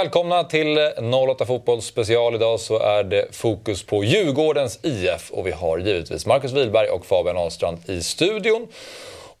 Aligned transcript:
Välkomna 0.00 0.44
till 0.44 0.78
08 1.30 1.46
Fotboll 1.46 1.82
special. 1.82 2.34
Idag 2.34 2.60
så 2.60 2.78
är 2.78 3.04
det 3.04 3.26
fokus 3.32 3.82
på 3.82 4.04
Djurgårdens 4.04 4.78
IF 4.82 5.30
och 5.30 5.46
vi 5.46 5.50
har 5.50 5.78
givetvis 5.78 6.26
Marcus 6.26 6.52
Wilberg 6.52 6.88
och 6.88 7.06
Fabian 7.06 7.36
Ahlstrand 7.36 7.78
i 7.86 8.02
studion. 8.02 8.68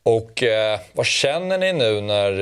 Och 0.02 0.42
eh, 0.42 0.80
vad 0.92 1.06
känner 1.06 1.58
ni 1.58 1.72
nu 1.72 2.00
när 2.00 2.32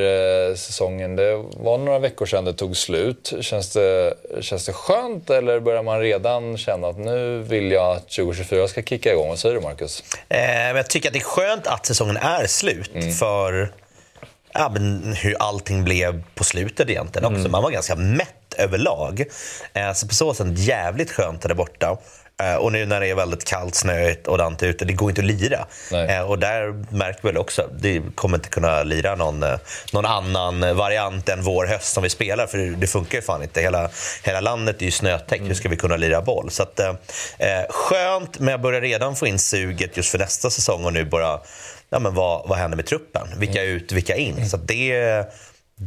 eh, 0.51 0.55
säsongen, 0.55 1.17
det 1.17 1.45
var 1.57 1.79
några 1.79 1.99
veckor 1.99 2.27
sedan 2.27 2.45
det 2.45 2.53
tog 2.53 2.77
slut. 2.77 3.33
Känns 3.41 3.73
det, 3.73 4.15
känns 4.41 4.67
det 4.67 4.73
skönt 4.73 5.31
eller 5.31 5.61
börjar 5.61 5.83
man 5.83 6.01
redan 6.01 6.59
känna 6.59 6.89
att 6.89 6.99
nu 6.99 7.39
vill 7.39 7.73
jag 7.73 7.97
att 7.97 8.09
2024 8.09 8.69
ska 8.69 8.83
kicka 8.83 9.13
igång? 9.13 9.29
Vad 9.29 9.39
säger 9.39 9.55
du 9.55 9.61
Marcus? 9.61 10.05
Eh, 10.29 10.77
jag 10.77 10.91
tycker 10.91 11.09
att 11.09 11.13
det 11.13 11.21
är 11.21 11.25
skönt 11.25 11.67
att 11.67 11.87
säsongen 11.87 12.17
är 12.17 12.47
slut. 12.47 12.95
Mm. 12.95 13.13
För 13.13 13.73
ja, 14.53 14.69
men 14.73 15.13
hur 15.13 15.37
allting 15.39 15.85
blev 15.85 16.23
på 16.35 16.45
slutet 16.45 16.91
egentligen 16.91 17.27
också. 17.27 17.41
Mm. 17.41 17.53
Man 17.53 17.63
var 17.63 17.71
ganska 17.71 17.97
mätt 17.97 18.55
överlag. 18.57 19.25
Eh, 19.73 19.93
så 19.93 20.09
på 20.09 20.15
så 20.15 20.35
sätt 20.35 20.59
jävligt 20.59 21.11
skönt 21.11 21.43
där 21.43 21.55
borta. 21.55 21.99
Eh, 22.43 22.55
och 22.55 22.73
nu 22.73 22.87
när 22.87 23.01
det 23.01 23.07
är 23.07 23.15
väldigt 23.15 23.45
kallt, 23.45 23.75
snöigt 23.75 24.27
och 24.27 24.39
dant 24.39 24.63
ute, 24.63 24.85
det 24.85 24.93
går 24.93 25.11
inte 25.11 25.21
att 25.21 25.27
lira. 25.27 25.67
Eh, 26.09 26.31
och 26.31 26.39
där 26.39 26.95
märker 26.95 27.21
vi 27.23 27.29
väl 27.29 27.39
också, 27.39 27.69
det 27.79 28.03
kommer 28.15 28.37
inte 28.37 28.49
kunna 28.49 28.83
lira 28.83 29.15
någon, 29.15 29.45
någon 29.93 30.07
annan 30.07 30.77
variant 30.77 31.29
än 31.29 31.43
vår 31.43 31.67
höst 31.67 31.93
som 31.93 32.03
vi 32.03 32.11
spelar, 32.11 32.47
för 32.47 32.59
det 32.59 32.87
funkar 32.87 33.19
ju 33.19 33.23
fan 33.23 33.43
inte. 33.43 33.61
Hela, 33.61 33.91
hela 34.23 34.41
landet 34.41 34.81
är 34.81 34.85
ju 34.85 34.91
snötäckt, 34.91 35.41
mm. 35.41 35.49
hur 35.49 35.55
ska 35.55 35.69
vi 35.69 35.77
kunna 35.77 35.97
lira 35.97 36.23
boll? 36.23 36.51
Så 36.51 36.63
att, 36.63 36.81
eh, 36.81 36.93
skönt, 37.69 38.39
men 38.39 38.49
jag 38.49 38.61
börjar 38.61 38.81
redan 38.81 39.17
få 39.17 39.27
in 39.27 39.39
suget 39.39 39.97
just 39.97 40.11
för 40.11 40.19
nästa 40.19 40.51
säsong 40.51 40.85
och 40.85 40.93
nu 40.93 41.05
bara 41.05 41.41
ja, 41.91 41.99
men 41.99 42.15
vad, 42.15 42.49
vad 42.49 42.59
händer 42.59 42.77
med 42.77 42.87
truppen? 42.87 43.29
Vilka 43.39 43.63
mm. 43.65 43.77
ut, 43.77 43.93
vilka 43.93 44.17
in? 44.17 44.49
Så 44.49 44.57
det, 44.57 45.25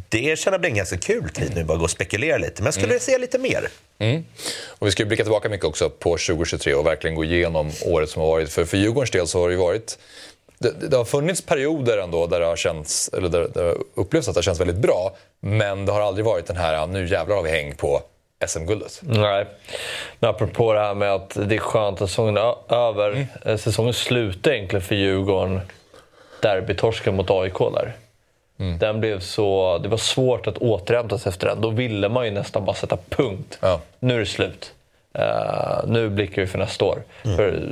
det 0.10 0.40
känner 0.40 0.56
jag 0.56 0.62
blir 0.62 0.70
en 0.70 0.78
ganska 0.78 0.98
kul 0.98 1.30
tid 1.30 1.52
nu, 1.56 1.64
bara 1.64 1.78
gå 1.78 1.84
och 1.84 1.92
spekulera 1.92 2.38
lite. 2.38 2.54
Men 2.58 2.66
jag 2.66 2.74
skulle 2.74 2.88
mm. 2.88 3.00
se 3.00 3.18
lite 3.18 3.38
mer. 3.38 3.68
Mm. 4.00 4.26
Och 4.68 4.88
vi 4.88 4.92
ska 4.92 5.06
blicka 5.06 5.24
tillbaka 5.24 5.50
mycket 5.50 5.66
också 5.66 5.90
på 5.90 6.10
2023 6.10 6.74
och 6.74 6.86
verkligen 6.86 7.16
gå 7.16 7.24
igenom 7.24 7.72
året 7.86 8.10
som 8.10 8.22
har 8.22 8.30
varit. 8.30 8.52
För, 8.52 8.66
för 8.66 8.78
Djurgårdens 8.78 9.12
del 9.12 9.28
så 9.28 9.42
har 9.42 9.50
det 9.50 9.56
varit 9.56 9.98
det, 10.62 10.88
det, 10.90 10.98
har 10.98 11.06
funnits 11.06 11.42
perioder 11.42 11.98
ändå 11.98 12.28
där 12.28 12.40
det 12.40 12.46
har 12.46 12.56
känts, 12.56 13.10
eller 13.14 13.30
där, 13.30 13.48
där 13.54 13.64
det 13.64 13.76
upplevs 13.96 14.28
att 14.28 14.34
det 14.34 14.38
har 14.38 14.44
känts 14.44 14.62
väldigt 14.62 14.78
bra. 14.78 15.16
Men 15.40 15.86
det 15.86 15.92
har 15.92 16.02
aldrig 16.02 16.26
varit 16.26 16.46
den 16.46 16.58
här, 16.58 16.88
nu 16.88 17.08
jävlar 17.08 17.36
har 17.36 17.44
vi 17.44 17.50
häng 17.50 17.76
på 17.76 18.02
SM-guldet. 18.48 19.00
Nej. 19.02 19.46
Men 20.20 20.30
apropå 20.30 20.74
det 20.74 20.80
här 20.80 20.94
med 20.94 21.14
att 21.14 21.30
det 21.30 21.56
är 21.56 21.60
skönt 21.60 22.02
att 22.02 22.10
säsongen 22.10 22.38
är 22.38 22.73
över. 22.73 23.11
Mm. 23.11 23.26
Eh, 23.45 23.58
säsongen 23.58 23.94
slutar 23.94 24.52
egentligen 24.52 24.84
för 24.84 24.95
Djurgården 24.95 25.61
derbytorsken 26.42 27.16
mot 27.16 27.30
AIK 27.30 27.58
där. 27.58 27.94
Mm. 28.60 28.78
Den 28.78 29.00
blev 29.00 29.20
så, 29.20 29.78
det 29.78 29.90
var 29.90 29.98
svårt 29.98 30.48
att 30.48 30.58
återhämta 30.58 31.18
sig 31.18 31.30
efter 31.30 31.48
den. 31.48 31.62
Då 31.62 31.70
ville 31.70 32.10
man 32.10 32.26
ju 32.26 32.32
nästan 32.32 32.66
bara 32.66 32.76
sätta 32.76 32.98
punkt. 33.10 33.58
Ja. 33.62 33.82
Nu 34.00 34.16
är 34.16 34.20
det 34.20 34.26
slut. 34.26 34.74
Uh, 35.20 35.88
nu 35.88 36.10
blickar 36.10 36.42
vi 36.42 36.48
för 36.48 36.58
nästa 36.58 36.86
år. 36.86 37.04
Mm. 37.24 37.38
För 37.38 37.72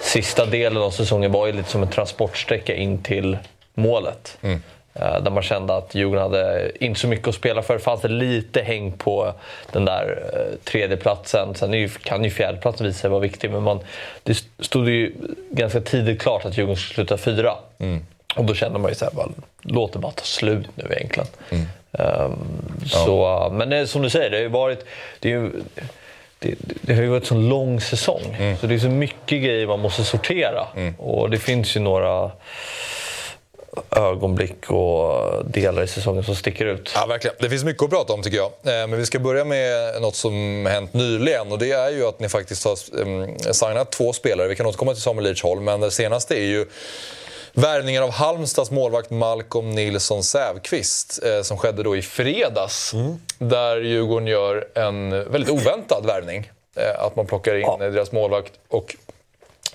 sista 0.00 0.46
delen 0.46 0.82
av 0.82 0.90
säsongen 0.90 1.32
var 1.32 1.46
ju 1.46 1.52
lite 1.52 1.70
som 1.70 1.82
en 1.82 1.88
transportsträcka 1.88 2.74
in 2.74 3.02
till 3.02 3.38
målet. 3.74 4.38
Mm. 4.42 4.62
Uh, 5.02 5.22
där 5.22 5.30
man 5.30 5.42
kände 5.42 5.76
att 5.76 5.94
Djurgården 5.94 6.22
hade 6.22 6.72
inte 6.84 7.00
så 7.00 7.08
mycket 7.08 7.28
att 7.28 7.34
spela 7.34 7.62
för. 7.62 7.78
Fanns 7.78 8.00
det 8.00 8.08
lite 8.08 8.62
häng 8.62 8.92
på 8.92 9.32
den 9.72 9.84
där 9.84 10.22
uh, 10.34 10.58
tredjeplatsen. 10.64 11.54
Sen 11.54 11.88
kan 11.88 12.24
ju 12.24 12.30
fjärdeplatsen 12.30 12.86
visa 12.86 12.98
sig 12.98 13.10
vara 13.10 13.20
viktig, 13.20 13.50
men 13.50 13.62
man, 13.62 13.80
det 14.22 14.44
stod 14.60 14.88
ju 14.88 15.12
ganska 15.50 15.80
tidigt 15.80 16.20
klart 16.20 16.44
att 16.44 16.58
Djurgården 16.58 16.76
skulle 16.76 16.94
sluta 16.94 17.16
fyra. 17.16 17.54
Mm. 17.78 18.06
Och 18.36 18.44
då 18.44 18.54
kände 18.54 18.78
man 18.78 18.90
ju 18.90 18.94
såhär, 18.94 19.12
låt 19.62 19.92
det 19.92 19.98
bara 19.98 20.12
ta 20.12 20.24
slut 20.24 20.66
nu 20.74 20.84
egentligen. 20.90 21.28
Mm. 21.50 21.66
Um, 21.92 22.38
ja. 22.84 23.04
så, 23.04 23.48
men 23.52 23.70
det, 23.70 23.86
som 23.86 24.02
du 24.02 24.10
säger, 24.10 24.30
det 24.30 24.36
har 24.36 24.42
ju 24.42 24.48
varit... 24.48 24.84
Det, 25.20 25.28
ju, 25.28 25.50
det, 26.38 26.54
det, 26.58 26.94
har 26.94 27.02
ju 27.02 27.08
varit 27.08 27.22
en 27.22 27.26
sån 27.26 27.48
lång 27.48 27.80
säsong. 27.80 28.36
Mm. 28.38 28.56
Så 28.56 28.66
det 28.66 28.74
är 28.74 28.78
så 28.78 28.88
mycket 28.88 29.42
grejer 29.42 29.66
man 29.66 29.80
måste 29.80 30.04
sortera. 30.04 30.66
Mm. 30.76 30.94
Och 30.94 31.30
det 31.30 31.38
finns 31.38 31.76
ju 31.76 31.80
några 31.80 32.30
ögonblick 33.90 34.70
och 34.70 35.44
delar 35.44 35.82
i 35.82 35.86
säsongen 35.86 36.24
som 36.24 36.36
sticker 36.36 36.66
ut. 36.66 36.92
Ja, 36.94 37.06
verkligen. 37.06 37.36
Det 37.40 37.50
finns 37.50 37.64
mycket 37.64 37.82
att 37.82 37.90
prata 37.90 38.12
om 38.12 38.22
tycker 38.22 38.36
jag. 38.36 38.46
Eh, 38.46 38.86
men 38.86 38.96
vi 38.96 39.06
ska 39.06 39.18
börja 39.18 39.44
med 39.44 40.02
något 40.02 40.16
som 40.16 40.66
hänt 40.66 40.94
nyligen 40.94 41.52
och 41.52 41.58
det 41.58 41.72
är 41.72 41.90
ju 41.90 42.06
att 42.06 42.20
ni 42.20 42.28
faktiskt 42.28 42.64
har 42.64 43.02
ehm, 43.02 43.38
signat 43.38 43.92
två 43.92 44.12
spelare. 44.12 44.48
Vi 44.48 44.56
kan 44.56 44.66
återkomma 44.66 44.92
till 44.92 45.02
Samuel 45.02 45.24
Lidsholm, 45.24 45.64
men 45.64 45.80
det 45.80 45.90
senaste 45.90 46.34
är 46.34 46.46
ju 46.46 46.66
värvningen 47.52 48.02
av 48.02 48.10
Halmstads 48.10 48.70
målvakt 48.70 49.10
Malcolm 49.10 49.70
Nilsson 49.70 50.24
Sävqvist 50.24 51.20
eh, 51.24 51.42
som 51.42 51.58
skedde 51.58 51.82
då 51.82 51.96
i 51.96 52.02
fredags. 52.02 52.94
Mm. 52.94 53.20
Där 53.38 53.80
Djurgården 53.80 54.26
gör 54.26 54.68
en 54.74 55.10
väldigt 55.10 55.50
oväntad 55.50 56.06
värvning. 56.06 56.50
Eh, 56.76 57.04
att 57.04 57.16
man 57.16 57.26
plockar 57.26 57.54
in 57.54 57.60
ja. 57.60 57.76
deras 57.76 58.12
målvakt. 58.12 58.52
Och 58.68 58.96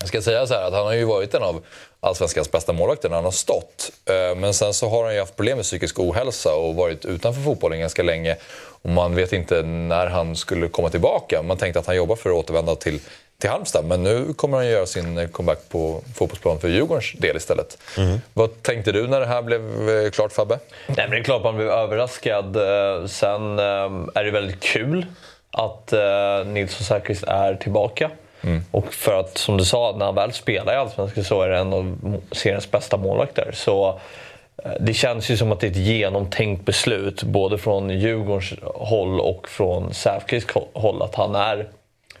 jag 0.04 0.08
ska 0.08 0.22
säga 0.22 0.46
så 0.46 0.54
här 0.54 0.62
att 0.62 0.72
han 0.72 0.86
har 0.86 0.92
ju 0.92 1.04
varit 1.04 1.34
en 1.34 1.42
av 1.42 1.64
allsvenskans 2.00 2.50
bästa 2.50 2.72
målvakter 2.72 3.08
när 3.08 3.16
han 3.16 3.24
har 3.24 3.32
stått. 3.32 3.92
Eh, 4.10 4.36
men 4.36 4.54
sen 4.54 4.74
så 4.74 4.88
har 4.88 5.04
han 5.04 5.14
ju 5.14 5.20
haft 5.20 5.36
problem 5.36 5.56
med 5.56 5.64
psykisk 5.64 5.98
ohälsa 5.98 6.54
och 6.54 6.74
varit 6.74 7.04
utanför 7.04 7.42
fotbollen 7.42 7.80
ganska 7.80 8.02
länge. 8.02 8.36
Och 8.82 8.90
man 8.90 9.14
vet 9.14 9.32
inte 9.32 9.62
när 9.62 10.06
han 10.06 10.36
skulle 10.36 10.68
komma 10.68 10.88
tillbaka. 10.88 11.42
Man 11.42 11.56
tänkte 11.56 11.80
att 11.80 11.86
han 11.86 11.96
jobbar 11.96 12.16
för 12.16 12.30
att 12.30 12.36
återvända 12.36 12.74
till 12.74 13.00
till 13.38 13.50
Halmstad. 13.50 13.84
Men 13.84 14.02
nu 14.02 14.32
kommer 14.32 14.56
han 14.56 14.66
göra 14.66 14.86
sin 14.86 15.28
comeback 15.28 15.58
på 15.68 16.00
fotbollsplan 16.14 16.60
för 16.60 16.68
Djurgårdens 16.68 17.12
del 17.12 17.36
istället. 17.36 17.78
Mm. 17.98 18.18
Vad 18.34 18.62
tänkte 18.62 18.92
du 18.92 19.06
när 19.06 19.20
det 19.20 19.26
här 19.26 19.42
blev 19.42 19.90
eh, 19.90 20.10
klart 20.10 20.32
Fabbe? 20.32 20.58
Nej, 20.86 20.96
men 20.96 21.10
det 21.10 21.16
är 21.16 21.22
klart 21.22 21.42
man 21.42 21.56
blev 21.56 21.68
överraskad. 21.68 22.56
Eh, 22.56 23.06
sen 23.06 23.58
är 24.14 24.24
det 24.24 24.30
väldigt 24.30 24.60
kul 24.60 25.06
att 25.50 25.92
Nilsson 26.46 26.84
Säfqvist 26.84 27.24
är 27.24 27.54
tillbaka. 27.54 28.10
Mm. 28.44 28.62
Och 28.70 28.94
för 28.94 29.20
att, 29.20 29.38
som 29.38 29.56
du 29.56 29.64
sa, 29.64 29.94
när 29.98 30.06
han 30.06 30.14
väl 30.14 30.32
spelar 30.32 30.72
i 30.72 30.76
Allsvenskan 30.76 31.24
så 31.24 31.42
är 31.42 31.48
det 31.48 31.58
en 31.58 31.72
av 31.72 31.96
seriens 32.32 32.70
bästa 32.70 32.96
målvakter. 32.96 33.50
Så 33.54 34.00
eh, 34.64 34.72
det 34.80 34.94
känns 34.94 35.30
ju 35.30 35.36
som 35.36 35.52
att 35.52 35.60
det 35.60 35.66
är 35.66 35.70
ett 35.70 35.76
genomtänkt 35.76 36.64
beslut, 36.64 37.22
både 37.22 37.58
från 37.58 37.90
Djurgårdens 37.90 38.54
håll 38.64 39.20
och 39.20 39.48
från 39.48 39.94
Säfqvists 39.94 40.54
håll, 40.72 41.02
att 41.02 41.14
han 41.14 41.34
är 41.34 41.68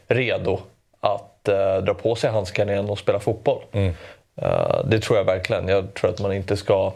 redo 0.08 0.58
att 1.00 1.48
uh, 1.48 1.84
dra 1.84 1.94
på 1.94 2.14
sig 2.14 2.30
handskarna 2.30 2.72
igen 2.72 2.90
och 2.90 2.98
spela 2.98 3.20
fotboll. 3.20 3.62
Mm. 3.72 3.94
Uh, 4.42 4.84
det 4.84 5.00
tror 5.00 5.18
jag 5.18 5.24
verkligen. 5.24 5.68
Jag 5.68 5.94
tror 5.94 6.10
att 6.10 6.20
man 6.20 6.32
inte 6.32 6.56
ska... 6.56 6.92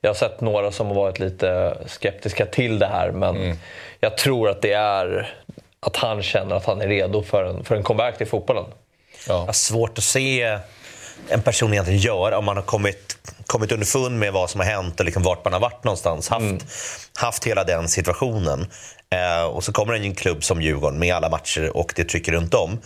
Jag 0.00 0.10
har 0.10 0.14
sett 0.14 0.40
några 0.40 0.72
som 0.72 0.86
har 0.86 0.94
varit 0.94 1.18
lite 1.18 1.76
skeptiska 1.86 2.46
till 2.46 2.78
det 2.78 2.86
här, 2.86 3.10
men 3.10 3.36
mm. 3.36 3.56
jag 4.00 4.16
tror 4.16 4.48
att 4.48 4.62
det 4.62 4.72
är 4.72 5.34
att 5.86 5.96
han 5.96 6.22
känner 6.22 6.56
att 6.56 6.64
han 6.64 6.80
är 6.80 6.88
redo 6.88 7.22
för 7.22 7.44
en, 7.44 7.64
för 7.64 7.76
en 7.76 7.82
comeback 7.82 8.18
till 8.18 8.26
fotbollen. 8.26 8.64
Ja. 9.28 9.52
Svårt 9.52 9.98
att 9.98 10.04
se 10.04 10.58
en 11.28 11.42
person 11.42 11.72
egentligen 11.72 12.00
göra 12.00 12.38
om 12.38 12.44
man 12.44 12.56
har 12.56 12.64
kommit, 12.64 13.18
kommit 13.46 13.72
underfund 13.72 14.18
med 14.18 14.32
vad 14.32 14.50
som 14.50 14.60
har 14.60 14.66
hänt 14.66 15.00
och 15.00 15.06
liksom 15.06 15.22
vart 15.22 15.44
man 15.44 15.52
har 15.52 15.60
varit 15.60 15.84
någonstans. 15.84 16.28
Haft, 16.28 16.42
mm. 16.42 16.58
haft 17.16 17.46
hela 17.46 17.64
den 17.64 17.88
situationen. 17.88 18.66
Eh, 19.10 19.44
och 19.44 19.64
så 19.64 19.72
kommer 19.72 19.92
en 19.92 20.14
klubb 20.14 20.44
som 20.44 20.62
Djurgården 20.62 20.98
med 20.98 21.14
alla 21.14 21.28
matcher 21.28 21.76
och 21.76 21.92
det 21.96 22.04
trycker 22.04 22.32
runt 22.32 22.54
om. 22.54 22.80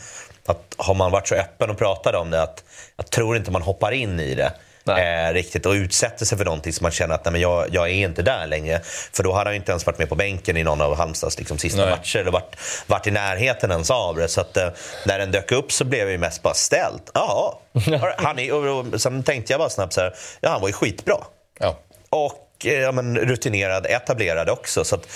Att 0.46 0.74
har 0.76 0.94
man 0.94 1.10
varit 1.10 1.28
så 1.28 1.34
öppen 1.34 1.70
och 1.70 1.78
pratat 1.78 2.14
om 2.14 2.30
det 2.30 2.42
att 2.42 2.64
jag 2.96 3.10
tror 3.10 3.36
inte 3.36 3.50
man 3.50 3.62
hoppar 3.62 3.92
in 3.92 4.20
i 4.20 4.34
det 4.34 4.52
eh, 4.98 5.32
riktigt 5.32 5.66
och 5.66 5.72
utsätter 5.72 6.24
sig 6.24 6.38
för 6.38 6.44
någonting 6.44 6.72
som 6.72 6.84
man 6.84 6.92
känner 6.92 7.14
att 7.14 7.24
nej, 7.24 7.32
men 7.32 7.40
jag, 7.40 7.66
jag 7.72 7.88
är 7.88 7.94
inte 7.94 8.22
där 8.22 8.46
längre. 8.46 8.80
För 9.12 9.22
då 9.22 9.32
hade 9.32 9.50
han 9.50 9.54
inte 9.54 9.72
ens 9.72 9.86
varit 9.86 9.98
med 9.98 10.08
på 10.08 10.14
bänken 10.14 10.56
i 10.56 10.64
någon 10.64 10.80
av 10.80 10.96
Halmstads 10.96 11.38
liksom, 11.38 11.58
sista 11.58 11.84
nej. 11.84 11.90
matcher 11.90 12.18
eller 12.18 12.30
varit, 12.30 12.56
varit 12.86 13.06
i 13.06 13.10
närheten 13.10 13.70
ens 13.70 13.90
av 13.90 14.16
det. 14.16 14.28
Så 14.28 14.40
att, 14.40 14.56
eh, 14.56 14.68
när 15.06 15.18
den 15.18 15.30
dök 15.30 15.52
upp 15.52 15.72
så 15.72 15.84
blev 15.84 16.00
jag 16.00 16.10
ju 16.10 16.18
mest 16.18 16.42
bara 16.42 16.54
ställd. 16.54 17.00
Ja, 17.14 17.60
han 18.16 18.38
är, 18.38 18.52
och, 18.52 18.86
och, 18.94 19.00
sen 19.00 19.22
tänkte 19.22 19.52
jag 19.52 19.60
bara 19.60 19.70
snabbt 19.70 19.92
så 19.92 20.00
här, 20.00 20.14
ja 20.40 20.50
han 20.50 20.60
var 20.60 20.68
ju 20.68 20.72
skitbra. 20.72 21.16
Ja. 21.58 21.78
och 22.10 22.46
eh, 22.64 22.72
ja, 22.72 22.92
men, 22.92 23.18
rutinerad, 23.18 23.86
etablerad 23.86 24.48
också. 24.48 24.84
Så 24.84 24.94
att 24.94 25.08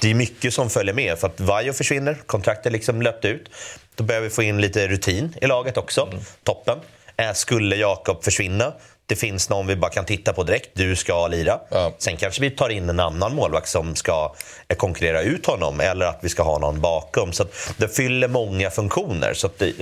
det 0.00 0.10
är 0.10 0.14
mycket 0.14 0.54
som 0.54 0.70
följer 0.70 0.94
med. 0.94 1.18
För 1.18 1.26
att 1.26 1.40
Vajo 1.40 1.72
försvinner, 1.72 2.16
kontraktet 2.26 2.72
liksom 2.72 3.02
löpt 3.02 3.24
ut. 3.24 3.50
Då 3.94 4.04
behöver 4.04 4.28
vi 4.28 4.34
få 4.34 4.42
in 4.42 4.60
lite 4.60 4.88
rutin 4.88 5.34
i 5.40 5.46
laget 5.46 5.76
också. 5.76 6.08
Toppen. 6.42 6.78
Eh, 7.16 7.32
skulle 7.32 7.76
Jakob 7.76 8.24
försvinna 8.24 8.72
det 9.06 9.16
finns 9.16 9.48
någon 9.48 9.66
vi 9.66 9.76
bara 9.76 9.90
kan 9.90 10.04
titta 10.04 10.32
på 10.32 10.42
direkt. 10.42 10.70
Du 10.74 10.96
ska 10.96 11.28
lira. 11.28 11.58
Ja. 11.68 11.92
Sen 11.98 12.16
kanske 12.16 12.40
vi 12.40 12.50
tar 12.50 12.68
in 12.68 12.88
en 12.88 13.00
annan 13.00 13.34
målvakt 13.34 13.68
som 13.68 13.96
ska 13.96 14.34
konkurrera 14.76 15.22
ut 15.22 15.46
honom 15.46 15.80
eller 15.80 16.06
att 16.06 16.18
vi 16.20 16.28
ska 16.28 16.42
ha 16.42 16.58
någon 16.58 16.80
bakom. 16.80 17.32
Så 17.32 17.44
det 17.76 17.88
fyller 17.88 18.28
många 18.28 18.70
funktioner. 18.70 19.34
Så 19.34 19.50
det, 19.58 19.74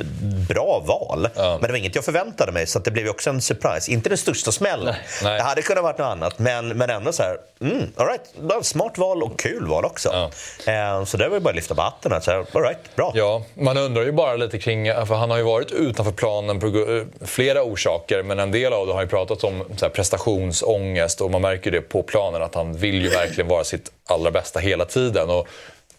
bra 0.48 0.82
val. 0.86 1.28
Ja. 1.34 1.58
Men 1.60 1.68
det 1.68 1.72
var 1.72 1.78
inget 1.78 1.94
jag 1.94 2.04
förväntade 2.04 2.52
mig, 2.52 2.66
så 2.66 2.78
det 2.78 2.90
blev 2.90 3.08
också 3.08 3.30
en 3.30 3.42
surprise. 3.42 3.92
Inte 3.92 4.08
den 4.08 4.18
största 4.18 4.52
smällen. 4.52 4.94
Det 5.22 5.42
hade 5.42 5.62
kunnat 5.62 5.84
varit 5.84 5.98
något 5.98 6.06
annat, 6.06 6.38
men, 6.38 6.68
men 6.68 6.90
ändå 6.90 7.12
så 7.12 7.22
här, 7.22 7.36
mm, 7.60 7.92
all 7.96 8.06
right. 8.06 8.66
Smart 8.66 8.98
val 8.98 9.22
och 9.22 9.40
kul 9.40 9.66
val 9.66 9.84
också. 9.84 10.30
Eh, 10.66 11.04
så 11.04 11.16
det 11.16 11.28
var 11.28 11.36
ju 11.36 11.40
bara 11.40 11.50
att 11.50 11.56
lyfta 11.56 11.74
på 11.74 11.82
hatten. 11.82 12.12
All 12.12 12.62
right, 12.62 12.96
bra. 12.96 13.12
Ja, 13.14 13.42
man 13.54 13.76
undrar 13.76 14.02
ju 14.02 14.12
bara 14.12 14.36
lite 14.36 14.58
kring, 14.58 14.86
för 15.06 15.14
han 15.14 15.30
har 15.30 15.36
ju 15.36 15.42
varit 15.42 15.72
utanför 15.72 16.12
planen 16.12 16.60
på 16.60 16.66
eh, 16.66 17.26
flera 17.26 17.62
orsaker, 17.62 18.22
men 18.22 18.38
en 18.38 18.50
del 18.50 18.72
av 18.72 18.86
det 18.86 18.92
har 18.92 19.02
ju 19.02 19.08
pratat 19.12 19.44
om 19.44 19.64
så 19.76 19.84
här, 19.84 19.92
prestationsångest 19.92 21.20
och 21.20 21.30
man 21.30 21.42
märker 21.42 21.70
det 21.70 21.80
på 21.80 22.02
planen 22.02 22.42
att 22.42 22.54
han 22.54 22.72
vill 22.76 23.02
ju 23.02 23.08
verkligen 23.08 23.48
vara 23.48 23.64
sitt 23.64 23.92
allra 24.08 24.30
bästa 24.30 24.60
hela 24.60 24.84
tiden. 24.84 25.30
Och 25.30 25.48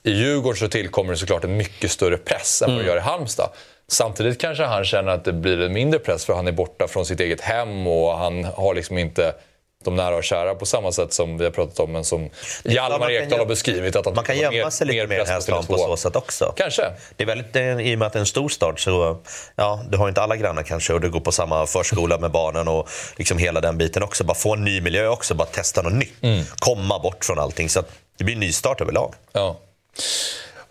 I 0.03 0.11
Djurgården 0.11 0.57
så 0.57 0.67
tillkommer 0.67 1.11
det 1.11 1.17
såklart 1.17 1.43
en 1.43 1.57
mycket 1.57 1.91
större 1.91 2.17
press 2.17 2.61
än 2.61 2.75
vad 2.75 2.83
det 2.83 2.87
gör 2.87 2.97
i 2.97 2.99
Halmstad. 2.99 3.49
Samtidigt 3.87 4.41
kanske 4.41 4.63
han 4.63 4.85
känner 4.85 5.11
att 5.11 5.25
det 5.25 5.33
blir 5.33 5.61
en 5.61 5.73
mindre 5.73 5.99
press 5.99 6.25
för 6.25 6.33
han 6.33 6.47
är 6.47 6.51
borta 6.51 6.87
från 6.87 7.05
sitt 7.05 7.19
eget 7.19 7.41
hem 7.41 7.87
och 7.87 8.17
han 8.17 8.43
har 8.43 8.73
liksom 8.73 8.97
inte 8.97 9.33
de 9.85 9.95
nära 9.95 10.15
och 10.15 10.23
kära 10.23 10.55
på 10.55 10.65
samma 10.65 10.91
sätt 10.91 11.13
som 11.13 11.37
vi 11.37 11.43
har 11.43 11.51
pratat 11.51 11.79
om, 11.79 11.91
men 11.91 12.03
som 12.03 12.29
Hjalmar 12.63 13.11
Ekdal 13.11 13.39
har 13.39 13.45
beskrivit. 13.45 13.95
Att 13.95 14.15
Man 14.15 14.25
kan 14.25 14.37
gömma 14.37 14.71
sig 14.71 14.87
lite 14.87 15.07
mer 15.07 15.15
i 15.15 15.17
press 15.17 15.27
på 15.27 15.33
Hässleholm 15.33 15.65
på 15.65 15.73
Tele2. 15.77 15.87
så 15.87 15.97
sätt 15.97 16.15
också. 16.15 16.53
Kanske. 16.55 16.91
Det 17.15 17.23
är 17.23 17.27
väldigt, 17.27 17.55
eh, 17.55 17.79
I 17.79 17.95
och 17.95 17.99
med 17.99 18.05
att 18.05 18.13
det 18.13 18.17
är 18.17 18.21
en 18.21 18.25
stor 18.25 18.49
stad 18.49 18.79
så 18.79 19.17
ja, 19.55 19.83
du 19.89 19.97
har 19.97 20.09
inte 20.09 20.21
alla 20.21 20.35
grannar 20.35 20.63
kanske 20.63 20.93
och 20.93 21.01
du 21.01 21.09
går 21.09 21.19
på 21.19 21.31
samma 21.31 21.65
förskola 21.65 22.17
med 22.17 22.31
barnen 22.31 22.67
och 22.67 22.89
liksom 23.15 23.37
hela 23.37 23.61
den 23.61 23.77
biten 23.77 24.03
också. 24.03 24.23
Bara 24.23 24.35
få 24.35 24.53
en 24.53 24.63
ny 24.63 24.81
miljö 24.81 25.07
också, 25.07 25.33
bara 25.35 25.47
testa 25.47 25.81
något 25.81 25.93
nytt. 25.93 26.23
Mm. 26.23 26.43
Komma 26.59 26.99
bort 26.99 27.25
från 27.25 27.39
allting. 27.39 27.69
Så 27.69 27.83
det 28.17 28.23
blir 28.23 28.33
en 28.35 28.39
nystart 28.39 28.81
överlag. 28.81 29.13
Ja. 29.31 29.59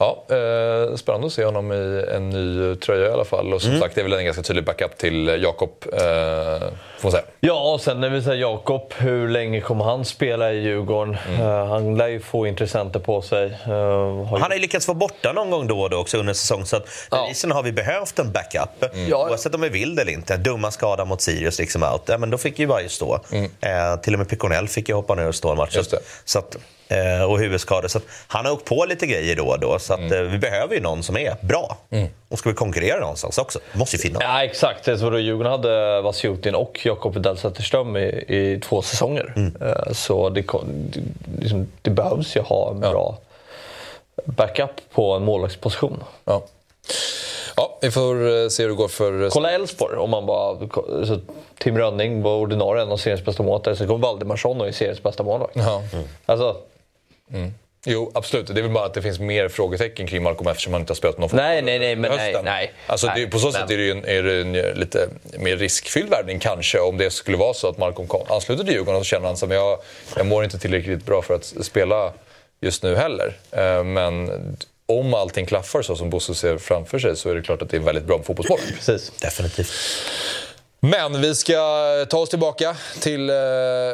Ja, 0.03 0.25
eh, 0.37 0.97
spännande 0.97 1.27
att 1.27 1.33
se 1.33 1.45
honom 1.45 1.73
i 1.73 2.05
en 2.15 2.31
ny 2.31 2.75
tröja 2.77 3.09
i 3.09 3.13
alla 3.13 3.25
fall. 3.25 3.53
Och 3.55 3.63
som 3.63 3.79
sagt, 3.81 3.95
det 3.95 4.01
är 4.01 4.03
väl 4.03 4.13
en 4.13 4.25
ganska 4.25 4.43
tydlig 4.43 4.65
backup 4.65 4.97
till 4.99 5.29
Jakob, 5.43 5.71
eh, 5.93 5.99
får 5.99 7.03
man 7.03 7.13
säga. 7.13 7.25
Ja, 7.41 7.73
och 7.73 7.81
sen 7.81 8.01
när 8.01 8.11
vi 8.11 8.23
säger 8.23 8.41
Jakob, 8.41 8.93
hur 8.97 9.29
länge 9.29 9.61
kommer 9.61 9.85
han 9.85 10.05
spela 10.05 10.53
i 10.53 10.57
Djurgården? 10.61 11.17
Eh, 11.41 11.67
han 11.67 11.97
lär 11.97 12.09
ju 12.09 12.21
få 12.21 12.47
intressenter 12.47 13.01
på 13.01 13.23
sig. 13.23 13.45
Eh, 13.65 13.71
har 13.71 14.23
ju- 14.23 14.27
Han 14.31 14.43
har 14.43 14.53
ju 14.55 14.59
lyckats 14.59 14.89
vara 14.89 14.99
borta 14.99 15.33
någon 15.33 15.51
gång 15.51 15.67
då 15.67 15.81
och 15.81 15.91
då 15.91 15.97
också 15.97 16.19
under 16.19 16.33
säsongen. 16.33 16.67
Så 16.67 16.77
att 16.77 16.87
bevisligen 17.11 17.57
har 17.57 17.63
vi 17.63 17.73
behövt 17.73 18.19
en 18.19 18.33
backup. 18.33 18.85
Ja. 19.09 19.29
Oavsett 19.31 19.55
om 19.55 19.61
vi 19.61 19.69
vill 19.69 19.95
det 19.95 20.03
eller 20.03 20.13
inte. 20.13 20.37
Dumma 20.37 20.71
skada 20.71 21.05
mot 21.05 21.21
Sirius 21.21 21.59
liksom 21.59 21.83
out. 21.83 22.03
Ja, 22.07 22.19
men 22.19 22.31
då 22.31 22.39
fick 22.39 22.59
ju 22.59 22.67
varje 22.67 22.89
stå. 22.89 23.21
Eh, 23.61 23.97
till 24.03 24.13
och 24.13 24.19
med 24.19 24.29
Piconell 24.29 24.69
fick 24.69 24.89
ju 24.89 24.95
hoppa 24.95 25.15
ner 25.15 25.29
och 25.29 25.35
stå 25.35 25.51
en 25.51 25.57
match. 25.57 25.77
Just 25.77 25.91
det. 25.91 25.99
Så 26.25 26.39
att, 26.39 26.57
eh, 26.93 27.31
och 27.31 27.39
huvudskador. 27.39 27.89
Så 27.89 28.01
han 28.27 28.47
har 28.47 28.53
åkt 28.53 28.65
på 28.65 28.85
lite 28.89 29.07
grejer 29.07 29.37
då 29.37 29.45
och 29.47 29.61
då. 29.61 29.79
Så 29.79 29.95
att, 29.95 30.13
eh, 30.13 30.21
vi 30.21 30.39
behöver 30.39 30.75
ju 30.75 30.81
någon 30.81 31.03
som 31.03 31.17
är 31.17 31.37
bra. 31.41 31.77
Och 32.29 32.39
ska 32.39 32.49
vi 32.49 32.55
konkurrera 32.55 33.01
någonstans 33.01 33.39
också? 33.39 33.59
Det 33.73 33.79
måste 33.79 33.97
ju 33.97 34.03
finnas. 34.03 34.23
Ja, 34.23 34.45
exakt. 34.45 34.85
Så 34.85 35.11
då 35.11 35.19
Djurgården 35.19 35.53
hade 35.53 36.01
Vasiutin 36.01 36.55
och 36.55 36.81
Jakob 36.85 37.15
Widell 37.15 37.39
Zetterström 37.39 37.97
i, 37.97 38.01
i 38.29 38.61
två 38.65 38.83
säsonger. 38.83 39.53
Eh, 39.61 39.93
Så 39.93 40.29
det, 40.29 40.41
det, 40.41 41.41
liksom, 41.41 41.67
det 41.83 41.91
behövs 41.91 42.37
ju 42.37 42.41
ha 42.41 42.71
en 42.71 42.81
bra 42.81 43.19
backup 44.25 44.71
på 44.95 45.13
en 45.13 45.25
målvaktsposition. 45.25 46.03
Ja. 46.25 46.43
ja, 47.57 47.79
vi 47.81 47.91
får 47.91 48.43
eh, 48.43 48.49
se 48.49 48.63
hur 48.63 48.71
det 48.71 48.77
går 48.77 48.89
för... 48.89 49.31
Kolla 49.31 49.51
Elfsborg, 49.51 49.97
om 49.97 50.11
man 50.11 50.27
bara... 50.27 50.57
Så 51.07 51.19
Tim 51.59 51.79
Rönning 51.79 52.23
var 52.23 52.37
ordinarie, 52.37 52.83
en 52.83 52.93
av 52.93 52.97
seriens 52.97 53.25
bästa 53.25 53.43
målvakter. 53.43 53.75
Sen 53.75 53.89
kom 53.89 54.01
Valdimarsson 54.01 54.61
och 54.61 54.69
är 54.69 54.73
seriens 54.73 55.03
bästa 55.03 55.23
målvakt. 55.23 55.57
Ja. 55.57 55.83
Alltså, 56.27 56.57
Jo, 57.87 58.11
absolut. 58.15 58.47
Det 58.47 58.61
är 58.61 58.63
väl 58.63 58.71
bara 58.71 58.85
att 58.87 58.95
det 58.95 59.03
finns 59.03 59.19
mer 59.19 59.49
frågetecken 59.49 60.07
kring 60.07 60.23
Malcolm 60.23 60.49
eftersom 60.49 60.73
han 60.73 60.83
inte 60.83 60.91
har 60.91 60.95
spelat 60.97 61.19
någon 61.19 61.31
Nej, 61.33 61.63
nej, 61.63 61.79
nej, 61.79 61.97
men 61.97 62.11
nej, 62.17 62.37
nej. 62.45 62.73
Alltså, 62.87 63.07
det, 63.07 63.13
Nej, 63.13 63.31
på 63.31 63.39
så 63.39 63.47
men- 63.47 63.53
sätt 63.53 63.71
är 63.71 63.77
det 63.77 63.83
ju 63.85 63.91
en, 63.91 64.05
är 64.05 64.23
det 64.23 64.41
en 64.41 64.55
eh, 64.55 64.75
lite 64.75 65.09
mer 65.39 65.57
riskfylld 65.57 66.11
värvning 66.11 66.39
kanske 66.39 66.79
om 66.79 66.99
det 66.99 67.11
skulle 67.11 67.37
vara 67.37 67.55
så 67.55 67.69
att 67.69 67.79
Malcolm 67.79 68.09
kom, 68.09 68.27
ansluter 68.29 68.65
till 68.65 68.73
Djurgården 68.75 69.01
och 69.01 69.07
så 69.07 69.11
känner 69.11 69.27
han 69.27 69.35
att 69.35 69.51
jag, 69.55 69.79
jag 70.17 70.27
mår 70.27 70.45
inte 70.45 70.59
tillräckligt 70.59 71.05
bra 71.07 71.23
för 71.23 71.35
att 71.35 71.55
spela 71.61 72.13
just 72.61 72.83
nu 72.83 72.97
heller. 72.97 73.37
Eh, 73.51 73.85
Men 73.85 74.31
om 74.87 75.15
allting 75.15 75.47
klaffar 75.47 75.83
så 75.83 75.97
som 75.97 76.11
Bosse 76.11 76.35
ser 76.35 76.59
framför 76.59 76.99
sig 76.99 77.17
så 77.17 77.31
är 77.31 77.35
det 77.35 77.43
klart 77.43 77.63
att 77.63 77.71
det 77.71 77.77
är 77.77 77.81
väldigt 77.81 78.05
bra 78.05 78.17
med 78.17 78.27
fotbollsboll. 78.27 78.59
precis. 78.77 79.11
Definitivt. 79.21 79.71
Men 80.85 81.21
vi 81.21 81.35
ska 81.35 81.57
ta 82.09 82.19
oss 82.19 82.29
tillbaka 82.29 82.77
till 83.01 83.31
eh, 83.31 83.37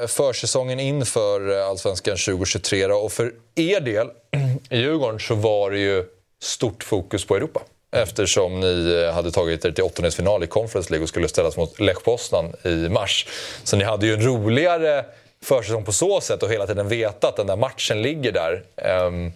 försäsongen 0.07 0.81
inför 0.81 1.59
eh, 1.59 1.67
Allsvenskan 1.67 2.17
2023. 2.17 2.87
Och 2.87 3.13
för 3.13 3.33
er 3.55 3.81
del 3.81 4.07
i 4.71 4.79
Djurgården 4.79 5.21
så 5.21 5.35
var 5.35 5.71
det 5.71 5.79
ju 5.79 6.05
stort 6.43 6.85
fokus 6.85 7.25
på 7.25 7.37
Europa. 7.37 7.61
Eftersom 7.93 8.61
ni 8.61 9.03
eh, 9.05 9.15
hade 9.15 9.31
tagit 9.31 9.65
er 9.65 9.71
till 9.71 9.85
åttondelsfinal 9.85 10.45
i 10.45 10.47
Conference 10.47 10.91
League 10.91 11.03
och 11.03 11.09
skulle 11.09 11.29
ställas 11.29 11.57
mot 11.57 11.81
Lech 11.81 12.03
Poznan 12.05 12.53
i 12.65 12.89
mars. 12.89 13.27
Så 13.65 13.77
ni 13.77 13.85
hade 13.85 14.07
ju 14.07 14.15
en 14.15 14.23
roligare 14.23 15.05
försäsong 15.45 15.85
på 15.85 15.93
så 15.93 16.21
sätt 16.21 16.43
och 16.43 16.51
hela 16.51 16.67
tiden 16.67 16.89
veta 16.89 17.29
att 17.29 17.37
den 17.37 17.47
där 17.47 17.57
matchen 17.57 18.03
ligger 18.03 18.33
där. 18.33 18.63
Ehm, 18.77 19.33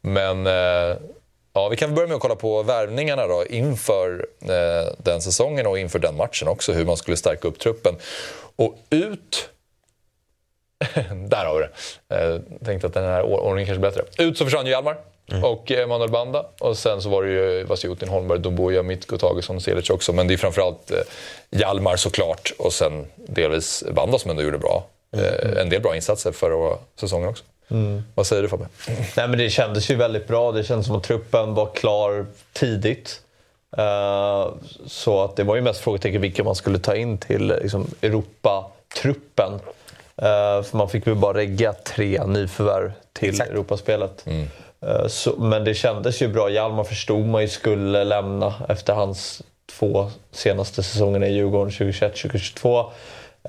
men 0.00 0.46
Ja, 1.56 1.68
vi 1.68 1.76
kan 1.76 1.94
börja 1.94 2.08
med 2.08 2.14
att 2.14 2.20
kolla 2.20 2.36
på 2.36 2.62
värvningarna 2.62 3.26
då, 3.26 3.44
inför 3.46 4.26
eh, 4.42 4.92
den 4.98 5.22
säsongen 5.22 5.66
och 5.66 5.78
inför 5.78 5.98
den 5.98 6.16
matchen 6.16 6.48
också. 6.48 6.72
Hur 6.72 6.84
man 6.84 6.96
skulle 6.96 7.16
stärka 7.16 7.48
upp 7.48 7.58
truppen. 7.58 7.96
Och 8.56 8.74
ut... 8.90 9.48
Där 11.28 11.44
har 11.44 11.54
vi 11.54 11.66
det. 12.08 12.16
Eh, 12.16 12.40
tänkte 12.64 12.86
att 12.86 12.94
den 12.94 13.04
här 13.04 13.22
or- 13.22 13.40
ordningen 13.40 13.66
kanske 13.66 13.86
är 13.86 13.90
bättre. 13.90 14.24
Ut 14.24 14.38
så 14.38 14.44
försvann 14.44 14.66
ju 14.66 14.72
Hjalmar 14.72 14.96
och 15.42 15.72
eh, 15.72 15.82
Emanuel 15.82 16.10
Banda. 16.10 16.46
Och 16.60 16.78
sen 16.78 17.02
så 17.02 17.08
var 17.08 17.22
det 17.22 17.30
ju 17.30 17.64
Vasiutin, 17.64 18.08
Holmberg, 18.08 18.38
Domboja, 18.38 18.82
Mitko, 18.82 19.18
Tagesson, 19.18 19.60
Selic 19.60 19.90
också. 19.90 20.12
Men 20.12 20.28
det 20.28 20.34
är 20.34 20.38
framförallt 20.38 20.90
eh, 20.90 20.98
Hjalmar 21.50 21.96
såklart 21.96 22.52
och 22.58 22.72
sen 22.72 23.06
delvis 23.16 23.84
Banda 23.92 24.18
som 24.18 24.30
ändå 24.30 24.42
gjorde 24.42 24.58
bra. 24.58 24.86
Eh, 25.16 25.60
en 25.62 25.68
del 25.68 25.80
bra 25.80 25.96
insatser 25.96 26.32
förra 26.32 26.76
säsongen 27.00 27.28
också. 27.28 27.44
Vad 28.14 28.26
säger 28.26 28.42
du 28.42 28.48
Fabbe? 28.48 28.66
Nej, 29.16 29.28
men 29.28 29.38
det 29.38 29.50
kändes 29.50 29.90
ju 29.90 29.94
väldigt 29.94 30.28
bra. 30.28 30.52
Det 30.52 30.64
kändes 30.64 30.86
som 30.86 30.96
att 30.96 31.02
truppen 31.02 31.54
var 31.54 31.74
klar 31.74 32.26
tidigt. 32.52 33.20
Eh, 33.76 34.48
så 34.86 35.24
att 35.24 35.36
det 35.36 35.44
var 35.44 35.56
ju 35.56 35.62
mest 35.62 35.80
frågetecken 35.80 36.20
vilka 36.20 36.44
man 36.44 36.54
skulle 36.54 36.78
ta 36.78 36.96
in 36.96 37.18
till 37.18 37.46
liksom, 37.46 37.86
Europa-truppen. 38.02 39.52
Eh, 40.16 40.62
för 40.62 40.76
man 40.76 40.88
fick 40.88 41.06
väl 41.06 41.14
bara 41.14 41.36
regga 41.36 41.72
tre 41.72 42.26
nyförvärv 42.26 42.92
till 43.12 43.28
Exakt. 43.28 43.50
Europaspelet. 43.50 44.24
Eh, 44.80 45.06
så, 45.06 45.36
men 45.36 45.64
det 45.64 45.74
kändes 45.74 46.22
ju 46.22 46.28
bra. 46.28 46.50
Hjalmar 46.50 46.84
förstod 46.84 47.26
man 47.26 47.42
ju 47.42 47.48
skulle 47.48 48.04
lämna 48.04 48.54
efter 48.68 48.92
hans 48.92 49.42
två 49.78 50.10
senaste 50.32 50.82
säsongerna 50.82 51.26
i 51.26 51.32
Djurgården 51.32 51.70
2021-2022. 51.70 52.90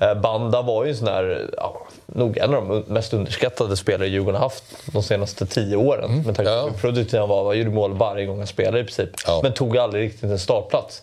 Eh, 0.00 0.14
Banda 0.14 0.62
var 0.62 0.84
ju 0.84 0.90
en 0.90 0.96
sån 0.96 1.08
här, 1.08 1.50
ja, 1.56 1.86
nog 2.06 2.38
en 2.38 2.54
av 2.54 2.68
de 2.68 2.92
mest 2.92 3.12
underskattade 3.14 3.76
spelare 3.76 4.08
Djurgården 4.08 4.34
har 4.40 4.42
haft 4.48 4.64
de 4.92 5.02
senaste 5.02 5.46
tio 5.46 5.76
åren. 5.76 6.16
Med 6.16 6.24
tanke 6.24 6.42
på 6.44 6.50
Ja. 6.50 6.62
hur 6.64 6.70
produktiv 6.72 7.20
han 7.20 7.28
var. 7.28 7.44
Han 7.44 7.58
gjorde 7.58 7.70
mål 7.70 7.94
varje 7.94 8.26
gång 8.26 8.38
han 8.38 8.46
spelade 8.46 8.80
i 8.80 8.84
princip. 8.84 9.10
Ja. 9.26 9.40
Men 9.42 9.52
tog 9.52 9.78
aldrig 9.78 10.04
riktigt 10.04 10.30
en 10.30 10.38
startplats. 10.38 11.02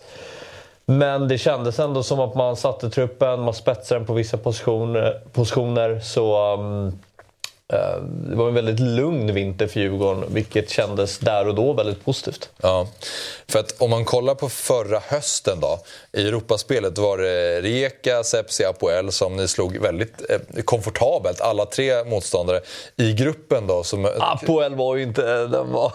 Men 0.86 1.28
det 1.28 1.38
kändes 1.38 1.78
ändå 1.78 2.02
som 2.02 2.20
att 2.20 2.34
man 2.34 2.56
satte 2.56 2.90
truppen, 2.90 3.40
man 3.40 3.54
spetsade 3.54 4.00
den 4.00 4.06
på 4.06 4.12
vissa 4.12 4.36
positioner. 4.36 5.20
positioner 5.32 6.00
så 6.00 6.54
um, 6.54 6.98
det 7.68 8.36
var 8.36 8.48
en 8.48 8.54
väldigt 8.54 8.80
lugn 8.80 9.34
vinter 9.34 9.66
för 9.66 9.80
Djurgården, 9.80 10.24
vilket 10.34 10.70
kändes 10.70 11.18
där 11.18 11.48
och 11.48 11.54
då 11.54 11.72
väldigt 11.72 12.04
positivt. 12.04 12.50
Ja, 12.62 12.86
för 13.48 13.58
att 13.58 13.74
om 13.80 13.90
man 13.90 14.04
kollar 14.04 14.34
på 14.34 14.48
förra 14.48 14.98
hösten 15.08 15.60
då. 15.60 15.78
I 16.12 16.28
Europaspelet 16.28 16.98
var 16.98 17.18
det 17.18 17.60
Rijeka, 17.60 18.24
Sepsi, 18.24 18.64
Apoel 18.64 19.12
som 19.12 19.36
ni 19.36 19.48
slog 19.48 19.76
väldigt 19.78 20.30
eh, 20.30 20.62
komfortabelt, 20.64 21.40
alla 21.40 21.66
tre 21.66 22.04
motståndare. 22.04 22.60
I 22.96 23.12
gruppen 23.12 23.66
då 23.66 23.82
som... 23.82 24.08
Apoel 24.18 24.74
var 24.74 24.96
ju 24.96 25.02
inte... 25.02 25.22
Den 25.46 25.72
var... 25.72 25.92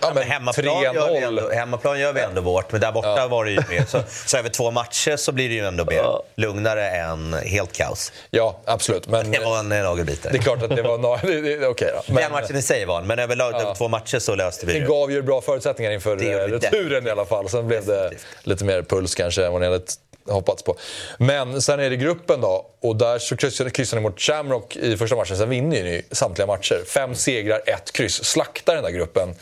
ja, 0.00 0.10
Men 0.14 0.22
hemmaplan, 0.22 0.82
gör 0.82 0.92
vi 0.92 0.98
3-0. 1.20 1.26
ändå, 1.28 1.50
hemmaplan 1.50 2.00
gör 2.00 2.12
vi 2.12 2.20
ändå 2.20 2.40
vårt, 2.40 2.72
men 2.72 2.80
där 2.80 2.92
borta 2.92 3.28
var 3.28 3.44
det 3.44 3.50
ju 3.50 3.60
mer. 3.68 3.84
Så, 3.88 4.00
så 4.26 4.36
över 4.36 4.48
två 4.48 4.70
matcher 4.70 5.16
så 5.16 5.32
blir 5.32 5.48
det 5.48 5.54
ju 5.54 5.66
ändå 5.66 5.84
mer 5.84 6.04
lugnare 6.36 6.90
än 6.90 7.34
helt 7.34 7.72
kaos. 7.72 8.12
Ja, 8.30 8.58
absolut. 8.64 9.08
Men 9.08 9.30
Det 9.30 9.38
var 9.38 9.58
en 9.58 9.68
nagelbitare. 9.68 10.32
det 10.32 10.38
är 10.38 10.42
klart 10.42 10.62
att 10.62 10.77
det 10.82 10.88
var... 10.88 10.98
No, 10.98 11.66
okej 11.70 11.90
då. 12.06 12.14
Den 12.14 12.32
matchen 12.32 12.56
i 12.56 12.62
sig 12.62 12.84
var 12.84 13.00
en, 13.00 13.06
men 13.06 13.18
överlag 13.18 13.60
över 13.60 13.74
två 13.74 13.88
matcher 13.88 14.18
så 14.18 14.34
löste 14.34 14.66
vi 14.66 14.72
Det 14.72 14.80
det. 14.80 14.86
gav 14.86 15.12
ju 15.12 15.22
bra 15.22 15.40
förutsättningar 15.40 15.90
inför 15.92 16.12
eh, 16.12 16.16
det 16.16 16.48
returen 16.48 17.06
i 17.06 17.10
alla 17.10 17.24
fall. 17.24 17.48
Sen 17.48 17.66
blev 17.66 17.86
det 17.86 18.10
lite 18.42 18.64
mer 18.64 18.82
puls 18.82 19.14
kanske 19.14 19.44
än 19.46 19.52
vad 19.52 19.60
ni 19.60 19.66
hade 19.66 19.80
hoppats 20.28 20.62
på. 20.62 20.76
Men 21.18 21.62
sen 21.62 21.80
är 21.80 21.90
det 21.90 21.96
gruppen 21.96 22.40
då 22.40 22.66
och 22.80 22.96
där 22.96 23.18
så 23.18 23.36
kryssar 23.70 23.96
ni 23.96 24.02
mot 24.02 24.20
Shamrock 24.20 24.76
i 24.76 24.96
första 24.96 25.16
matchen. 25.16 25.36
Sen 25.36 25.48
vinner 25.48 25.82
ni 25.82 26.02
samtliga 26.10 26.46
matcher. 26.46 26.80
Fem 26.86 27.14
segrar, 27.14 27.60
ett 27.66 27.92
kryss. 27.92 28.24
Slaktar 28.24 28.74
den 28.74 28.84
där 28.84 28.90
gruppen. 28.90 29.34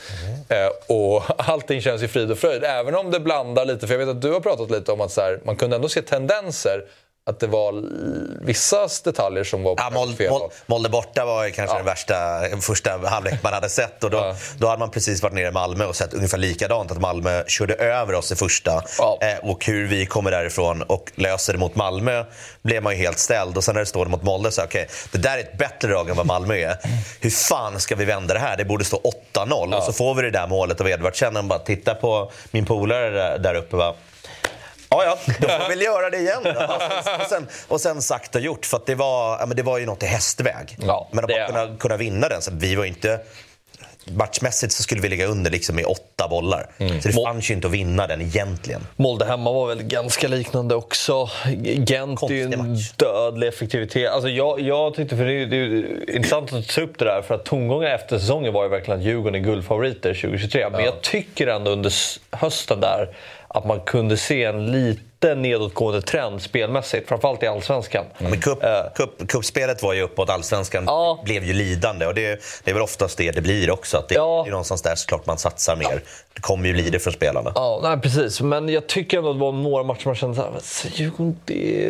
Mm. 0.51 0.65
Eh, 0.67 0.71
och 0.87 1.23
allting 1.51 1.81
känns 1.83 2.03
i 2.03 2.09
frid 2.09 2.31
och 2.31 2.39
fröjd. 2.39 2.65
Även 2.65 2.95
om 2.95 3.11
det 3.11 3.21
blandar 3.21 3.65
lite. 3.65 3.87
För 3.87 3.95
jag 3.95 3.99
vet 3.99 4.09
att 4.09 4.23
du 4.23 4.33
har 4.33 4.41
pratat 4.41 4.71
lite 4.71 4.93
om 4.93 5.01
att 5.01 5.13
så 5.13 5.21
här, 5.21 5.41
man 5.45 5.57
kunde 5.57 5.77
ändå 5.77 5.89
se 5.89 6.03
tendenser 6.03 6.85
att 7.31 7.41
det 7.41 7.47
var 7.47 7.85
vissa 8.47 8.89
detaljer 9.05 9.45
som 9.45 9.63
var 9.63 9.75
ja, 9.79 9.91
Molde, 9.91 10.17
fel. 10.17 10.33
Molde 10.67 10.89
borta 10.89 11.25
var 11.25 11.51
kanske 11.51 11.75
ja. 11.75 11.77
den 11.77 11.87
värsta 11.87 12.41
första 12.61 13.09
halvlek 13.09 13.43
man 13.43 13.53
hade 13.53 13.69
sett. 13.69 14.05
Och 14.05 14.11
då, 14.11 14.19
ja. 14.19 14.37
då 14.59 14.67
hade 14.67 14.79
man 14.79 14.91
precis 14.91 15.23
varit 15.23 15.35
nere 15.35 15.49
i 15.49 15.53
Malmö 15.53 15.85
och 15.85 15.97
sett 15.97 16.15
ungefär 16.15 16.39
likadant. 16.39 16.91
Att 16.91 17.01
Malmö 17.01 17.45
körde 17.47 17.75
över 17.75 18.15
oss 18.15 18.33
i 18.33 18.37
första. 18.37 18.83
Ja. 18.99 19.19
Eh, 19.21 19.51
och 19.51 19.67
hur 19.67 19.87
vi 19.87 20.07
kommer 20.07 20.31
därifrån 20.31 20.83
och 20.83 21.13
löser 21.15 21.53
det 21.53 21.59
mot 21.59 21.75
Malmö 21.75 22.25
blev 22.63 22.83
man 22.83 22.93
ju 22.93 22.99
helt 22.99 23.19
ställd. 23.19 23.57
Och 23.57 23.65
sen 23.65 23.75
när 23.75 23.81
det 23.81 23.87
står 23.87 24.07
mot 24.07 24.23
Molde 24.23 24.51
så 24.51 24.65
okej, 24.65 24.83
okay, 24.83 24.97
det 25.13 25.19
där 25.19 25.39
är 25.39 25.41
ett 25.41 25.59
bättre 25.59 25.93
lag 25.93 26.11
än 26.11 26.17
vad 26.17 26.27
Malmö 26.27 26.55
är. 26.57 26.77
Hur 27.21 27.31
fan 27.31 27.81
ska 27.81 27.95
vi 27.97 28.05
vända 28.05 28.35
det 28.35 28.41
här? 28.41 28.57
Det 28.57 28.65
borde 28.65 28.85
stå 28.85 29.01
8-0. 29.35 29.77
Och 29.77 29.83
så 29.83 29.93
får 29.93 30.15
vi 30.15 30.23
det 30.23 30.31
där 30.31 30.47
målet 30.47 30.81
av 30.81 30.89
Edvardsen. 30.89 31.37
Och 31.37 31.45
bara 31.45 31.59
titta 31.59 31.95
på 31.95 32.31
min 32.51 32.65
polare 32.65 33.39
där 33.39 33.55
uppe. 33.55 33.77
Va? 33.77 33.95
Ja, 34.97 35.05
ja, 35.27 35.33
då 35.41 35.49
får 35.49 35.69
vi 35.69 35.75
väl 35.75 35.83
göra 35.85 36.11
det 36.11 36.19
igen. 36.19 36.47
och, 37.21 37.27
sen, 37.29 37.47
och 37.69 37.81
sen 37.81 38.03
sagt 38.03 38.35
och 38.35 38.41
gjort, 38.41 38.67
för 38.67 38.81
det, 38.87 38.95
var, 38.95 39.39
ja, 39.39 39.47
men 39.47 39.57
det 39.57 39.63
var 39.63 39.79
ju 39.79 39.87
något 39.87 40.03
i 40.03 40.07
hästväg. 40.07 40.77
Ja, 40.87 41.09
men 41.13 41.25
att 41.25 41.31
bara 41.31 41.47
kunna, 41.47 41.77
kunna 41.77 41.97
vinna 41.97 42.29
den. 42.29 42.43
Så 42.43 42.51
vi 42.55 42.75
var 42.75 42.85
inte... 42.85 43.21
Matchmässigt 44.11 44.73
så 44.73 44.83
skulle 44.83 45.01
vi 45.01 45.09
ligga 45.09 45.27
under 45.27 45.51
liksom 45.51 45.79
i 45.79 45.85
åtta 45.85 46.29
bollar. 46.29 46.71
Mm. 46.79 47.01
Så 47.01 47.09
det 47.09 47.15
fanns 47.15 47.51
ju 47.51 47.55
inte 47.55 47.67
att 47.67 47.73
vinna 47.73 48.07
den 48.07 48.21
egentligen. 48.21 48.87
Molde 48.97 49.25
hemma 49.25 49.53
var 49.53 49.67
väl 49.67 49.83
ganska 49.83 50.29
liknande 50.29 50.75
också. 50.75 51.31
Gent 51.63 52.23
är 52.23 52.35
ju 52.35 52.43
en 52.43 52.73
match. 52.73 52.93
dödlig 52.97 53.49
effektivitet. 53.49 54.11
Alltså 54.11 54.29
jag, 54.29 54.61
jag 54.61 54.95
tyckte, 54.95 55.17
för 55.17 55.25
det 55.25 55.33
är, 55.33 55.47
det 55.47 55.57
är 55.57 56.17
intressant 56.17 56.53
att 56.53 56.69
ta 56.69 56.81
upp 56.81 56.99
det 56.99 57.05
där, 57.05 57.23
för 57.23 57.35
att 57.35 57.45
tongången 57.45 57.93
efter 57.93 58.19
säsongen 58.19 58.53
var 58.53 58.63
ju 58.63 58.69
verkligen 58.69 59.01
att 59.01 59.07
Djurgården 59.07 59.35
är 59.35 59.45
guldfavoriter 59.45 60.15
2023. 60.15 60.61
Ja. 60.61 60.71
Men 60.71 60.85
jag 60.85 61.01
tycker 61.01 61.47
ändå 61.47 61.71
under 61.71 61.93
hösten 62.31 62.81
där 62.81 63.09
att 63.57 63.67
man 63.67 63.81
kunde 63.81 64.17
se 64.17 64.45
en 64.45 64.67
lite 64.73 65.35
nedåtgående 65.35 66.03
trend 66.03 66.43
spelmässigt, 66.43 67.09
framförallt 67.09 67.43
i 67.43 67.47
Allsvenskan. 67.47 68.05
Mm. 68.19 68.31
Men 68.31 68.41
cup, 68.41 68.63
uh, 68.63 68.69
cup, 68.95 69.29
kuppspelet 69.29 69.83
var 69.83 69.95
ju 69.95 70.03
uppåt, 70.03 70.31
Allsvenskan 70.31 70.85
ja. 70.87 71.21
blev 71.25 71.45
ju 71.45 71.53
lidande 71.53 72.07
och 72.07 72.15
det, 72.15 72.41
det, 72.65 72.71
är 72.71 72.75
väl 72.75 72.83
oftast 72.83 73.19
det 73.19 73.31
det 73.31 73.41
blir 73.41 73.71
också. 73.71 73.97
Att 73.97 74.09
det, 74.09 74.15
ja. 74.15 74.47
är 74.47 74.51
någonstans 74.51 74.83
där 74.83 74.95
såklart 74.95 75.27
man 75.27 75.39
satsar 75.39 75.77
mer. 75.77 76.03
Det 76.35 76.41
kommer 76.41 76.67
ju 76.67 76.73
bli 76.73 76.91
det 76.91 76.99
från 76.99 77.13
spelarna. 77.13 77.53
Ja, 77.55 77.81
nej, 77.83 78.01
precis. 78.01 78.41
Men 78.41 78.69
jag 78.69 78.87
tycker 78.87 79.19
ändå 79.19 79.31
att 79.31 79.37
det 79.37 79.41
var 79.41 79.53
några 79.53 79.83
matcher 79.83 80.07
man 80.07 80.15
kände 80.15 80.45
att 80.45 80.87
Djurgården, 80.95 81.37
det 81.45 81.89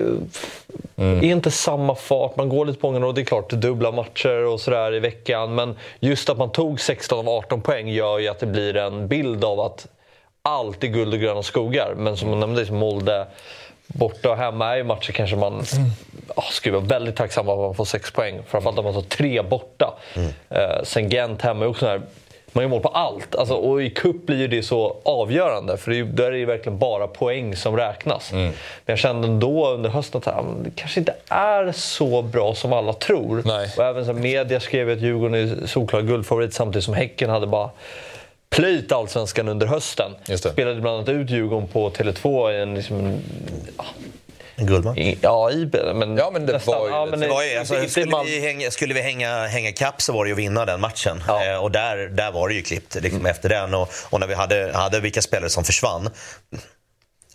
mm. 0.97 1.19
är 1.19 1.23
inte 1.23 1.51
samma 1.51 1.95
fart. 1.95 2.37
Man 2.37 2.49
går 2.49 2.67
lite 2.67 2.81
på 2.81 2.89
och 2.89 3.15
det 3.15 3.21
är 3.21 3.25
klart, 3.25 3.51
dubbla 3.51 3.93
matcher 3.93 4.45
och 4.45 4.61
sådär 4.61 4.95
i 4.95 5.01
veckan. 5.01 5.55
Men 5.55 5.77
just 6.01 6.29
att 6.29 6.39
man 6.39 6.53
tog 6.53 6.81
16 6.81 7.19
av 7.19 7.29
18 7.29 7.61
poäng 7.61 7.89
gör 7.89 8.19
ju 8.19 8.29
att 8.29 8.39
det 8.39 8.47
blir 8.47 8.77
en 8.77 9.09
bild 9.09 9.45
av 9.45 9.61
att 9.61 9.87
allt 10.47 10.85
är 10.85 10.89
guld 10.89 11.15
och 11.15 11.21
gröna 11.21 11.43
skogar. 11.43 11.95
Men 11.97 12.17
som 12.17 12.31
man 12.31 12.41
nämnde, 12.41 12.73
Molde 12.73 13.27
borta 13.87 14.31
och 14.31 14.37
hemma 14.37 14.73
är 14.73 14.77
ju 14.77 14.85
matcher 14.85 15.13
kanske 15.13 15.37
man 15.37 15.63
oh, 16.37 16.51
skulle 16.51 16.75
vara 16.75 16.85
väldigt 16.85 17.17
tacksam 17.17 17.49
att 17.49 17.59
man 17.59 17.75
får 17.75 17.85
sex 17.85 18.11
poäng. 18.11 18.41
Framförallt 18.47 18.79
om 18.79 18.85
man 18.85 18.95
tar 18.95 19.03
tre 19.03 19.43
borta. 19.43 19.99
Mm. 20.15 20.29
Uh, 20.29 20.83
sen 20.85 21.09
Gent 21.09 21.43
hemma 21.43 21.65
är 21.65 21.69
också 21.69 21.87
här, 21.87 22.01
man 22.53 22.63
gör 22.63 22.69
mål 22.69 22.81
på 22.81 22.89
allt. 22.89 23.35
Alltså, 23.35 23.55
och 23.55 23.83
i 23.83 23.91
cup 23.91 24.27
blir 24.27 24.49
det 24.49 24.63
så 24.63 24.97
avgörande, 25.03 25.77
för 25.77 25.91
det 25.91 25.99
är, 25.99 26.05
där 26.05 26.25
är 26.25 26.39
det 26.39 26.45
verkligen 26.45 26.79
bara 26.79 27.07
poäng 27.07 27.57
som 27.57 27.77
räknas. 27.77 28.33
Mm. 28.33 28.45
Men 28.45 28.53
jag 28.85 28.99
kände 28.99 29.29
ändå 29.29 29.69
under 29.69 29.91
hösten 29.91 30.21
att 30.25 30.65
det 30.65 30.71
kanske 30.77 31.01
inte 31.01 31.15
är 31.29 31.73
så 31.73 32.23
bra 32.23 32.55
som 32.55 32.73
alla 32.73 32.93
tror. 32.93 33.43
Nej. 33.45 33.71
Och 33.77 33.85
även 33.85 34.07
så 34.07 34.13
media 34.13 34.61
skrev 34.61 34.91
att 34.91 35.01
Djurgården 35.01 35.35
är 35.35 35.67
solklar 35.67 36.03
guldfavorit 36.03 36.55
samtidigt 36.55 36.85
som 36.85 36.95
Häcken 36.95 37.31
hade 37.31 37.47
bara 37.47 37.71
plöjt 38.51 38.93
allsvenskan 38.93 39.49
under 39.49 39.67
hösten. 39.67 40.13
Spelade 40.37 40.81
bland 40.81 40.97
annat 40.97 41.09
ut 41.09 41.31
Djurgården 41.31 41.69
på 41.69 41.91
Tele2 41.91 42.53
i 42.53 42.63
en... 42.63 42.75
Liksom, 42.75 43.21
en 44.59 44.67
guldmatch? 44.67 44.99
Ja, 45.21 45.51
i, 45.51 45.71
men, 45.95 46.17
ja, 46.17 46.31
men 46.33 46.47
det 46.47 46.53
nästan, 46.53 46.79
var 46.79 46.87
ju... 46.87 46.93
Ja, 46.93 47.07
men 47.07 47.21
det 47.21 47.29
var 47.29 47.43
ju 47.43 47.57
alltså, 47.57 47.89
skulle, 47.89 48.11
man... 48.11 48.27
vi 48.27 48.41
hänga, 48.41 48.71
skulle 48.71 48.95
vi 48.95 49.01
hänga, 49.01 49.47
hänga 49.47 49.73
kapp 49.73 50.03
så 50.03 50.13
var 50.13 50.25
det 50.25 50.29
ju 50.29 50.33
att 50.33 50.39
vinna 50.39 50.65
den 50.65 50.81
matchen. 50.81 51.23
Ja. 51.27 51.45
Eh, 51.45 51.57
och 51.57 51.71
där, 51.71 51.97
där 51.97 52.33
var 52.33 52.49
det 52.49 52.55
ju 52.55 52.63
klippt 52.63 52.95
liksom, 52.95 53.21
mm. 53.21 53.31
efter 53.31 53.49
den. 53.49 53.75
Och, 53.75 53.89
och, 54.11 54.21
när 54.21 54.27
vi 54.27 54.35
hade, 54.35 54.73
hade 54.75 55.01
vilka 55.01 55.23
spelare 55.23 55.51
som 55.51 55.65
försvann 55.65 56.11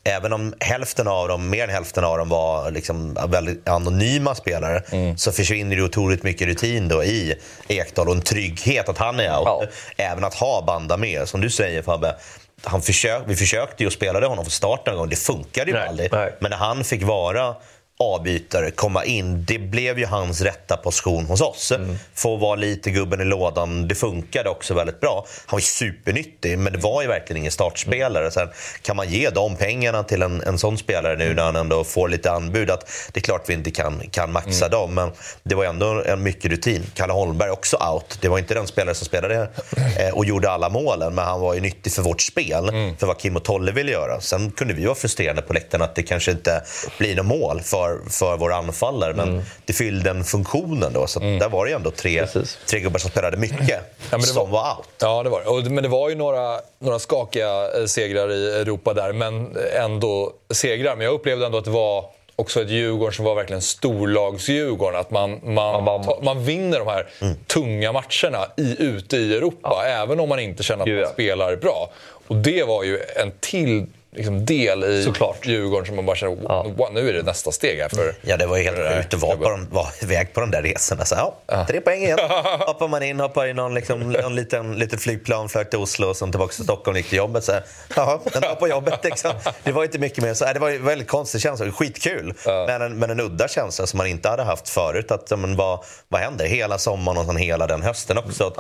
även 0.04 0.34
om 0.34 0.54
hälften 0.60 1.08
av 1.08 1.28
dem, 1.28 1.50
mer 1.50 1.64
än 1.64 1.70
hälften 1.70 2.04
av 2.04 2.18
dem 2.18 2.30
var 2.30 2.72
liksom 2.72 3.18
väldigt 3.28 3.70
anonyma 3.70 4.36
spelare 4.36 4.84
mm. 4.92 5.18
så 5.18 5.32
försvinner 5.32 5.76
det 5.76 5.84
otroligt 5.84 6.24
mycket 6.24 6.48
rutin 6.48 6.88
då 6.88 7.04
i 7.04 7.36
Ekdal 7.68 8.08
och 8.08 8.16
en 8.16 8.22
trygghet 8.22 8.90
att 8.90 8.98
han 8.98 9.20
är 9.20 9.38
out. 9.38 9.46
Ja. 9.46 9.64
Även 9.98 10.24
att 10.24 10.34
ha 10.34 10.64
Banda 10.68 10.98
med. 10.98 11.28
Som 11.28 11.42
du 11.42 11.50
säger 11.50 11.82
Fabbe, 11.82 12.16
han 12.64 12.82
försök, 12.82 13.24
vi 13.26 13.36
försökte 13.36 13.84
ju 13.84 13.88
och 13.88 13.94
spelade 13.94 14.26
honom 14.28 14.46
för 14.46 14.52
start 14.52 14.88
en 14.88 14.96
gång. 14.96 15.10
Det 15.10 15.16
funkade 15.16 15.72
ju 15.72 15.78
aldrig. 15.78 16.12
Men 16.40 16.52
när 16.52 16.58
han 16.58 16.84
fick 16.84 17.04
vara 17.04 17.56
avbytare 18.02 18.72
komma 18.72 19.06
in. 19.06 19.46
Det 19.46 19.60
blev 19.60 20.00
ju 20.00 20.06
hans 20.06 20.42
rätta 20.42 20.78
position 20.78 21.26
hos 21.26 21.42
oss. 21.42 21.72
Mm. 21.72 21.96
Få 22.14 22.36
vara 22.36 22.56
lite 22.56 22.92
gubben 22.92 23.22
i 23.22 23.26
lådan. 23.26 23.88
Det 23.88 23.96
funkade 23.96 24.50
också 24.50 24.74
väldigt 24.74 25.00
bra. 25.00 25.26
Han 25.46 25.58
var 25.58 25.62
supernyttig, 25.62 26.58
men 26.58 26.74
det 26.74 26.80
var 26.80 27.02
ju 27.02 27.08
verkligen 27.08 27.38
ingen 27.38 27.52
startspelare. 27.52 28.32
Sen 28.32 28.48
kan 28.82 28.96
man 28.96 29.10
ge 29.10 29.30
de 29.30 29.56
pengarna 29.56 30.04
till 30.04 30.22
en, 30.22 30.42
en 30.42 30.58
sån 30.60 30.78
spelare 30.78 31.18
nu 31.18 31.34
när 31.34 31.44
han 31.44 31.56
ändå 31.56 31.84
får 31.84 32.10
lite 32.10 32.32
anbud. 32.32 32.70
Att 32.72 32.92
det 33.14 33.20
är 33.20 33.22
klart 33.22 33.50
vi 33.50 33.54
inte 33.54 33.72
kan, 33.72 34.02
kan 34.12 34.32
maxa 34.32 34.66
mm. 34.66 34.72
dem, 34.72 34.94
men 34.94 35.12
det 35.44 35.56
var 35.56 35.66
ändå 35.66 36.04
en 36.06 36.24
mycket 36.24 36.52
rutin. 36.52 36.84
Kalle 36.94 37.14
Holmberg 37.14 37.50
också 37.50 37.78
out. 37.78 38.18
Det 38.22 38.28
var 38.28 38.40
inte 38.40 38.54
den 38.54 38.68
spelare 38.68 38.96
som 38.96 39.06
spelade 39.06 39.50
eh, 39.98 40.14
och 40.14 40.26
gjorde 40.26 40.52
alla 40.52 40.70
målen, 40.70 41.16
men 41.16 41.26
han 41.26 41.42
var 41.42 41.54
ju 41.54 41.62
nyttig 41.62 41.94
för 41.94 42.02
vårt 42.02 42.22
spel. 42.22 42.70
Mm. 42.70 42.98
För 42.98 43.08
vad 43.08 43.20
Kim 43.20 43.36
och 43.36 43.44
Tolle 43.44 43.72
ville 43.72 43.92
göra. 43.92 44.22
Sen 44.22 44.52
kunde 44.52 44.74
vi 44.74 44.86
vara 44.86 44.96
frustrerade 44.96 45.42
på 45.42 45.54
läktaren 45.54 45.82
att 45.82 45.96
det 45.96 46.04
kanske 46.04 46.32
inte 46.32 46.64
blir 46.98 47.16
något 47.16 47.26
mål. 47.26 47.62
För 47.62 47.91
för, 48.00 48.10
för 48.10 48.38
våra 48.38 48.56
anfallare. 48.56 49.14
Men 49.14 49.30
mm. 49.30 49.44
det 49.66 49.74
fyllde 49.74 50.14
den 50.14 50.24
funktionen 50.24 50.94
då. 50.94 51.08
Så 51.08 51.20
mm. 51.20 51.40
där 51.40 51.50
var 51.50 51.66
det 51.66 51.72
ju 51.72 51.76
ändå 51.76 51.92
tre, 51.92 52.26
tre 52.70 52.80
gubbar 52.80 53.00
som 53.00 53.10
spelade 53.10 53.38
mycket, 53.38 53.96
ja, 54.12 54.20
som 54.20 54.36
var, 54.36 54.48
var 54.48 54.78
out. 54.78 54.88
Ja, 55.02 55.24
det 55.24 55.30
var 55.30 55.62
det. 55.64 55.70
Men 55.70 55.84
det 55.84 55.90
var 55.90 56.10
ju 56.10 56.16
några, 56.16 56.60
några 56.80 57.00
skakiga 57.00 57.80
eh, 57.80 57.86
segrar 57.86 58.32
i 58.32 58.62
Europa 58.62 58.94
där, 58.94 59.14
men 59.14 59.58
ändå 59.76 60.34
segrar. 60.50 60.96
Men 60.96 61.06
jag 61.06 61.14
upplevde 61.14 61.46
ändå 61.46 61.58
att 61.58 61.66
det 61.66 61.72
var 61.72 62.06
också 62.36 62.62
ett 62.62 62.70
Djurgården 62.70 63.14
som 63.14 63.26
var 63.26 63.36
verkligen 63.36 63.62
storlags-Djurgården. 63.62 65.00
Att 65.00 65.12
man, 65.12 65.40
man, 65.44 65.84
man, 65.84 66.06
man 66.22 66.46
vinner 66.46 66.80
de 66.80 66.88
här 66.88 67.08
mm. 67.22 67.36
tunga 67.48 67.92
matcherna 67.92 68.46
i, 68.58 68.76
ute 68.80 69.18
i 69.18 69.36
Europa, 69.36 69.70
ja. 69.74 69.84
även 69.84 70.20
om 70.20 70.30
man 70.30 70.40
inte 70.40 70.64
känner 70.64 70.84
att 70.84 71.04
man 71.06 71.14
spelar 71.14 71.56
bra. 71.56 71.90
Och 72.28 72.36
det 72.36 72.64
var 72.64 72.84
ju 72.84 73.00
en 73.16 73.32
till 73.40 73.86
liksom 74.12 74.46
del 74.46 74.84
i 74.84 75.04
Såklart. 75.04 75.46
Djurgården 75.46 75.86
som 75.86 75.96
man 75.96 76.06
bara 76.06 76.16
känner 76.16 76.38
ja. 76.44 76.66
wow, 76.78 76.94
nu 76.94 77.10
är 77.10 77.14
det 77.14 77.24
nästa 77.24 77.52
steg 77.52 77.80
här. 77.80 77.90
För, 77.90 78.16
ja, 78.22 78.38
det 78.38 78.46
var 78.46 78.58
ju 78.58 78.64
helt 78.64 78.78
sjukt 78.78 79.14
att 79.14 79.20
vara, 79.20 79.38
på 79.38 79.50
de, 79.50 79.68
var 79.70 79.88
iväg 80.02 80.34
på 80.34 80.40
de 80.40 80.52
där 80.52 80.62
resorna. 80.62 81.06
Så, 81.06 81.16
ja, 81.16 81.36
ja. 81.46 81.66
Tre 81.68 81.82
poäng 81.82 82.04
igen. 82.04 82.20
hoppar 82.60 82.88
man 82.88 83.04
in, 83.04 83.20
hoppar 83.20 83.48
i 83.48 83.54
någon, 83.54 83.74
liksom, 83.74 84.12
någon 84.12 84.36
liten, 84.36 84.76
litet 84.76 85.02
flygplan, 85.02 85.50
flög 85.50 85.70
till 85.70 85.80
Oslo 85.80 86.08
och 86.08 86.18
sen 86.18 86.32
tillbaka 86.32 86.54
till 86.54 86.64
Stockholm 86.64 86.98
gick 86.98 87.10
till 87.10 87.18
jobbet. 87.18 87.44
Så, 87.44 87.52
jaha, 87.96 88.20
den 88.34 88.42
var 88.42 88.56
på 88.56 88.68
jobbet. 88.68 89.00
Liksom. 89.04 89.32
Det 89.64 89.72
var 89.72 89.84
inte 89.84 90.00
mycket 90.00 90.24
mer. 90.24 90.34
Så, 90.34 90.46
det 90.46 90.60
var 90.60 90.70
en 90.70 90.86
väldigt 90.86 91.08
konstig 91.08 91.42
känsla. 91.42 91.72
Skitkul, 91.72 92.34
ja. 92.46 92.66
men, 92.68 92.82
en, 92.82 93.00
men 93.00 93.10
en 93.10 93.20
udda 93.20 93.48
känsla 93.48 93.88
som 93.88 93.98
man 93.98 94.08
inte 94.08 94.30
hade 94.30 94.44
haft 94.44 94.70
förut. 94.70 95.12
Att, 95.12 95.40
men, 95.40 95.56
vad, 95.56 95.80
vad 96.10 96.22
händer? 96.22 96.46
Hela 96.46 96.78
sommaren 96.78 97.18
och 97.18 97.26
sen 97.26 97.38
hela 97.38 97.68
den 97.68 97.82
hösten 97.82 98.18
också. 98.18 98.48
Att, 98.48 98.58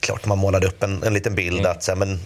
klart 0.00 0.26
man 0.26 0.38
målade 0.38 0.66
upp 0.66 0.82
en, 0.82 1.02
en 1.02 1.14
liten 1.14 1.34
bild 1.34 1.58
mm. 1.58 1.70
att 1.70 1.82
så, 1.82 1.96
men, 1.96 2.20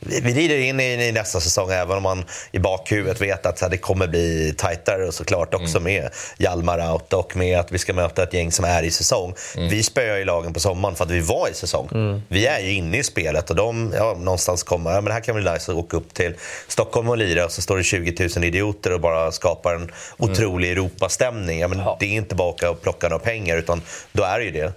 vi, 0.00 0.20
vi 0.20 0.34
rider 0.34 0.58
in 0.58 0.80
i, 0.80 1.08
i 1.08 1.12
nästa 1.12 1.40
säsong 1.40 1.70
även 1.70 1.89
om 1.96 2.02
man 2.02 2.24
i 2.52 2.58
bakhuvudet 2.58 3.20
vet 3.20 3.46
att 3.46 3.58
så 3.58 3.64
här, 3.64 3.70
det 3.70 3.78
kommer 3.78 4.06
bli 4.06 4.54
tajtare 4.56 5.06
och 5.06 5.14
såklart 5.14 5.54
också 5.54 5.78
mm. 5.78 5.82
med 5.82 6.10
Hjalmar 6.38 6.92
out 6.92 7.12
och 7.12 7.36
med 7.36 7.58
att 7.58 7.72
vi 7.72 7.78
ska 7.78 7.92
möta 7.92 8.22
ett 8.22 8.34
gäng 8.34 8.52
som 8.52 8.64
är 8.64 8.82
i 8.82 8.90
säsong. 8.90 9.34
Mm. 9.56 9.68
Vi 9.68 9.82
spöar 9.82 10.18
ju 10.18 10.24
lagen 10.24 10.52
på 10.52 10.60
sommaren 10.60 10.96
för 10.96 11.04
att 11.04 11.10
vi 11.10 11.20
var 11.20 11.48
i 11.48 11.54
säsong. 11.54 11.88
Mm. 11.92 12.22
Vi 12.28 12.46
är 12.46 12.60
ju 12.60 12.72
inne 12.72 12.98
i 12.98 13.02
spelet 13.02 13.50
och 13.50 13.56
de 13.56 13.92
ja, 13.96 14.14
någonstans 14.18 14.62
kommer, 14.62 14.90
ja 14.90 14.96
men 14.96 15.04
det 15.04 15.12
här 15.12 15.20
kan 15.20 15.34
bli 15.34 15.52
nice 15.52 15.72
att 15.72 15.78
åka 15.78 15.96
upp 15.96 16.14
till 16.14 16.34
Stockholm 16.68 17.08
och 17.08 17.16
lira 17.16 17.44
och 17.44 17.52
så 17.52 17.62
står 17.62 17.76
det 17.76 17.82
20 17.82 18.28
000 18.36 18.44
idioter 18.44 18.92
och 18.92 19.00
bara 19.00 19.32
skapar 19.32 19.74
en 19.74 19.92
otrolig 20.18 20.70
Europastämning. 20.70 21.60
Ja, 21.60 21.68
men 21.68 21.78
ja. 21.78 21.96
Det 22.00 22.06
är 22.06 22.10
inte 22.10 22.34
bara 22.34 22.48
att 22.48 22.54
åka 22.54 22.70
och 22.70 22.82
plocka 22.82 23.08
några 23.08 23.24
pengar 23.24 23.56
utan 23.56 23.82
då 24.12 24.22
är 24.22 24.38
det 24.38 24.44
ju 24.44 24.50
det. 24.50 24.72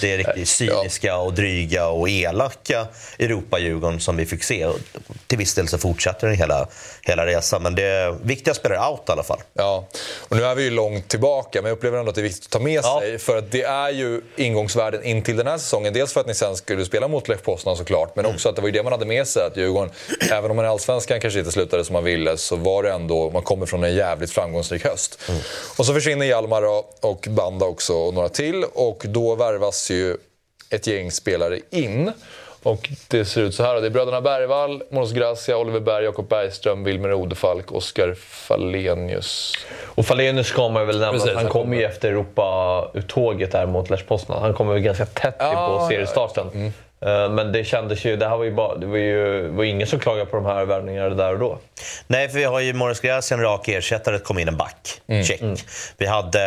Det 0.00 0.16
riktigt 0.16 0.48
cyniska 0.48 1.16
och 1.16 1.34
dryga 1.34 1.86
och 1.86 2.08
elaka 2.08 2.86
Europa-Djurgården 3.18 4.00
som 4.00 4.16
vi 4.16 4.26
fick 4.26 4.42
se. 4.42 4.68
Till 5.26 5.38
viss 5.38 5.54
del 5.54 5.68
så 5.68 5.78
fortsätter 5.78 6.26
den 6.26 6.36
hela, 6.36 6.68
hela 7.02 7.26
resan. 7.26 7.62
Men 7.62 7.74
det 7.74 7.82
är 7.82 8.12
viktiga 8.22 8.54
spelare 8.54 8.90
out 8.90 9.08
i 9.08 9.12
alla 9.12 9.22
fall. 9.22 9.40
Ja, 9.54 9.88
och 10.32 10.38
nu 10.38 10.44
är 10.44 10.54
vi 10.54 10.62
ju 10.62 10.70
långt 10.70 11.08
tillbaka 11.08 11.62
men 11.62 11.68
jag 11.68 11.76
upplever 11.76 11.98
ändå 11.98 12.08
att 12.08 12.14
det 12.14 12.20
är 12.20 12.22
viktigt 12.22 12.44
att 12.44 12.50
ta 12.50 12.58
med 12.58 12.80
Ja. 12.84 13.00
sig. 13.00 13.18
För 13.18 13.36
att 13.36 13.50
det 13.52 13.62
är 13.62 13.90
ju 13.90 14.20
ingångsvärden 14.36 15.04
in 15.04 15.22
till 15.22 15.36
den 15.36 15.46
här 15.46 15.58
säsongen. 15.58 15.92
Dels 15.92 16.12
för 16.12 16.20
att 16.20 16.26
ni 16.26 16.34
sen 16.34 16.56
skulle 16.56 16.84
spela 16.84 17.08
mot 17.08 17.28
Lech 17.28 17.42
Poznan 17.42 17.76
såklart. 17.76 18.16
Men 18.16 18.26
också 18.26 18.48
att 18.48 18.56
det 18.56 18.62
var 18.62 18.68
ju 18.68 18.72
det 18.72 18.82
man 18.82 18.92
hade 18.92 19.04
med 19.06 19.26
sig. 19.26 19.46
Att 19.46 19.56
Djurgården, 19.56 19.90
även 20.30 20.50
om 20.50 20.56
man 20.56 20.64
i 20.66 20.68
Allsvenskan 20.68 21.20
kanske 21.20 21.38
inte 21.38 21.52
slutade 21.52 21.84
som 21.84 21.92
man 21.92 22.04
ville, 22.04 22.36
så 22.36 22.56
var 22.56 22.82
det 22.82 22.92
ändå, 22.92 23.30
man 23.30 23.42
kommer 23.42 23.66
från 23.66 23.84
en 23.84 23.94
jävligt 23.94 24.30
framgångsrik 24.30 24.84
höst. 24.84 25.20
Och 25.78 25.86
så 25.86 25.94
försvinner 25.94 26.26
Hjalmar 26.26 26.62
och 27.00 27.26
Banda 27.30 27.66
också 27.66 27.94
och 27.94 28.14
några 28.14 28.28
till. 28.28 28.64
Och 28.64 29.02
då 29.08 29.34
värvas 29.34 29.90
ju 29.90 30.16
ett 30.70 30.86
gäng 30.86 31.10
spelare 31.10 31.58
in. 31.70 32.12
Och 32.62 32.90
det 33.08 33.24
ser 33.24 33.40
ut 33.40 33.54
så 33.54 33.62
här. 33.62 33.80
Det 33.80 33.86
är 33.86 33.90
bröderna 33.90 34.20
Bergvall, 34.20 34.82
Måns 34.90 35.12
Gracia, 35.12 35.58
Oliver 35.58 35.80
Berg, 35.80 36.04
Jakob 36.04 36.28
Bergström, 36.28 36.84
Wilmer 36.84 37.12
Odefalk, 37.12 37.72
Oskar 37.72 38.14
Fallenius. 38.14 39.52
Och 39.84 40.06
Falenius 40.06 40.46
ska 40.46 40.68
man 40.68 40.86
väl 40.86 40.98
nämna. 40.98 41.12
Precis, 41.12 41.28
han 41.28 41.36
han 41.36 41.52
kommer 41.52 41.76
ju 41.76 41.84
efter 41.84 42.08
Europa-uttåget 42.08 43.52
där 43.52 43.66
mot 43.66 43.90
Lech 43.90 44.06
Poznan. 44.06 44.42
Han 44.42 44.54
kommer 44.54 44.72
väl 44.72 44.82
ganska 44.82 45.06
tätt 45.06 45.36
Ja, 45.38 45.52
på 45.52 45.84
ja, 45.84 45.88
seriestarten. 45.88 46.72
Eh, 47.00 47.30
Men 47.30 47.52
det 47.52 47.64
kändes 47.64 48.04
ju... 48.04 48.16
Det, 48.16 48.28
här 48.28 48.36
var 48.36 48.44
ju 48.44 48.52
bara, 48.54 48.76
det 48.76 48.86
var 48.86 48.96
ju 48.96 49.48
var 49.48 49.64
ingen 49.64 49.86
som 49.86 49.98
klagade 49.98 50.26
på 50.26 50.36
de 50.36 50.46
här 50.46 50.64
värvningarna 50.64 51.08
där 51.08 51.32
och 51.32 51.38
då. 51.38 51.58
Nej, 52.06 52.28
för 52.28 52.38
vi 52.38 52.44
har 52.44 52.60
ju 52.60 52.72
Morris 52.72 53.00
Gräs, 53.00 53.32
en 53.32 53.40
rak 53.40 53.68
ersättare, 53.68 54.18
kom 54.18 54.38
in 54.38 54.48
en 54.48 54.56
back. 54.56 55.00
Check. 55.24 55.40
Vi 55.96 56.06
hade 56.06 56.40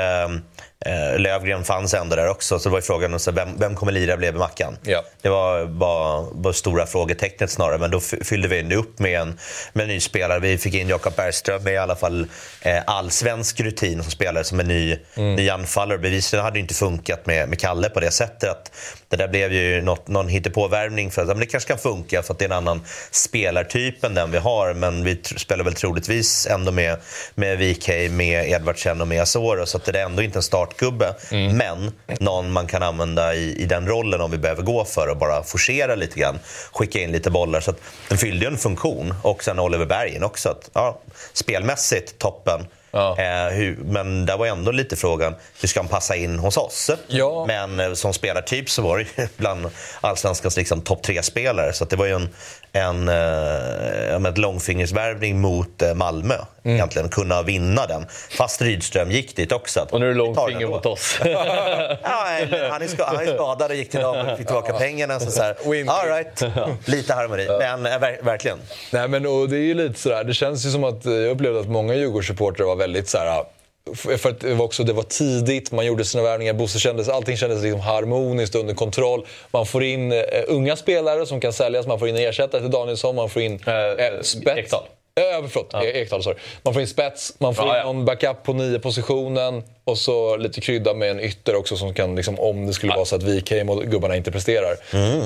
eh, 0.86 1.20
Lövgren 1.20 1.64
fanns 1.64 1.94
ändå 1.94 2.16
där 2.16 2.30
också, 2.30 2.60
så 2.60 2.70
det 2.70 2.72
var 2.72 2.78
ju 2.78 2.82
frågan 2.82 3.14
om 3.14 3.20
så 3.20 3.32
vem, 3.32 3.60
vem 3.60 3.76
kommer 3.76 3.92
lira 3.92 4.18
bredvid 4.18 4.40
Mackan? 4.40 4.78
Ja. 4.84 5.04
Det 5.22 5.30
var 5.30 5.66
bara, 5.66 6.26
bara 6.34 6.54
stora 6.54 6.86
frågetecknet 6.86 7.52
snarare, 7.52 7.78
men 7.78 7.92
då 7.92 8.00
fyllde 8.00 8.48
vi 8.48 8.60
ändå 8.60 8.76
upp 8.76 9.00
med 9.00 9.22
en, 9.22 9.40
med 9.74 9.84
en 9.84 9.90
ny 9.90 10.00
spelare. 10.00 10.40
Vi 10.40 10.58
fick 10.58 10.74
in 10.74 10.90
Jakob 10.90 11.16
Bergström 11.16 11.64
med 11.64 11.74
i 11.74 11.78
alla 11.78 11.96
fall 11.96 12.28
eh, 12.62 12.84
allsvensk 12.88 13.60
rutin 13.60 14.04
som 14.04 14.12
spelare, 14.12 14.44
som 14.44 14.60
en 14.60 14.68
ny, 14.68 14.98
ny 15.16 15.50
anfallare. 15.50 15.98
Bevisligen 15.98 16.46
hade 16.46 16.56
det 16.56 16.60
inte 16.60 16.74
funkat 16.74 17.26
med, 17.26 17.50
med 17.50 17.60
Kalle 17.60 17.90
på 17.90 18.00
det 18.00 18.12
sättet. 18.12 18.50
Att 18.50 18.72
det 19.18 19.24
där 19.24 19.28
blev 19.28 19.54
ju 19.54 19.82
något, 19.82 20.08
någon 20.08 20.28
hittepåvärvning 20.28 21.12
för 21.12 21.22
att 21.22 21.28
men 21.28 21.40
det 21.40 21.46
kanske 21.46 21.68
kan 21.68 21.78
funka 21.78 22.24
för 22.24 22.34
att 22.34 22.40
det 22.40 22.46
är 22.46 22.50
en 22.50 22.56
annan 22.56 22.82
spelartyp 23.12 24.04
än 24.04 24.14
den 24.14 24.32
vi 24.32 24.38
har. 24.38 24.74
Men 24.74 25.04
vi 25.04 25.22
spelar 25.24 25.64
väl 25.64 25.74
troligtvis 25.74 26.48
ändå 26.48 26.72
med, 26.72 26.98
med 27.36 27.58
VK, 27.58 27.88
med 28.12 28.50
Edvardsen 28.50 29.02
och 29.02 29.08
med 29.08 29.22
Asoro. 29.22 29.66
Så 29.66 29.78
att 29.78 29.86
det 29.86 30.00
är 30.00 30.06
ändå 30.06 30.22
inte 30.22 30.40
en 30.40 30.44
startgubbe. 30.44 31.16
Men 31.54 31.92
någon 32.20 32.52
man 32.52 32.68
kan 32.68 32.84
använda 32.84 33.36
i, 33.36 33.56
i 33.62 33.66
den 33.66 33.88
rollen 33.88 34.22
om 34.22 34.32
vi 34.32 34.38
behöver 34.38 34.64
gå 34.64 34.86
för 34.86 35.08
och 35.08 35.18
bara 35.18 35.44
forcera 35.44 35.96
lite 35.96 36.20
grann. 36.20 36.40
Skicka 36.72 37.00
in 37.00 37.12
lite 37.12 37.32
bollar. 37.32 37.60
Så 37.60 37.72
att 37.72 37.82
den 38.10 38.18
fyllde 38.18 38.46
ju 38.46 38.52
en 38.52 38.58
funktion. 38.58 39.14
Och 39.22 39.44
sen 39.44 39.60
Oliver 39.60 39.86
Bergen 39.86 40.24
också. 40.24 40.50
Att, 40.50 40.70
ja, 40.74 41.00
spelmässigt 41.34 42.20
toppen. 42.20 42.68
Ja. 42.96 43.16
Eh, 43.20 43.54
hur, 43.54 43.76
men 43.76 44.26
där 44.26 44.38
var 44.38 44.46
ändå 44.46 44.72
lite 44.72 44.96
frågan, 44.96 45.36
hur 45.62 45.68
ska 45.68 45.80
han 45.80 45.88
passa 45.88 46.16
in 46.16 46.40
hos 46.40 46.58
oss? 46.58 46.92
Ja. 47.08 47.46
Men 47.48 47.80
eh, 47.80 47.94
som 47.94 48.14
spelartyp 48.14 48.70
så 48.70 48.82
var 48.82 48.98
det 48.98 49.04
ju 49.04 49.28
bland 49.38 49.70
allsvenskans 50.02 50.58
liksom, 50.58 50.82
topp 50.82 51.04
tre-spelare. 51.04 51.74
Så 51.74 51.86
det 51.86 51.96
var 51.96 52.06
ju 52.06 52.14
en, 52.14 52.30
en, 52.76 53.08
eh, 53.10 54.30
ett 54.30 54.38
långfingersvärvning 54.38 55.42
mot 55.42 55.82
eh, 55.82 55.94
Malmö. 55.94 56.36
Mm. 56.64 56.76
Egentligen 56.76 57.10
kunna 57.10 57.42
vinna 57.42 57.86
den. 57.86 58.06
Fast 58.38 58.62
Rydström 58.62 59.12
gick 59.12 59.36
dit 59.36 59.52
också. 59.52 59.88
Och 59.92 60.00
nu 60.00 60.06
är 60.06 60.10
det 60.10 60.16
långfinger 60.16 60.68
mot 60.68 60.86
oss. 60.86 61.20
Ja, 61.26 62.28
han, 62.72 62.82
är 62.82 62.88
ska, 62.88 63.06
han 63.06 63.16
är 63.28 63.34
skadad 63.36 63.72
och 63.72 63.78
gick 63.78 63.92
till 63.92 64.00
dem 64.00 64.18
och 64.18 64.38
fick 64.38 64.48
tillbaka 64.48 64.74
pengarna. 64.74 65.20
Så, 65.20 65.32
så 65.32 65.42
här, 65.42 65.56
all 65.90 66.08
right. 66.08 66.44
Lite 66.86 67.14
harmoni. 67.14 67.48
Men 67.60 67.86
eh, 67.86 67.92
ver- 68.00 68.24
verkligen. 68.24 68.58
Nej, 68.92 69.08
men 69.08 69.26
och 69.26 69.50
det 69.50 69.56
är 69.58 69.62
ju 69.62 69.74
lite 69.74 70.00
sådär, 70.00 70.24
det 70.24 70.34
känns 70.34 70.66
ju 70.66 70.70
som 70.70 70.84
att 70.84 71.06
eh, 71.06 71.14
jag 71.14 71.32
upplevde 71.32 71.60
att 71.60 71.68
många 71.70 71.94
Djurgårdssupportrar 71.96 72.66
var 72.66 72.76
väldigt 72.76 73.10
såhär 73.10 73.42
f- 73.42 73.48
för 73.94 74.30
att 74.30 74.40
det 74.40 74.54
var, 74.54 74.66
också, 74.66 74.84
det 74.84 74.94
var 74.94 75.04
tidigt, 75.04 75.72
man 75.72 75.86
gjorde 75.86 76.06
sina 76.06 76.24
värvningar, 76.24 76.54
Bosse 76.54 76.80
kändes, 76.80 77.10
allting 77.10 77.38
kändes 77.38 77.64
liksom 77.64 77.80
harmoniskt 77.80 78.56
under 78.56 78.74
kontroll. 78.74 79.26
Man 79.52 79.66
får 79.66 79.84
in 79.84 80.12
eh, 80.12 80.20
unga 80.48 80.76
spelare 80.76 81.26
som 81.26 81.40
kan 81.42 81.54
säljas, 81.54 81.88
man 81.88 82.00
får 82.00 82.08
in 82.08 82.16
en 82.16 82.22
ersättare 82.22 82.62
till 82.62 82.72
Danielsson, 82.72 83.16
man 83.16 83.30
får 83.30 83.42
in 83.42 83.60
Eh, 83.68 83.74
eh, 84.06 84.22
spets. 84.22 84.58
Ekdal. 84.58 84.84
Eh, 85.20 85.48
förlåt, 85.50 85.70
ja. 85.74 85.84
Ekdal, 85.84 86.24
sorry. 86.24 86.38
Man 86.64 86.74
får 86.74 86.82
in 86.82 86.88
spets, 86.88 87.34
man 87.40 87.56
får 87.56 87.66
Ja, 87.66 87.72
in 87.74 87.78
ja. 87.78 87.84
någon 87.94 88.06
backup 88.06 88.44
på 88.44 88.54
nio 88.54 88.80
positionen 88.80 89.64
och 89.86 89.98
så 89.98 90.38
lite 90.38 90.62
krydda 90.62 90.94
med 90.94 91.12
en 91.12 91.20
ytter 91.20 91.56
också 91.56 91.78
som 91.78 91.94
kan, 91.94 92.16
liksom, 92.16 92.40
om 92.40 92.66
det 92.66 92.74
skulle 92.74 92.94
vara 92.96 93.06
så 93.06 93.16
att 93.16 93.24
Wikheim 93.24 93.70
och 93.70 93.84
gubbarna 93.84 94.16
inte 94.16 94.32
presterar. 94.32 94.76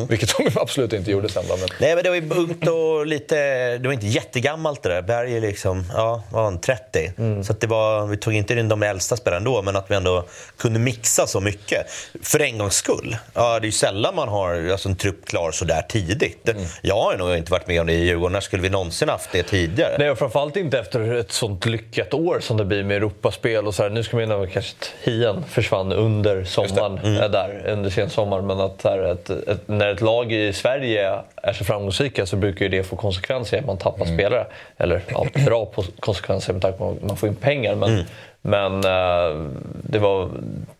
Vilket 0.09 0.37
de 0.37 0.49
absolut 0.55 0.93
inte 0.93 1.11
gjorde 1.11 1.29
sen. 1.29 1.43
då, 1.49 1.57
Men... 1.57 1.69
Nej, 1.79 1.95
men 1.95 2.03
det 2.03 2.09
var 2.09 2.15
ju 2.15 2.29
ungt 2.29 2.67
och 2.67 3.05
lite... 3.05 3.35
Det 3.77 3.87
var 3.87 3.93
inte 3.93 4.07
jättegammalt 4.07 4.83
det 4.83 4.89
där. 4.89 5.01
Berg 5.01 5.37
är 5.37 5.41
liksom, 5.41 5.85
ja, 5.93 6.23
var 6.31 6.43
han, 6.43 6.61
30. 6.61 7.11
Så 7.43 7.51
att 7.51 7.61
det 7.61 7.67
var, 7.67 8.07
vi 8.07 8.17
tog 8.17 8.33
inte 8.33 8.53
in 8.53 8.69
de 8.69 8.83
äldsta 8.83 9.17
spelarna 9.17 9.37
ändå, 9.37 9.61
men 9.61 9.75
att 9.75 9.91
vi 9.91 9.95
ändå 9.95 10.25
kunde 10.57 10.79
mixa 10.79 11.27
så 11.27 11.39
mycket. 11.39 11.85
För 12.23 12.41
en 12.41 12.57
gångs 12.57 12.75
skull. 12.75 13.17
Ja, 13.33 13.59
det 13.59 13.63
är 13.63 13.65
ju 13.65 13.71
sällan 13.71 14.15
man 14.15 14.29
har 14.29 14.69
alltså, 14.71 14.89
en 14.89 14.95
trupp 14.95 15.25
klar 15.25 15.51
så 15.51 15.65
där 15.65 15.81
tidigt. 15.81 16.49
Jag 16.81 16.95
har 16.95 17.17
nog 17.17 17.37
inte 17.37 17.51
varit 17.51 17.67
med 17.67 17.81
om 17.81 17.87
det 17.87 17.93
i 17.93 18.03
Djurgården. 18.03 18.33
När 18.33 18.41
skulle 18.41 18.61
vi 18.61 18.69
någonsin 18.69 19.09
haft 19.09 19.31
det 19.31 19.43
tidigare? 19.43 19.95
Nej, 19.99 20.09
och 20.09 20.17
framförallt 20.17 20.55
inte 20.55 20.79
efter 20.79 21.13
ett 21.13 21.31
sånt 21.31 21.65
lyckat 21.65 22.13
år 22.13 22.39
som 22.39 22.57
det 22.57 22.65
blir 22.65 22.83
med 22.83 22.97
Europaspel. 22.97 23.67
Och 23.67 23.75
så 23.75 23.83
här. 23.83 23.89
Nu 23.89 24.03
ska 24.03 24.17
man 24.17 24.48
kanske 24.49 24.75
Hien 25.03 25.43
försvann 25.49 25.93
under 25.93 26.43
sommaren, 26.43 27.17
äh, 27.17 27.31
där, 27.31 27.63
under 27.67 27.89
sensommaren. 27.89 28.47
Men 28.47 28.59
att, 28.59 28.83
här, 28.83 28.99
ett, 29.11 29.29
ett, 29.29 29.67
när 29.67 29.91
ett 29.91 30.01
lag 30.01 30.31
i 30.31 30.53
Sverige 30.53 31.19
är 31.35 31.53
så 31.53 31.65
framgångsrika 31.65 32.25
så 32.25 32.35
brukar 32.35 32.65
ju 32.65 32.69
det 32.69 32.83
få 32.83 32.95
konsekvenser 32.95 33.61
man 33.61 33.77
tappar 33.77 34.05
spelare. 34.05 34.47
Eller 34.77 35.01
ja, 35.07 35.25
bra 35.45 35.71
konsekvenser 35.99 36.53
med 36.53 36.61
tanke 36.61 36.77
på 36.77 36.91
att 36.91 37.03
man 37.03 37.17
får 37.17 37.29
in 37.29 37.35
pengar. 37.35 37.75
Men, 37.75 38.05
men 38.41 38.73
eh, 38.73 39.45
det 39.83 39.99
var, 39.99 40.29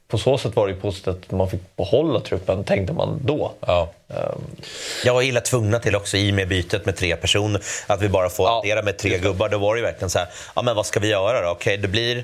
på 0.08 0.18
så 0.18 0.38
sätt 0.38 0.56
var 0.56 0.68
det 0.68 0.74
positivt 0.74 1.08
att 1.08 1.32
man 1.32 1.50
fick 1.50 1.76
behålla 1.76 2.20
truppen, 2.20 2.64
tänkte 2.64 2.94
man 2.94 3.20
då. 3.26 3.52
Ja. 3.68 3.90
Jag 5.06 5.14
var 5.14 5.22
illa 5.22 5.42
tvungna 5.42 5.80
till 5.80 5.96
också 5.96 6.18
i 6.18 6.32
och 6.32 6.36
med 6.36 6.48
bytet 6.48 6.86
med 6.86 6.96
tre 6.96 7.16
personer. 7.16 7.62
Att 7.88 8.02
vi 8.02 8.10
bara 8.10 8.30
får 8.30 8.46
Ja, 8.46 8.60
addera 8.60 8.82
med 8.82 8.98
tre 8.98 9.18
gubbar. 9.18 9.50
Då 9.50 9.58
var 9.58 9.76
det 9.76 9.80
ju 9.80 9.86
verkligen 9.86 10.10
så 10.10 10.20
här, 10.20 10.28
ja 10.56 10.62
men 10.62 10.76
vad 10.76 10.86
ska 10.86 11.00
vi 11.00 11.10
göra 11.10 11.42
då? 11.42 11.52
Okej, 11.52 11.78
det 11.78 11.88
blir 11.88 12.24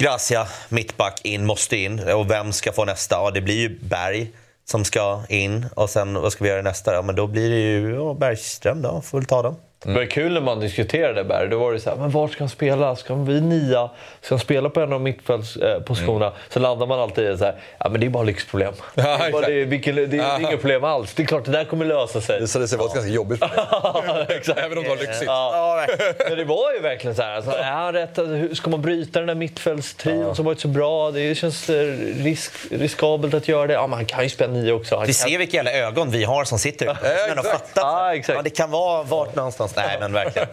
Gracia, 0.00 0.48
mittback, 0.68 1.20
in, 1.24 1.46
måste 1.46 1.76
in. 1.76 2.00
Och 2.08 2.30
vem 2.30 2.52
ska 2.52 2.72
få 2.72 2.84
nästa? 2.84 3.14
Ja, 3.14 3.30
det 3.30 3.40
blir 3.40 3.54
ju 3.54 3.78
Berg 3.82 4.32
som 4.64 4.84
ska 4.84 5.22
in. 5.28 5.66
Och 5.74 5.90
sen, 5.90 6.14
vad 6.14 6.32
ska 6.32 6.44
vi 6.44 6.50
göra 6.50 6.62
nästa? 6.62 6.94
Ja, 6.94 7.02
men 7.02 7.14
då 7.14 7.26
blir 7.26 7.50
det 7.50 7.56
ju 7.56 7.94
ja, 7.94 8.14
Bergström 8.14 8.82
då, 8.82 9.00
får 9.00 9.18
väl 9.18 9.26
ta 9.26 9.42
dem. 9.42 9.56
Det 9.84 9.92
var 9.92 10.04
kul 10.04 10.32
när 10.32 10.40
man 10.40 10.60
diskuterade 10.60 11.24
Berg. 11.24 11.48
Då 11.48 11.58
var 11.58 11.72
det 11.72 11.80
så 11.80 11.90
här, 11.90 11.96
men 11.96 12.10
var 12.10 12.28
ska 12.28 12.38
han 12.38 12.48
spela? 12.48 12.96
Ska 12.96 13.14
han 13.14 13.24
bli 13.24 13.40
nia? 13.40 13.90
Ska 14.20 14.34
han 14.34 14.40
spela 14.40 14.70
på 14.70 14.80
en 14.80 14.92
av 14.92 15.00
mittfältspositionerna? 15.00 16.32
Så 16.48 16.60
landar 16.60 16.86
man 16.86 17.00
alltid 17.00 17.30
i 17.30 17.38
så 17.38 17.44
här, 17.44 17.54
ja 17.78 17.88
men 17.88 18.00
det 18.00 18.06
är 18.06 18.10
bara 18.10 18.22
lyxproblem. 18.22 18.72
Ja, 18.94 19.02
det, 19.18 19.24
är 19.24 19.32
bara, 19.32 19.46
det, 19.46 19.64
vilken, 19.64 19.96
det, 19.96 20.06
det 20.06 20.16
är 20.16 20.40
inga 20.40 20.56
problem 20.56 20.84
alls. 20.84 21.14
Det 21.14 21.22
är 21.22 21.26
klart, 21.26 21.44
det 21.44 21.50
där 21.50 21.64
kommer 21.64 21.84
lösa 21.84 22.20
sig. 22.20 22.34
Det 22.34 22.40
visade 22.40 22.68
sig 22.68 22.78
vara 22.78 22.88
ett 22.88 22.94
ganska 22.94 23.12
jobbigt 23.12 23.40
problem. 23.40 24.26
Även 24.64 24.78
om 24.78 24.84
det 24.84 24.90
var 24.90 24.96
lyxigt. 24.96 25.24
Ja, 25.26 25.86
Men 26.28 26.38
det 26.38 26.44
var 26.44 26.72
ju 26.72 26.80
verkligen 26.80 27.16
så 27.16 27.22
här. 27.22 27.36
Alltså, 27.36 27.50
är 27.50 27.62
han 27.62 27.92
rätt? 27.92 28.18
Ska 28.56 28.70
man 28.70 28.82
bryta 28.82 29.18
den 29.18 29.26
där 29.26 29.34
mittfältstrion 29.34 30.36
som 30.36 30.44
varit 30.44 30.60
så 30.60 30.68
bra? 30.68 31.10
Det 31.10 31.34
känns 31.34 31.70
eh, 31.70 31.74
risk, 32.22 32.52
riskabelt 32.70 33.34
att 33.34 33.48
göra 33.48 33.66
det. 33.66 33.72
Ja, 33.72 33.86
men 33.86 33.96
han 33.96 34.06
kan 34.06 34.22
ju 34.22 34.30
spela 34.30 34.52
nio 34.52 34.72
också. 34.72 34.96
Han 34.96 35.06
Vi 35.06 35.12
kan... 35.12 35.28
ser 35.30 35.38
vilka 35.38 35.56
jävla 35.56 35.72
ögon 35.72 36.10
vi 36.10 36.24
har 36.24 36.44
som 36.44 36.58
sitter. 36.58 36.86
Ja, 36.86 38.14
exakt. 38.14 38.36
Ja, 38.36 38.42
det 38.42 38.50
kan 38.50 38.70
vara 38.70 39.02
vart 39.02 39.36
någonstans. 39.36 39.69
Nej, 39.76 39.96
men 40.00 40.12
verkligen. 40.12 40.48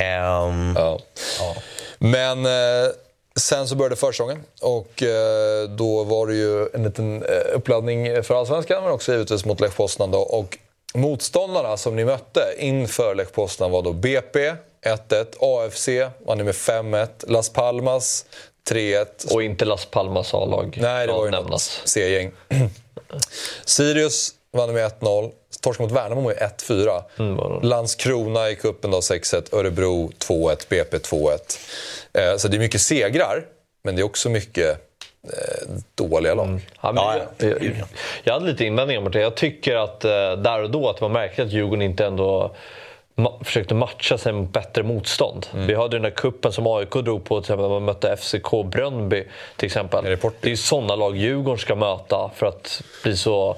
Ehm, 0.00 0.74
Ja. 0.76 0.98
Men 1.98 2.46
eh, 2.46 2.90
sen 3.36 3.68
så 3.68 3.74
började 3.74 3.96
försäsongen 3.96 4.44
och 4.60 5.02
eh, 5.02 5.68
då 5.68 6.04
var 6.04 6.26
det 6.26 6.34
ju 6.34 6.68
en 6.74 6.84
liten 6.84 7.22
eh, 7.22 7.54
uppladdning 7.54 8.22
för 8.22 8.34
Allsvenskan 8.38 8.82
men 8.82 8.92
också 8.92 9.12
givetvis 9.12 9.44
mot 9.44 9.60
Lech 9.60 9.76
Poznan. 9.76 10.10
Då. 10.10 10.18
Och 10.18 10.58
motståndarna 10.94 11.76
som 11.76 11.96
ni 11.96 12.04
mötte 12.04 12.54
inför 12.58 13.14
Lech 13.14 13.32
Poznan 13.32 13.70
var 13.70 13.82
då 13.82 13.92
BP 13.92 14.54
1-1, 14.86 15.26
AFC 15.40 15.88
vann 16.26 16.38
med 16.44 16.54
5-1, 16.54 17.08
Las 17.26 17.48
Palmas 17.50 18.24
3-1. 18.70 19.32
Och 19.32 19.42
inte 19.42 19.64
Las 19.64 19.84
Palmas 19.86 20.34
A-lag. 20.34 20.78
Nej, 20.80 21.06
det 21.06 21.12
var 21.12 21.24
ju 21.24 21.30
nämnas. 21.30 21.50
något 21.50 21.88
C-gäng. 21.88 22.32
Sirius 23.64 24.30
vann 24.52 24.72
med 24.72 24.92
1-0. 25.00 25.32
Torskade 25.60 25.88
mot 25.88 25.96
Värnamo 25.98 26.20
med 26.20 26.36
1-4. 26.36 27.02
Mm, 27.18 27.62
Landskrona 27.62 28.50
i 28.50 28.56
cupen 28.56 28.90
då 28.90 28.98
6-1. 29.00 29.54
Örebro 29.58 30.10
2-1. 30.18 30.66
BP 30.68 30.96
2-1. 30.96 31.38
Eh, 32.12 32.36
så 32.36 32.48
det 32.48 32.56
är 32.56 32.58
mycket 32.58 32.80
segrar, 32.80 33.44
men 33.84 33.96
det 33.96 34.02
är 34.02 34.04
också 34.04 34.28
mycket 34.28 34.68
eh, 35.24 35.68
dåliga 35.94 36.34
lag. 36.34 36.60
Ja, 36.82 36.92
men 36.92 37.04
Ja, 37.04 37.14
jag, 37.38 37.50
ja. 37.50 37.56
jag, 37.64 37.86
jag 38.24 38.32
hade 38.32 38.46
lite 38.46 38.64
invändningar 38.64 39.00
mot 39.00 39.12
det. 39.12 39.20
Jag 39.20 39.34
tycker 39.34 39.76
att 39.76 40.04
eh, 40.04 40.32
där 40.32 40.62
och 40.62 40.70
då 40.70 40.88
att 40.88 40.96
det 40.96 41.02
var 41.02 41.08
märkligt 41.08 41.46
att 41.46 41.52
Djurgården 41.52 41.82
inte 41.82 42.06
ändå 42.06 42.54
ma- 43.16 43.44
försökte 43.44 43.74
matcha 43.74 44.18
sig 44.18 44.32
mot 44.32 44.52
bättre 44.52 44.82
motstånd. 44.82 45.46
Vi 45.54 45.74
hade 45.74 45.96
den 45.96 46.02
där 46.02 46.10
kuppen 46.10 46.52
som 46.52 46.66
AIK 46.66 46.90
drog 46.92 47.24
på 47.24 47.40
till 47.40 47.44
exempel, 47.44 47.62
när 47.62 47.68
man 47.68 47.84
mötte 47.84 48.16
FCK 48.16 48.50
Brönnby 48.64 49.24
till 49.56 49.66
exempel. 49.66 50.16
Porto. 50.16 50.36
Det 50.40 50.46
är 50.46 50.50
ju 50.50 50.56
sådana 50.56 50.96
lag 50.96 51.16
Djurgården 51.16 51.58
ska 51.58 51.74
möta 51.74 52.30
för 52.36 52.46
att 52.46 52.82
bli 53.02 53.16
så 53.16 53.56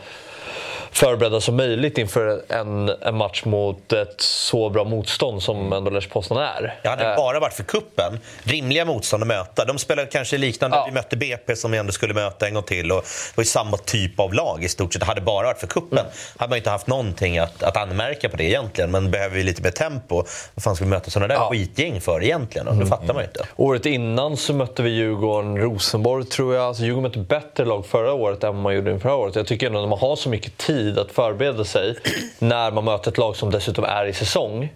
förberedda 0.93 1.41
som 1.41 1.57
möjligt 1.57 1.99
inför 1.99 2.43
en, 2.49 2.89
en 2.89 3.17
match 3.17 3.43
mot 3.45 3.93
ett 3.93 4.21
så 4.21 4.71
bra 4.71 4.85
motstånd 4.85 5.43
som 5.43 5.73
ändå 5.73 5.91
Lech 5.91 6.11
Poznan 6.11 6.39
är. 6.43 6.79
Ja, 6.83 6.91
hade 6.91 7.05
det 7.05 7.11
Eh, 7.11 7.17
bara 7.17 7.41
varit 7.41 7.53
för 7.55 7.63
kuppen 7.63 8.19
rimliga 8.45 8.85
motstånd 8.85 9.23
att 9.23 9.27
möta. 9.27 9.65
De 9.65 9.79
spelade 9.79 10.09
kanske 10.09 10.39
liknande, 10.39 10.77
Ja. 10.77 10.85
vi 10.89 10.93
mötte 10.93 11.17
BP 11.17 11.57
som 11.57 11.71
vi 11.71 11.79
ändå 11.79 11.93
skulle 11.93 12.15
möta 12.15 12.47
en 12.47 12.55
gång 12.55 12.63
till. 12.63 12.93
Och 12.93 13.03
det 13.03 13.37
var 13.37 13.43
ju 13.43 13.49
samma 13.49 13.77
typ 13.77 14.21
av 14.21 14.35
lag 14.35 14.65
i 14.65 14.69
stort 14.69 14.93
sett. 14.93 15.01
Det 15.01 15.07
hade 15.07 15.21
bara 15.21 15.47
varit 15.47 15.59
för 15.61 15.67
kuppen 15.67 15.99
Mm. 15.99 16.11
hade 16.37 16.49
man 16.51 16.57
inte 16.59 16.71
haft 16.71 16.87
någonting 16.87 17.39
att, 17.39 17.63
att 17.63 17.77
anmärka 17.77 18.29
på 18.29 18.37
det 18.37 18.45
egentligen. 18.45 18.91
Men 18.91 19.11
behöver 19.11 19.37
vi 19.37 19.43
lite 19.43 19.63
mer 19.63 19.71
tempo, 19.71 20.15
vad 20.55 20.65
fan 20.65 20.77
ska 20.77 20.85
vi 20.85 20.91
möta 20.91 21.11
sådana 21.11 21.29
där 21.29 21.35
Ja. 21.35 21.47
Mm. 21.47 21.59
skitgäng 21.59 22.01
för 22.01 22.23
egentligen? 22.23 22.69
Och 22.69 22.77
det 22.77 22.87
fattar 22.87 23.15
man 23.15 23.23
ju 23.23 23.29
inte. 23.29 23.47
Året 23.57 23.87
innan 23.87 24.37
så 24.37 24.55
mötte 24.55 24.83
vi 24.83 24.91
Djurgården-Rosenborg 24.91 26.25
tror 26.25 26.55
jag. 26.55 26.65
Alltså 26.65 26.83
Djurgården 26.83 27.03
mötte 27.03 27.19
bättre 27.19 27.65
lag 27.65 27.87
förra 27.87 28.13
året 28.13 28.45
än 28.45 28.57
man 28.57 28.75
gjorde 28.75 28.91
inför 28.91 29.09
förra 29.09 29.17
året. 29.17 29.37
Jag 29.37 29.47
tycker 29.47 29.67
ändå 29.67 29.81
när 29.81 29.89
man 29.89 29.99
har 29.99 30.17
så 30.17 30.29
mycket 30.29 30.57
tid 30.59 30.82
att 30.99 31.13
förbereda 31.13 31.65
sig 31.65 31.97
när 32.39 32.71
man 32.71 32.85
möter 32.85 33.11
ett 33.11 33.19
lag 33.19 33.37
som 33.37 33.51
dessutom 33.51 33.85
är 33.85 34.07
i 34.07 34.13
säsong. 34.13 34.73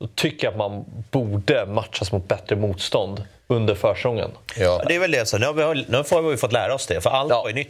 Då 0.00 0.06
tycker 0.06 0.46
jag 0.46 0.52
att 0.52 0.58
man 0.58 0.84
borde 1.10 1.66
matchas 1.66 2.12
mot 2.12 2.28
bättre 2.28 2.56
motstånd 2.56 3.24
under 3.48 3.74
försäsongen. 3.74 4.30
Ja. 4.56 4.82
Det 4.88 4.94
är 4.94 4.98
väl 4.98 5.10
det. 5.10 5.26
Så 5.26 5.38
nu, 5.38 5.46
har 5.46 5.74
vi, 5.74 5.84
nu 5.88 6.04
får 6.04 6.22
vi 6.22 6.30
ju 6.30 6.36
fått 6.36 6.52
lära 6.52 6.74
oss 6.74 6.86
det. 6.86 7.00
För 7.00 7.10
allt, 7.10 7.30
Ja. 7.30 7.42
var, 7.42 7.48
ju 7.48 7.54
nytt. 7.54 7.68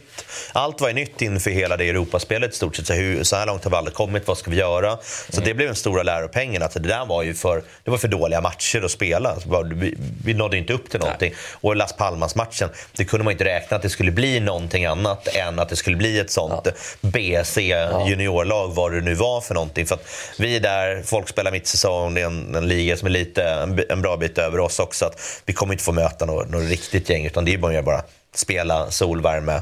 allt 0.53 0.81
var 0.81 0.87
ju 0.87 0.93
nytt 0.93 1.21
inför 1.21 1.51
hela 1.51 1.77
det 1.77 1.89
Europaspelet 1.89 2.53
i 2.53 2.55
stort 2.55 2.75
sett. 2.75 2.87
Så, 2.87 2.93
hur, 2.93 3.23
så 3.23 3.35
här 3.35 3.45
långt 3.45 3.63
har 3.63 3.71
vi 3.71 3.77
aldrig 3.77 3.95
kommit. 3.95 4.27
Vad 4.27 4.37
ska 4.37 4.51
vi 4.51 4.57
göra? 4.57 4.97
Så 5.29 5.41
det 5.41 5.53
blev 5.53 5.67
den 5.67 5.75
stora 5.75 6.03
läropengen. 6.03 6.63
Att 6.63 6.73
det 6.73 6.79
där 6.79 7.05
var 7.05 7.23
ju 7.23 7.33
för, 7.33 7.63
det 7.83 7.91
var 7.91 7.97
för 7.97 8.07
dåliga 8.07 8.41
matcher 8.41 8.81
att 8.85 8.91
spela. 8.91 9.35
Vi, 9.73 9.95
vi 10.25 10.33
nådde 10.33 10.57
inte 10.57 10.73
upp 10.73 10.89
till 10.89 10.99
någonting. 10.99 11.33
Och 11.61 11.75
Las 11.75 11.93
Palmas-matchen, 11.93 12.69
det 12.91 13.05
kunde 13.05 13.23
man 13.23 13.31
inte 13.31 13.45
räkna 13.45 13.77
att 13.77 13.83
det 13.83 13.89
skulle 13.89 14.11
bli 14.11 14.39
någonting 14.39 14.85
annat 14.85 15.27
än 15.35 15.59
att 15.59 15.69
det 15.69 15.75
skulle 15.75 15.95
bli 15.97 16.19
ett 16.19 16.31
sånt 16.31 16.67
BC 17.01 17.61
juniorlag, 18.07 18.67
vad 18.75 18.91
det 18.91 19.01
nu 19.01 19.13
var 19.13 19.41
för 19.41 19.53
någonting. 19.53 19.85
För 19.85 19.95
att 19.95 20.07
vi 20.39 20.55
är 20.55 20.59
där, 20.59 21.03
folk 21.05 21.29
spelar 21.29 21.51
mitt 21.51 21.67
säsong, 21.67 22.13
det 22.13 22.21
är 22.21 22.25
en, 22.25 22.55
en 22.55 22.67
liga 22.67 22.97
som 22.97 23.05
är 23.05 23.09
lite, 23.11 23.43
en, 23.43 23.83
en 23.89 24.01
bra 24.01 24.17
bit 24.17 24.37
över 24.37 24.59
oss 24.59 24.79
också. 24.79 25.05
Att 25.05 25.41
vi 25.45 25.53
kommer 25.53 25.74
inte 25.75 25.83
få 25.83 25.91
möta 25.91 26.25
något, 26.25 26.49
något 26.49 26.69
riktigt 26.69 27.09
gäng, 27.09 27.25
utan 27.25 27.45
det 27.45 27.53
är 27.53 27.57
bara, 27.57 27.81
bara 27.81 28.03
spela, 28.33 28.91
solvärme, 28.91 29.61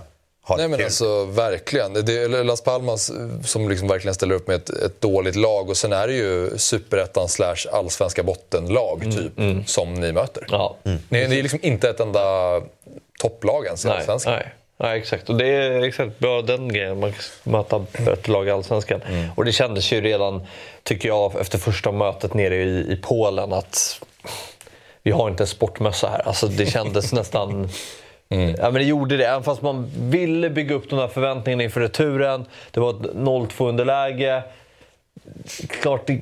Nej 0.50 0.68
men 0.68 0.84
alltså 0.84 1.26
verkligen. 1.26 1.94
Det 1.94 2.14
är 2.14 2.44
Las 2.44 2.62
Palmas 2.62 3.12
som 3.44 3.70
liksom 3.70 3.88
verkligen 3.88 4.16
ställer 4.16 4.36
upp 4.36 4.48
med 4.48 4.56
ett, 4.56 4.70
ett 4.70 5.02
dåligt 5.02 5.36
lag 5.36 5.70
och 5.70 5.78
sen 5.78 5.94
är 5.94 6.08
det 6.08 6.14
ju 6.14 6.58
superettan 6.58 7.30
slash 7.30 7.56
allsvenska 7.72 8.24
bottenlag 8.24 9.04
typ 9.04 9.70
som 9.70 9.94
ni 9.94 10.12
möter. 10.12 10.46
Ja. 10.50 10.76
Ni, 10.84 11.00
ni 11.10 11.40
är 11.40 11.44
liksom 11.44 11.60
inte 11.62 11.90
ett 11.90 12.00
enda 12.00 12.22
topplag 13.20 13.66
ens 13.66 13.86
i 13.86 13.88
Nej, 13.88 13.98
allsvenskan. 13.98 14.34
nej. 14.34 14.54
Nej, 14.78 15.00
exakt. 15.00 15.30
Och 15.30 15.36
det 15.38 15.48
är 15.48 15.82
exakt 15.82 16.20
bara 16.20 16.42
den 16.42 16.74
grejen. 16.74 17.00
Man 17.00 17.14
kan 17.14 17.52
möta 17.52 17.86
bättre 18.06 18.32
lag 18.32 18.48
i 18.48 18.52
Allsvenskan. 18.52 19.02
Och 19.36 19.46
det 19.46 19.52
kändes 19.52 19.92
ju 19.92 20.02
redan, 20.02 20.48
tycker 20.84 21.08
jag, 21.10 21.40
efter 21.40 21.58
första 21.58 21.92
mötet 21.92 22.34
nere 22.34 22.56
i, 22.56 22.94
i 22.94 23.00
Polen 23.04 23.54
att 23.54 24.02
vi 25.04 25.12
har 25.12 25.30
inte 25.30 25.44
en 25.44 25.48
sportmössa 25.48 26.10
här. 26.10 26.28
Alltså 26.28 26.48
det 26.48 26.66
kändes 26.66 27.14
nästan... 27.14 27.70
Ja, 28.58 28.64
men 28.64 28.74
det 28.74 28.84
gjorde 28.84 29.18
det. 29.18 29.26
Även 29.26 29.44
fast 29.44 29.62
man 29.62 29.92
ville 29.98 30.50
bygga 30.50 30.76
upp 30.76 30.90
de 30.90 31.00
här 31.00 31.08
förväntningarna 31.08 31.64
inför 31.64 31.82
returen. 31.82 32.46
Det 32.72 32.80
var 32.80 32.90
ett 32.90 33.14
0-2 33.16 33.70
underläge. 33.70 34.44
Klart 35.68 36.08
det 36.08 36.22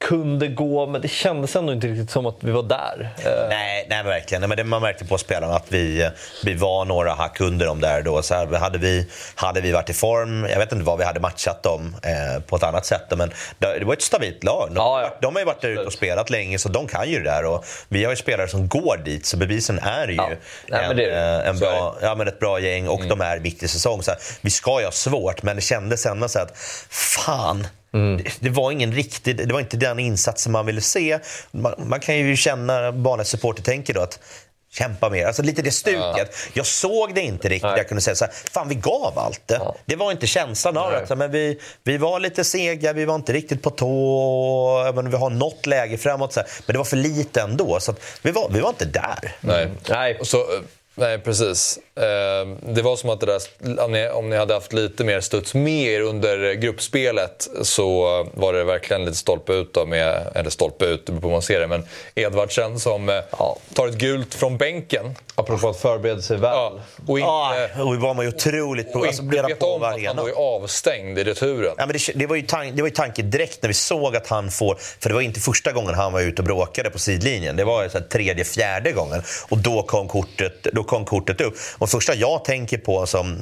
kunde 0.00 0.48
gå, 0.48 0.86
men 0.86 1.00
det 1.00 1.08
kändes 1.08 1.56
ändå 1.56 1.72
inte 1.72 1.86
riktigt 1.86 2.10
som 2.10 2.26
att 2.26 2.36
vi 2.40 2.50
var 2.50 2.62
där. 2.62 3.14
Eh, 3.24 3.48
Nej, 3.48 3.86
nej 3.90 4.02
verkligen. 4.04 4.40
Nej, 4.40 4.48
men 4.48 4.56
det, 4.56 4.64
man 4.64 4.82
märkte 4.82 5.04
på 5.04 5.18
spelarna 5.18 5.54
att 5.56 5.64
vi, 5.72 6.10
vi 6.44 6.54
var 6.54 6.84
några 6.84 7.12
hack 7.14 7.40
under 7.40 7.66
dem 7.66 7.80
där 7.80 8.02
då. 8.02 8.22
Så 8.22 8.34
här, 8.34 8.46
hade, 8.46 8.78
vi, 8.78 9.06
hade 9.34 9.60
vi 9.60 9.72
varit 9.72 9.90
i 9.90 9.92
form, 9.92 10.44
jag 10.50 10.58
vet 10.58 10.72
inte 10.72 10.84
vad 10.84 10.98
vi 10.98 11.04
hade 11.04 11.20
matchat 11.20 11.62
dem 11.62 11.96
eh, 12.02 12.42
på 12.42 12.56
ett 12.56 12.62
annat 12.62 12.86
sätt. 12.86 13.02
Men 13.16 13.32
det, 13.58 13.78
det 13.78 13.84
var 13.84 13.92
ett 13.92 14.02
stabilt 14.02 14.44
lag. 14.44 14.68
De, 14.68 14.76
Ja, 14.76 15.02
ja. 15.02 15.18
de 15.20 15.34
har 15.34 15.40
ju 15.40 15.46
varit 15.46 15.60
där 15.60 15.68
ute 15.68 15.82
och 15.82 15.92
spelat 15.92 16.30
länge 16.30 16.58
så 16.58 16.68
de 16.68 16.86
kan 16.86 17.08
ju 17.10 17.18
det 17.18 17.30
där. 17.30 17.44
Och 17.44 17.64
vi 17.88 18.04
har 18.04 18.12
ju 18.12 18.16
spelare 18.16 18.48
som 18.48 18.68
går 18.68 18.96
dit 19.04 19.26
så 19.26 19.36
bevisen 19.36 19.78
är 19.78 20.08
ju 20.08 20.14
Ja. 20.14 20.28
Nej, 20.68 20.80
en, 20.82 20.88
men 20.88 20.96
det- 20.96 21.10
eh, 21.42 21.48
en 21.48 21.58
bra, 21.58 21.96
ja, 22.02 22.14
men 22.14 22.28
ett 22.28 22.38
bra 22.40 22.60
gäng 22.60 22.88
och 22.88 23.04
de 23.08 23.20
är 23.20 23.38
mitt 23.40 23.62
i 23.62 23.68
säsong. 23.68 24.02
Så 24.02 24.10
här, 24.10 24.20
vi 24.40 24.50
ska 24.50 24.78
ju 24.80 24.84
ha 24.84 24.92
svårt 24.92 25.42
men 25.42 25.56
det 25.56 25.62
kändes 25.62 26.06
ändå 26.06 26.28
så 26.28 26.38
att 26.38 26.52
fan, 26.90 27.66
det, 27.90 28.32
det 28.40 28.50
var 28.50 28.72
ingen 28.72 28.92
riktig, 28.92 29.36
det 29.36 29.52
var 29.52 29.60
inte 29.60 29.76
den 29.76 29.98
insatsen 29.98 30.52
man 30.52 30.66
ville 30.66 30.80
se. 30.80 31.18
Man, 31.50 31.74
man 31.78 32.00
kan 32.00 32.16
ju 32.16 32.36
känna, 32.36 32.92
Barnets 32.92 33.30
supporter 33.30 33.62
tänker 33.62 33.94
då 33.94 34.00
att 34.00 34.20
kämpa 34.70 35.10
mer. 35.10 35.26
Alltså 35.26 35.42
lite 35.42 35.62
det 35.62 35.70
stuket. 35.70 36.36
Jag 36.52 36.66
såg 36.66 37.14
det 37.14 37.20
inte 37.20 37.48
riktigt. 37.48 37.62
Nej. 37.62 37.78
Jag 37.78 37.88
kunde 37.88 38.00
säga 38.00 38.14
så 38.14 38.24
här, 38.24 38.34
fan 38.52 38.68
vi 38.68 38.74
gav 38.74 39.18
allt 39.18 39.42
det. 39.46 39.54
Ja. 39.54 39.76
Det 39.84 39.96
var 39.96 40.12
inte 40.12 40.26
känslan 40.26 40.76
av 40.76 40.92
Nej. 40.92 41.04
det. 41.08 41.16
Men 41.16 41.30
vi, 41.30 41.58
vi 41.84 41.98
var 41.98 42.20
lite 42.20 42.44
sega, 42.44 42.92
vi 42.92 43.04
var 43.04 43.14
inte 43.14 43.32
riktigt 43.32 43.62
på 43.62 43.70
tå. 43.70 44.92
Menar, 44.94 45.10
vi 45.10 45.16
har 45.16 45.30
något 45.30 45.66
läge 45.66 45.98
framåt. 45.98 46.32
Så 46.32 46.40
här. 46.40 46.48
Men 46.66 46.72
det 46.74 46.78
var 46.78 46.84
för 46.84 46.96
lite 46.96 47.40
ändå. 47.40 47.80
Så 47.80 47.90
att 47.90 48.00
vi, 48.22 48.30
var, 48.30 48.50
vi 48.50 48.60
var 48.60 48.68
inte 48.68 48.84
där. 48.84 49.36
Nej. 49.40 49.70
Nej. 49.88 50.18
Och 50.20 50.26
Så, 50.26 50.36
eh, 50.36 50.60
nej, 50.98 51.18
precis. 51.18 51.78
Eh, 51.96 52.02
Det 52.74 52.82
var 52.82 52.96
som 52.96 53.10
att 53.10 53.20
det 53.20 53.26
där, 53.26 54.12
om 54.12 54.30
ni, 54.30 54.36
hade 54.36 54.54
haft 54.54 54.72
lite 54.72 55.04
mer 55.04 55.20
studs 55.20 55.54
med 55.54 55.82
er 55.88 56.00
under 56.00 56.52
gruppspelet 56.54 57.48
så 57.62 58.02
var 58.34 58.52
det 58.52 58.64
verkligen 58.64 59.04
lite 59.04 59.16
stolpe 59.16 59.52
ut, 59.52 59.74
då 59.74 59.86
med, 59.86 60.26
eller 60.34 60.50
stolpe 60.50 60.84
ut, 60.84 61.06
det 61.06 61.12
beror 61.12 61.20
på 61.20 61.26
hur 61.26 61.32
man 61.32 61.42
ser 61.42 61.60
det, 61.60 61.66
men 61.66 61.86
Edvardsen 62.14 62.80
som 62.80 63.08
eh, 63.08 63.14
Ja. 63.38 63.56
tar 63.74 63.88
ett 63.88 63.94
gult 63.98 64.34
från 64.34 64.56
bänken. 64.58 65.14
Apropå 65.34 65.68
att 65.68 65.80
förbereda 65.80 66.22
sig 66.22 66.36
väl. 66.36 66.50
Ja, 66.50 66.72
och 67.06 67.18
inte, 67.18 67.28
Ah, 67.30 67.82
och 67.82 67.96
var 67.96 68.14
man 68.14 68.24
ju 68.24 68.28
otroligt 68.28 68.92
på. 68.92 68.98
och 68.98 69.06
Alltså, 69.06 69.22
inte 69.22 69.42
vet 69.42 69.62
om 69.62 69.82
att 69.82 70.04
han 70.06 70.16
då 70.16 70.26
är 70.28 70.32
avstängd 70.32 71.18
i 71.18 71.24
returen. 71.24 71.74
Ja, 71.78 71.86
men 71.86 71.88
det, 71.96 72.12
det, 72.14 72.26
var 72.26 72.36
ju 72.36 72.42
tank, 72.42 72.74
det 72.76 72.82
var 72.82 72.88
ju 72.88 72.94
tanke 72.94 73.22
direkt 73.22 73.62
när 73.62 73.68
vi 73.68 73.74
såg 73.74 74.16
att 74.16 74.26
han 74.26 74.50
får... 74.50 74.74
För 75.00 75.08
det 75.08 75.14
var 75.14 75.22
inte 75.22 75.40
första 75.40 75.72
gången 75.72 75.94
han 75.94 76.12
var 76.12 76.20
ute 76.20 76.42
och 76.42 76.46
bråkade 76.46 76.90
på 76.90 76.98
sidlinjen. 76.98 77.56
Det 77.56 77.64
var 77.64 77.88
så 77.88 77.98
här 77.98 78.04
tredje, 78.04 78.44
fjärde 78.44 78.92
gången. 78.92 79.22
Och 79.48 79.58
då 79.58 79.82
kom 79.82 80.08
kortet, 80.08 80.66
då 80.72 80.84
kom 80.88 81.04
kortet 81.04 81.40
upp. 81.40 81.54
Och 81.78 81.90
första 81.90 82.14
jag 82.14 82.44
tänker 82.44 82.78
på, 82.78 83.06
som, 83.06 83.38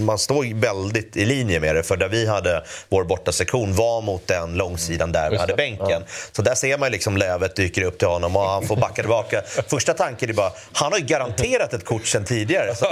man 0.00 0.18
står 0.18 0.60
väldigt 0.60 1.16
i 1.16 1.24
linje 1.24 1.60
med 1.60 1.74
det, 1.74 1.82
för 1.82 1.96
där 1.96 2.08
vi 2.08 2.26
hade 2.26 2.64
vår 2.88 3.04
borta 3.04 3.32
sektion 3.32 3.74
var 3.74 4.02
mot 4.02 4.26
den 4.26 4.54
långsidan 4.54 5.12
där 5.12 5.30
vi 5.30 5.36
hade 5.36 5.54
bänken. 5.54 6.02
Så 6.32 6.42
där 6.42 6.54
ser 6.54 6.78
man 6.78 6.92
liksom 6.92 7.16
Lövet 7.16 7.56
dyker 7.56 7.82
upp 7.82 7.98
till 7.98 8.08
honom 8.08 8.36
och 8.36 8.42
han 8.42 8.66
får 8.66 8.76
backa 8.76 9.02
tillbaka. 9.02 9.42
Första 9.68 9.94
tanken 9.94 10.28
är 10.28 10.34
bara, 10.34 10.52
han 10.72 10.92
har 10.92 10.98
ju 10.98 11.04
garanterat 11.04 11.72
ett 11.74 11.84
kort 11.84 12.06
sen 12.06 12.24
tidigare. 12.24 12.74
Så. 12.74 12.86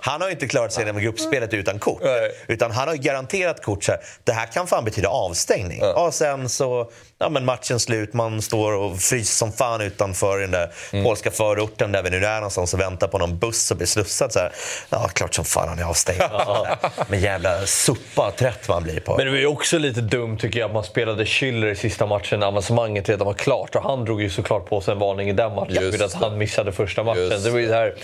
Han 0.00 0.20
har 0.20 0.28
ju 0.28 0.32
inte 0.32 0.48
klarat 0.48 0.72
sig 0.72 0.84
genom 0.84 1.02
gruppspelet 1.02 1.54
utan 1.54 1.78
kort. 1.78 2.02
Utan 2.46 2.70
han 2.70 2.88
har 2.88 2.94
ju 2.94 3.00
garanterat 3.00 3.62
kort 3.62 3.84
så 3.84 3.92
här. 3.92 4.00
Det 4.24 4.32
här 4.32 4.46
kan 4.46 4.66
fan 4.66 4.84
betyda 4.84 5.08
avstängning. 5.08 5.82
Och 5.82 6.14
sen 6.14 6.48
så, 6.48 6.90
ja 7.20 7.28
men 7.28 7.44
matchen 7.44 7.80
slut, 7.80 8.12
man 8.12 8.42
står 8.42 8.72
och 8.72 8.98
fryser 8.98 9.34
som 9.34 9.52
fan 9.52 9.80
utanför 9.80 10.38
den 10.38 10.50
där 10.50 10.70
polska 11.04 11.30
förorten 11.30 11.92
där 11.92 12.02
vi 12.02 12.10
nu 12.10 12.24
är 12.26 12.34
någonstans 12.34 12.74
och 12.74 12.80
väntar 12.80 13.08
på 13.08 13.18
någon 13.18 13.38
buss 13.38 13.70
och 13.70 13.76
blir 13.76 13.86
slussad 13.86 14.32
så 14.32 14.38
här. 14.38 14.52
Ja, 14.90 15.08
klart 15.14 15.34
som 15.34 15.44
fan 15.44 15.68
han 15.68 15.78
är 15.78 15.84
avstängd. 15.84 16.22
Men 17.08 17.20
jävla 17.20 17.66
sopa 17.66 18.30
trött 18.30 18.68
man 18.68 18.82
blir 18.82 19.00
på. 19.00 19.16
Men 19.16 19.26
det 19.26 19.32
var 19.32 19.38
ju 19.38 19.46
också 19.46 19.78
lite 19.78 20.00
dumt 20.00 20.38
tycker 20.38 20.60
jag 20.60 20.66
att 20.68 20.74
man 20.74 20.84
spelade 20.84 21.24
Schüller 21.24 21.66
i 21.70 21.74
sista 21.76 22.06
matchen 22.06 22.40
när 22.40 22.46
avancemanget 22.46 23.08
redan 23.08 23.26
var 23.26 23.34
klart. 23.34 23.74
Och 23.74 23.82
han 23.82 24.04
drog 24.04 24.22
ju 24.22 24.30
såklart 24.30 24.66
på 24.68 24.80
sig 24.80 24.92
en 24.92 24.98
varning 24.98 25.28
i 25.28 25.32
den 25.32 25.54
matchen 25.54 25.74
Just 25.82 25.98
för 25.98 26.04
att 26.04 26.14
han 26.14 26.38
missade 26.38 26.72
första 26.72 27.02
matchen. 27.02 27.22
Just 27.30 27.44
det 27.44 27.50
var 27.50 27.58
ju 27.58 27.66
det 27.68 27.74
här, 27.74 27.94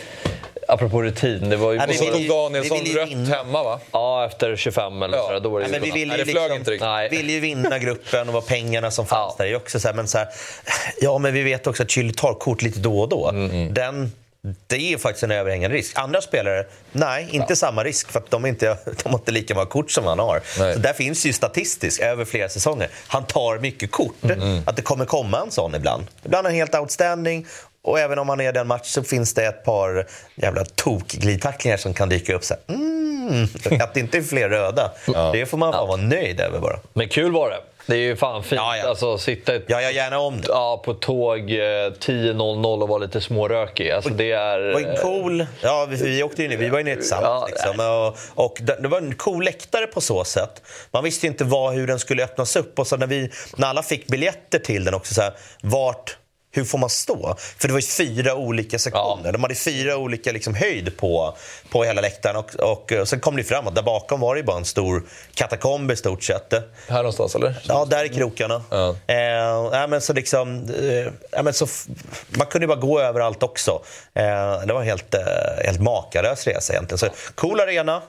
apropå 0.69 1.03
rutin, 1.03 1.51
det 1.51 1.57
var 1.57 1.73
ju... 1.73 1.79
Och 1.79 1.85
vi 1.89 1.95
så 1.95 2.05
tog 2.05 2.29
Danielsson 2.29 2.79
vi 2.85 2.95
rött 2.95 3.09
vinna. 3.09 3.37
hemma 3.37 3.63
va? 3.63 3.81
Ja, 3.93 4.27
efter 4.27 4.57
25 4.57 5.03
eller 5.03 5.17
Ja. 5.17 5.23
sådär. 5.27 5.41
Då 5.41 5.49
var 5.49 5.61
det 5.61 5.67
Ja, 5.67 5.71
men 5.73 5.81
vi 5.81 5.87
ju... 5.87 5.93
vill 5.93 6.03
ju 6.03 6.17
Nej, 6.17 6.59
liksom. 6.67 6.89
Nej. 6.89 7.09
vill 7.09 7.31
ju 7.31 7.41
vinna 7.41 7.79
gruppen 7.79 8.29
och 8.29 8.35
vad 8.35 8.47
pengarna 8.47 8.91
som 8.91 9.04
fanns 9.07 9.35
Ja. 9.39 9.45
där 9.45 9.51
är 9.51 9.57
också 9.57 9.81
så 9.81 9.89
här, 9.89 9.95
men 9.95 10.09
så 10.09 10.19
här, 10.19 10.29
Ja, 11.01 11.19
men 11.19 11.35
vi 11.35 11.43
vet 11.43 11.67
också 11.67 11.83
att 11.83 11.91
Chile 11.91 12.13
tar 12.13 12.35
kort 12.35 12.63
lite 12.63 12.79
då 12.81 13.01
och 13.01 13.09
då. 13.09 13.29
Mm, 13.29 13.75
Den, 13.75 14.13
det 14.67 14.93
är 14.93 14.99
faktiskt 14.99 15.23
en 15.23 15.31
överhängande 15.31 15.77
risk. 15.77 15.99
Andra 15.99 16.21
spelare, 16.21 16.65
nej, 16.93 17.29
inte 17.31 17.57
samma 17.57 17.85
risk 17.85 18.13
för 18.13 18.19
att 18.21 18.31
de, 18.31 18.47
inte, 18.47 18.67
de 19.03 19.09
har 19.09 19.19
inte 19.19 19.33
lika 19.33 19.55
många 19.55 19.67
kort 19.67 19.91
som 19.91 20.05
han 20.05 20.19
har. 20.19 20.41
Nej. 20.59 20.75
Så 20.75 20.79
där 20.79 20.93
finns 20.93 21.27
ju 21.27 21.33
statistiskt 21.33 22.03
över 22.03 22.25
flera 22.25 22.49
säsonger. 22.49 22.89
Han 23.07 23.25
tar 23.25 23.59
mycket 23.59 23.91
kort. 23.91 24.25
Mm, 24.25 24.63
Att 24.67 24.77
det 24.77 24.83
kommer 24.83 25.05
komma 25.05 25.41
en 25.41 25.51
sån 25.51 25.75
ibland. 25.75 26.07
Ibland 26.25 26.47
är 26.47 26.51
han 26.51 26.57
helt 26.59 26.75
outstanding. 26.75 27.47
Och 27.83 27.99
även 28.01 28.19
om 28.19 28.29
han 28.29 28.41
är 28.41 28.53
den 28.53 28.67
match 28.67 28.87
så 28.87 29.03
finns 29.05 29.35
det 29.35 29.45
ett 29.47 29.65
par 29.65 30.07
jävla 30.35 30.65
tokglidtacklingar 30.65 31.77
som 31.77 31.95
kan 31.95 32.09
dyka 32.09 32.35
upp. 32.35 32.45
Så 32.45 32.55
här, 32.55 32.75
mm, 32.75 33.49
mm, 33.69 33.81
att 33.83 33.95
det 33.95 34.01
inte 34.01 34.19
är 34.19 34.23
fler 34.23 34.49
röda. 34.49 34.93
Det 35.33 35.47
får 35.47 35.59
man 35.59 35.73
fan 35.73 35.89
vara 35.89 35.97
nöjd 35.97 36.41
över 36.41 36.59
bara. 36.61 36.79
Men 36.93 37.09
kul 37.09 37.33
var 37.33 37.51
det. 37.51 37.61
Det 37.87 37.95
är 37.95 37.99
ju 37.99 38.17
fan 38.17 38.43
fint. 38.43 38.53
Ja, 38.57 38.77
ja. 38.77 38.89
Alltså, 38.89 39.19
sitta 39.19 39.55
ett, 39.55 39.65
Jag 39.67 39.83
gör 39.83 39.91
gärna 39.91 40.19
om 40.19 40.41
det. 40.41 40.47
ja, 40.49 40.83
på 40.85 40.95
tåg 40.95 41.39
eh, 41.39 41.55
10.00 41.55 42.83
och 42.83 42.89
vara 42.89 42.99
lite 42.99 43.21
smårökig. 43.21 43.91
Alltså, 43.91 44.11
det 44.11 44.33
är... 44.33 44.59
Det 44.59 44.73
var 44.73 44.81
en 44.81 44.97
cool... 44.97 45.47
Ja, 45.61 45.87
vi, 45.91 45.97
vi 45.97 46.23
åkte 46.23 46.43
ju 46.43 46.49
ner, 46.49 46.57
vi 46.57 46.69
var 46.69 46.79
ju 46.79 46.85
ner 46.85 46.97
tillsammans. 46.97 47.27
Ja, 47.27 47.47
liksom, 47.47 47.87
och, 48.37 48.45
och 48.45 48.59
det, 48.61 48.77
det 48.81 48.89
var 48.89 48.99
en 48.99 49.15
cool 49.15 49.45
läktare 49.45 49.87
på 49.87 50.01
så 50.01 50.25
sätt. 50.25 50.63
Man 50.91 51.05
visste 51.05 51.27
inte 51.27 51.45
vad, 51.45 51.75
hur 51.75 51.87
den 51.87 51.99
skulle 51.99 52.25
öppnas 52.25 52.57
upp. 52.57 52.79
Och 52.79 52.87
så 52.87 52.97
när, 52.97 53.07
vi, 53.07 53.31
när 53.57 53.67
alla 53.69 53.83
fick 53.83 54.07
biljetter 54.07 54.59
till 54.59 54.85
den 54.85 54.95
också, 54.95 55.15
så 55.15 55.23
här, 55.23 55.33
vart... 55.63 56.17
Hur 56.55 56.65
får 56.65 56.79
man 56.79 56.91
stå? 56.91 57.37
För 57.59 57.69
det 57.69 57.75
var 57.75 57.81
ju 57.81 57.87
fyra 57.87 58.35
olika 58.35 58.79
sektioner. 58.79 59.23
Ja. 59.25 59.33
De 59.33 59.43
hade 59.43 59.55
fyra 59.55 59.97
olika 59.97 60.33
liksom, 60.33 60.55
höjd 60.55 60.97
på, 60.97 61.37
på 61.71 61.85
hela 61.85 62.01
läktaren. 62.01 62.37
Och, 62.37 62.55
och, 62.55 62.93
och 62.93 63.09
sen 63.09 63.21
kom 63.21 63.37
det 63.37 63.45
fram 63.45 63.67
att 63.69 63.75
där 63.75 63.83
bakom 63.83 64.21
var 64.21 64.35
det 64.35 64.39
ju 64.39 64.45
bara 64.45 64.57
en 64.57 64.65
stor 64.65 65.03
katakomb 65.35 65.91
i 65.91 65.97
stort 65.97 66.23
sett. 66.23 66.53
Här 66.89 66.97
någonstans 66.97 67.35
eller? 67.35 67.63
Ja, 67.69 67.85
där 67.85 68.05
i 68.05 68.09
krokarna. 68.09 68.63
Ja. 68.71 68.89
Eh, 69.07 69.89
men 69.89 70.01
så 70.01 70.13
liksom, 70.13 70.69
eh, 71.35 71.43
men 71.43 71.55
så 71.55 71.67
man 72.29 72.47
kunde 72.47 72.65
ju 72.65 72.69
bara 72.69 72.81
gå 72.81 73.01
överallt 73.01 73.43
också. 73.43 73.83
Eh, 74.15 74.61
det 74.67 74.73
var 74.73 74.83
helt, 74.83 75.15
eh, 75.15 75.21
helt 75.65 75.81
makalös 75.81 76.47
resa 76.47 76.73
egentligen. 76.73 76.99
Så, 76.99 77.09
cool 77.35 77.61
arena. 77.61 78.03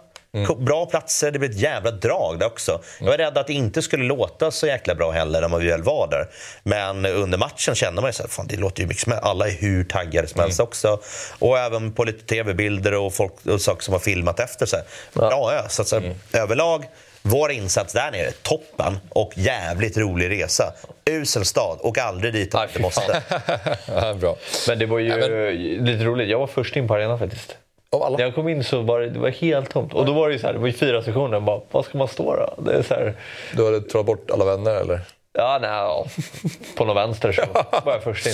Ko- 0.47 0.55
Bra 0.55 0.85
platser, 0.85 1.31
det 1.31 1.39
blev 1.39 1.51
ett 1.51 1.57
jävla 1.57 1.91
drag 1.91 2.39
där 2.39 2.45
också. 2.45 2.81
Jag 2.99 3.07
var 3.07 3.17
rädd 3.17 3.37
att 3.37 3.47
det 3.47 3.53
inte 3.53 3.81
skulle 3.81 4.03
låta 4.03 4.51
så 4.51 4.67
jäkla 4.67 4.95
bra 4.95 5.11
heller 5.11 5.41
när 5.41 5.47
man 5.47 5.67
väl 5.67 5.83
var 5.83 6.07
där. 6.07 6.27
Men 6.63 7.05
under 7.05 7.37
matchen 7.37 7.75
kände 7.75 8.01
man 8.01 8.09
ju 8.09 8.13
så 8.13 8.23
här, 8.23 8.29
fan 8.29 8.47
det 8.47 8.57
låter 8.57 8.81
ju 8.81 8.87
mycket 8.87 9.03
som. 9.03 9.13
Alla 9.21 9.47
är 9.47 9.51
hur 9.51 9.83
taggade 9.83 10.27
som 10.27 10.41
helst 10.41 10.59
också. 10.59 10.99
Och 11.39 11.57
även 11.59 11.91
på 11.93 12.03
lite 12.03 12.25
tv-bilder 12.25 12.93
och, 12.93 13.13
folk, 13.13 13.33
och 13.45 13.61
saker 13.61 13.83
som 13.83 13.93
har 13.93 13.99
filmat 13.99 14.39
efter. 14.39 14.65
Så 14.65 14.75
här. 14.75 14.85
Bra 15.13 15.51
ö. 15.53 15.61
Så, 15.69 15.83
så, 15.83 15.99
här, 15.99 16.15
överlag, 16.33 16.85
vår 17.21 17.51
insats 17.51 17.93
där 17.93 18.11
nere, 18.11 18.31
toppen 18.41 18.99
och 19.09 19.31
jävligt 19.35 19.97
rolig 19.97 20.29
resa. 20.29 20.73
Usel 21.09 21.45
stad, 21.45 21.77
och 21.81 21.97
aldrig 21.97 22.33
dit 22.33 22.55
om 22.55 22.67
du 22.73 22.79
måste. 22.81 23.21
Ja, 23.87 24.13
bra. 24.13 24.37
Men 24.67 24.79
det 24.79 24.85
var 24.85 24.99
ju 24.99 25.07
Ja, 25.09 25.27
lite 25.91 26.03
roligt. 26.03 26.29
Jag 26.29 26.39
var 26.39 26.47
först 26.47 26.75
in 26.75 26.87
på 26.87 26.93
arenan 26.95 27.19
faktiskt. 27.19 27.55
Av 27.95 28.03
alla? 28.03 28.17
När 28.17 28.23
jag 28.23 28.35
kom 28.35 28.49
in 28.49 28.63
så 28.63 28.81
var 28.81 28.99
det, 28.99 29.09
det 29.09 29.19
var 29.19 29.29
helt 29.29 29.69
tomt. 29.69 29.93
Och 29.93 30.05
då 30.05 30.13
var 30.13 30.27
det 30.27 30.33
ju 30.33 30.39
så 30.39 30.47
här, 30.47 30.53
det 30.53 30.59
var 30.59 30.67
ju 30.67 30.73
fyra 30.73 31.03
sektioner. 31.03 31.39
Bara, 31.39 31.61
vad 31.71 31.85
ska 31.85 31.97
man 31.97 32.07
stå 32.07 32.35
då? 32.35 32.53
Det 32.63 32.73
är 32.77 32.83
så 32.83 32.93
här, 32.93 33.13
Du 33.55 33.65
hade 33.65 33.81
trollat 33.81 34.05
bort 34.05 34.31
alla 34.31 34.45
vänner 34.45 34.71
eller? 34.75 34.99
ja, 35.37 35.57
nej, 35.61 35.69
ja. 35.69 36.05
På 36.77 36.85
någon 36.85 36.95
vänster 36.95 37.31
så 37.31 37.41
var 37.85 37.93
jag 37.93 38.03
först 38.03 38.25
in. 38.27 38.33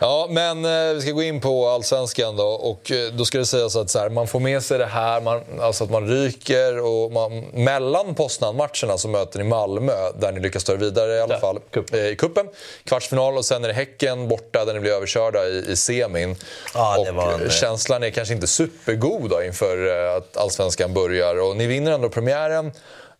Ja, 0.00 0.26
men 0.30 0.64
eh, 0.64 0.94
vi 0.94 1.00
ska 1.00 1.10
gå 1.10 1.22
in 1.22 1.40
på 1.40 1.68
allsvenskan 1.68 2.36
då. 2.36 2.44
Och 2.46 2.90
eh, 2.90 3.12
då 3.12 3.24
ska 3.24 3.38
det 3.38 3.46
sägas 3.46 3.76
att 3.76 3.90
så 3.90 3.98
här, 3.98 4.08
man 4.10 4.26
får 4.26 4.40
med 4.40 4.62
sig 4.62 4.78
det 4.78 4.86
här, 4.86 5.20
man, 5.20 5.40
alltså 5.60 5.84
att 5.84 5.90
man 5.90 6.08
ryker 6.08 6.78
och 6.84 7.12
man, 7.12 7.38
mellan 7.40 8.14
Poznan-matcherna 8.14 8.98
så 8.98 9.08
möter 9.08 9.38
ni 9.38 9.44
Malmö 9.44 9.92
där 10.18 10.32
ni 10.32 10.40
lyckas 10.40 10.64
ta 10.64 10.72
er 10.72 10.76
vidare 10.76 11.14
i 11.16 11.20
alla 11.20 11.34
Ja, 11.34 11.40
fall. 11.40 11.58
cup. 11.70 11.94
Eh, 11.94 12.06
I 12.06 12.16
kuppen 12.16 12.46
kvartsfinal 12.84 13.36
och 13.36 13.44
sen 13.44 13.64
är 13.64 13.68
det 13.68 13.74
Häcken 13.74 14.28
borta 14.28 14.64
där 14.64 14.74
ni 14.74 14.80
blir 14.80 14.92
överkörda 14.92 15.46
i, 15.46 15.64
i 15.68 15.76
semin. 15.76 16.36
Ja, 16.74 16.98
och 16.98 17.06
en- 17.08 17.42
eh, 17.42 17.48
känslan 17.50 18.02
är 18.02 18.10
kanske 18.10 18.34
inte 18.34 18.46
supergod 18.46 19.30
då 19.30 19.42
inför 19.42 20.06
eh, 20.10 20.16
att 20.16 20.36
allsvenskan 20.36 20.94
börjar. 20.94 21.40
Och 21.40 21.56
ni 21.56 21.66
vinner 21.66 21.92
ändå 21.92 22.08
premiären, 22.08 22.72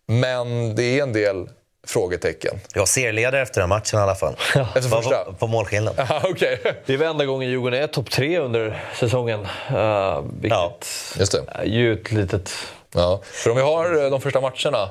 men 0.09 0.75
det 0.75 0.83
är 0.83 1.03
en 1.03 1.13
del 1.13 1.49
frågetecken. 1.87 2.59
Jag 2.73 2.81
var 2.81 2.85
serieledare 2.85 3.41
efter 3.41 3.59
den 3.61 3.69
matchen 3.69 3.99
i 3.99 4.01
alla 4.03 4.15
fall. 4.15 4.33
Efter 4.55 4.81
första? 4.81 5.25
På, 5.25 5.33
på 5.33 5.47
målskillnad. 5.47 5.99
Aha, 5.99 6.21
Okej, 6.29 6.59
Det 6.85 6.93
är 6.93 6.97
väl 6.97 7.07
enda 7.07 7.25
gången 7.25 7.49
Djurgården 7.49 7.83
är 7.83 7.87
topp 7.87 8.09
tre 8.11 8.39
under 8.39 8.83
säsongen. 8.95 9.39
Uh, 9.39 10.21
vilket 10.41 10.57
Ja, 10.57 10.77
just 11.19 11.31
det. 11.31 11.43
är 11.47 11.65
ju 11.65 11.93
ett 11.93 12.11
litet... 12.11 12.51
Ja, 12.93 13.21
för 13.23 13.49
om 13.49 13.55
vi 13.55 13.63
har 13.63 14.03
eh, 14.03 14.09
de 14.11 14.21
första 14.21 14.41
matcherna, 14.41 14.89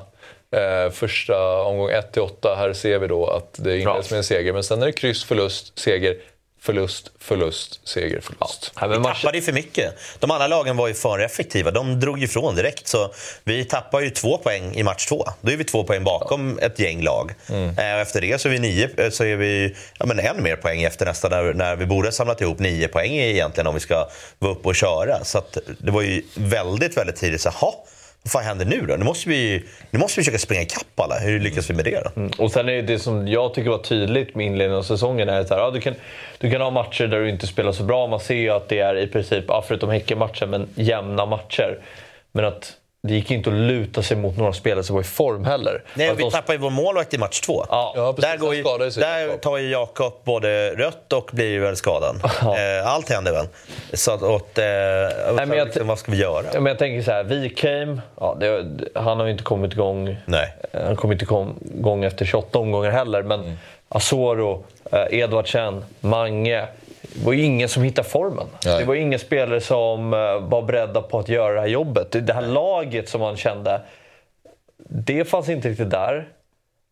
eh, 0.55 0.91
första 0.91 1.61
omgång 1.61 1.89
1-8, 1.89 2.55
här 2.55 2.73
ser 2.73 2.99
vi 2.99 3.07
då 3.07 3.27
att 3.27 3.53
det 3.53 3.79
inleds 3.79 4.11
med 4.11 4.17
en 4.17 4.23
seger. 4.23 4.53
Men 4.53 4.63
sen 4.63 4.81
är 4.81 4.85
det 4.85 4.91
kryss, 4.91 5.23
förlust, 5.23 5.79
seger, 5.79 6.15
förlust, 6.61 7.11
förlust, 7.19 7.79
seger, 7.83 8.21
förlust. 8.21 8.71
Nej, 8.81 8.89
men 8.89 9.01
Vi 9.01 9.07
tappade 9.07 9.37
ju 9.37 9.41
för 9.43 9.51
mycket. 9.51 9.95
De 10.19 10.31
andra 10.31 10.47
lagen 10.47 10.77
var 10.77 10.87
ju 10.87 10.93
för 10.93 11.19
effektiva. 11.19 11.71
De 11.71 11.99
drog 11.99 12.23
ifrån 12.23 12.55
direkt. 12.55 12.87
Så 12.87 13.13
vi 13.43 13.65
tappar 13.65 13.99
ju 14.01 14.09
två 14.09 14.37
poäng 14.37 14.75
i 14.75 14.83
match 14.83 15.05
två. 15.05 15.25
Då 15.41 15.51
är 15.51 15.57
vi 15.57 15.63
två 15.63 15.83
poäng 15.83 16.03
bakom 16.03 16.59
ett 16.59 16.79
gäng 16.79 17.01
lag. 17.01 17.31
Mm. 17.49 17.69
Eh, 17.77 17.99
efter 18.01 18.21
det 18.21 18.41
så 18.41 18.47
är 18.47 18.51
vi, 18.51 18.59
nio, 18.59 18.89
eh, 18.97 19.09
så 19.09 19.23
är 19.23 19.35
vi 19.35 19.75
ja, 19.99 20.05
men 20.05 20.19
ännu 20.19 20.41
mer 20.41 20.55
poäng 20.55 20.83
efter 20.83 21.05
nästa. 21.05 21.29
När, 21.29 21.53
när 21.53 21.75
vi 21.75 21.85
borde 21.85 22.07
ha 22.07 22.11
samlat 22.11 22.41
ihop 22.41 22.59
nio 22.59 22.87
poäng 22.87 23.11
egentligen 23.11 23.67
om 23.67 23.73
vi 23.73 23.79
ska 23.79 24.09
vara 24.39 24.51
uppe 24.51 24.67
och 24.67 24.75
köra. 24.75 25.23
Så 25.23 25.37
att 25.37 25.57
det 25.79 25.91
var 25.91 26.01
ju 26.01 26.23
väldigt, 26.35 26.97
väldigt 26.97 27.15
tidigt. 27.15 27.41
Så, 27.41 27.49
"Ha, 27.49 27.83
vad 28.23 28.31
fan 28.31 28.43
händer 28.43 28.65
nu 28.65 28.85
då? 28.85 28.95
Nu 28.95 29.05
måste 29.05 29.29
vi, 29.29 29.63
nu 29.91 29.99
måste 29.99 30.19
vi 30.19 30.23
försöka 30.23 30.37
springa 30.37 30.61
ikapp 30.61 30.99
alla. 30.99 31.19
Hur 31.19 31.39
lyckas 31.39 31.69
vi 31.69 31.73
med 31.73 31.85
det 31.85 32.01
då? 32.03 32.21
Mm. 32.21 32.31
och 32.37 32.51
sen 32.51 32.69
är 32.69 32.73
det, 32.73 32.81
det 32.81 32.99
som 32.99 33.27
jag 33.27 33.53
tycker 33.53 33.69
var 33.69 33.77
tydligt 33.77 34.35
med 34.35 34.45
inledningen 34.45 34.79
av 34.79 34.83
säsongen 34.83 35.29
är 35.29 35.39
att 35.39 35.49
ja, 35.49 35.71
du, 35.71 35.81
kan, 35.81 35.95
du 36.37 36.51
kan 36.51 36.61
ha 36.61 36.69
matcher 36.69 37.07
där 37.07 37.19
du 37.19 37.29
inte 37.29 37.47
spelar 37.47 37.71
så 37.71 37.83
bra. 37.83 38.07
Man 38.07 38.19
ser 38.19 38.35
ju 38.35 38.49
att 38.49 38.69
det 38.69 38.79
är 38.79 38.97
i 38.97 39.07
princip, 39.07 39.45
ja, 39.47 39.63
förutom 39.67 39.89
Häcken-matchen, 39.89 40.49
men 40.49 40.67
jämna 40.75 41.25
matcher. 41.25 41.79
Men 42.31 42.45
att 42.45 42.73
det 43.01 43.13
gick 43.13 43.31
inte 43.31 43.49
att 43.49 43.55
luta 43.55 44.03
sig 44.03 44.17
mot 44.17 44.37
några 44.37 44.53
spelare 44.53 44.83
som 44.83 44.93
var 44.95 45.01
i 45.01 45.05
form 45.05 45.45
heller. 45.45 45.83
Nej, 45.93 46.13
vi 46.15 46.23
de- 46.23 46.31
tappar 46.31 46.53
ju 46.53 46.59
vår 46.59 46.69
målvakt 46.69 47.13
i 47.13 47.17
match 47.17 47.39
två. 47.41 47.65
Ja. 47.69 47.93
Ja, 47.95 48.13
precis. 48.13 48.31
där 48.31 48.37
går 48.37 48.55
ju, 48.55 48.63
där 49.01 49.37
tar 49.37 49.57
ju 49.57 49.69
Jakob 49.69 50.13
både 50.23 50.75
rött 50.75 51.13
och 51.13 51.29
blir 51.33 51.59
väl 51.59 51.75
skadad. 51.75 52.15
Eh, 52.41 52.87
allt 52.87 53.09
händer 53.09 53.31
väl. 53.31 53.47
Så 53.93 54.11
att, 54.11 54.21
åt, 54.23 54.57
eh, 54.57 54.63
men 55.35 55.51
jag- 55.51 55.65
liksom, 55.67 55.87
vad 55.87 55.99
ska 55.99 56.11
vi 56.11 56.17
göra? 56.17 56.43
Ja, 56.53 56.59
men 56.59 56.65
jag 56.65 56.79
tänker 56.79 57.01
så 57.03 57.11
här, 57.11 57.23
Wikheim, 57.23 58.01
ja, 58.19 58.37
det, 58.39 58.65
han 58.95 59.19
har 59.19 59.25
ju 59.25 59.31
inte 59.31 59.43
kommit 59.43 59.73
igång. 59.73 60.17
Nej. 60.25 60.53
Han 60.73 60.95
kom 60.95 61.11
inte 61.11 61.25
igång 61.75 62.03
efter 62.03 62.25
28 62.25 62.59
omgångar 62.59 62.91
heller. 62.91 63.23
Men 63.23 63.39
Mm. 63.39 63.57
Asoro, 63.89 64.63
eh, 64.91 65.19
Edvardsen, 65.19 65.83
Mange. 65.99 66.65
Det 67.13 67.25
var 67.25 67.33
ju 67.33 67.41
ingen 67.41 67.69
som 67.69 67.83
hittade 67.83 68.07
formen. 68.09 68.47
Nej. 68.65 68.79
Det 68.79 68.85
var 68.85 68.93
ju 68.93 69.01
ingen 69.01 69.19
spelare 69.19 69.61
som 69.61 70.13
eh, 70.13 70.39
var 70.39 70.61
beredda 70.61 71.01
på 71.01 71.19
att 71.19 71.29
göra 71.29 71.53
det 71.53 71.59
här 71.59 71.67
jobbet. 71.67 72.11
Det- 72.11 72.33
här 72.33 72.41
laget 72.41 73.09
som 73.09 73.21
man 73.21 73.37
kände, 73.37 73.81
det 74.89 75.25
fanns 75.25 75.49
inte 75.49 75.69
riktigt 75.69 75.89
där. 75.91 76.27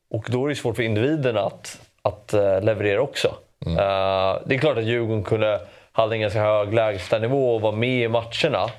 Och 0.10 0.26
då 0.30 0.46
är 0.46 0.50
det 0.50 0.56
svårt 0.56 0.76
för 0.76 0.84
individerna 0.84 1.42
att, 1.42 1.80
att 2.02 2.34
eh, 2.34 2.62
leverera 2.62 3.02
också. 3.02 3.36
Mm. 3.66 3.78
Eh, 3.78 4.38
det 4.46 4.56
är 4.56 4.60
klart 4.60 4.78
att 4.78 4.84
Djurgården 4.84 5.24
kunde, 5.24 5.60
hade 5.92 6.16
en 6.16 6.22
ganska 6.22 6.42
hög 6.42 6.74
lägstanivå 6.74 7.56
och 7.56 7.62
var 7.62 7.72
med 7.72 8.04
i 8.04 8.08
matcherna. 8.08 8.70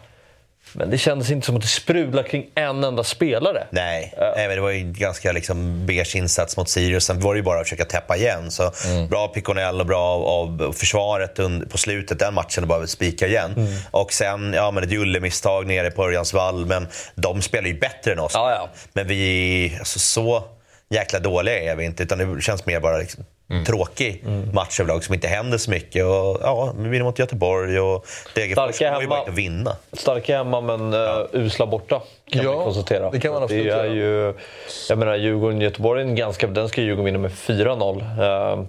Men 0.72 0.90
det 0.90 0.98
kändes 0.98 1.30
inte 1.30 1.46
som 1.46 1.56
att 1.56 1.62
det 1.62 1.68
sprudlade 1.68 2.28
kring 2.28 2.46
en 2.54 2.84
enda 2.84 3.04
spelare. 3.04 3.66
Nej, 3.70 4.14
Nej 4.36 4.48
men 4.48 4.56
det 4.56 4.62
var 4.62 4.70
ju 4.70 4.78
en 4.78 4.92
ganska 4.92 5.32
liksom 5.32 5.86
beige 5.86 6.16
insats 6.16 6.56
mot 6.56 6.68
Sirius. 6.68 7.04
Sen 7.04 7.20
var 7.20 7.34
det 7.34 7.38
ju 7.38 7.44
bara 7.44 7.60
att 7.60 7.66
försöka 7.66 7.84
täppa 7.84 8.16
igen. 8.16 8.50
Så 8.50 8.72
Bra 9.10 9.28
Piconell 9.28 9.80
och 9.80 9.86
bra 9.86 10.04
av, 10.24 10.72
försvaret 10.76 11.38
på 11.70 11.78
slutet 11.78 12.18
den 12.18 12.34
matchen 12.34 12.64
och 12.64 12.68
bara 12.68 12.86
spika 12.86 13.26
igen. 13.26 13.68
Och 13.90 14.12
sen 14.12 14.52
ja, 14.52 14.70
men 14.70 14.84
ett 14.84 14.90
Julle-misstag 14.90 15.66
nere 15.66 15.90
på 15.90 16.04
Örjansvall. 16.04 16.66
Men 16.66 16.88
de 17.14 17.42
spelar 17.42 17.68
ju 17.68 17.78
bättre 17.78 18.12
än 18.12 18.18
oss. 18.18 18.32
Ja, 18.34 18.50
ja. 18.50 18.68
Men 18.92 19.06
vi 19.06 19.76
alltså, 19.78 19.98
så 19.98 20.44
jäkla 20.90 21.18
dåliga 21.18 21.72
är 21.72 21.76
vi 21.76 21.84
inte. 21.84 22.02
Utan 22.02 22.18
det 22.18 22.42
känns 22.42 22.66
mer 22.66 22.80
bara 22.80 22.98
liksom, 22.98 23.24
tråkig 23.66 24.24
match 24.52 24.80
överlag 24.80 25.04
som 25.04 25.14
inte 25.14 25.28
händer 25.28 25.58
så 25.58 25.70
mycket. 25.70 26.04
Och, 26.04 26.38
ja, 26.42 26.72
vi 26.78 26.88
vinner 26.88 27.04
mot 27.04 27.18
Göteborg 27.18 27.80
och 27.80 28.06
Degerfors 28.34 28.78
kommer 28.78 29.00
ju 29.00 29.06
bara 29.06 29.18
inte 29.18 29.30
att 29.30 29.38
vinna. 29.38 29.76
Starka 29.92 30.36
hemma 30.38 30.60
men 30.60 30.94
uh, 30.94 31.26
usla 31.32 31.66
borta 31.66 32.02
kan 32.30 32.44
Ja, 32.44 32.58
vi 32.58 32.64
konstatera. 32.64 33.10
det 33.10 33.20
kan 33.20 33.32
man 33.32 33.42
absolut 33.42 33.64
det 33.64 33.72
är 33.80 33.84
ju, 33.84 34.34
Jag 34.88 34.98
menar 34.98 35.16
Djurgården-Göteborg, 35.16 36.02
är 36.02 36.06
en 36.06 36.14
ganska, 36.16 36.46
den 36.46 36.68
ska 36.68 36.80
Djurgården 36.80 37.04
vinna 37.04 37.18
med 37.18 37.30
4-0. 37.30 38.56
Uh, 38.58 38.64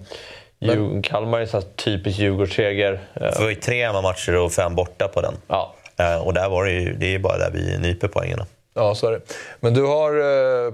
Djurgården, 0.60 1.02
Kalmar 1.02 1.38
är 1.38 1.42
en 1.42 1.48
sån 1.48 1.60
här 1.62 1.68
typisk 1.76 2.18
Djurgårdsseger. 2.18 2.92
Uh, 2.92 2.98
Det 3.14 3.40
var 3.40 3.48
ju 3.48 3.54
tre 3.54 3.86
hemmamatcher 3.86 4.36
och 4.36 4.52
fem 4.52 4.74
borta 4.74 5.08
på 5.08 5.20
den. 5.20 5.34
ja. 5.48 5.74
Eh, 5.98 6.26
Och 6.26 6.34
där 6.34 6.48
var 6.48 6.64
det, 6.64 6.72
ju, 6.72 6.92
det 6.96 7.06
är 7.06 7.10
ju 7.10 7.18
bara 7.18 7.38
där 7.38 7.50
vi 7.50 7.78
nyper 7.78 8.08
poängen. 8.08 8.40
Ja, 8.74 8.94
så 8.94 9.06
är 9.06 9.12
det. 9.12 9.20
Men 9.60 9.74
du 9.74 9.82
har 9.86 10.10
eh, 10.66 10.72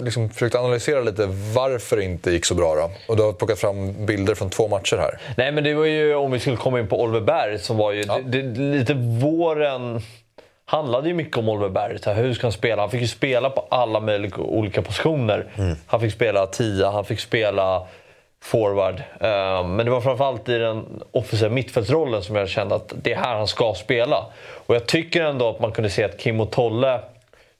liksom 0.00 0.28
försökt 0.30 0.54
analysera 0.54 1.00
lite 1.00 1.26
varför 1.54 1.96
det 1.96 2.04
inte 2.04 2.30
gick 2.30 2.44
så 2.44 2.54
bra. 2.54 2.74
Då. 2.74 2.90
Och 3.08 3.16
du 3.16 3.22
har 3.22 3.32
plockat 3.32 3.58
fram 3.58 4.06
bilder 4.06 4.34
från 4.34 4.50
två 4.50 4.68
matcher 4.68 4.96
här. 4.96 5.18
Nej, 5.36 5.52
men 5.52 5.64
det 5.64 5.74
var 5.74 5.84
ju, 5.84 6.14
om 6.14 6.32
vi 6.32 6.38
skulle 6.38 6.56
komma 6.56 6.80
in 6.80 6.88
på 6.88 7.00
Oliver 7.02 7.20
Berg, 7.20 7.58
som 7.58 7.76
var 7.76 7.92
ju 7.92 8.04
Ja. 8.08 8.18
det, 8.24 8.42
det, 8.42 8.60
lite 8.60 8.94
våren 8.94 10.00
handlade 10.64 11.08
ju 11.08 11.14
mycket 11.14 11.36
om 11.38 11.48
Oliver 11.48 11.68
Berg. 11.68 11.98
Så 11.98 12.10
här, 12.10 12.22
hur 12.22 12.34
ska 12.34 12.46
han 12.46 12.52
spela? 12.52 12.82
Han 12.82 12.90
fick 12.90 13.00
ju 13.00 13.08
spela 13.08 13.50
på 13.50 13.66
alla 13.70 14.00
möjliga 14.00 14.36
olika 14.36 14.82
positioner. 14.82 15.46
Han 15.86 16.00
fick 16.00 16.12
spela 16.12 16.46
tia, 16.46 16.90
han 16.90 17.04
fick 17.04 17.20
spela 17.20 17.86
forward. 18.42 19.02
Eh, 19.20 19.66
men 19.66 19.86
det 19.86 19.90
var 19.90 20.00
framförallt 20.00 20.48
i 20.48 20.58
den 20.58 21.02
offensiva 21.10 21.50
mittfältsrollen 21.50 22.22
som 22.22 22.36
jag 22.36 22.48
kände 22.48 22.74
att 22.74 22.92
det 23.02 23.12
är 23.12 23.16
här 23.16 23.36
han 23.36 23.48
ska 23.48 23.74
spela. 23.74 24.26
Och 24.66 24.74
jag 24.74 24.86
tycker 24.86 25.22
ändå 25.24 25.48
att 25.48 25.60
man 25.60 25.72
kunde 25.72 25.90
se 25.90 26.04
att 26.04 26.18
Kim 26.18 26.40
och 26.40 26.50
Tolle 26.50 27.00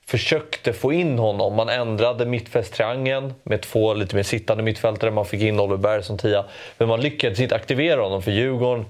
försökte 0.07 0.73
få 0.73 0.93
in 0.93 1.19
honom. 1.19 1.55
Man 1.55 1.69
ändrade 1.69 2.27
mittfältstriangeln 2.27 3.35
med 3.43 3.61
två 3.61 3.95
lite 3.95 4.17
mer 4.17 4.23
sittande 4.23 4.63
mittfältare. 4.63 5.11
Man 5.11 5.27
fick 5.27 5.43
in 5.43 5.61
Oliver 5.61 5.77
Berg 5.77 6.03
som 6.03 6.19
tia. 6.19 6.45
Men 6.79 6.89
man 6.89 7.01
lyckades 7.01 7.41
inte 7.41 7.55
aktivera 7.55 8.03
honom 8.03 8.23
för 8.23 8.31
Djurgården 8.31 8.85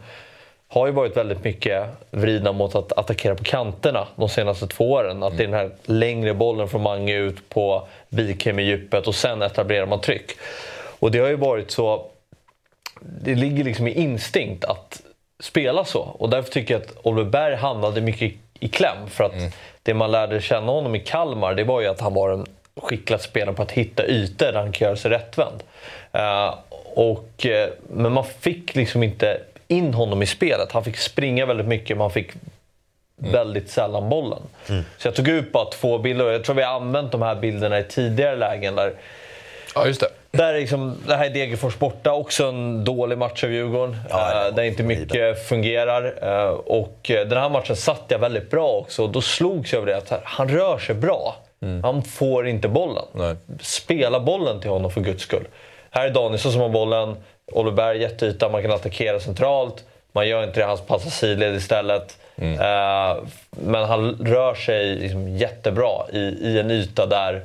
har 0.72 0.86
ju 0.86 0.92
varit 0.92 1.16
väldigt 1.16 1.44
mycket 1.44 1.86
vridna 2.10 2.52
mot 2.52 2.74
att 2.74 2.92
attackera 2.92 3.34
på 3.34 3.44
kanterna 3.44 4.06
de 4.16 4.28
senaste 4.28 4.66
två 4.66 4.92
åren. 4.92 5.22
Att 5.22 5.36
det 5.36 5.42
är 5.42 5.46
den 5.46 5.56
här 5.56 5.70
längre 5.84 6.34
bollen 6.34 6.68
från 6.68 6.82
Mange 6.82 7.16
ut 7.16 7.48
på 7.48 7.88
Wikheim 8.08 8.58
i 8.58 8.62
djupet 8.62 9.06
och 9.06 9.14
sen 9.14 9.42
etablerar 9.42 9.86
man 9.86 10.00
tryck. 10.00 10.30
Och 10.98 11.10
det 11.10 11.18
har 11.18 11.28
ju 11.28 11.36
varit 11.36 11.70
så... 11.70 12.06
Det 13.00 13.34
ligger 13.34 13.64
liksom 13.64 13.88
i 13.88 13.92
instinkt 13.92 14.64
att 14.64 15.02
spela 15.40 15.84
så. 15.84 16.00
Och 16.00 16.30
därför 16.30 16.50
tycker 16.50 16.74
jag 16.74 16.82
att 16.82 16.96
Oliver 17.02 17.30
Berg 17.30 17.54
hamnade 17.54 18.00
mycket 18.00 18.32
i, 18.60 18.68
kläm. 18.68 19.08
För 19.08 19.24
att 19.24 19.34
mm 19.34 19.50
det 19.82 19.94
man 19.94 20.10
lärde 20.10 20.40
känna 20.40 20.72
honom 20.72 20.94
i 20.94 21.00
Kalmar, 21.00 21.54
det 21.54 21.64
var 21.64 21.80
ju 21.80 21.86
att 21.86 22.00
han 22.00 22.14
var 22.14 22.30
en 22.30 22.46
skicklig 22.76 23.20
spelare 23.20 23.54
på 23.54 23.62
att 23.62 23.72
hitta 23.72 24.06
ytor 24.06 24.46
där 24.46 24.52
han 24.52 24.72
kan 24.72 24.86
göra 24.86 24.96
sig 24.96 25.10
rättvänd. 25.10 25.62
Eh, 26.12 26.54
och, 26.94 27.46
eh, 27.46 27.68
men 27.90 28.12
man 28.12 28.24
fick 28.24 28.74
liksom 28.74 29.02
inte 29.02 29.40
in 29.68 29.94
honom 29.94 30.22
i 30.22 30.26
spelet. 30.26 30.72
Han 30.72 30.84
fick 30.84 30.96
springa 30.96 31.46
väldigt 31.46 31.66
mycket, 31.66 31.96
man 31.96 32.10
fick 32.10 32.30
väldigt 33.16 33.70
sällan 33.70 34.08
bollen. 34.08 34.42
Så 34.98 35.08
jag 35.08 35.14
tog 35.14 35.28
ut 35.28 35.52
bara 35.52 35.64
två 35.64 35.98
bilder 35.98 36.30
jag 36.30 36.44
tror 36.44 36.56
vi 36.56 36.62
har 36.62 36.74
använt 36.74 37.12
de 37.12 37.22
här 37.22 37.34
bilderna 37.34 37.78
i 37.78 37.84
tidigare 37.84 38.36
lägen. 38.36 38.74
Där, 38.74 38.92
Ja, 39.74 39.86
just 39.86 40.00
det. 40.00 40.08
Där 40.32 40.54
är 40.54 40.60
liksom, 40.60 40.98
det 41.06 41.16
här 41.16 41.26
är 41.26 41.30
Degerfors 41.30 41.78
borta, 41.78 42.12
också 42.12 42.46
en 42.46 42.84
dålig 42.84 43.18
match 43.18 43.44
av 43.44 43.52
Djurgården. 43.52 43.96
Ja, 44.10 44.46
eh, 44.46 44.54
där 44.54 44.62
inte 44.62 44.82
mycket 44.82 45.48
fungerar. 45.48 46.14
Eh, 46.22 46.50
och 46.50 47.10
eh, 47.10 47.26
den 47.26 47.38
här 47.38 47.48
matchen 47.48 47.76
satt 47.76 48.04
jag 48.08 48.18
väldigt 48.18 48.50
bra 48.50 48.68
också. 48.68 49.06
Då 49.06 49.20
slogs 49.20 49.72
jag 49.72 49.82
över 49.82 49.92
det 49.92 49.98
att 49.98 50.22
han 50.24 50.48
rör 50.48 50.78
sig 50.78 50.94
bra. 50.94 51.36
Han 51.82 52.02
får 52.02 52.48
inte 52.48 52.68
bollen. 52.68 53.04
Nej. 53.12 53.36
Spela 53.60 54.20
bollen 54.20 54.60
till 54.60 54.70
honom 54.70 54.90
för 54.90 55.00
guds 55.00 55.22
skull. 55.22 55.44
Här 55.90 56.06
är 56.06 56.10
Danielsson 56.10 56.52
som 56.52 56.60
har 56.60 56.68
bollen. 56.68 57.16
Oliver 57.52 57.76
Berg 57.76 58.00
jätteyta, 58.00 58.48
man 58.48 58.62
kan 58.62 58.70
attackera 58.70 59.20
centralt. 59.20 59.84
Man 60.12 60.28
gör 60.28 60.44
inte 60.44 60.60
det, 60.60 60.66
han 60.66 60.78
passar 60.78 61.10
sidled 61.10 61.54
istället. 61.54 62.18
Eh, 62.36 63.16
men 63.50 63.84
han 63.84 64.16
rör 64.20 64.54
sig 64.54 64.94
liksom 64.94 65.28
jättebra 65.28 66.06
i, 66.12 66.18
i 66.18 66.60
en 66.60 66.70
yta 66.70 67.06
där 67.06 67.42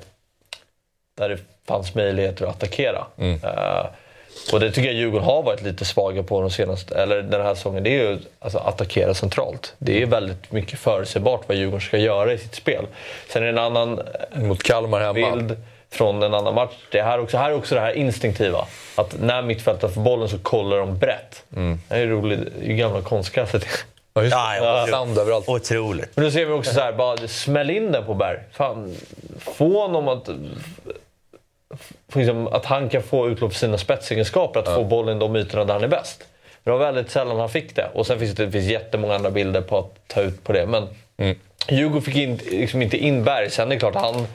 där 1.17 1.30
det 1.30 1.38
fanns 1.67 1.95
möjligheter 1.95 2.45
att 2.45 2.56
attackera. 2.56 3.06
Eh, 3.17 3.86
och 4.53 4.60
det 4.60 4.71
tycker 4.71 4.88
jag 4.89 4.95
Djurgården 4.95 5.25
har 5.25 5.43
varit 5.43 5.62
lite 5.62 5.86
svaga 5.86 6.23
på 6.23 6.41
de 6.41 6.51
senaste, 6.51 6.95
eller 7.01 7.21
den 7.21 7.41
här 7.41 7.56
säsongen. 7.56 7.84
Det 7.84 7.89
är 7.89 8.10
ju 8.10 8.19
alltså, 8.39 8.58
attackera 8.58 9.13
centralt. 9.13 9.73
Det 9.77 10.01
är 10.01 10.06
väldigt 10.06 10.51
mycket 10.51 10.80
förutsägbart 10.80 11.41
vad 11.47 11.58
Djurgården 11.58 11.82
ska 11.82 11.97
göra 11.97 12.34
i 12.34 12.38
sitt 12.38 12.56
spel. 12.56 12.86
Sen 13.30 13.43
är 13.43 13.45
det 13.45 13.51
en 13.51 13.58
annan 13.58 13.99
eh, 14.32 14.41
Mot 14.41 14.63
Kalmar 14.63 14.99
hemma. 14.99 15.13
bild 15.13 15.58
från 15.91 16.23
en 16.23 16.34
annan 16.34 16.56
match. 16.56 16.73
Det 16.91 17.01
här, 17.01 17.19
också, 17.19 17.38
här 17.38 17.49
är 17.49 17.56
också 17.56 17.75
det 17.75 17.82
här 17.82 17.93
instinktiva. 17.93 18.65
Att 18.95 19.15
när 19.19 19.41
mittfältet 19.41 19.93
får 19.93 20.01
bollen 20.01 20.30
så 20.30 20.38
kollar 20.38 20.77
de 20.77 20.97
brett. 20.97 21.43
Det 21.89 21.95
är 21.95 22.08
roligt. 22.08 22.39
Det 22.60 22.65
är 22.65 22.69
ju 22.69 22.75
gamla 22.75 23.01
konstgräset. 23.01 23.65
Ja, 24.13 24.23
just 24.23 24.36
det. 24.36 24.38
Ja, 24.38 24.86
ja. 24.86 24.88
Sand 24.91 25.17
överallt. 25.17 25.49
Otroligt. 25.49 26.10
Men 26.15 26.25
nu 26.25 26.32
ser 26.32 26.45
vi 26.45 26.51
också 26.53 26.73
så 26.73 26.80
här, 26.80 26.93
bara 26.93 27.27
smäll 27.27 27.69
in 27.69 27.91
den 27.91 28.06
på 28.06 28.13
Berg. 28.13 28.39
Fan, 28.51 28.95
få 29.39 29.82
honom 29.82 30.08
att... 30.08 30.30
Liksom, 32.13 32.47
att 32.47 32.65
han 32.65 32.89
kan 32.89 33.03
få 33.03 33.30
utlopp 33.30 33.51
för 33.53 33.60
sina 33.60 33.77
spetsegenskaper, 33.77 34.60
att 34.60 34.65
få 34.75 34.84
bollen 34.84 35.17
i 35.17 35.19
de 35.19 35.36
ytorna 35.36 35.65
där 35.65 35.73
han 35.73 35.84
är 35.84 35.88
bäst. 35.88 36.23
Det 36.63 36.71
var 36.71 36.77
väldigt 36.77 37.12
sällan 37.12 37.39
han 37.39 37.49
fick 37.49 37.75
det. 37.75 37.89
Och 37.93 38.08
sen 38.08 38.19
finns 38.19 38.36
det, 38.36 38.45
det 38.45 38.51
finns 38.51 38.65
jättemånga 38.65 39.15
andra 39.15 39.32
bilder 39.32 39.62
på 39.62 39.77
att 39.77 40.08
ta 40.08 40.21
ut 40.21 40.43
på 40.43 40.53
det. 40.53 40.65
Men 40.65 40.88
Djurgården 41.69 42.01
fick 42.01 42.15
in, 42.15 42.39
liksom 42.51 42.82
inte 42.82 42.97
in 42.97 43.23
Berg. 43.23 43.49
Sen 43.49 43.67
är 43.67 43.75
det 43.75 43.80
klart, 43.80 43.95
han... 43.95 44.27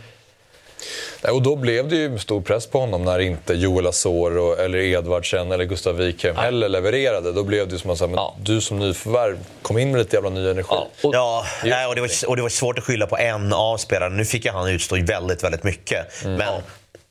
Nej, 1.23 1.33
Och 1.33 1.43
då 1.43 1.57
blev 1.57 1.89
det 1.89 1.97
ju 1.97 2.19
stor 2.19 2.41
press 2.41 2.67
på 2.67 2.79
honom 2.81 3.05
när 3.05 3.19
inte 3.19 3.55
Joel 3.55 3.87
Asor 3.87 4.39
och, 4.39 4.59
eller 4.59 4.79
Edvardsen 4.79 5.53
eller 5.53 5.65
Gustav 5.65 5.97
Wikheim 5.97 6.37
heller 6.37 6.69
levererade. 6.69 7.33
Då 7.33 7.45
blev 7.45 7.67
det 7.69 7.73
ju 7.73 7.79
som 7.79 7.91
att 7.91 7.99
säga, 7.99 8.09
men 8.09 8.17
Ja. 8.17 8.37
du 8.41 8.61
som 8.61 8.79
nyförvärv, 8.79 9.39
kom 9.63 9.79
in 9.79 9.91
med 9.93 9.99
lite 9.99 10.17
jävla 10.17 10.31
ny 10.31 10.51
energi. 10.51 10.69
Ja, 10.71 10.89
och, 11.03 11.15
Ja, 11.15 11.45
nej, 11.65 11.87
och, 11.87 11.95
det 11.95 12.01
var, 12.01 12.11
och 12.29 12.37
det 12.37 12.43
var 12.43 12.49
svårt 12.49 12.79
att 12.79 12.85
skylla 12.85 13.07
på 13.07 13.19
en 13.19 13.53
av 13.53 13.77
spelarna. 13.77 14.15
Nu 14.17 14.25
fick 14.25 14.45
ju 14.45 14.51
han 14.51 14.69
utstå 14.69 14.97
väldigt, 14.97 15.45
väldigt 15.45 15.65
mycket. 15.65 16.25
Mm. 16.25 16.37
Men 16.37 16.63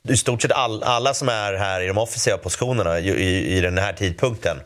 i 0.09 0.17
stort 0.17 0.41
sett 0.41 0.51
all, 0.51 0.83
alla 0.83 1.13
som 1.13 1.29
är 1.29 1.53
här 1.53 1.81
i 1.81 1.87
de 1.87 1.97
offensiva 1.97 2.37
positionerna 2.37 2.99
i, 2.99 3.09
i, 3.09 3.57
i 3.57 3.61
den 3.61 3.77
här 3.77 3.93
tidpunkten. 3.93 4.57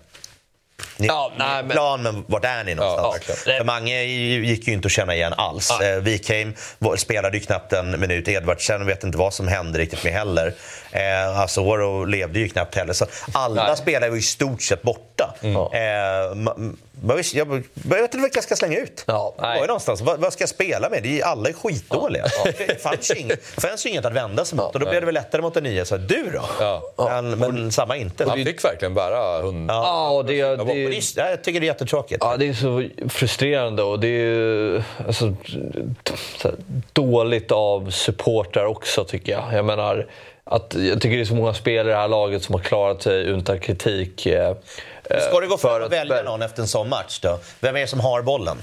Ni, 0.97 1.07
Ja, 1.07 1.31
nej, 1.37 1.63
men- 1.63 1.69
plan, 1.71 2.03
men 2.03 2.23
vart 2.27 2.45
är 2.45 2.63
ni 2.63 2.75
någonstans? 2.75 3.15
verkligen. 3.29 3.57
För 3.57 3.65
Mange 3.65 4.03
gick 4.03 4.67
ju 4.67 4.73
inte 4.73 4.85
att 4.85 4.91
känna 4.91 5.15
igen 5.15 5.33
alls. 5.37 5.69
Ja. 5.79 5.85
Eh, 5.87 5.97
Wikheim 5.99 6.53
spelade 6.97 7.37
ju 7.37 7.43
knappt 7.43 7.73
en 7.73 7.99
minut. 7.99 8.27
Edvardsen 8.27 8.85
vet 8.85 9.03
inte 9.03 9.17
vad 9.17 9.33
som 9.33 9.47
hände 9.47 9.79
riktigt 9.79 10.03
med 10.03 10.13
heller. 10.13 10.53
Eh, 10.91 11.39
Asoro 11.39 12.05
levde 12.05 12.39
ju 12.39 12.49
knappt 12.49 12.75
heller. 12.75 12.93
Så 12.93 13.05
alla 13.33 13.67
Nej. 13.67 13.77
spelare 13.77 14.09
var 14.09 14.17
i 14.17 14.21
stort 14.21 14.61
sett 14.61 14.81
borta. 14.81 15.35
Mm. 15.41 15.55
Eh, 15.55 16.75
jag, 17.33 17.45
vet 17.73 18.01
inte 18.01 18.17
vilka 18.17 18.37
jag 18.37 18.43
ska 18.43 18.55
slänga 18.55 18.77
ut. 18.77 19.03
Ja, 19.07 19.33
Var 19.37 19.45
är 19.55 19.67
någonstans? 19.67 20.01
Vad, 20.01 20.19
vad 20.19 20.33
ska 20.33 20.41
jag 20.41 20.49
spela 20.49 20.89
med? 20.89 21.21
Alla 21.23 21.49
är 21.49 21.53
skitdåliga. 21.53 22.25
Det 22.67 22.81
fanns 22.83 23.11
ju 23.11 23.15
inget, 23.15 23.45
fanns 23.45 23.85
ju 23.85 23.89
inget 23.89 24.05
att 24.05 24.13
vända 24.13 24.45
sig 24.45 24.57
mot. 24.57 24.73
Och 24.73 24.79
då 24.79 24.85
blev 24.89 25.01
det 25.01 25.05
väl 25.05 25.13
lättare 25.13 25.41
mot 25.41 25.53
den 25.53 25.63
nya. 25.63 25.85
Så 25.85 25.97
du 25.97 26.29
då? 26.33 26.45
Ja. 26.59 26.81
Men, 27.21 27.29
men 27.39 27.71
samma 27.71 27.97
inte. 27.97 28.25
Han 28.29 28.43
fick 28.45 28.63
verkligen 28.65 28.93
bära 28.93 29.41
hund. 29.41 29.69
ja, 29.71 30.09
och 30.09 30.25
det, 30.25 30.43
Och 30.43 30.64
det, 30.65 30.85
är- 31.21 31.29
jag 31.31 31.43
tycker 31.43 31.59
det 31.59 31.65
är 31.65 31.67
jättetråkigt. 31.67 32.17
Ja, 32.21 32.37
det 32.37 32.47
är 32.47 32.53
så 32.53 32.89
frustrerande 33.09 33.83
och 33.83 33.99
det 33.99 34.07
är 34.07 34.83
alltså, 35.07 35.35
så 36.37 36.47
här, 36.47 36.55
dåligt 36.93 37.51
av 37.51 37.89
supportrar 37.89 38.65
också 38.65 39.03
tycker 39.03 39.31
jag. 39.31 39.43
Jag 39.53 39.65
menar, 39.65 40.07
att, 40.43 40.75
jag 40.79 41.01
tycker 41.01 41.15
det 41.17 41.23
är 41.23 41.25
så 41.25 41.35
många 41.35 41.53
spelare 41.53 41.87
i 41.87 41.91
det 41.91 41.97
här 41.97 42.07
laget 42.07 42.43
som 42.43 42.55
har 42.55 42.59
klarat 42.61 43.03
sig 43.03 43.21
utan 43.25 43.59
kritik. 43.59 44.25
eh, 44.25 44.55
Ska 45.29 45.39
du 45.39 45.47
gå 45.47 45.57
för 45.57 45.69
för 45.69 45.79
att 45.81 45.85
att- 45.85 45.91
välja 45.91 46.23
någon 46.23 46.41
efter 46.41 46.61
en 46.61 46.67
sån 46.67 46.89
match 46.89 47.19
då? 47.19 47.39
Vem 47.59 47.75
är 47.75 47.79
det 47.79 47.87
som 47.87 47.99
har 47.99 48.21
bollen? 48.21 48.57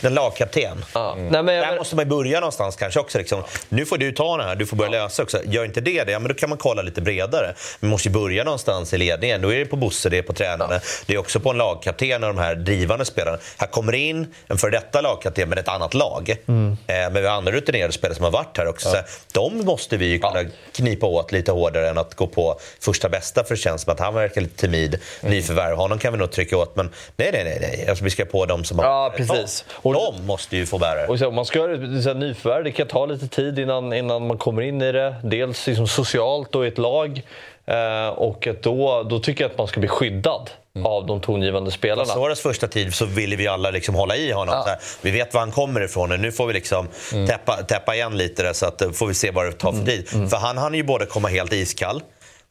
Den 0.00 0.14
lagkapten. 0.14 0.84
Ja. 0.94 1.14
Nej, 1.30 1.42
men 1.42 1.54
jag, 1.54 1.66
Där 1.66 1.78
måste 1.78 1.96
man 1.96 2.08
börja 2.08 2.40
någonstans 2.40 2.76
kanske 2.76 3.00
också. 3.00 3.18
Liksom. 3.18 3.42
Nu 3.68 3.86
får 3.86 3.98
du 3.98 4.12
ta 4.12 4.36
det 4.36 4.44
här, 4.44 4.56
du 4.56 4.66
får 4.66 4.76
börja 4.76 4.90
lösa 4.90 5.22
också. 5.22 5.40
Gör 5.44 5.64
inte 5.64 5.80
det, 5.80 6.04
det 6.04 6.12
ja, 6.12 6.18
men 6.18 6.28
då 6.28 6.34
kan 6.34 6.48
man 6.48 6.58
kolla 6.58 6.82
lite 6.82 7.00
bredare. 7.00 7.54
Man 7.80 7.90
måste 7.90 8.08
ju 8.08 8.12
börja 8.12 8.44
någonstans 8.44 8.94
i 8.94 8.98
ledningen. 8.98 9.42
Då 9.42 9.52
är 9.52 9.58
det 9.58 9.66
på 9.66 9.76
Bosse, 9.76 10.08
det 10.08 10.18
är 10.18 10.22
på 10.22 10.32
tränarna. 10.32 10.80
Det 11.06 11.14
är 11.14 11.18
också 11.18 11.40
på 11.40 11.50
en 11.50 11.56
lagkapten 11.56 12.24
och 12.24 12.34
de 12.34 12.40
här 12.40 12.54
drivande 12.54 13.04
spelarna. 13.04 13.38
Här 13.56 13.66
kommer 13.66 13.94
in 13.94 14.34
en 14.48 14.58
före 14.58 14.70
detta 14.70 15.00
lagkapten 15.00 15.48
med 15.48 15.58
ett 15.58 15.68
annat 15.68 15.94
lag. 15.94 16.36
Mm. 16.46 16.76
Eh, 16.86 16.94
men 16.96 17.14
vi 17.14 17.26
har 17.26 17.36
andra 17.36 17.52
rutinerade 17.52 17.92
spelare 17.92 18.14
som 18.14 18.24
har 18.24 18.30
varit 18.30 18.58
här 18.58 18.68
också. 18.68 18.90
Så 18.90 18.96
de 19.32 19.64
måste 19.64 19.96
vi 19.96 20.06
ju 20.06 20.18
kunna 20.18 20.44
knipa 20.72 21.06
åt 21.06 21.32
lite 21.32 21.52
hårdare 21.52 21.88
än 21.88 21.98
att 21.98 22.14
gå 22.14 22.26
på 22.26 22.60
första 22.80 23.08
bästa 23.08 23.44
för 23.44 23.54
det 23.54 23.60
känns 23.60 23.82
som 23.82 23.92
att 23.92 24.00
han 24.00 24.14
verkar 24.14 24.40
lite 24.40 24.56
timid. 24.56 25.00
Mm. 25.20 25.34
Nyförvärv, 25.34 25.76
honom 25.76 25.98
kan 25.98 26.12
vi 26.12 26.18
nog 26.18 26.30
trycka 26.30 26.56
åt. 26.56 26.76
Men 26.76 26.90
nej, 27.16 27.30
nej, 27.32 27.44
nej. 27.44 27.58
nej. 27.60 27.88
Alltså, 27.88 28.04
vi 28.04 28.10
ska 28.10 28.24
på 28.24 28.46
de 28.46 28.64
som 28.64 28.78
har 28.78 28.86
Ja, 28.86 29.14
precis. 29.16 29.64
Och 29.88 30.14
de 30.14 30.26
måste 30.26 30.56
ju 30.56 30.66
få 30.66 30.78
bära 30.78 31.06
det. 31.06 31.18
Så, 31.18 31.30
man 31.30 31.44
ska 31.44 31.58
göra 31.58 32.14
nyförvärv, 32.14 32.64
det 32.64 32.72
kan 32.72 32.86
ta 32.86 33.06
lite 33.06 33.28
tid 33.28 33.58
innan, 33.58 33.92
innan 33.92 34.26
man 34.26 34.38
kommer 34.38 34.62
in 34.62 34.82
i 34.82 34.92
det. 34.92 35.14
Dels 35.24 35.66
liksom 35.66 35.88
socialt 35.88 36.54
och 36.54 36.64
i 36.64 36.68
ett 36.68 36.78
lag. 36.78 37.22
Eh, 37.66 38.08
och 38.08 38.48
då, 38.62 39.02
då 39.02 39.20
tycker 39.20 39.44
jag 39.44 39.50
att 39.50 39.58
man 39.58 39.66
ska 39.66 39.80
bli 39.80 39.88
skyddad 39.88 40.50
av 40.84 41.06
de 41.06 41.20
tongivande 41.20 41.70
spelarna. 41.70 42.04
Soares 42.04 42.40
första 42.40 42.68
tid 42.68 42.94
så 42.94 43.04
ville 43.04 43.36
vi 43.36 43.48
alla 43.48 43.70
liksom 43.70 43.94
hålla 43.94 44.16
i 44.16 44.32
honom. 44.32 44.54
Så 44.62 44.68
här, 44.68 44.78
vi 45.02 45.10
vet 45.10 45.34
var 45.34 45.40
han 45.40 45.52
kommer 45.52 45.80
ifrån 45.80 46.12
och 46.12 46.20
nu 46.20 46.32
får 46.32 46.46
vi 46.46 46.52
liksom 46.52 46.88
täppa, 47.28 47.56
täppa 47.56 47.94
igen 47.94 48.16
lite 48.16 48.42
där, 48.42 48.52
så 48.52 48.66
att 48.66 48.82
eh, 48.82 48.90
får 48.90 49.06
vi 49.06 49.14
se 49.14 49.30
vad 49.30 49.46
det 49.46 49.52
tar 49.52 49.72
för 49.72 49.84
tid. 49.84 50.08
För 50.08 50.36
han 50.36 50.58
hann 50.58 50.74
ju 50.74 50.82
både 50.82 51.06
komma 51.06 51.28
helt 51.28 51.52
iskall 51.52 52.02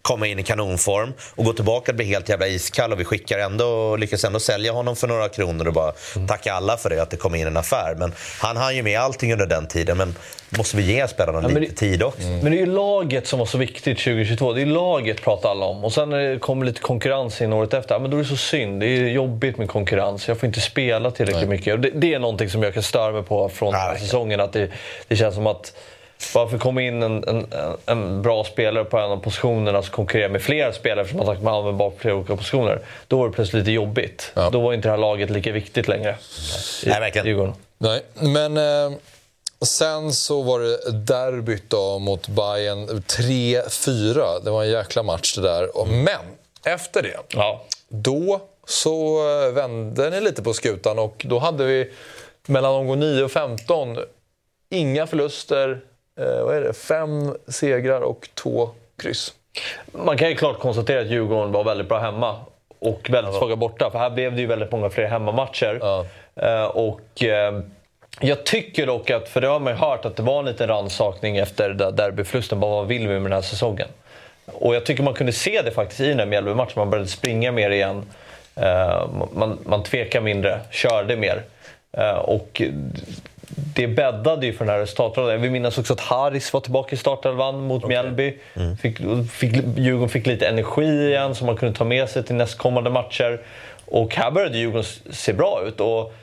komma 0.07 0.27
in 0.27 0.39
i 0.39 0.43
kanonform 0.43 1.13
och 1.35 1.45
gå 1.45 1.53
tillbaka 1.53 1.91
och 1.91 1.95
bli 1.95 2.05
helt 2.05 2.29
jävla 2.29 2.47
iskall 2.47 2.91
och 2.93 2.99
vi 2.99 3.05
skickar 3.05 3.39
ändå, 3.39 3.95
lyckas 3.95 4.23
ändå 4.23 4.39
sälja 4.39 4.71
honom 4.71 4.95
för 4.95 5.07
några 5.07 5.29
kronor 5.29 5.67
och 5.67 5.73
bara 5.73 5.93
tacka 6.27 6.53
alla 6.53 6.77
för 6.77 6.89
det, 6.89 7.01
att 7.01 7.09
det 7.09 7.17
kom 7.17 7.35
in 7.35 7.47
en 7.47 7.57
affär. 7.57 7.95
Men 7.97 8.13
han 8.39 8.57
hann 8.57 8.75
ju 8.75 8.83
med 8.83 8.99
allting 8.99 9.33
under 9.33 9.45
den 9.45 9.67
tiden, 9.67 9.97
men 9.97 10.15
måste 10.49 10.77
vi 10.77 10.83
ge 10.83 11.07
spelarna 11.07 11.41
men 11.41 11.53
lite 11.53 11.71
det- 11.71 11.75
tid 11.77 12.03
också? 12.03 12.21
Men 12.27 12.45
det 12.51 12.57
är 12.57 12.59
ju 12.59 12.65
laget 12.65 13.27
som 13.27 13.39
var 13.39 13.45
så 13.45 13.57
viktigt 13.57 13.97
2022. 13.99 14.53
Det 14.53 14.61
är 14.61 14.65
laget 14.65 15.21
pratar 15.21 15.49
alla 15.49 15.65
om. 15.65 15.83
Och 15.83 15.93
sen 15.93 16.09
när 16.09 16.17
det 16.19 16.39
kommer 16.39 16.65
lite 16.65 16.81
konkurrens 16.81 17.41
in 17.41 17.53
året 17.53 17.73
efter, 17.73 17.95
ja, 17.95 17.99
men 17.99 18.11
då 18.11 18.17
är 18.17 18.21
det 18.21 18.29
så 18.29 18.37
synd. 18.37 18.79
Det 18.79 18.85
är 18.87 19.07
jobbigt 19.09 19.57
med 19.57 19.69
konkurrens. 19.69 20.27
Jag 20.27 20.39
får 20.39 20.47
inte 20.47 20.61
spela 20.61 21.11
tillräckligt 21.11 21.49
mycket. 21.49 21.73
Och 21.73 21.79
det, 21.79 21.89
det 21.89 22.13
är 22.13 22.19
någonting 22.19 22.49
som 22.49 22.63
jag 22.63 22.73
kan 22.73 22.83
störa 22.83 23.11
mig 23.11 23.23
på 23.23 23.49
från 23.49 23.73
verkligen. 23.73 24.05
säsongen. 24.05 24.39
Att 24.39 24.53
det, 24.53 24.69
det 25.07 25.15
känns 25.15 25.35
som 25.35 25.47
att 25.47 25.73
Varför 26.33 26.57
kommer 26.57 26.81
in 26.81 27.03
en, 27.03 27.23
en, 27.27 27.47
en 27.85 28.21
bra 28.21 28.43
spelare 28.43 28.83
på 28.85 28.97
en 28.97 29.11
av 29.11 29.17
positionerna 29.17 29.81
som 29.81 29.91
konkurrerar 29.91 30.29
med 30.29 30.41
flera 30.41 30.73
spelare 30.73 31.07
sagt 31.07 31.41
man 31.41 31.53
använder 31.53 31.71
bara 31.77 31.89
på 31.89 31.97
flera 31.99 32.15
olika 32.15 32.35
positioner? 32.35 32.79
Då 33.07 33.17
var 33.17 33.27
det 33.27 33.33
plötsligt 33.33 33.59
lite 33.59 33.71
jobbigt. 33.71 34.31
Ja. 34.33 34.49
Då 34.49 34.59
var 34.61 34.73
inte 34.73 34.87
det 34.87 34.91
här 34.91 34.97
laget 34.97 35.29
lika 35.29 35.51
viktigt 35.51 35.87
längre. 35.87 36.15
I, 36.83 36.89
Nej, 36.89 36.99
verkligen. 36.99 37.27
Djurgården. 37.27 37.53
Nej, 37.77 38.01
men 38.13 38.57
eh, 38.57 38.97
sen 39.65 40.13
så 40.13 40.41
var 40.41 40.59
det 40.59 40.91
derbyt 40.91 41.69
då 41.69 41.99
mot 41.99 42.27
Bayern 42.27 42.87
3-4. 42.87 44.43
Det 44.43 44.51
var 44.51 44.63
en 44.63 44.69
jäkla 44.69 45.03
match 45.03 45.35
det 45.35 45.41
där. 45.41 45.77
Och- 45.77 45.87
Men 45.87 46.19
efter 46.65 47.01
det, 47.03 47.17
Ja. 47.29 47.63
då 47.89 48.41
så 48.67 49.17
eh, 49.45 49.51
vände 49.53 50.09
ni 50.09 50.21
lite 50.21 50.41
på 50.43 50.53
skutan 50.53 50.99
och 50.99 51.25
då 51.29 51.39
hade 51.39 51.63
vi 51.65 51.91
mellan 52.47 52.71
omgång 52.73 52.99
9 52.99 53.23
och 53.23 53.31
15 53.31 53.97
inga 54.69 55.07
förluster. 55.07 55.79
Eh, 56.17 56.43
vad 56.43 56.55
är 56.55 56.61
det? 56.61 56.73
Fem 56.73 57.35
segrar 57.47 58.01
och 58.01 58.29
två 58.33 58.69
kryss. 59.01 59.33
Man 59.91 60.17
kan 60.17 60.29
ju 60.29 60.35
klart 60.35 60.59
konstatera 60.59 61.01
att 61.01 61.07
Djurgården 61.07 61.51
var 61.51 61.63
väldigt 61.63 61.89
bra 61.89 61.99
hemma 61.99 62.35
och 62.79 63.09
väldigt 63.09 63.35
svaga 63.35 63.55
borta. 63.55 63.89
För 63.91 63.99
här 63.99 64.09
blev 64.09 64.35
det 64.35 64.41
ju 64.41 64.47
väldigt 64.47 64.71
många 64.71 64.89
fler 64.89 65.07
hemmamatcher. 65.07 65.79
Ja. 65.81 66.05
Eh, 66.35 66.63
och, 66.65 67.23
eh, 67.23 67.59
jag 68.19 68.45
tycker 68.45 68.85
dock 68.85 69.09
att, 69.09 69.29
för 69.29 69.41
det 69.41 69.47
har 69.47 69.59
man 69.59 69.73
ju 69.73 69.79
hört, 69.79 70.05
att 70.05 70.15
det 70.15 70.23
var 70.23 70.39
en 70.39 70.45
liten 70.45 70.67
rannsakning 70.67 71.37
efter 71.37 71.69
derbyförlusten. 71.69 72.59
Bara 72.59 72.71
vad 72.71 72.87
vill 72.87 73.07
vi 73.07 73.13
med 73.13 73.23
den 73.23 73.33
här 73.33 73.41
säsongen? 73.41 73.87
Och 74.45 74.75
jag 74.75 74.85
tycker 74.85 75.03
man 75.03 75.13
kunde 75.13 75.33
se 75.33 75.61
det 75.61 75.71
faktiskt 75.71 75.99
i 75.99 76.07
den 76.07 76.19
här 76.19 76.25
Mjällby-matchen. 76.25 76.73
Man 76.75 76.89
började 76.89 77.09
springa 77.09 77.51
mer 77.51 77.69
igen. 77.69 78.03
Eh, 78.55 79.07
man, 79.33 79.59
man 79.63 79.83
tvekade 79.83 80.25
mindre, 80.25 80.59
körde 80.71 81.15
mer. 81.15 81.43
Och 82.21 82.61
det 83.49 83.87
bäddade 83.87 84.45
ju 84.45 84.53
för 84.53 84.65
den 84.65 84.73
här 84.73 84.79
resultatraden. 84.79 85.31
Jag 85.31 85.39
vill 85.39 85.51
minnas 85.51 85.77
också 85.77 85.93
att 85.93 85.99
Haris 85.99 86.53
var 86.53 86.61
tillbaka 86.61 86.95
i 86.95 86.97
startelvan 86.97 87.61
mot 87.61 87.87
Mjällby. 87.87 88.37
Fick, 88.81 88.97
fick, 89.31 89.53
Djurgården 89.75 90.09
fick 90.09 90.27
lite 90.27 90.47
energi 90.47 91.07
igen 91.07 91.35
som 91.35 91.47
man 91.47 91.57
kunde 91.57 91.77
ta 91.77 91.83
med 91.83 92.09
sig 92.09 92.23
till 92.23 92.35
nästkommande 92.35 92.89
matcher. 92.89 93.41
Och 93.85 94.15
här 94.15 94.31
började 94.31 94.57
Djurgården 94.57 94.85
se 95.11 95.33
bra 95.33 95.61
ut. 95.67 95.79
Och 95.79 96.13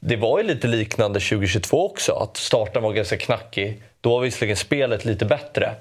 det 0.00 0.16
var 0.16 0.38
ju 0.38 0.44
lite 0.44 0.66
liknande 0.66 1.20
2022 1.20 1.86
också, 1.86 2.12
att 2.12 2.36
starten 2.36 2.82
var 2.82 2.92
ganska 2.92 3.16
knackig. 3.16 3.82
Då 4.00 4.10
var 4.10 4.20
visserligen 4.20 4.56
spelet 4.56 5.04
lite 5.04 5.24
bättre. 5.24 5.74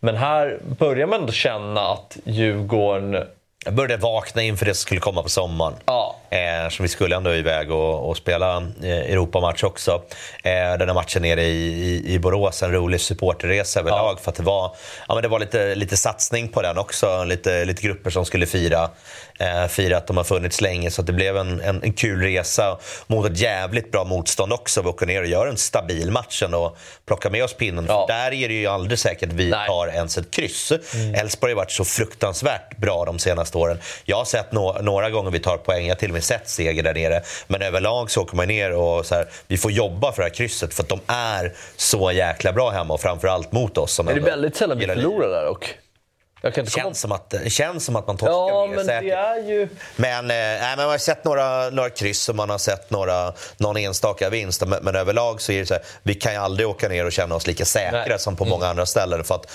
Men 0.00 0.16
här 0.16 0.58
börjar 0.78 1.06
man 1.06 1.20
ändå 1.20 1.32
känna 1.32 1.80
att 1.80 2.16
Djurgården... 2.24 3.24
Jag 3.64 3.74
började 3.74 3.96
vakna 4.02 4.42
inför 4.42 4.66
det 4.66 4.74
som 4.74 4.82
skulle 4.82 5.00
komma 5.00 5.22
på 5.22 5.28
sommaren. 5.28 5.74
Ja. 5.86 6.16
Eh, 6.30 6.68
så 6.70 6.82
vi 6.82 6.88
skulle 6.88 7.16
ändå 7.16 7.34
iväg 7.34 7.70
och, 7.70 8.08
och 8.08 8.16
spela 8.16 8.56
eh, 8.82 8.90
Europamatch 8.90 9.64
också. 9.64 10.02
Eh, 10.44 10.52
den 10.52 10.88
här 10.88 10.94
matchen 10.94 11.22
nere 11.22 11.42
i, 11.42 11.66
i, 11.66 12.14
i 12.14 12.18
Borås, 12.18 12.62
en 12.62 12.72
rolig 12.72 13.00
supporterresa 13.00 13.80
överlag. 13.80 14.20
För 14.20 14.30
att 14.30 14.36
det 14.36 14.42
var, 14.42 14.76
ja, 15.08 15.14
men 15.14 15.22
det 15.22 15.28
var 15.28 15.38
lite, 15.38 15.74
lite 15.74 15.96
satsning 15.96 16.48
på 16.48 16.62
den 16.62 16.78
också. 16.78 17.24
Lite, 17.24 17.64
lite 17.64 17.82
grupper 17.82 18.10
som 18.10 18.24
skulle 18.24 18.46
fira, 18.46 18.90
eh, 19.38 19.66
fira 19.68 19.96
att 19.96 20.06
de 20.06 20.16
har 20.16 20.24
funnits 20.24 20.60
länge. 20.60 20.90
Så 20.90 21.02
det 21.02 21.12
blev 21.12 21.36
en, 21.36 21.60
en, 21.60 21.82
en 21.82 21.92
kul 21.92 22.22
resa 22.22 22.78
mot 23.06 23.30
ett 23.30 23.38
jävligt 23.38 23.92
bra 23.92 24.04
motstånd 24.04 24.52
också. 24.52 24.82
Vi 24.82 24.88
åker 24.88 25.06
ner 25.06 25.20
och 25.22 25.28
gör 25.28 25.46
en 25.46 25.56
stabil 25.56 26.10
match 26.10 26.42
och 26.42 26.78
plockar 27.06 27.30
med 27.30 27.44
oss 27.44 27.54
pinnen. 27.54 27.86
Ja. 27.88 28.06
För 28.08 28.14
där 28.14 28.32
är 28.32 28.48
det 28.48 28.54
ju 28.54 28.66
aldrig 28.66 28.98
säkert 28.98 29.28
att 29.28 29.34
vi 29.34 29.50
Nej. 29.50 29.68
tar 29.68 29.88
ens 29.88 30.18
ett 30.18 30.30
kryss. 30.30 30.72
Elfsborg 31.14 31.52
har 31.52 31.56
varit 31.56 31.70
så 31.72 31.84
fruktansvärt 31.84 32.76
bra 32.76 33.04
de 33.04 33.18
senaste 33.18 33.58
åren. 33.58 33.78
Jag 34.04 34.16
har 34.16 34.24
sett 34.24 34.52
nå- 34.52 34.78
några 34.82 35.10
gånger 35.10 35.30
vi 35.30 35.38
tar 35.38 35.56
poäng, 35.56 35.86
jag 35.86 35.98
till 35.98 36.12
med 36.16 36.24
sett 36.24 36.48
seger 36.48 36.82
där 36.82 36.94
nere. 36.94 37.22
Men 37.46 37.62
överlag 37.62 38.10
så 38.10 38.22
åker 38.22 38.36
man 38.36 38.48
ner 38.48 38.72
och 38.72 39.06
så 39.06 39.14
här, 39.14 39.28
vi 39.48 39.56
får 39.58 39.72
jobba 39.72 40.12
för 40.12 40.22
det 40.22 40.28
här 40.28 40.34
krysset 40.34 40.74
för 40.74 40.82
att 40.82 40.88
de 40.88 41.00
är 41.06 41.52
så 41.76 42.12
jäkla 42.12 42.52
bra 42.52 42.70
hemma 42.70 42.94
och 42.94 43.00
framförallt 43.00 43.52
mot 43.52 43.78
oss. 43.78 43.94
Som 43.94 44.06
det 44.06 44.12
är 44.12 44.16
ändå 44.16 44.26
väldigt 44.26 44.56
sällan 44.56 44.78
vi 44.78 44.86
förlorar 44.86 45.28
där 45.28 45.46
och 45.46 45.68
Jag 46.42 46.54
kan 46.54 46.64
inte 46.64 46.72
komma... 46.72 46.84
känns 46.84 47.00
som 47.00 47.12
att, 47.12 47.30
det 47.30 47.50
känns 47.50 47.84
som 47.84 47.96
att 47.96 48.06
man 48.06 48.16
torskar 48.16 48.32
Ja, 48.32 48.66
mer 48.66 48.76
men 48.76 48.84
säkert. 48.84 49.02
det 49.02 49.14
är 49.16 49.48
ju... 49.48 49.68
Men, 49.96 50.24
eh, 50.24 50.36
nej, 50.36 50.60
men 50.60 50.76
man 50.78 50.88
har 50.88 50.98
sett 50.98 51.24
några, 51.24 51.70
några 51.70 51.90
kryss 51.90 52.28
och 52.28 52.36
man 52.36 52.50
har 52.50 52.58
sett 52.58 52.90
några, 52.90 53.32
någon 53.56 53.76
enstaka 53.76 54.30
vinst. 54.30 54.66
Men, 54.66 54.84
men 54.84 54.96
överlag 54.96 55.40
så 55.40 55.52
är 55.52 55.60
det 55.60 55.66
så 55.66 55.74
här, 55.74 55.82
vi 56.02 56.14
kan 56.14 56.32
ju 56.32 56.38
aldrig 56.38 56.68
åka 56.68 56.88
ner 56.88 57.04
och 57.06 57.12
känna 57.12 57.34
oss 57.34 57.46
lika 57.46 57.64
säkra 57.64 58.04
Nej. 58.08 58.18
som 58.18 58.36
på 58.36 58.44
många 58.44 58.66
andra 58.66 58.86
ställen. 58.86 59.24
För 59.24 59.34
att 59.34 59.50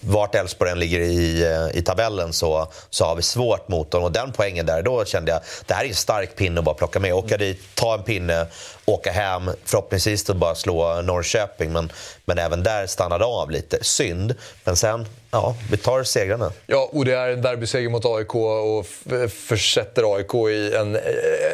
vart 0.00 0.34
Elfsborg 0.34 0.70
än 0.70 0.78
ligger 0.78 1.00
i, 1.00 1.42
eh, 1.44 1.78
i 1.78 1.82
tabellen 1.82 2.32
så, 2.32 2.68
så 2.90 3.04
har 3.04 3.14
vi 3.16 3.22
svårt 3.22 3.68
mot 3.68 3.90
dem. 3.90 4.02
Och 4.02 4.12
den 4.12 4.32
poängen 4.32 4.66
där, 4.66 4.82
då 4.82 5.04
kände 5.04 5.30
jag 5.32 5.40
det 5.66 5.74
här 5.74 5.84
är 5.84 5.88
en 5.88 5.94
stark 5.94 6.36
pinne 6.36 6.58
att 6.58 6.64
bara 6.64 6.74
plocka 6.74 7.00
med. 7.00 7.14
Åka 7.14 7.36
dit, 7.36 7.62
ta 7.74 7.94
en 7.94 8.02
pinne, 8.02 8.46
åka 8.84 9.12
hem. 9.12 9.50
Förhoppningsvis 9.64 10.24
då 10.24 10.34
bara 10.34 10.54
slå 10.54 11.02
Norrköping. 11.02 11.72
Men, 11.72 11.92
men 12.24 12.38
även 12.38 12.62
där 12.62 12.86
stannade 12.86 13.24
av 13.24 13.50
lite. 13.50 13.84
Synd. 13.84 14.34
Men 14.64 14.76
sen, 14.76 15.06
ja, 15.30 15.56
vi 15.70 15.76
tar 15.76 16.02
segrarna. 16.02 16.52
Ja, 16.66 16.90
och 16.92 17.04
det 17.04 17.14
är 17.14 17.30
en 17.30 17.42
derbyseger 17.42 17.88
mot 17.88 18.04
AIK 18.06 18.34
och 18.34 18.86
försätter 19.28 20.16
AIK 20.16 20.34
i 20.34 20.74
en 20.74 20.96
eh, 20.96 21.00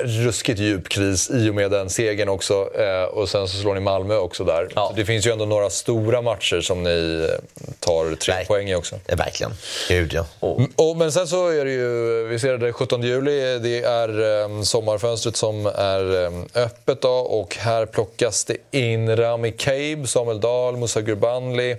ruskigt 0.05 0.61
djup 0.61 0.89
kris 0.89 1.31
i 1.31 1.51
och 1.51 1.55
med 1.55 1.71
den 1.71 1.91
segern 1.91 2.29
också. 2.29 2.71
Eh, 2.75 3.03
och 3.03 3.29
sen 3.29 3.49
så 3.49 3.57
slår 3.57 3.75
ni 3.75 3.81
Malmö 3.81 4.17
också 4.17 4.45
där. 4.45 4.69
Ja. 4.75 4.89
Så 4.91 4.97
det 4.97 5.05
finns 5.05 5.27
ju 5.27 5.33
ändå 5.33 5.45
några 5.45 5.71
stora 5.71 6.23
matcher 6.23 6.61
som 6.61 6.83
ni 6.83 7.29
eh, 7.31 7.71
tar 7.91 8.15
tre 8.17 8.35
Nej. 8.35 8.47
poäng 8.47 8.69
i 8.69 8.75
också. 8.75 8.97
Eh, 9.07 9.17
Verkligen. 9.17 9.53
Gud, 9.89 10.13
ja. 10.13 10.27
Mm, 10.57 10.71
Och, 10.77 10.97
men 10.97 11.13
sen 11.13 11.27
så 11.27 11.49
är 11.49 11.65
det 11.65 11.71
ju, 11.73 12.25
vi 12.29 12.39
ser 12.39 12.53
det 12.53 12.59
den 12.59 12.73
17 12.73 13.03
juli, 13.03 13.59
det 13.59 13.83
är 13.83 14.41
eh, 14.43 14.63
sommarfönstret 14.63 15.37
som 15.37 15.67
är 15.67 16.25
eh, 16.25 16.31
öppet 16.65 17.03
då 17.03 17.09
och 17.11 17.57
här 17.57 17.87
plockas 17.87 18.45
det 18.45 18.57
in 18.71 19.17
Rami 19.17 19.53
Kaib, 19.53 20.09
Samuel 20.09 20.41
Dahl, 20.41 20.77
Musa 20.77 21.01
Gurbanli, 21.01 21.71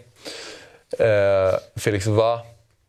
eh, 1.00 1.58
Felix 1.76 2.06
Va, 2.08 2.40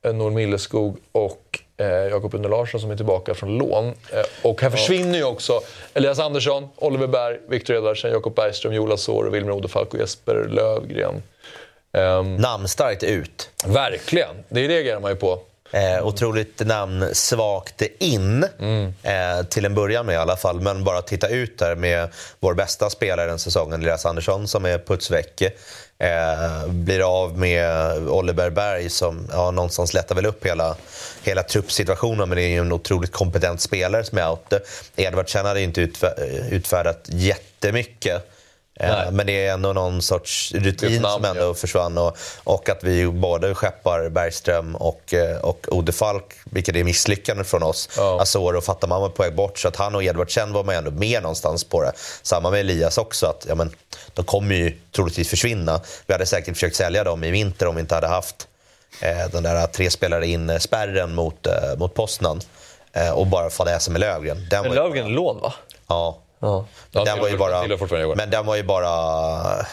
eh, 0.04 0.12
Nour 0.14 0.30
Milleskog 0.30 0.96
och 1.12 1.58
eh, 1.76 1.86
Jakob 1.86 2.34
Unne 2.34 2.48
Larsson 2.48 2.80
som 2.80 2.90
är 2.90 2.96
tillbaka 2.96 3.34
från 3.34 3.58
lån. 3.58 3.86
Eh, 3.86 4.22
och 4.42 4.62
här 4.62 4.70
försvinner 4.70 5.18
ju 5.18 5.24
också 5.24 5.60
Elias 5.94 6.18
Andersson, 6.18 6.68
Oliver 6.76 7.06
Berg, 7.06 7.38
Viktor 7.48 7.76
Edvardsen, 7.76 8.10
Jakob 8.10 8.34
Bergström, 8.34 8.72
Jola 8.72 8.96
Sår, 8.96 9.24
Wilmer 9.24 9.52
Odefalk 9.52 9.94
och 9.94 10.00
Jesper 10.00 10.48
Lövgren. 10.50 11.22
Ehm, 11.92 12.36
Namnstarkt 12.36 13.02
ut. 13.02 13.50
verkligen, 13.66 14.36
det 14.48 14.68
reagerar 14.68 15.00
man 15.00 15.10
ju 15.10 15.16
på. 15.16 15.40
Eh, 15.74 16.06
otroligt 16.06 16.60
namnsvagt 16.66 17.82
in, 17.98 18.44
eh, 19.02 19.46
till 19.48 19.64
en 19.64 19.74
början 19.74 20.06
med 20.06 20.12
i 20.12 20.16
alla 20.16 20.36
fall. 20.36 20.60
Men 20.60 20.84
bara 20.84 21.02
titta 21.02 21.28
ut 21.28 21.58
där 21.58 21.74
med 21.74 22.08
vår 22.40 22.54
bästa 22.54 22.90
spelare 22.90 23.26
den 23.26 23.38
säsongen, 23.38 23.80
Elias 23.80 24.06
Andersson, 24.06 24.48
som 24.48 24.64
är 24.64 24.78
putsväck. 24.78 25.40
Eh, 25.98 26.66
blir 26.68 27.22
av 27.22 27.38
med 27.38 27.96
Oliver 28.08 28.50
Berg 28.50 28.90
som 28.90 29.28
ja, 29.32 29.50
någonstans 29.50 29.94
lättar 29.94 30.14
väl 30.14 30.26
upp 30.26 30.46
hela, 30.46 30.76
hela 31.22 31.42
truppsituationen. 31.42 32.28
Men 32.28 32.36
det 32.36 32.42
är 32.42 32.48
ju 32.48 32.58
en 32.58 32.72
otroligt 32.72 33.12
kompetent 33.12 33.60
spelare 33.60 34.04
som 34.04 34.18
är 34.18 34.32
ute. 34.32 34.60
Edvardsen 34.96 35.46
hade 35.46 35.60
inte 35.60 35.80
utfä- 35.80 36.48
utfärdat 36.50 37.00
jättemycket. 37.08 38.31
Eh, 38.82 38.88
Nej. 38.88 39.12
Men 39.12 39.26
det 39.26 39.46
är 39.46 39.52
ändå 39.52 39.72
någon 39.72 40.02
sorts 40.02 40.52
rutin 40.54 41.02
namn, 41.02 41.14
som 41.14 41.24
ändå 41.24 41.42
ja. 41.42 41.54
försvann. 41.54 41.98
Och, 41.98 42.16
och 42.44 42.68
att 42.68 42.84
vi 42.84 43.06
både 43.06 43.54
skeppar 43.54 44.08
Bergström 44.08 44.76
och, 44.76 45.14
eh, 45.14 45.36
och 45.36 45.66
Ode 45.70 45.92
Falk, 45.92 46.24
vilket 46.44 46.76
är 46.76 46.84
misslyckande 46.84 47.44
från 47.44 47.62
oss. 47.62 47.88
Ja. 47.96 48.22
Asoro 48.22 48.58
och 48.58 48.64
Fatamama 48.64 49.08
på 49.08 49.22
väg 49.22 49.34
bort. 49.34 49.58
Så 49.58 49.68
att 49.68 49.76
han 49.76 49.94
och 49.94 50.04
Edvardsen 50.04 50.52
var 50.52 50.64
med 50.64 50.78
ändå 50.78 50.90
med 50.90 51.22
någonstans 51.22 51.64
på 51.64 51.82
det. 51.82 51.92
Samma 52.22 52.50
med 52.50 52.60
Elias 52.60 52.98
också. 52.98 53.26
Att, 53.26 53.46
ja, 53.48 53.54
men, 53.54 53.70
de 54.14 54.24
kommer 54.24 54.54
ju 54.54 54.78
troligtvis 54.92 55.28
försvinna. 55.28 55.80
Vi 56.06 56.14
hade 56.14 56.26
säkert 56.26 56.54
försökt 56.54 56.76
sälja 56.76 57.04
dem 57.04 57.24
i 57.24 57.30
vinter 57.30 57.66
om 57.66 57.74
vi 57.74 57.80
inte 57.80 57.94
hade 57.94 58.08
haft 58.08 58.48
eh, 59.00 59.30
den 59.32 59.42
där 59.42 59.66
tre 59.66 59.90
spelare 59.90 60.26
in-spärren 60.26 61.14
mot, 61.14 61.46
eh, 61.46 61.52
mot 61.78 61.94
Poznan. 61.94 62.40
Eh, 62.92 63.10
och 63.10 63.26
bara 63.26 63.50
fadäsa 63.50 63.90
med 63.90 64.00
Lövgren. 64.00 64.46
Den 64.50 64.62
Men 64.62 64.68
var 64.70 64.76
Lövgren 64.76 65.08
lån, 65.08 65.40
va? 65.40 65.52
Ja. 65.88 66.18
Ja. 66.42 66.64
Ja, 66.90 67.04
den 67.04 67.18
var 67.18 67.28
ju 67.28 67.36
bara, 67.36 67.66
men 68.16 68.30
den 68.30 68.46
var 68.46 68.56
ju 68.56 68.62
bara... 68.62 69.66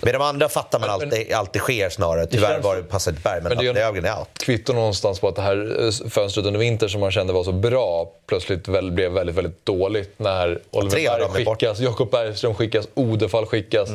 Med 0.00 0.14
de 0.14 0.22
andra 0.22 0.48
fattar 0.48 0.78
man 0.78 0.90
alltid, 0.90 1.32
alltid 1.32 1.62
sker 1.62 1.90
snarare. 1.90 2.26
Tyvärr 2.26 2.60
var 2.60 2.76
det 2.76 2.82
passade 2.82 3.14
inte 3.14 3.22
Berg, 3.22 3.40
men, 3.42 3.48
Men 3.48 3.74
det 3.74 3.80
är 3.80 4.04
är 4.06 4.18
out. 4.18 4.28
kvitto 4.32 4.72
någonstans 4.72 5.20
på 5.20 5.28
att 5.28 5.36
det 5.36 5.42
här 5.42 5.84
eh, 5.84 6.08
fönstret 6.10 6.46
under 6.46 6.60
vinter 6.60 6.88
som 6.88 7.00
man 7.00 7.10
kände 7.10 7.32
var 7.32 7.44
så 7.44 7.52
bra 7.52 8.10
plötsligt 8.26 8.68
väl, 8.68 8.92
blev 8.92 9.12
väldigt, 9.12 9.36
väldigt 9.36 9.66
dåligt 9.66 10.18
när 10.18 10.60
Oliver 10.70 11.18
Berg 11.18 11.44
skickas, 11.44 11.80
Jakob 11.80 12.10
Bergström 12.10 12.54
skickas, 12.54 12.88
Odefall 12.94 13.46
skickas 13.46 13.88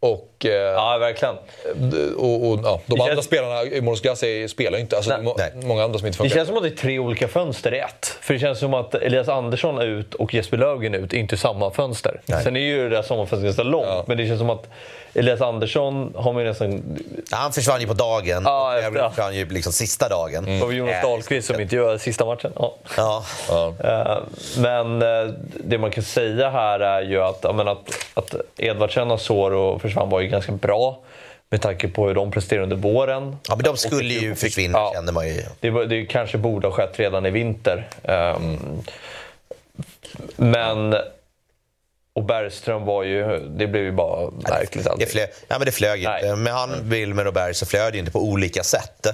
och, 0.00 0.46
eh, 0.46 0.50
Ja, 0.52 0.98
verkligen. 0.98 1.34
och, 2.16 2.48
och 2.48 2.60
ja, 2.64 2.80
de 2.86 2.94
Det 2.96 3.02
andra 3.02 3.14
känns- 3.14 3.26
spelarna 3.26 3.62
i 3.62 3.80
Moros 3.80 4.00
Glace 4.00 4.48
spelar 4.48 4.78
ju 4.78 4.82
inte. 4.82 4.96
Alltså, 4.96 5.10
Nej. 5.12 5.22
må, 5.22 5.34
Nej. 5.38 5.52
många 5.62 5.84
andra 5.84 5.98
som 5.98 6.06
inte 6.06 6.16
Det 6.16 6.18
funkar. 6.18 6.34
känns 6.36 6.48
som 6.48 6.56
att 6.56 6.62
det 6.62 6.68
är 6.68 6.76
tre 6.76 6.98
olika 6.98 7.28
fönster 7.28 7.74
i 7.74 7.78
ett. 7.78 8.06
För 8.20 8.34
det 8.34 8.40
känns 8.40 8.58
som 8.58 8.74
att 8.74 8.94
Elias 8.94 9.28
Andersson 9.28 9.78
är 9.78 9.86
ut 9.86 10.14
och 10.14 10.34
Jesper 10.34 10.56
Löfgren 10.56 10.94
är 10.94 10.98
ut, 10.98 11.12
inte 11.12 11.36
samma 11.36 11.70
fönster. 11.70 12.20
Nej. 12.26 12.44
Sen 12.44 12.56
är 12.56 12.60
ju 12.60 12.88
det 12.88 12.96
där 12.96 13.02
sommarfönstret 13.02 13.44
ganska 13.44 13.62
långt, 13.62 13.86
Ja. 13.88 14.04
men 14.06 14.16
det 14.16 14.26
känns 14.26 14.38
som 14.40 14.50
att 14.50 14.66
Elias 15.14 15.40
Andersson 15.40 16.12
har 16.16 16.32
man 16.32 16.42
ju 16.42 16.48
nästan... 16.48 16.82
Ja, 17.30 17.36
han 17.36 17.52
försvann 17.52 17.80
ju 17.80 17.86
på 17.86 17.94
dagen 17.94 18.42
Ja, 18.46 18.68
och 18.68 18.74
efter- 18.74 18.90
Lövgren 18.90 19.10
försvann 19.10 19.34
ju 19.36 19.48
liksom 19.48 19.72
sista 19.72 20.08
dagen. 20.08 20.44
Mm. 20.44 20.58
Det 20.58 20.64
var 20.66 20.72
Jonas 20.72 20.94
Eh, 20.94 21.02
Dahlqvist 21.10 21.46
som 21.48 21.60
inte 21.60 21.76
gör 21.76 21.98
sista 21.98 22.24
matchen. 22.26 22.52
Ja. 22.56 22.74
Ja. 22.96 23.24
Ja. 23.48 23.72
Eh, 23.84 24.18
Men 24.58 25.02
eh, 25.02 25.34
det 25.64 25.78
man 25.78 25.90
kan 25.90 26.04
säga 26.04 26.50
här 26.50 26.80
är 26.80 27.02
ju 27.02 27.22
att, 27.22 27.42
menar, 27.56 27.72
att, 27.72 27.88
att 28.14 28.34
Edvardsen 28.56 29.10
och 29.10 29.20
Soro 29.20 29.78
försvann 29.88 30.10
var 30.10 30.20
ju 30.20 30.28
ganska 30.28 30.52
bra. 30.52 31.00
Med 31.50 31.60
tanke 31.62 31.88
på 31.88 32.06
hur 32.06 32.14
de 32.14 32.30
presterade 32.30 32.62
under 32.62 32.76
våren. 32.76 33.36
Ja, 33.48 33.56
men 33.56 33.64
de 33.64 33.76
skulle 33.76 34.14
ju 34.14 34.34
försvinna 34.34 34.78
Ja. 34.78 34.92
kände 34.94 35.12
man 35.12 35.28
ju. 35.28 35.42
Det, 35.60 35.86
det 35.86 36.06
kanske 36.06 36.38
borde 36.38 36.66
ha 36.66 36.74
skett 36.74 36.98
redan 36.98 37.26
i 37.26 37.30
vinter. 37.30 37.88
Ehm, 38.02 38.58
Men... 40.36 40.94
Och 42.12 42.24
Bergström 42.24 42.84
var 42.84 43.02
ju... 43.02 43.38
Det 43.38 43.66
blev 43.66 43.82
ju 43.84 43.92
bara 43.92 44.30
märkligt 44.30 44.84
Det, 44.84 44.90
allting. 44.90 45.06
flög, 45.06 45.28
ja, 45.48 45.58
men 45.58 45.66
det 45.66 45.72
flög 45.72 46.02
Nej. 46.04 46.22
inte. 46.22 46.36
Med 46.36 46.52
han, 46.52 46.70
Wilmer 46.82 47.26
och 47.26 47.32
Berg 47.32 47.54
så 47.54 47.66
flög 47.66 47.92
det 47.92 47.98
inte 47.98 48.10
på 48.10 48.20
olika 48.22 48.62
sätt. 48.62 49.06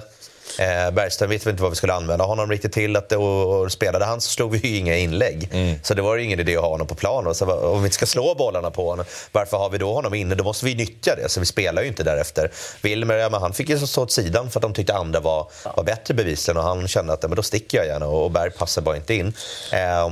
Eh, 0.59 0.91
Bergström 0.91 1.29
visste 1.29 1.49
vi 1.49 1.51
inte 1.51 1.63
vad 1.63 1.71
vi 1.71 1.75
skulle 1.75 1.93
använda 1.93 2.25
honom 2.25 2.51
riktigt 2.51 2.73
till. 2.73 2.95
Att, 2.95 3.11
och, 3.11 3.61
och 3.61 3.71
spelade 3.71 4.05
han 4.05 4.21
så 4.21 4.29
slog 4.29 4.51
vi 4.51 4.67
ju 4.67 4.77
inga 4.77 4.97
inlägg. 4.97 5.49
Så 5.83 5.93
det 5.93 6.01
var 6.01 6.15
ju 6.15 6.23
ingen 6.23 6.39
idé 6.39 6.55
att 6.55 6.61
ha 6.61 6.69
honom 6.69 6.87
på 6.87 6.95
plan. 6.95 7.27
Och 7.27 7.35
så, 7.35 7.53
om 7.53 7.81
vi 7.81 7.85
inte 7.85 7.95
ska 7.95 8.05
slå 8.05 8.35
bollarna 8.35 8.71
på 8.71 8.89
honom, 8.89 9.05
varför 9.31 9.57
har 9.57 9.69
vi 9.69 9.77
då 9.77 9.93
honom 9.93 10.13
inne? 10.13 10.35
Då 10.35 10.43
måste 10.43 10.65
vi 10.65 10.75
nyttja 10.75 11.15
det. 11.15 11.29
Så 11.29 11.39
vi 11.39 11.45
spelar 11.45 11.81
ju 11.81 11.87
inte 11.87 12.03
därefter. 12.03 12.51
Wilmer, 12.81 13.15
ja, 13.15 13.29
men 13.29 13.41
han 13.41 13.53
fick 13.53 13.69
ju 13.69 13.79
stå 13.79 14.03
åt 14.03 14.11
sidan 14.11 14.49
för 14.49 14.59
att 14.59 14.61
de 14.61 14.73
tyckte 14.73 14.93
andra 14.93 15.19
var, 15.19 15.47
var 15.75 15.83
bättre 15.83 16.13
bevisligen. 16.13 16.57
Och 16.57 16.63
han 16.63 16.87
kände 16.87 17.13
att 17.13 17.23
ja, 17.23 17.27
men 17.29 17.35
då 17.35 17.43
sticker 17.43 17.77
jag 17.77 17.87
gärna. 17.87 18.07
Och 18.07 18.31
Berg 18.31 18.51
passar 18.51 18.81
bara 18.81 18.95
inte 18.95 19.13
in. 19.13 19.33
Eh, 19.71 20.11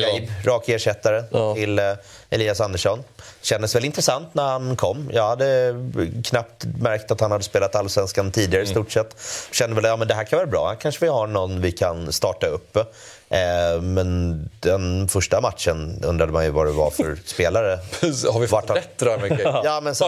Gabe, 0.00 0.28
rak 0.44 0.68
ersättare 0.68 1.22
till 1.54 1.78
eh, 1.78 1.84
Elias 2.30 2.60
Andersson. 2.60 3.04
Kändes 3.42 3.74
väl 3.76 3.84
intressant 3.84 4.34
när 4.34 4.42
han 4.42 4.76
kom. 4.76 5.10
Jag 5.12 5.28
hade 5.28 5.74
knappt 6.24 6.64
märkt 6.80 7.10
att 7.10 7.20
han 7.20 7.30
hade 7.30 7.44
spelat 7.44 7.74
allsvenskan 7.74 8.30
tidigare 8.30 8.64
i 8.64 8.66
stort 8.66 8.92
sett. 8.92 9.16
Kände 9.52 9.76
väl 9.76 9.84
att 9.84 9.88
ja, 9.88 9.96
men 9.96 10.08
det 10.08 10.14
här 10.14 10.24
kan 10.24 10.36
vara 10.36 10.46
bra. 10.46 10.68
Här 10.68 10.76
kanske 10.76 11.04
vi 11.04 11.10
har 11.10 11.26
någon 11.26 11.60
vi 11.60 11.72
kan 11.72 12.12
starta 12.12 12.46
upp. 12.46 12.78
Eh, 13.28 13.80
men 13.82 14.38
den 14.60 15.08
första 15.08 15.40
matchen 15.40 16.00
undrade 16.04 16.32
man 16.32 16.44
ju 16.44 16.50
vad 16.50 16.66
det 16.66 16.72
var 16.72 16.90
för 16.90 17.18
spelare. 17.26 17.78
Har 18.32 18.40
vi 18.40 18.46
Vart 18.46 18.60
fått 18.62 18.68
han- 18.68 18.76
rätt 18.76 18.98
där 18.98 19.18
Micke? 19.18 19.40
Ja, 19.64 19.80
men 19.82 19.94
så 19.94 20.04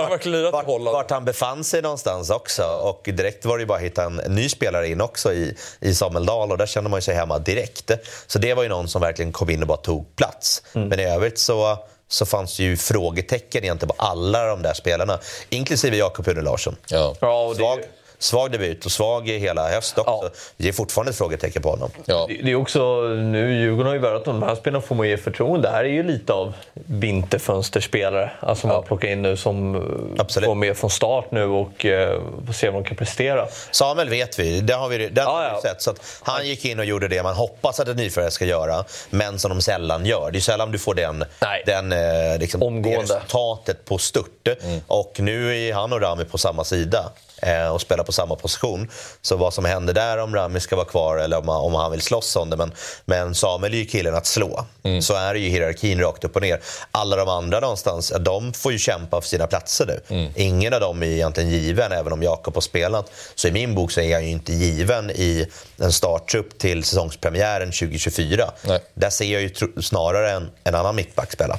vart, 0.53 0.67
Holland? 0.67 0.95
vart 0.95 1.11
han 1.11 1.25
befann 1.25 1.64
sig 1.64 1.83
någonstans 1.83 2.31
också. 2.31 2.62
Och 2.62 3.01
direkt 3.05 3.45
var 3.45 3.57
det 3.59 3.62
ju 3.62 3.67
bara 3.67 3.79
att 3.79 3.85
hitta 3.85 4.05
en 4.05 4.14
ny 4.17 4.49
spelare 4.49 4.89
in 4.89 5.01
också 5.01 5.33
i, 5.33 5.57
i 5.81 5.95
Samuel 5.95 6.27
Dahl 6.27 6.51
och 6.53 6.59
där 6.59 6.67
kände 6.67 6.91
man 6.91 6.97
ju 6.99 7.03
sig 7.03 7.14
hemma 7.14 7.39
direkt. 7.39 7.91
Så 8.27 8.39
det 8.39 8.55
var 8.55 8.62
ju 8.62 8.69
någon 8.69 8.89
som 8.89 9.01
verkligen 9.03 9.33
kom 9.33 9.51
in 9.51 9.62
och 9.62 9.69
bara 9.69 9.79
tog 9.79 10.17
plats. 10.17 10.62
Mm. 10.75 10.89
Men 10.89 11.01
i 11.01 11.05
övrigt 11.05 11.39
så, 11.39 11.79
så 12.09 12.27
fanns 12.27 12.57
det 12.57 12.62
ju 12.62 12.77
frågetecken 12.77 13.64
egentligen 13.64 13.95
på 13.97 14.03
alla 14.05 14.47
de 14.47 14.62
där 14.62 14.75
spelarna. 14.75 15.19
Inklusive 15.49 15.97
Jakob 15.97 16.29
Une 16.29 16.43
Larsson. 16.43 16.77
Ja. 16.89 17.14
Ja, 17.21 17.43
och 17.47 17.55
det, 17.55 17.59
Svag, 17.59 17.79
svag 18.19 18.53
debut 18.53 18.85
och 18.85 18.93
svag 18.93 19.29
i 19.29 19.39
hela 19.39 19.69
höst 19.69 19.99
också. 19.99 20.11
Ja. 20.23 20.31
Det 20.57 20.69
är 20.69 20.73
fortfarande 20.73 21.11
ett 21.11 21.19
frågetecken 21.19 21.62
på 21.62 21.71
honom. 21.71 21.91
Ja. 22.05 22.27
det 22.29 22.51
är 22.51 22.55
också... 22.55 23.03
Nu, 23.03 23.61
Djurgården 23.61 23.87
har 23.87 23.95
ju 23.95 24.01
värvat 24.01 24.25
de 24.25 24.43
här 24.43 24.55
spelarna 24.55 24.83
får 24.83 24.95
man 24.95 25.09
ge 25.09 25.17
förtroende. 25.17 25.69
Det 25.69 25.75
här 25.75 25.85
är 25.85 25.89
ju 25.89 26.03
lite 26.03 26.33
av 26.33 26.53
vinterfönsterspelare. 26.75 28.31
Alltså 28.41 28.67
man 28.67 28.83
plockar 28.83 29.09
in 29.09 29.23
nu 29.23 29.37
som 29.37 29.75
eh, 29.75 29.81
Absolut. 30.19 30.47
får 30.47 30.55
med 30.55 30.77
från 30.77 30.91
start 30.91 31.31
nu 31.31 31.45
och 31.45 31.87
eh, 31.87 32.21
får 32.47 32.53
se 32.53 32.71
vad 32.71 32.83
de 32.83 32.89
kan 32.89 32.97
prestera. 32.97 33.47
Samuel 33.71 34.09
vet 34.09 34.39
vi, 34.39 34.61
det 34.61 34.75
har 34.75 34.89
vi, 34.89 34.99
den 34.99 35.11
Ja, 35.17 35.31
har 35.31 35.55
vi 35.62 35.69
sett. 35.69 35.83
Så 35.83 35.91
att 35.91 36.21
han 36.23 36.47
gick 36.47 36.64
in 36.64 36.79
och 36.79 36.85
gjorde 36.85 37.09
det 37.09 37.23
man 37.23 37.35
hoppas 37.35 37.81
att 37.81 37.89
en 37.89 37.97
nyförvärv 37.97 38.31
ska 38.31 38.45
göra, 38.45 38.85
men 39.11 39.39
som 39.39 39.49
de 39.49 39.61
sällan 39.62 40.07
gör. 40.07 40.31
Det 40.31 40.39
är 40.39 40.41
sällan 40.41 40.73
du 40.73 40.79
får 40.79 40.95
den, 40.95 41.25
Nej. 41.43 41.62
den, 41.67 41.93
eh, 41.93 42.39
liksom, 42.39 42.83
det 42.83 42.97
resultatet 42.97 43.85
på 43.85 43.99
stört. 43.99 44.49
Och 44.87 45.17
nu 45.21 45.69
är 45.69 45.75
han 45.75 45.93
och 45.93 46.01
Rami 46.01 46.25
på 46.25 46.39
samma 46.39 46.64
sida 46.64 47.12
eh, 47.47 47.68
och 47.68 47.80
spelar 47.80 48.05
på 48.05 48.12
samma 48.12 48.36
position. 48.36 48.90
Så 49.22 49.36
vad 49.36 49.55
som 49.55 49.64
händer 49.64 49.94
där, 49.94 50.18
om 50.18 50.34
Rami 50.34 50.61
ska 50.61 50.76
vara 50.76 50.86
kvar 50.86 51.16
eller 51.16 51.38
om, 51.38 51.49
om 51.49 51.74
han 51.74 51.90
vill 51.90 52.03
slåss 52.03 52.36
om 52.36 52.51
det. 52.51 52.57
Men, 52.57 52.72
men 53.05 53.34
Samuel 53.34 53.74
är 53.74 53.78
ju 53.78 53.84
killen 53.84 54.14
att 54.14 54.26
slå. 54.26 54.66
Så 55.01 55.14
är 55.14 55.34
det 55.34 55.40
ju 55.40 55.49
hierarkin 55.49 56.01
rakt 56.01 56.24
upp 56.24 56.36
och 56.36 56.42
ner. 56.42 56.61
Alla 56.90 57.16
de 57.16 57.28
andra 57.28 57.61
någonstans, 57.61 58.12
de 58.20 58.53
får 58.53 58.72
ju 58.72 58.78
kämpa 58.78 59.20
för 59.20 59.28
sina 59.28 59.47
platser 59.47 60.01
nu. 60.09 60.30
Ingen 60.36 60.74
av 60.74 60.80
dem 60.80 61.03
är 61.03 61.07
egentligen 61.07 61.51
given, 61.51 61.92
även 61.92 62.12
om 62.12 62.22
Jakob 62.22 62.55
har 62.55 62.61
spelat. 62.61 63.11
Så 63.34 63.49
i 63.49 63.53
min 63.53 63.74
bok 63.74 63.90
så 63.90 64.01
är 64.01 64.14
han 64.14 64.24
ju 64.24 64.30
inte 64.30 64.53
given 64.53 65.11
i 65.11 65.47
en 65.78 65.92
starttrupp 65.92 66.59
till 66.59 66.84
säsongspremiären 66.84 67.72
2024. 67.72 68.51
Nej. 68.62 68.80
Där 68.94 69.11
ser 69.11 69.32
jag 69.32 69.42
ju 69.42 69.51
snarare 69.82 70.30
en, 70.30 70.51
en 70.64 70.74
annan 70.74 70.97
mittback 70.97 71.32
spela. 71.32 71.59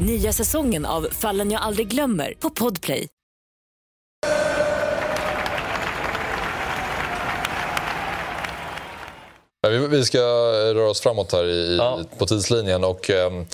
Nya 0.00 0.32
säsongen 0.32 0.86
av 0.86 1.08
Fallen 1.10 1.50
jag 1.50 1.62
aldrig 1.62 1.88
glömmer 1.88 2.34
på 2.38 2.50
Podplay. 2.50 3.08
Vi, 9.90 10.04
ska 10.04 10.18
röra 10.74 10.90
oss 10.90 11.00
framåt 11.00 11.32
här 11.32 11.44
i, 11.44 11.76
Ja. 11.76 12.00
på 12.18 12.26
tidslinjen. 12.26 12.84
Och, 12.84 13.10
ehm, 13.10 13.46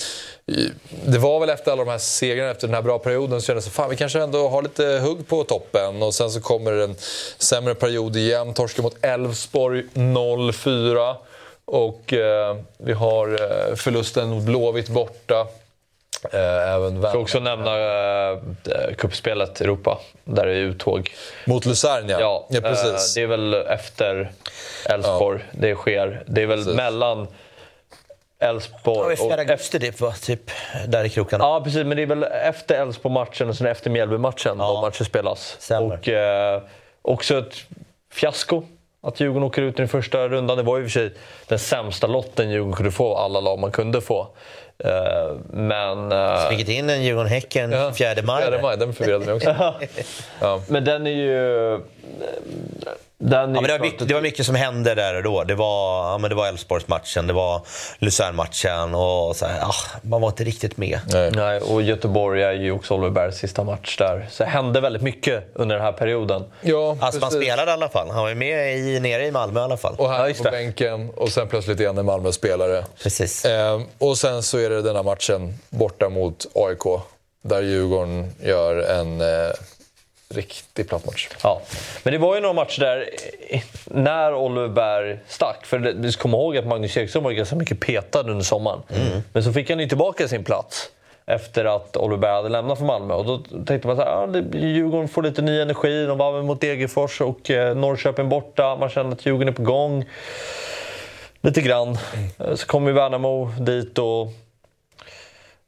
det 1.06 1.18
var 1.18 1.40
väl 1.40 1.50
efter 1.50 1.72
alla 1.72 1.84
de 1.84 1.90
här 1.90 1.98
segrarna, 1.98 2.50
efter 2.50 2.66
den 2.66 2.74
här 2.74 2.82
bra 2.82 2.98
perioden, 2.98 3.40
så 3.40 3.46
kändes 3.46 3.64
det 3.64 3.70
fan 3.70 3.90
vi 3.90 3.96
kanske 3.96 4.22
ändå 4.22 4.48
har 4.48 4.62
lite 4.62 5.00
hugg 5.02 5.28
på 5.28 5.44
toppen. 5.44 6.02
Och 6.02 6.14
sen 6.14 6.30
så 6.30 6.40
kommer 6.40 6.72
en 6.72 6.94
sämre 7.38 7.74
period 7.74 8.16
igen. 8.16 8.54
Torsken 8.54 8.82
mot 8.82 9.04
Elfsborg 9.04 9.84
0-4. 9.94 11.16
Och 11.64 12.12
eh, 12.12 12.56
vi 12.78 12.92
har 12.92 13.28
eh, 13.28 13.76
förlusten 13.76 14.28
mot 14.28 14.42
Blåvitt 14.42 14.88
borta. 14.88 15.46
Eh, 16.32 16.74
även 16.74 17.00
Jag 17.02 17.10
ska 17.10 17.18
också 17.18 17.40
nämna 17.40 17.76
uh, 18.32 18.38
kuppspelet 18.96 19.60
Europa, 19.60 19.98
där 20.24 20.46
det 20.46 20.52
är 20.52 20.56
uttåg. 20.56 21.10
Mot 21.44 21.66
Luzern, 21.66 22.08
ja. 22.08 22.20
Ja, 22.20 22.46
ja 22.50 22.60
precis. 22.60 23.16
eh, 23.16 23.20
det 23.20 23.22
är 23.22 23.26
väl 23.26 23.54
efter 23.54 24.32
Elfsborg 24.88 25.40
det 25.52 25.74
sker. 25.74 26.22
Det 26.26 26.42
är 26.42 26.46
väl 26.46 26.58
Precis. 26.58 26.74
mellan 26.76 27.26
Elfsborg 28.38 28.98
och... 29.06 29.12
efter- 29.12 29.38
augusti 29.38 29.80
typ, 29.80 30.00
va? 30.00 30.12
typ 30.22 30.50
där 30.88 31.04
i 31.04 31.08
krokarna. 31.08 31.44
Ja, 31.44 31.60
precis. 31.64 31.84
Men 31.84 31.96
det 31.96 32.02
är 32.02 32.06
väl 32.06 32.22
efter 32.22 32.82
Elfsborg-matchen 32.82 33.48
och 33.48 33.56
sen 33.56 33.66
efter 33.66 33.90
Mjällby-matchen 33.90 34.56
Ja. 34.58 34.72
de 34.72 34.80
matcher 34.80 35.04
spelas. 35.04 35.56
Stämmer. 35.60 35.94
Och 35.98 36.08
eh, 36.08 36.62
också 37.02 37.38
ett 37.38 37.54
fiasko 38.12 38.62
att 39.02 39.20
Djurgården 39.20 39.42
åker 39.42 39.62
ut 39.62 39.74
i 39.74 39.76
den 39.76 39.88
första 39.88 40.28
rundan. 40.28 40.56
Det 40.56 40.62
var 40.62 40.76
ju 40.78 40.84
i 40.84 40.86
och 40.86 40.90
för 40.90 41.00
sig 41.00 41.14
den 41.48 41.58
sämsta 41.58 42.06
lotten 42.06 42.50
Djurgården 42.50 42.76
kunde 42.76 42.90
få, 42.92 43.16
alla 43.16 43.40
lag 43.40 43.58
man 43.58 43.70
kunde 43.70 44.00
få. 44.00 44.28
Men... 45.50 46.12
eh, 46.12 46.48
Vilket 46.48 46.68
in 46.68 46.90
en 46.90 47.02
Djurgården-Häcken 47.02 47.72
Ja, 47.72 47.92
4 47.92 48.22
maj. 48.22 48.44
4 48.46 48.62
maj, 48.62 48.76
den 48.76 48.92
förvirrade 48.94 49.24
mig 49.26 49.34
också. 49.34 49.74
ja. 50.40 50.60
men 50.68 50.84
den 50.84 51.06
är 51.06 51.10
ju... 51.10 51.80
Den 53.18 53.40
Ja, 53.54 53.60
men 53.60 53.62
det, 53.62 53.72
var 53.72 53.78
mycket, 53.78 54.08
det 54.08 54.14
var 54.14 54.20
mycket 54.20 54.46
som 54.46 54.54
hände 54.54 54.94
där 54.94 55.14
och 55.16 55.22
då. 55.22 55.44
Det 55.44 55.54
var, 55.54 56.10
ja, 56.12 56.18
men 56.18 56.30
det 56.30 56.36
var 56.36 56.48
Elfsborgsmatchen, 56.48 57.26
det 57.26 57.32
var 57.32 57.60
Luzern-matchen 57.98 58.94
och 58.94 59.36
så 59.36 59.46
här, 59.46 59.60
ah, 59.62 59.74
man 60.02 60.20
var 60.20 60.28
inte 60.28 60.44
riktigt 60.44 60.76
med. 60.76 60.98
Nej. 61.06 61.30
Nej, 61.30 61.60
och 61.60 61.82
Göteborg 61.82 62.42
är 62.42 62.52
ju 62.52 62.72
också 62.72 62.94
Oliver 62.94 63.10
Bergs 63.10 63.36
sista 63.36 63.64
match 63.64 63.96
där. 63.98 64.26
Så 64.30 64.42
det 64.44 64.48
hände 64.50 64.80
väldigt 64.80 65.02
mycket 65.02 65.44
under 65.54 65.76
den 65.76 65.84
här 65.84 65.92
perioden. 65.92 66.44
Ja, 66.60 66.96
Alltså 67.00 67.20
man 67.20 67.30
precis. 67.30 67.44
spelade 67.46 67.70
i 67.70 67.74
alla 67.74 67.88
fall. 67.88 68.10
Han 68.10 68.22
var 68.24 68.34
med 68.34 68.76
i, 68.78 69.00
nere 69.00 69.26
i 69.26 69.30
Malmö 69.30 69.60
i 69.60 69.62
alla 69.62 69.76
fall. 69.76 69.94
Och 69.98 70.10
här 70.10 70.28
Ja, 70.28 70.34
på 70.38 70.42
bänken 70.42 71.10
och 71.16 71.28
sen 71.28 71.48
plötsligt 71.48 71.80
igen 71.80 71.98
en 71.98 72.06
Malmö-spelare. 72.06 72.84
Precis. 73.02 73.44
Ehm, 73.44 73.84
och 73.98 74.18
sen 74.18 74.42
så 74.42 74.58
är 74.58 74.70
det 74.70 74.82
denna 74.82 75.02
matchen 75.02 75.58
borta 75.70 76.08
mot 76.08 76.46
AIK. 76.54 77.00
Där 77.44 77.62
Djurgården 77.62 78.32
gör 78.42 78.76
en 78.76 79.20
eh, 79.20 79.26
riktig 80.36 80.88
platt 80.88 81.06
match. 81.06 81.28
Ja. 81.42 81.60
Men 82.02 82.12
det 82.12 82.18
var 82.18 82.34
ju 82.34 82.40
några 82.40 82.52
matcher 82.54 82.80
där 82.80 83.08
eh, 83.50 83.60
när 83.84 84.34
Oliver 84.34 84.68
Berg 84.68 85.18
stack. 85.28 85.66
För 85.66 85.78
vi 85.78 86.12
ska 86.12 86.22
komma 86.22 86.36
ihåg 86.36 86.56
att 86.56 86.66
Magnus 86.66 86.96
Eriksson 86.96 87.22
var 87.22 87.32
ganska 87.32 87.56
mycket 87.56 87.80
petad 87.80 88.20
under 88.30 88.44
sommaren. 88.44 88.80
Men 89.32 89.42
så 89.42 89.52
fick 89.52 89.70
han 89.70 89.80
ju 89.80 89.88
tillbaka 89.88 90.28
sin 90.28 90.44
plats 90.44 90.90
efter 91.26 91.64
att 91.64 91.96
Oliver 91.96 92.20
Berg 92.20 92.32
hade 92.32 92.48
lämnat 92.48 92.78
för 92.78 92.84
Malmö. 92.84 93.14
Och 93.14 93.24
då 93.24 93.38
tänkte 93.66 93.88
man 93.88 94.00
att 94.00 94.32
det- 94.32 94.58
Djurgården 94.58 95.08
får 95.08 95.22
lite 95.22 95.42
ny 95.42 95.60
energi. 95.60 96.06
De 96.06 96.18
var 96.18 96.42
mot 96.42 96.60
Degerfors 96.60 97.20
och 97.20 97.50
eh, 97.50 97.76
Norrköping 97.76 98.28
borta. 98.28 98.76
Man 98.76 98.88
känner 98.88 99.12
att 99.12 99.26
Djurgården 99.26 99.48
är 99.48 99.52
på 99.52 99.62
gång. 99.62 100.04
Lite 101.40 101.60
grann. 101.60 101.98
Eh, 102.38 102.54
Så 102.54 102.66
kom 102.66 102.86
ju 102.86 102.92
Värnamo 102.92 103.46
dit 103.60 103.98
och 103.98 104.28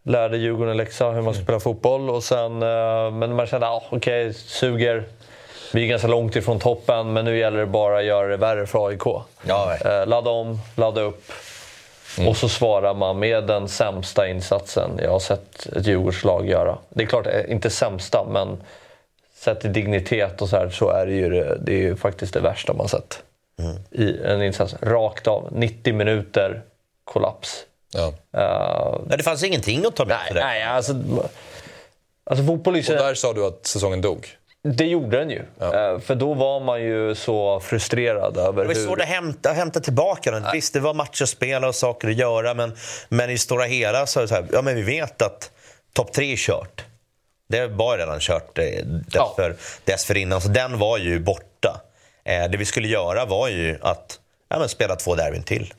lärde 0.08 0.36
Djurgården 0.36 0.70
en 0.70 0.76
läxa 0.76 1.10
hur 1.10 1.22
man 1.22 1.34
ska 1.34 1.42
spela 1.42 1.60
fotboll. 1.60 2.10
Och 2.10 2.24
sen, 2.24 2.62
eh, 2.62 3.10
men 3.10 3.34
man 3.34 3.46
kände, 3.46 3.68
ah, 3.68 3.82
okej, 3.90 4.34
suger. 4.34 5.04
Vi 5.72 5.84
är 5.84 5.88
ganska 5.88 6.08
långt 6.08 6.36
ifrån 6.36 6.58
toppen, 6.58 7.12
men 7.12 7.24
nu 7.24 7.38
gäller 7.38 7.58
det 7.58 7.66
bara 7.66 7.98
att 7.98 8.04
göra 8.04 8.28
det 8.28 8.36
värre 8.36 8.66
för 8.66 8.88
AIK. 8.88 9.02
Ja. 9.46 9.76
Eh, 9.84 10.06
ladda 10.06 10.30
om, 10.30 10.60
ladda 10.76 11.00
upp. 11.00 11.32
Och 12.26 12.36
så 12.36 12.48
svarar 12.48 12.94
man 12.94 13.18
med 13.18 13.46
den 13.46 13.68
sämsta 13.68 14.28
insatsen 14.28 14.90
jag 15.02 15.10
har 15.10 15.18
sett 15.18 15.66
ett 15.66 15.86
Djurgårdslag 15.86 16.48
göra. 16.48 16.78
Det 16.88 17.02
är 17.02 17.06
klart, 17.06 17.26
eh, 17.26 17.50
inte 17.52 17.70
sämsta, 17.70 18.26
men 18.30 18.56
sett 19.34 19.64
i 19.64 19.68
dignitet 19.68 20.42
och 20.42 20.48
så 20.48 20.56
här 20.56 20.70
så 20.70 20.90
är 20.90 21.06
det 21.06 21.12
ju, 21.12 21.30
det, 21.30 21.58
det 21.60 21.72
är 21.72 21.82
ju 21.82 21.96
faktiskt 21.96 22.34
det 22.34 22.40
värsta 22.40 22.72
man 22.72 22.88
sett. 22.88 23.22
I 23.90 24.18
en 24.24 24.42
insats. 24.42 24.74
Rakt 24.80 25.26
av. 25.26 25.48
90 25.52 25.94
minuter, 25.94 26.62
kollaps. 27.04 27.64
Ja. 27.92 28.06
Uh, 28.36 29.00
Nej, 29.06 29.18
det 29.18 29.24
fanns 29.24 29.42
ingenting 29.42 29.86
att 29.86 29.96
ta 29.96 30.04
med 30.04 30.16
nej, 30.16 30.28
för 30.28 30.34
det. 30.34 30.40
nej, 30.40 30.62
alltså, 30.62 30.94
alltså 32.30 32.44
fotboll 32.44 32.76
är 32.76 32.90
Och 32.90 32.96
där 32.98 33.14
sa 33.14 33.32
du 33.32 33.46
att 33.46 33.66
säsongen 33.66 34.00
dog. 34.00 34.28
Det 34.62 34.84
gjorde 34.84 35.18
den 35.18 35.30
ju. 35.30 35.42
Eh, 35.60 35.98
För 36.00 36.14
då 36.14 36.34
var 36.34 36.60
man 36.60 36.82
ju 36.82 37.14
så 37.14 37.60
frustrerad 37.60 38.36
över 38.36 38.62
Det 38.62 38.68
var 38.68 38.74
hur... 38.74 38.86
svårt 38.86 39.00
att 39.00 39.08
hämta, 39.08 39.52
hämta 39.52 39.80
tillbaka 39.80 40.30
den. 40.30 40.44
Visst, 40.52 40.72
det 40.72 40.80
var 40.80 40.94
matcher 40.94 41.22
att 41.22 41.28
spela 41.28 41.68
och 41.68 41.74
saker 41.74 42.08
att 42.08 42.16
göra, 42.16 42.54
men, 42.54 42.76
men 43.08 43.30
i 43.30 43.38
stora 43.38 43.64
hela 43.64 44.06
så 44.06 44.20
är 44.20 44.22
det 44.22 44.28
så 44.28 44.34
här, 44.34 44.46
ja 44.52 44.62
men 44.62 44.74
vi 44.74 44.82
vet 44.82 45.22
att 45.22 45.50
topp 45.92 46.12
tre 46.12 46.32
är 46.32 46.36
kört. 46.36 46.84
Det 47.48 47.66
var 47.66 47.94
ju 47.96 48.00
redan 48.00 48.20
kört 48.20 48.58
eh, 48.58 48.64
dessför, 48.84 49.56
dessförinnan, 49.84 50.40
så 50.40 50.48
den 50.48 50.78
var 50.78 50.98
ju 50.98 51.20
borta. 51.20 51.80
Det 52.24 52.56
vi 52.58 52.64
skulle 52.64 52.88
göra 52.88 53.24
var 53.24 53.48
ju 53.48 53.78
att 53.82 54.20
ja, 54.48 54.58
men 54.58 54.68
spela 54.68 54.96
två 54.96 55.14
derbyn 55.14 55.42
till. 55.42 55.74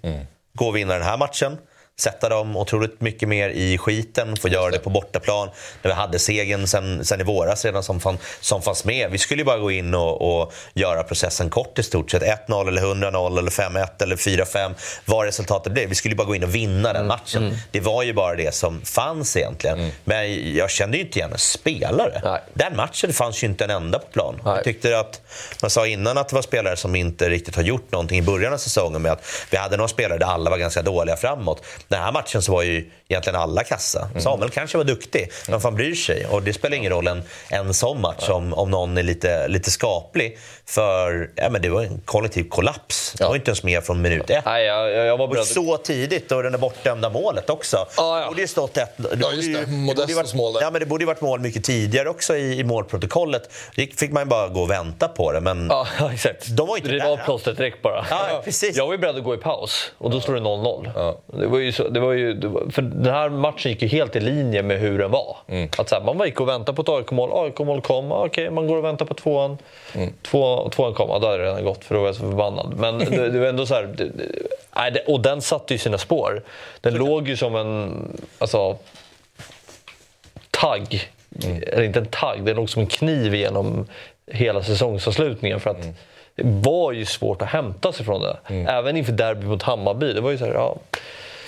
Gå 0.53 0.67
och 0.67 0.75
vinna 0.75 0.93
den 0.93 1.03
här 1.03 1.17
matchen, 1.17 1.57
sätta 2.01 2.29
dem 2.29 2.57
otroligt 2.57 3.01
mycket 3.01 3.29
mer 3.29 3.49
i 3.49 3.77
skiten, 3.77 4.37
få 4.37 4.47
göra 4.47 4.71
det 4.71 4.79
på 4.79 4.89
bortaplan. 4.89 5.49
Där 5.81 5.89
vi 5.89 5.93
hade 5.93 6.19
segern 6.19 6.67
sen, 6.67 7.05
sen 7.05 7.21
i 7.21 7.23
våras 7.23 7.65
redan 7.65 7.83
som, 7.83 7.99
fann, 7.99 8.17
som 8.39 8.61
fanns 8.61 8.85
med. 8.85 9.11
Vi 9.11 9.17
skulle 9.17 9.41
ju 9.41 9.45
bara 9.45 9.57
gå 9.57 9.71
in 9.71 9.93
och, 9.93 10.41
och 10.41 10.53
göra 10.73 11.03
processen 11.03 11.49
kort 11.49 11.79
i 11.79 11.83
stort 11.83 12.11
sett. 12.11 12.23
1-0 12.47 12.67
eller 12.67 12.81
100-0 12.81 13.39
eller 13.39 13.51
5-1 13.51 14.03
eller 14.03 14.15
4-5. 14.15 14.73
Vad 15.05 15.25
resultatet 15.25 15.73
blev. 15.73 15.89
Vi 15.89 15.95
skulle 15.95 16.11
ju 16.11 16.17
bara 16.17 16.27
gå 16.27 16.35
in 16.35 16.43
och 16.43 16.55
vinna 16.55 16.93
den 16.93 17.07
matchen. 17.07 17.57
Det 17.71 17.79
var 17.79 18.03
ju 18.03 18.13
bara 18.13 18.35
det 18.35 18.55
som 18.55 18.81
fanns 18.81 19.37
egentligen. 19.37 19.91
Men 20.03 20.55
jag 20.55 20.69
kände 20.69 20.97
ju 20.97 21.03
inte 21.03 21.19
igen 21.19 21.31
en 21.31 21.39
spelare. 21.39 22.21
Nej. 22.23 22.41
Den 22.53 22.75
matchen 22.75 23.13
fanns 23.13 23.43
ju 23.43 23.47
inte 23.47 23.63
en 23.63 23.69
enda 23.69 23.99
på 23.99 24.07
plan. 24.07 24.41
Nej. 24.45 24.55
Jag 24.55 24.63
tyckte 24.63 24.99
att, 24.99 25.21
man 25.61 25.69
sa 25.69 25.87
innan 25.87 26.17
att 26.17 26.29
det 26.29 26.35
var 26.35 26.41
spelare 26.41 26.77
som 26.77 26.95
inte 26.95 27.29
riktigt 27.29 27.55
har 27.55 27.63
gjort 27.63 27.91
någonting 27.91 28.19
i 28.19 28.21
början 28.21 28.53
av 28.53 28.57
säsongen 28.57 29.01
med 29.01 29.11
att 29.11 29.25
vi 29.51 29.57
hade 29.57 29.77
några 29.77 29.87
spelare 29.87 30.19
där 30.19 30.25
alla 30.25 30.49
var 30.49 30.57
ganska 30.57 30.81
dåliga 30.81 31.17
framåt. 31.17 31.63
Den 31.89 31.99
här 32.01 32.11
matchen 32.11 32.41
så 32.41 32.51
var 32.51 32.63
ju 32.63 32.91
egentligen 33.07 33.39
alla 33.39 33.63
kassa. 33.63 34.09
Samuel 34.17 34.49
kanske 34.49 34.77
var 34.77 34.85
duktig, 34.85 35.31
men 35.47 35.61
fan 35.61 35.75
bryr 35.75 35.95
sig. 35.95 36.25
Och 36.25 36.43
det 36.43 36.53
spelar 36.53 36.77
ingen 36.77 36.91
roll 36.91 37.07
en, 37.07 37.23
en 37.49 37.73
sån 37.73 38.01
match 38.01 38.29
om, 38.29 38.53
om 38.53 38.71
någon 38.71 38.97
är 38.97 39.03
lite, 39.03 39.47
lite 39.47 39.71
skaplig. 39.71 40.37
För 40.69 41.29
ja, 41.35 41.49
men 41.49 41.61
det 41.61 41.69
var 41.69 41.81
en 41.83 42.01
kollektiv 42.05 42.49
kollaps. 42.49 43.13
Det 43.17 43.23
var 43.23 43.35
inte 43.35 43.49
ens 43.49 43.63
med 43.63 43.83
från 43.83 44.01
minut 44.01 44.29
ett. 44.29 44.45
Nej, 44.45 44.65
jag, 44.65 44.91
jag 44.91 45.17
var 45.17 45.27
Och 45.39 45.45
så 45.45 45.77
tidigt 45.77 46.31
och 46.31 46.43
det 46.43 46.49
där 46.49 46.57
bortdömda 46.57 47.09
målet 47.09 47.49
också. 47.49 47.77
Ja, 47.77 48.17
ja. 48.17 48.19
Det 48.23 48.27
borde 48.27 48.41
ju 48.41 48.47
stått 48.47 48.77
ett... 48.77 48.93
Det 48.97 49.03
borde 49.17 49.35
just 49.35 49.47
ju- 49.47 49.53
det. 49.65 49.67
Modestos 49.71 50.15
varit- 50.15 50.33
mål 50.33 50.53
där. 50.53 50.61
Ja, 50.61 50.71
men 50.71 50.79
det 50.79 50.85
borde 50.85 51.01
ju 51.01 51.05
varit 51.07 51.21
mål 51.21 51.39
mycket 51.39 51.63
tidigare 51.63 52.09
också 52.09 52.35
i, 52.37 52.59
i 52.59 52.63
målprotokollet. 52.63 53.51
Det 53.75 53.99
fick 53.99 54.11
man 54.11 54.23
ju 54.23 54.29
bara 54.29 54.47
gå 54.47 54.61
och 54.61 54.69
vänta 54.69 55.07
på 55.07 55.31
det. 55.31 55.39
Men 55.41 55.67
Ja, 55.69 55.87
exakt. 56.13 56.47
De 56.57 56.67
var 56.67 56.77
inte 56.77 56.89
det 56.89 56.99
där. 56.99 57.09
var 57.09 57.17
plåstret 57.17 57.57
direkt 57.57 57.81
bara. 57.81 58.05
Ja, 58.09 58.41
precis. 58.43 58.77
Jag 58.77 58.85
var 58.85 58.93
ju 58.93 58.97
beredd 58.97 59.15
att 59.17 59.23
gå 59.23 59.33
i 59.33 59.37
paus 59.37 59.91
och 59.97 60.11
då 60.11 60.21
står 60.21 60.33
det 60.33 60.39
0-0. 60.39 61.15
Det 61.39 61.47
var 61.47 61.59
ju 61.59 61.71
så, 61.71 61.87
det 61.89 61.99
var 61.99 62.11
ju, 62.13 62.33
det 62.33 62.47
var, 62.47 62.63
för 62.71 62.81
den 62.81 63.13
här 63.13 63.29
matchen 63.29 63.71
gick 63.71 63.81
ju 63.81 63.87
helt 63.87 64.15
i 64.15 64.19
linje 64.19 64.63
med 64.63 64.79
hur 64.79 64.99
den 64.99 65.11
var. 65.11 65.37
Att 65.77 65.89
så 65.89 65.95
här, 65.95 66.13
man 66.13 66.25
gick 66.27 66.41
och 66.41 66.47
väntade 66.49 66.75
på 66.75 66.81
ett 66.81 66.89
AIK-mål. 66.89 67.29
AIK-mål 67.33 67.81
kom, 67.81 68.11
okej, 68.11 68.49
man 68.51 68.67
går 68.67 68.77
och 68.77 68.83
väntar 68.83 69.05
på 69.05 69.13
tvåan. 69.13 69.57
Två, 70.21 70.39
tvåan 70.39 70.58
kom, 70.75 71.09
ja, 71.09 71.19
då 71.19 71.27
hade 71.27 71.37
det 71.37 71.43
redan 71.43 71.63
gått 71.63 71.85
för 71.85 71.95
då 71.95 72.01
var 72.01 72.07
jag 72.07 72.15
så 72.15 72.21
förbannad. 72.21 72.73
Men 72.77 72.97
det, 72.97 73.29
det 73.29 73.39
var 73.39 73.47
ändå 73.47 73.65
så 73.65 73.73
här... 73.73 73.83
Det, 73.83 74.09
det, 74.93 74.99
och 75.07 75.21
den 75.21 75.41
satte 75.41 75.73
ju 75.73 75.77
sina 75.77 75.97
spår. 75.97 76.43
Den 76.81 76.93
låg 76.93 77.27
ju 77.27 77.37
som 77.37 77.55
en... 77.55 78.07
Alltså, 78.37 78.77
tagg. 80.51 81.09
Eller 81.43 81.83
inte 81.83 81.99
en 81.99 82.05
tagg, 82.05 82.43
det 82.43 82.53
låg 82.53 82.69
som 82.69 82.81
en 82.81 82.87
kniv 82.87 83.35
genom 83.35 83.87
hela 84.31 84.63
säsongsavslutningen. 84.63 85.59
För 85.59 85.69
att 85.69 85.81
det 86.35 86.43
var 86.45 86.91
ju 86.91 87.05
svårt 87.05 87.41
att 87.41 87.47
hämta 87.47 87.91
sig 87.91 88.05
från 88.05 88.21
det. 88.21 88.37
Även 88.67 88.97
inför 88.97 89.11
derby 89.11 89.45
mot 89.45 89.63
Hammarby. 89.63 90.13
Det 90.13 90.21
var 90.21 90.31
ju 90.31 90.37
så 90.37 90.45
här, 90.45 90.53
ja, 90.53 90.77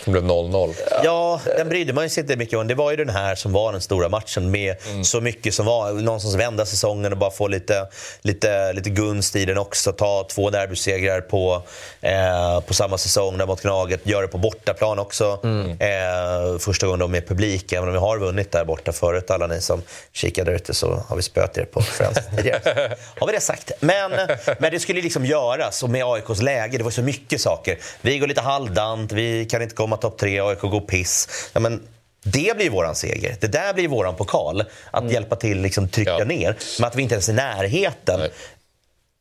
Det 0.05 0.11
blev 0.11 0.23
0-0. 0.23 0.73
Ja, 1.03 1.39
den 1.57 1.69
brydde 1.69 1.93
man 1.93 2.09
sig 2.09 2.21
inte 2.21 2.35
mycket 2.35 2.59
om. 2.59 2.67
Det 2.67 2.75
var 2.75 2.91
ju 2.91 2.97
den 2.97 3.09
här 3.09 3.35
som 3.35 3.53
var 3.53 3.71
den 3.71 3.81
stora 3.81 4.09
matchen 4.09 4.51
med 4.51 4.75
så 5.03 5.21
mycket 5.21 5.53
som 5.53 5.65
var. 5.65 5.91
Någonstans 5.91 6.35
vända 6.35 6.65
säsongen 6.65 7.11
och 7.11 7.17
bara 7.17 7.31
få 7.31 7.47
lite, 7.47 7.87
lite, 8.21 8.73
lite 8.73 8.89
gunst 8.89 9.35
i 9.35 9.45
den 9.45 9.57
också. 9.57 9.91
Ta 9.91 10.27
två 10.29 10.49
derbysegrar 10.49 11.21
på, 11.21 11.61
eh, 12.01 12.59
på 12.59 12.73
samma 12.73 12.97
säsong 12.97 13.37
där 13.37 13.45
mot 13.45 13.61
Gnaget. 13.61 13.99
Gör 14.03 14.21
det 14.21 14.27
på 14.27 14.37
bortaplan 14.37 14.99
också. 14.99 15.39
Eh, 15.79 16.57
första 16.59 16.85
gången 16.85 16.99
de 16.99 17.11
med 17.11 17.27
publik. 17.27 17.71
Även 17.73 17.87
om 17.87 17.93
vi 17.93 17.99
har 17.99 18.17
vunnit 18.17 18.51
där 18.51 18.65
borta 18.65 18.91
förut. 18.91 19.31
Alla 19.31 19.47
ni 19.47 19.61
som 19.61 19.81
kikar 20.13 20.45
där 20.45 20.51
ute 20.53 20.73
så 20.73 21.03
har 21.07 21.15
vi 21.15 21.21
spöat 21.21 21.57
er 21.57 21.65
på 21.65 21.81
Friends 21.81 22.19
tidigare. 22.37 22.95
har 23.19 23.27
vi 23.27 23.33
det 23.33 23.41
sagt. 23.41 23.71
Men, 23.79 24.11
men 24.59 24.71
det 24.71 24.79
skulle 24.79 25.01
liksom 25.01 25.25
göras. 25.25 25.83
Och 25.83 25.89
med 25.89 26.05
AIKs 26.05 26.41
läge, 26.41 26.77
det 26.77 26.83
var 26.83 26.91
så 26.91 27.01
mycket 27.01 27.41
saker. 27.41 27.77
Vi 28.01 28.17
går 28.19 28.27
lite 28.27 28.41
halvdant, 28.41 29.11
vi 29.11 29.45
kan 29.45 29.61
inte 29.61 29.75
komma 29.75 29.90
topp 29.97 30.17
tre, 30.17 30.39
AIK 30.39 30.61
går 30.61 30.81
piss. 30.81 31.27
Ja, 31.53 31.59
men 31.59 31.81
det 32.23 32.57
blir 32.57 32.69
våran 32.69 32.95
seger. 32.95 33.35
Det 33.41 33.47
där 33.47 33.73
blir 33.73 33.87
våran 33.87 34.15
pokal. 34.15 34.63
Att 34.91 35.11
hjälpa 35.11 35.35
till 35.35 35.61
liksom 35.61 35.87
trycka 35.87 36.15
Ja. 36.19 36.25
ner. 36.25 36.57
Men 36.79 36.87
att 36.87 36.95
vi 36.95 37.01
inte 37.01 37.15
ens 37.15 37.29
är 37.29 37.33
i 37.33 37.35
närheten 37.35 38.19
Nej. 38.19 38.31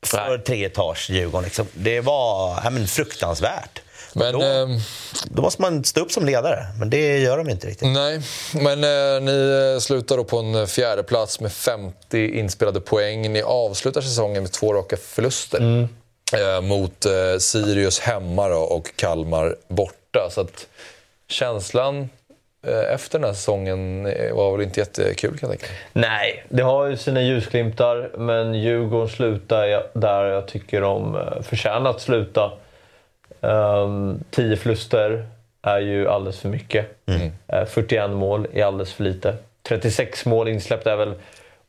för 0.07 0.39
tre 0.39 0.65
etage 0.65 1.11
Djurgården. 1.11 1.45
Liksom. 1.45 1.67
Det 1.73 2.01
var 2.01 2.61
ja, 2.65 2.71
men, 2.71 2.87
fruktansvärt. 2.87 3.81
Men, 4.13 4.33
då, 4.33 4.43
ehm, 4.43 4.79
då 5.25 5.43
måste 5.43 5.63
man 5.63 5.85
stå 5.85 6.01
upp 6.01 6.13
som 6.13 6.27
ledare, 6.27 6.67
men 6.79 6.91
det 6.91 7.19
gör 7.19 7.39
de 7.39 7.49
inte 7.51 7.67
riktigt. 7.67 7.89
Nej, 7.89 8.21
men 8.53 8.85
eh, 8.85 9.21
ni 9.23 9.73
eh, 9.75 9.81
slutar 9.81 10.17
då 10.17 10.25
på 10.25 10.39
en 10.39 10.67
fjärde 10.67 11.03
plats 11.03 11.41
med 11.41 11.53
50 11.53 12.39
inspelade 12.39 12.81
poäng. 12.81 13.33
Ni 13.33 13.43
avslutar 13.43 14.01
säsongen 14.01 14.43
med 14.43 14.53
två 14.53 14.75
raka 14.75 14.97
förluster. 14.97 15.89
Eh, 16.33 16.61
mot 16.61 17.07
eh, 17.07 17.39
Sirius 17.39 18.01
hemma 18.01 18.49
då, 18.49 18.59
och 18.59 18.97
Kalmar 18.97 19.57
borta. 19.69 19.95
Så 20.31 20.41
att 20.41 20.69
känslan 21.29 22.09
eh, 22.67 22.95
efter 22.95 23.19
den 23.19 23.27
här 23.29 23.35
säsongen 23.35 24.07
eh, 24.07 24.35
var 24.35 24.57
väl 24.57 24.67
inte 24.67 24.81
jättekul 24.81 25.39
kan 25.39 25.51
jag 25.51 25.59
tänka. 25.59 25.75
Nej, 25.93 26.45
det 26.49 26.63
har 26.63 26.87
ju 26.87 26.97
sina 26.97 27.23
ljusglimtar, 27.23 28.11
men 28.19 28.55
Djurgården 28.55 29.09
slutar 29.09 29.87
där 29.93 30.25
jag 30.25 30.47
tycker 30.49 30.81
de 30.81 31.17
eh, 31.17 31.43
förtjänar 31.43 31.91
att 31.91 32.01
sluta. 32.01 32.53
Um, 33.41 34.25
10 34.31 34.57
förluster 34.57 35.27
är 35.63 35.79
ju 35.81 36.09
alldeles 36.09 36.41
för 36.41 36.49
mycket. 36.49 36.87
Eh, 37.47 37.65
41 37.65 38.11
mål 38.11 38.47
är 38.53 38.65
alldeles 38.65 38.93
för 38.93 39.05
lite. 39.05 39.37
36 39.63 40.27
mål 40.27 40.49
insläppta 40.49 40.93
är 40.93 40.97
väl 40.97 41.15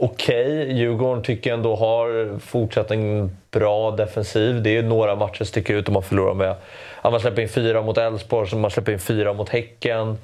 okej. 0.05 0.71
Djurgården 0.77 1.23
tycker 1.23 1.49
jag 1.49 1.57
ändå 1.57 1.75
har 1.75 2.39
fortsatt 2.39 2.91
en 2.91 3.37
bra 3.51 3.91
defensiv. 3.91 4.61
Det 4.63 4.77
är 4.77 4.83
några 4.83 5.15
matcher 5.15 5.37
som 5.37 5.45
sticker 5.45 5.73
ut 5.73 5.87
om 5.87 5.93
man 5.93 6.03
förlorar 6.03 6.33
med. 6.33 6.55
Man 7.03 7.19
släpper 7.19 7.41
in 7.41 7.49
fyra 7.49 7.81
mot 7.81 7.97
Elfsborg, 7.97 8.55
man 8.55 8.71
släpper 8.71 8.91
in 8.91 8.99
fyra 8.99 9.33
mot 9.33 9.49
Häcken. 9.49 10.17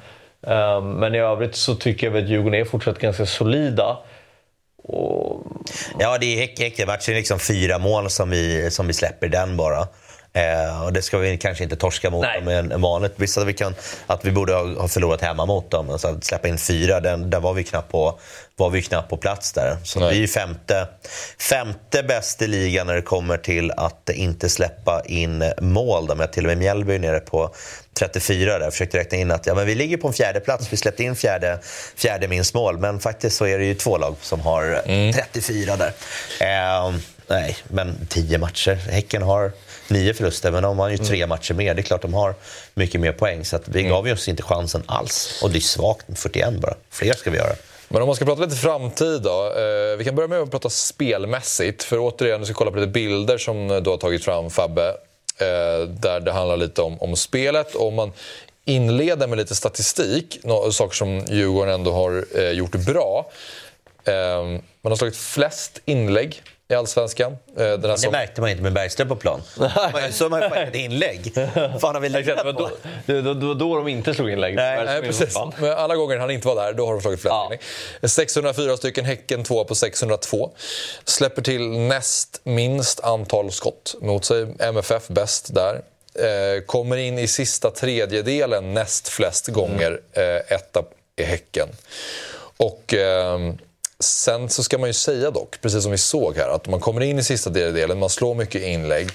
Ehm, 0.47 0.91
men 0.91 1.15
i 1.15 1.19
övrigt 1.19 1.55
så 1.55 1.75
tycker 1.75 2.07
jag 2.07 2.17
att 2.17 2.29
Djurgården 2.29 2.59
är 2.61 2.65
fortsatt 2.65 2.99
ganska 2.99 3.25
solida. 3.25 3.97
Och 4.83 5.43
Ja, 5.99 6.17
det 6.17 6.25
är 6.25 6.37
Häck- 6.47 6.59
Häckenmatchen 6.59 7.13
är 7.13 7.17
liksom 7.17 7.39
fyra 7.39 7.77
mål 7.77 8.09
som 8.09 8.29
vi, 8.29 8.71
som 8.71 8.87
vi 8.87 8.93
släpper 8.93 9.27
den 9.27 9.57
bara. 9.57 9.87
Eh, 10.37 10.83
och 10.83 10.93
det 10.93 11.01
ska 11.01 11.17
vi 11.17 11.37
kanske 11.37 11.63
inte 11.63 11.75
torska 11.75 12.09
mot 12.09 12.21
Nej. 12.21 12.39
dem 12.41 12.71
än 12.71 12.81
vanligt. 12.81 13.13
Visst 13.15 13.37
att 13.37 13.47
vi, 13.47 13.53
kan, 13.53 13.75
att 14.07 14.25
vi 14.25 14.31
borde 14.31 14.53
ha, 14.53 14.87
förlorat 14.87 15.21
hemma 15.21 15.45
mot 15.45 15.71
dem. 15.71 15.85
Men 15.85 15.99
så 15.99 16.07
att 16.07 16.23
släppa 16.23 16.47
in 16.47 16.57
fyra, 16.57 16.99
den, 16.99 17.29
där 17.29 17.39
var 17.39 17.53
vi 17.53 17.63
knappt 17.63 17.91
på, 17.91 18.19
var 18.55 18.69
vi 18.69 18.81
knappt 18.81 19.09
på 19.09 19.17
plats 19.17 19.51
där. 19.51 19.77
Så 19.83 19.99
Nej. 19.99 20.13
vi 20.13 20.23
är 20.23 20.27
femte, 20.27 20.87
femte 21.39 22.03
bäst 22.03 22.41
i 22.41 22.47
ligan 22.47 22.87
när 22.87 22.93
det 22.93 23.01
kommer 23.01 23.37
till 23.37 23.71
att 23.71 24.09
inte 24.09 24.49
släppa 24.49 25.01
in 25.05 25.43
mål. 25.61 26.07
Där 26.07 26.27
till 26.27 26.45
och 26.45 26.49
med 26.49 26.57
Mjällby 26.57 26.95
är 26.95 26.99
nere 26.99 27.19
på 27.19 27.53
34 27.93 28.53
där. 28.53 28.65
Jag 28.65 28.73
försökte 28.73 28.97
räkna 28.97 29.17
in 29.17 29.31
att 29.31 29.45
ja, 29.45 29.55
men 29.55 29.65
vi 29.65 29.75
ligger 29.75 29.97
på 29.97 30.07
en 30.07 30.13
fjärde 30.13 30.39
plats. 30.39 30.73
Vi 30.73 30.77
släppte 30.77 31.03
in 31.03 31.15
fjärde, 31.15 31.59
fjärde 31.95 32.27
minst 32.27 32.53
mål. 32.53 32.77
Men 32.77 32.99
faktiskt 32.99 33.37
så 33.37 33.45
är 33.45 33.57
det 33.57 33.65
ju 33.65 33.75
två 33.75 33.97
lag 33.97 34.15
som 34.21 34.41
har 34.41 34.81
eh, 34.85 35.15
34 35.15 35.75
där. 35.75 35.93
Eh, 36.39 36.95
nej, 37.27 37.57
men 37.67 38.07
10 38.09 38.37
matcher. 38.37 38.75
Häcken 38.75 39.21
har 39.21 39.51
nio 39.89 40.13
förluster, 40.13 40.51
men 40.51 40.63
de 40.63 40.79
har 40.79 40.89
ju 40.89 40.97
tre 40.97 41.27
matcher 41.27 41.53
mer. 41.53 41.73
Det 41.73 41.81
är 41.81 41.83
klart 41.83 42.01
de 42.01 42.13
har 42.13 42.35
mycket 42.73 43.01
mer 43.01 43.11
poäng. 43.11 43.45
Så 43.45 43.59
vi 43.65 43.83
gav 43.83 44.07
ju 44.07 44.13
oss 44.13 44.27
inte 44.27 44.43
chansen 44.43 44.83
alls. 44.85 45.39
Och 45.43 45.49
det 45.49 45.57
är 45.57 45.61
svagt 45.61 46.07
med 46.07 46.17
41 46.17 46.53
bara. 46.53 46.73
Fler 46.89 47.13
ska 47.13 47.31
vi 47.31 47.37
göra. 47.37 47.55
Men 47.89 48.01
om 48.01 48.07
man 48.07 48.15
ska 48.15 48.25
prata 48.25 48.41
lite 48.41 48.55
framtid 48.55 49.21
då. 49.21 49.45
Eh, 49.45 49.97
vi 49.97 50.03
kan 50.03 50.15
börja 50.15 50.27
med 50.27 50.39
att 50.39 50.51
prata 50.51 50.69
spelmässigt. 50.69 51.83
För 51.83 51.97
återigen, 51.99 52.39
vi 52.39 52.45
ska 52.45 52.53
kolla 52.53 52.71
på 52.71 52.77
lite 52.77 52.91
bilder 52.91 53.37
som 53.37 53.67
du 53.67 53.89
har 53.89 53.97
tagit 53.97 54.25
fram 54.25 54.49
Fabbe. 54.49 54.87
Eh, 55.37 55.87
där 55.89 56.19
det 56.19 56.31
handlar 56.31 56.57
lite 56.57 56.81
om, 56.81 57.01
om 57.01 57.15
spelet. 57.15 57.75
Och 57.75 57.87
om 57.87 57.95
man 57.95 58.11
inleder 58.65 59.27
med 59.27 59.37
lite 59.37 59.55
statistik, 59.55 60.39
saker 60.71 60.95
som 60.95 61.19
Djurgården 61.29 61.73
ändå 61.73 61.91
har 61.91 62.25
eh, 62.35 62.51
gjort 62.51 62.75
bra. 62.75 63.31
Man 64.81 64.91
har 64.91 64.95
slagit 64.95 65.17
flest 65.17 65.81
inlägg 65.85 66.43
i 66.69 66.73
Allsvenskan. 66.75 67.31
eh, 67.31 67.37
Den 67.57 67.81
här 67.81 67.87
Det 67.89 67.97
som, 67.97 68.11
märkte 68.11 68.41
man 68.41 68.49
inte 68.49 68.63
med 68.63 68.73
Bergström 68.73 69.07
på 69.07 69.15
plan. 69.15 69.41
Så 70.11 70.29
man 70.29 70.41
ju 70.41 70.47
ett 70.63 70.75
inlägg. 70.75 71.33
fan 71.81 71.95
har 71.95 71.99
vi 71.99 72.09
lirat 72.09 72.43
på? 72.43 72.51
då, 72.51 72.69
det 73.05 73.21
var 73.21 73.33
då, 73.33 73.53
då 73.53 73.75
de 73.77 73.87
inte 73.87 74.13
slog 74.13 74.29
inlägg. 74.29 74.55
Nej, 74.55 74.71
Det 74.79 74.85
var 74.85 74.91
Nej, 74.93 75.01
precis. 75.01 75.37
Men 75.59 75.71
alla 75.77 75.95
gånger 75.95 76.17
han 76.17 76.31
inte 76.31 76.47
var 76.47 76.55
där, 76.55 76.73
då 76.73 76.85
har 76.85 76.93
de 76.93 77.01
slagit 77.01 77.21
förlängning. 77.21 77.59
604 78.03 78.77
stycken, 78.77 79.05
Häcken 79.05 79.43
två 79.43 79.63
på 79.65 79.75
602. 79.75 80.51
Släpper 81.05 81.41
till 81.41 81.69
näst 81.69 82.41
minst 82.43 82.99
antal 82.99 83.51
skott 83.51 83.95
mot 84.01 84.25
sig. 84.25 84.47
MFF 84.59 85.07
bäst 85.07 85.53
där. 85.55 85.81
Eh, 86.15 86.61
kommer 86.65 86.97
in 86.97 87.19
i 87.19 87.27
sista 87.27 87.71
tredjedelen 87.71 88.73
näst 88.73 89.07
flest 89.07 89.47
gånger. 89.47 89.99
Eh, 90.13 90.23
etta 90.55 90.83
i 91.15 91.23
Häcken. 91.23 91.67
Och 92.57 92.93
ehm, 92.93 93.57
sen 93.99 94.49
så 94.49 94.63
ska 94.63 94.77
man 94.77 94.89
ju 94.89 94.93
säga 94.93 95.31
dock, 95.31 95.61
precis 95.61 95.83
som 95.83 95.91
vi 95.91 95.97
såg 95.97 96.35
här, 96.37 96.49
att 96.49 96.67
man 96.67 96.79
kommer 96.79 97.01
in 97.01 97.19
i 97.19 97.23
sista 97.23 97.49
tredjedelen, 97.49 97.99
man 97.99 98.09
slår 98.09 98.35
mycket 98.35 98.61
inlägg. 98.61 99.09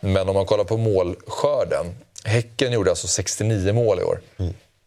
Men 0.00 0.28
om 0.28 0.34
man 0.34 0.46
kollar 0.46 0.64
på 0.64 0.76
målskörden. 0.76 1.86
Häcken 2.24 2.72
gjorde 2.72 2.90
alltså 2.90 3.06
69 3.06 3.72
mål 3.72 4.00
i 4.00 4.02
år. 4.02 4.20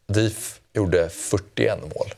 DIF 0.07 0.59
gjorde 0.73 1.09
41 1.09 1.79
mål. 1.95 2.13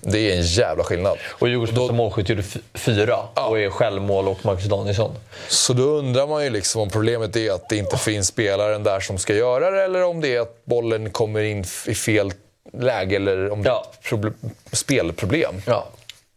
Det 0.00 0.30
är 0.32 0.36
en 0.36 0.42
jävla 0.42 0.84
skillnad. 0.84 1.18
Och 1.24 1.48
Djurgårdens 1.48 1.78
bästa 1.78 1.92
målskytt 1.92 2.28
gjorde 2.28 2.42
fyra 2.74 3.18
och 3.34 3.60
är 3.60 3.70
självmål 3.70 4.28
och 4.28 4.44
Marcus 4.44 4.64
Danielsson. 4.64 5.14
Så 5.48 5.72
då 5.72 5.82
undrar 5.82 6.26
man 6.26 6.44
ju 6.44 6.50
liksom 6.50 6.80
om 6.82 6.90
problemet 6.90 7.36
är 7.36 7.52
att 7.52 7.68
det 7.68 7.76
inte 7.76 7.98
finns 7.98 8.26
spelaren 8.28 8.82
där 8.82 9.00
som 9.00 9.18
ska 9.18 9.34
göra 9.34 9.70
det 9.70 9.82
eller 9.84 10.02
om 10.04 10.20
det 10.20 10.34
är 10.36 10.40
att 10.40 10.64
bollen 10.64 11.10
kommer 11.10 11.42
in 11.42 11.64
i 11.86 11.94
fel 11.94 12.32
läge 12.72 13.16
eller 13.16 13.50
om 13.50 13.62
det 13.62 13.70
är 13.70 13.72
Ja. 13.72 14.32
spelproblem. 14.72 15.54
Ja. 15.66 15.86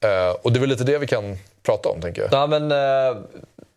Eh, 0.06 0.36
och 0.41 0.51
det 0.51 0.58
är 0.58 0.62
väl 0.62 0.70
lite 0.70 0.84
det 0.84 0.97
vi 0.97 1.08
kan 1.08 1.38
prata 1.66 1.89
om, 1.89 2.01
tänker 2.01 2.22
jag. 2.22 2.30
Ja, 2.34 2.47
men, 2.47 2.72
eh, 2.72 3.18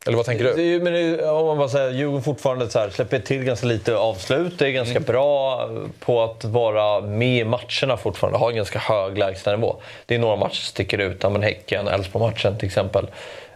Eller 0.07 0.17
vad 0.17 0.27
tänker 0.27 0.45
du? 0.45 0.63
ju, 0.63 0.83
men 0.83 0.93
det 0.93 1.29
om 1.31 1.47
man 1.47 1.59
bara 1.59 1.69
säger, 1.69 1.91
Djurgården 1.91 2.23
fortfarande 2.23 2.71
så 2.71 2.79
här, 2.79 2.91
släpper 2.91 3.19
till 3.19 3.45
ganska 3.45 3.67
lite 3.67 3.97
avslut. 3.97 4.59
Det 4.59 4.67
är 4.67 4.71
ganska 4.71 4.91
Mm. 4.97 5.03
bra 5.07 5.69
på 6.01 6.23
att 6.23 6.45
vara 6.45 7.01
med 7.01 7.39
i 7.39 7.45
matcherna 7.45 7.97
fortfarande. 7.97 8.39
Har 8.39 8.51
en 8.51 8.57
ganska 8.57 8.79
hög 8.79 9.19
lägstanivå. 9.19 9.77
Det 10.07 10.15
är 10.15 10.19
några 10.19 10.37
matcher 10.37 10.55
som 10.55 10.65
sticker 10.65 10.99
ut. 10.99 11.19
Ja, 11.23 11.29
men 11.29 11.43
Häcken, 11.43 11.89
Elfsborg-matchen 11.89 12.59
till 12.59 12.67
exempel. 12.67 13.07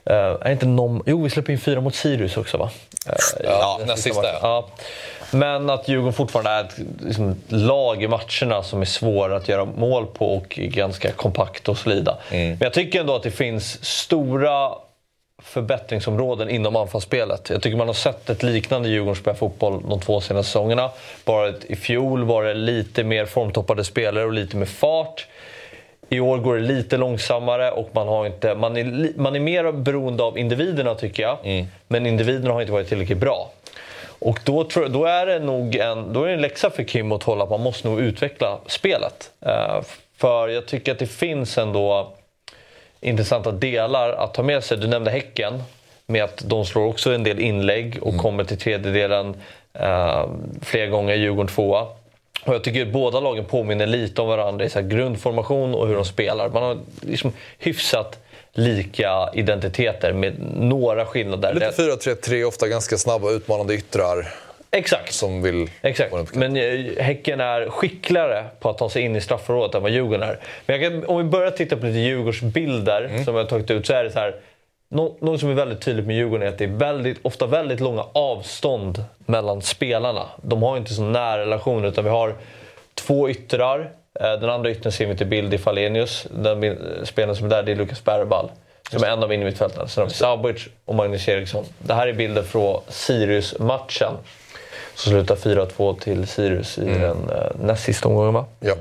Eh, 0.05 0.15
är 0.17 0.51
inte 0.51 0.67
någon, 0.67 1.03
jo, 1.07 1.23
vi 1.23 1.31
släpper 1.31 1.53
in 1.53 1.61
fyra 1.61 1.81
mot 1.81 1.95
Sirius 1.95 2.37
också 2.37 2.57
va? 2.59 2.71
Eh, 3.07 3.15
Ja, 3.45 3.81
näst 3.87 4.03
sista 4.03 4.27
ja. 4.43 4.69
Men 5.33 5.71
att 5.71 5.89
Djurgården 5.89 6.13
fortfarande 6.13 6.51
är 6.51 6.65
ett 6.65 6.79
liksom, 7.01 7.37
lag 7.49 8.03
i 8.03 8.09
matcherna 8.09 8.63
som 8.63 8.81
är 8.81 8.85
svåra 8.85 9.37
att 9.37 9.49
göra 9.49 9.65
mål 9.65 10.07
på 10.07 10.37
och 10.37 10.49
ganska 10.49 11.13
kompakta 11.13 11.71
och 11.71 11.79
solida. 11.79 12.19
Mm. 12.31 12.49
Men 12.49 12.59
jag 12.61 12.73
tycker 12.73 13.01
ändå 13.01 13.15
att 13.15 13.23
det 13.23 13.31
finns 13.31 13.85
stora 13.85 14.73
förbättringsområden 15.43 16.51
inom 16.51 16.77
anfallsspelet. 16.77 17.51
Jag 17.51 17.63
tycker 17.63 17.77
man 17.77 17.87
har 17.87 17.95
sett 17.95 18.31
ett 18.31 18.43
liknande 18.43 18.89
Djurgården 18.89 19.17
spela 19.17 19.37
fotboll 19.37 19.83
de 19.89 20.01
två 20.01 20.21
senaste 20.21 20.49
säsongerna. 20.49 20.91
Bara 21.25 21.53
i 21.67 21.77
fjol 21.77 22.25
var 22.25 22.45
det 22.45 22.55
lite 22.55 23.05
mer 23.05 23.27
formtoppade 23.27 23.85
spelare 23.85 24.25
och 24.25 24.33
lite 24.33 24.57
mer 24.57 24.67
fart. 24.67 25.27
I 26.09 26.21
år 26.21 26.39
går 26.39 26.55
det 26.55 26.63
lite 26.63 26.97
långsammare 26.97 27.71
och 27.71 27.91
man, 27.93 28.09
har 28.09 28.27
inte, 28.27 28.55
man, 28.55 28.77
är, 28.77 29.19
man 29.19 29.37
är 29.37 29.41
mer 29.41 29.73
beroende 29.73 30.23
av 30.23 30.39
individerna 30.39 30.95
tycker 30.95 31.23
jag. 31.23 31.39
Men 31.89 32.07
individerna 32.07 32.55
har 32.55 32.61
inte 32.61 32.73
varit 32.73 32.89
tillräckligt 32.89 33.19
bra. 33.19 33.51
Och 34.25 34.41
då, 34.45 34.65
tror, 34.65 34.89
då 34.89 35.05
är 35.05 35.27
det 35.27 35.39
nog 35.39 35.77
en, 35.77 36.13
då 36.13 36.23
är 36.23 36.29
det 36.29 36.35
en 36.35 36.41
läxa 36.41 36.71
för 36.71 36.83
Kim 36.83 37.13
att 37.13 37.23
hålla 37.23 37.45
att 37.45 37.51
man 37.51 37.61
måste 37.61 37.89
nog 37.89 38.01
utveckla 38.01 38.59
spelet. 38.67 39.31
Eh, 39.41 39.81
för 40.17 40.49
jag 40.49 40.67
tycker 40.67 40.93
att 40.93 40.99
det 40.99 41.07
finns 41.07 41.59
ändå 41.59 42.13
intressanta 43.01 43.53
delar 43.53 44.13
att 44.13 44.35
ta 44.35 44.43
med 44.43 44.65
sig. 44.65 44.77
Du 44.77 44.87
nämnde 44.87 45.11
Häcken, 45.11 45.63
med 46.07 46.25
att 46.25 46.43
de 46.47 46.65
slår 46.65 46.87
också 46.87 47.13
en 47.13 47.25
del 47.25 47.41
inlägg 47.41 47.99
och 48.03 48.17
kommer 48.17 48.45
till 48.45 48.59
tredjedelen 48.59 49.37
eh, 49.73 50.27
flera 50.63 50.87
gånger, 50.87 51.15
Djurgården 51.15 51.55
tvåa. 51.55 51.83
Och 52.45 52.55
jag 52.55 52.65
tycker 52.65 52.85
båda 52.85 53.21
lagen 53.21 53.45
påminner 53.45 53.87
lite 53.87 54.23
om 54.23 54.29
varandra 54.29 54.65
i 54.65 54.71
så 54.71 54.83
grundformation 54.83 55.75
och 55.75 55.89
hur 55.89 55.95
de 55.95 56.05
spelar. 56.05 56.49
Man 56.49 56.63
har 56.63 56.79
liksom 57.01 57.33
hyfsat 57.59 58.19
lika 58.55 59.31
identiteter 59.35 60.13
med 60.13 60.35
några 60.57 61.07
skillnader. 61.07 61.55
Lite 61.55 61.71
4-3-3, 61.71 62.45
ofta 62.45 62.69
ganska 62.69 62.97
snabba 62.97 63.31
utmanande 63.31 63.75
yttrar 63.75 64.35
Exakt. 64.71 65.15
som 65.15 65.43
vill... 65.43 65.71
Exakt, 65.83 66.35
men 66.35 66.57
eh, 66.57 67.03
Häcken 67.03 67.41
är 67.41 67.69
skickligare 67.71 68.45
på 68.61 68.71
att 68.71 68.79
ta 68.79 68.91
sig 68.91 69.03
in 69.03 69.17
i 69.17 69.21
straffområdet 69.21 69.75
än 69.75 69.83
vad 69.83 69.91
Djurgården 69.91 70.23
är. 70.29 70.39
Men 70.67 70.81
kan, 70.81 71.07
om 71.07 71.19
vi 71.19 71.25
börjar 71.25 71.51
titta 71.51 71.77
på 71.77 71.87
lite 71.87 71.99
Djurgårdsbilder 71.99 73.05
Mm. 73.05 73.25
som 73.25 73.35
jag 73.35 73.43
har 73.43 73.49
tagit 73.49 73.71
ut 73.71 73.87
så 73.87 73.93
är 73.93 74.05
det 74.05 74.11
så 74.11 74.19
här. 74.19 74.35
nå- 74.91 75.17
Något 75.21 75.41
som 75.41 75.51
är 75.51 75.55
väldigt 75.55 75.81
tydligt 75.81 76.07
med 76.07 76.17
Djurgården 76.17 76.47
är 76.47 76.53
att 76.53 76.59
det 76.59 76.65
är 76.65 76.69
väldigt, 76.69 77.19
ofta 77.23 77.47
väldigt 77.47 77.81
långa 77.81 78.05
avstånd 78.13 79.05
mellan 79.27 79.63
spelarna. 79.63 80.27
De 80.43 80.63
har 80.63 80.77
inte 80.77 80.95
så 80.95 81.03
nära 81.03 81.41
relation 81.41 81.85
utan 81.85 82.05
vi 82.05 82.11
har 82.11 82.35
två 82.95 83.31
yttrar. 83.31 83.91
Eh, 84.23 84.33
Den 84.41 84.51
andra 84.51 84.71
yttern 84.71 84.93
ser 84.93 85.07
vi 85.07 85.17
till 85.17 85.27
bild 85.27 85.55
i 85.55 85.59
Falenius. 85.59 86.27
Den 86.31 86.79
spelaren 87.05 87.37
som 87.37 87.47
är 87.47 87.51
där 87.51 87.63
det 87.63 87.73
är 87.73 87.77
Lukas 87.77 88.05
Bergvall. 88.05 88.51
Som 88.91 89.03
är 89.03 89.09
en 89.09 89.23
av 89.23 89.33
innermittfältarna. 89.33 89.89
Sen 89.89 90.03
har 90.03 90.09
vi 90.09 90.15
Sabic 90.15 90.69
och 90.85 90.95
Magnus 90.95 91.29
Eriksson. 91.29 91.65
Det 91.79 91.95
här 91.95 92.07
är 92.07 92.13
bilder 92.13 92.43
från 92.43 92.81
Sirius-matchen. 92.89 94.13
Som 94.95 95.13
slutar 95.13 95.37
4-2 95.37 95.99
till 96.01 96.27
Sirius 96.27 96.79
i 96.79 96.85
den 96.85 97.31
eh, 97.31 97.51
näst 97.61 97.85
sista 97.85 98.09
omgången 98.09 98.35
va? 98.35 98.45
Ja. 98.61 98.75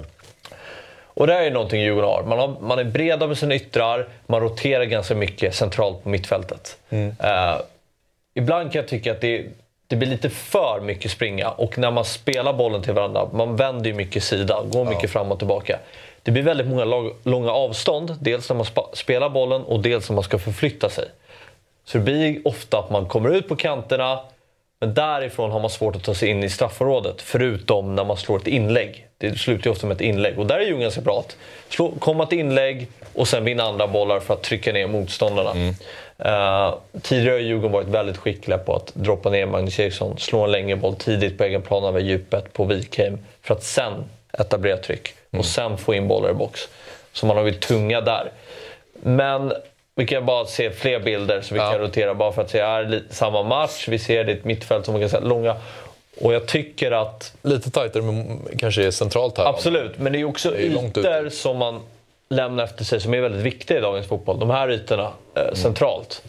Och 1.13 1.27
det 1.27 1.33
här 1.33 1.41
är 1.43 1.51
någonting 1.51 1.81
Djurgården 1.81 2.09
har. 2.09 2.23
Man, 2.23 2.39
har. 2.39 2.55
man 2.61 2.79
är 2.79 2.83
breda 2.83 3.27
med 3.27 3.37
sina 3.37 3.55
yttrar, 3.55 4.07
man 4.27 4.41
roterar 4.41 4.83
ganska 4.83 5.15
mycket 5.15 5.55
centralt 5.55 6.03
på 6.03 6.09
mittfältet. 6.09 6.77
Eh, 6.89 7.55
ibland 8.33 8.71
kan 8.71 8.79
jag 8.79 8.89
tycka 8.89 9.11
att 9.11 9.21
det, 9.21 9.45
det 9.91 9.97
blir 9.97 10.09
lite 10.09 10.29
för 10.29 10.81
mycket 10.81 11.11
springa 11.11 11.49
och 11.49 11.77
när 11.77 11.91
man 11.91 12.05
spelar 12.05 12.53
bollen 12.53 12.81
till 12.81 12.93
varandra, 12.93 13.29
man 13.33 13.55
vänder 13.55 13.89
ju 13.89 13.93
mycket 13.95 14.23
sida, 14.23 14.63
går 14.63 14.85
mycket 14.85 15.09
fram 15.09 15.31
och 15.31 15.37
tillbaka. 15.37 15.79
Det 16.23 16.31
blir 16.31 16.43
väldigt 16.43 16.67
många 16.67 17.11
långa 17.23 17.51
avstånd, 17.51 18.17
dels 18.21 18.49
när 18.49 18.55
man 18.55 18.65
spelar 18.93 19.29
bollen 19.29 19.61
och 19.61 19.79
dels 19.79 20.09
när 20.09 20.15
man 20.15 20.23
ska 20.23 20.39
förflytta 20.39 20.89
sig. 20.89 21.05
Så 21.85 21.97
det 21.97 22.03
blir 22.03 22.47
ofta 22.47 22.79
att 22.79 22.89
man 22.89 23.05
kommer 23.05 23.29
ut 23.29 23.47
på 23.47 23.55
kanterna, 23.55 24.19
men 24.79 24.93
därifrån 24.93 25.51
har 25.51 25.59
man 25.59 25.69
svårt 25.69 25.95
att 25.95 26.03
ta 26.03 26.13
sig 26.13 26.29
in 26.29 26.43
i 26.43 26.49
straffområdet. 26.49 27.21
Förutom 27.21 27.95
när 27.95 28.05
man 28.05 28.17
slår 28.17 28.37
ett 28.37 28.47
inlägg. 28.47 29.07
Det 29.17 29.39
slutar 29.39 29.65
ju 29.65 29.71
ofta 29.71 29.87
med 29.87 29.95
ett 29.95 30.01
inlägg. 30.01 30.39
Och 30.39 30.45
där 30.45 30.57
är 30.57 30.65
ju 30.65 30.77
ganska 30.77 31.01
bra 31.01 31.19
att 31.19 31.37
slå, 31.69 31.91
komma 31.99 32.23
ett 32.23 32.31
inlägg 32.31 32.87
och 33.13 33.27
sen 33.27 33.43
vinna 33.45 33.63
andra 33.63 33.87
bollar 33.87 34.19
för 34.19 34.33
att 34.33 34.41
trycka 34.41 34.73
ner 34.73 34.87
motståndarna. 34.87 35.53
Eh, 36.25 36.73
tidigare 37.01 37.33
har 37.33 37.39
Djurgården 37.39 37.71
varit 37.71 37.87
väldigt 37.87 38.17
skickliga 38.17 38.57
på 38.57 38.75
att 38.75 38.91
droppa 38.95 39.29
ner 39.29 39.45
Magnus 39.45 39.79
Eriksson, 39.79 40.17
slå 40.17 40.43
en 40.43 40.51
längre 40.51 40.75
boll 40.75 40.95
tidigt 40.95 41.37
på 41.37 41.43
egen 41.43 41.61
plan 41.61 41.83
över 41.83 41.99
djupet 41.99 42.53
på 42.53 42.65
Wikheim 42.65 43.17
för 43.41 43.53
att 43.53 43.63
sen 43.63 43.93
etablera 44.33 44.77
tryck 44.77 45.13
och 45.31 45.45
sen 45.45 45.77
få 45.77 45.93
in 45.93 46.07
bollar 46.07 46.29
i 46.29 46.33
box. 46.33 46.61
Så 47.13 47.25
man 47.25 47.37
har 47.37 47.43
varit 47.43 47.61
tunga 47.61 48.01
där. 48.01 48.31
Men 48.93 49.53
vi 49.95 50.07
kan 50.07 50.25
bara 50.25 50.45
se 50.45 50.71
fler 50.71 50.99
bilder 50.99 51.41
så 51.41 51.53
vi 51.53 51.59
kan 51.59 51.77
rotera 51.77 52.13
bara 52.13 52.31
för 52.31 52.41
att 52.41 52.49
se, 52.49 52.59
är 52.59 52.83
det 52.83 52.89
lite 52.89 53.15
samma 53.15 53.43
match? 53.43 53.87
Vi 53.87 53.99
ser 53.99 54.23
det 54.23 54.31
i 54.31 54.35
ett 54.35 54.45
mittfält 54.45 54.85
som 54.85 54.93
man 54.93 55.01
kan 55.01 55.09
säga 55.09 55.21
långa. 55.23 55.55
Och 56.21 56.33
jag 56.33 56.47
tycker 56.47 56.91
att, 56.91 57.33
Lite 57.41 57.71
tajtare, 57.71 58.03
men 58.03 58.41
kanske 58.57 58.83
är 58.83 58.91
centralt 58.91 59.37
här. 59.37 59.45
absolut, 59.45 59.99
men 59.99 60.13
det 60.13 60.19
är 60.19 60.25
också 60.25 60.51
Det 60.51 60.57
är 60.57 60.87
ytor 60.87 61.29
som 61.29 61.57
man 61.57 61.79
lämnar 62.31 62.63
efter 62.63 62.83
sig 62.83 62.99
som 62.99 63.13
är 63.13 63.21
väldigt 63.21 63.41
viktiga 63.41 63.77
i 63.77 63.81
dagens 63.81 64.07
fotboll. 64.07 64.39
De 64.39 64.49
här 64.49 64.71
ytorna 64.71 65.11
eh, 65.35 65.53
centralt. 65.53 66.23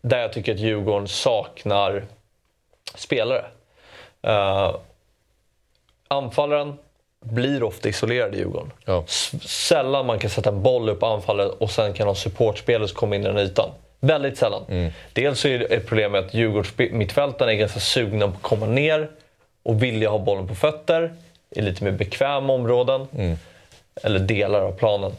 Där 0.00 0.18
jag 0.18 0.32
tycker 0.32 0.52
att 0.52 0.60
Djurgården 0.60 1.08
saknar 1.08 2.04
spelare. 2.94 3.44
Uh, 4.26 4.76
anfallaren 6.08 6.78
blir 7.20 7.62
ofta 7.62 7.88
isolerad 7.88 8.34
i 8.34 8.38
Djurgården. 8.38 8.72
Ja. 8.84 9.04
Sällan 9.40 10.06
man 10.06 10.18
kan 10.18 10.30
sätta 10.30 10.50
en 10.50 10.62
boll 10.62 10.88
upp 10.88 11.02
anfallet 11.02 11.50
och 11.58 11.70
sen 11.70 11.92
kan 11.92 12.06
ha 12.06 12.14
supportspelare 12.14 12.88
kommer 12.88 13.16
in 13.16 13.22
i 13.22 13.26
den 13.26 13.38
ytan. 13.38 13.70
Väldigt 14.00 14.38
sällan. 14.38 14.62
Mm. 14.68 14.92
Dels 15.12 15.40
så 15.40 15.48
är 15.48 15.58
det 15.58 15.64
ett 15.64 15.86
problem 15.86 16.12
med 16.12 16.24
att 16.24 16.34
Djurgårdsmittfältarna 16.34 17.52
är 17.52 17.56
ganska 17.56 17.80
sugna 17.80 18.26
på 18.28 18.34
att 18.34 18.42
komma 18.42 18.66
ner 18.66 19.10
och 19.62 19.82
vilja 19.82 20.10
ha 20.10 20.18
bollen 20.18 20.48
på 20.48 20.54
fötter 20.54 21.14
i 21.50 21.62
lite 21.62 21.84
mer 21.84 21.92
bekväma 21.92 22.52
områden. 22.52 23.06
Mm. 23.16 23.36
Eller 24.02 24.18
delar 24.18 24.60
av 24.60 24.72
planen. 24.72 25.12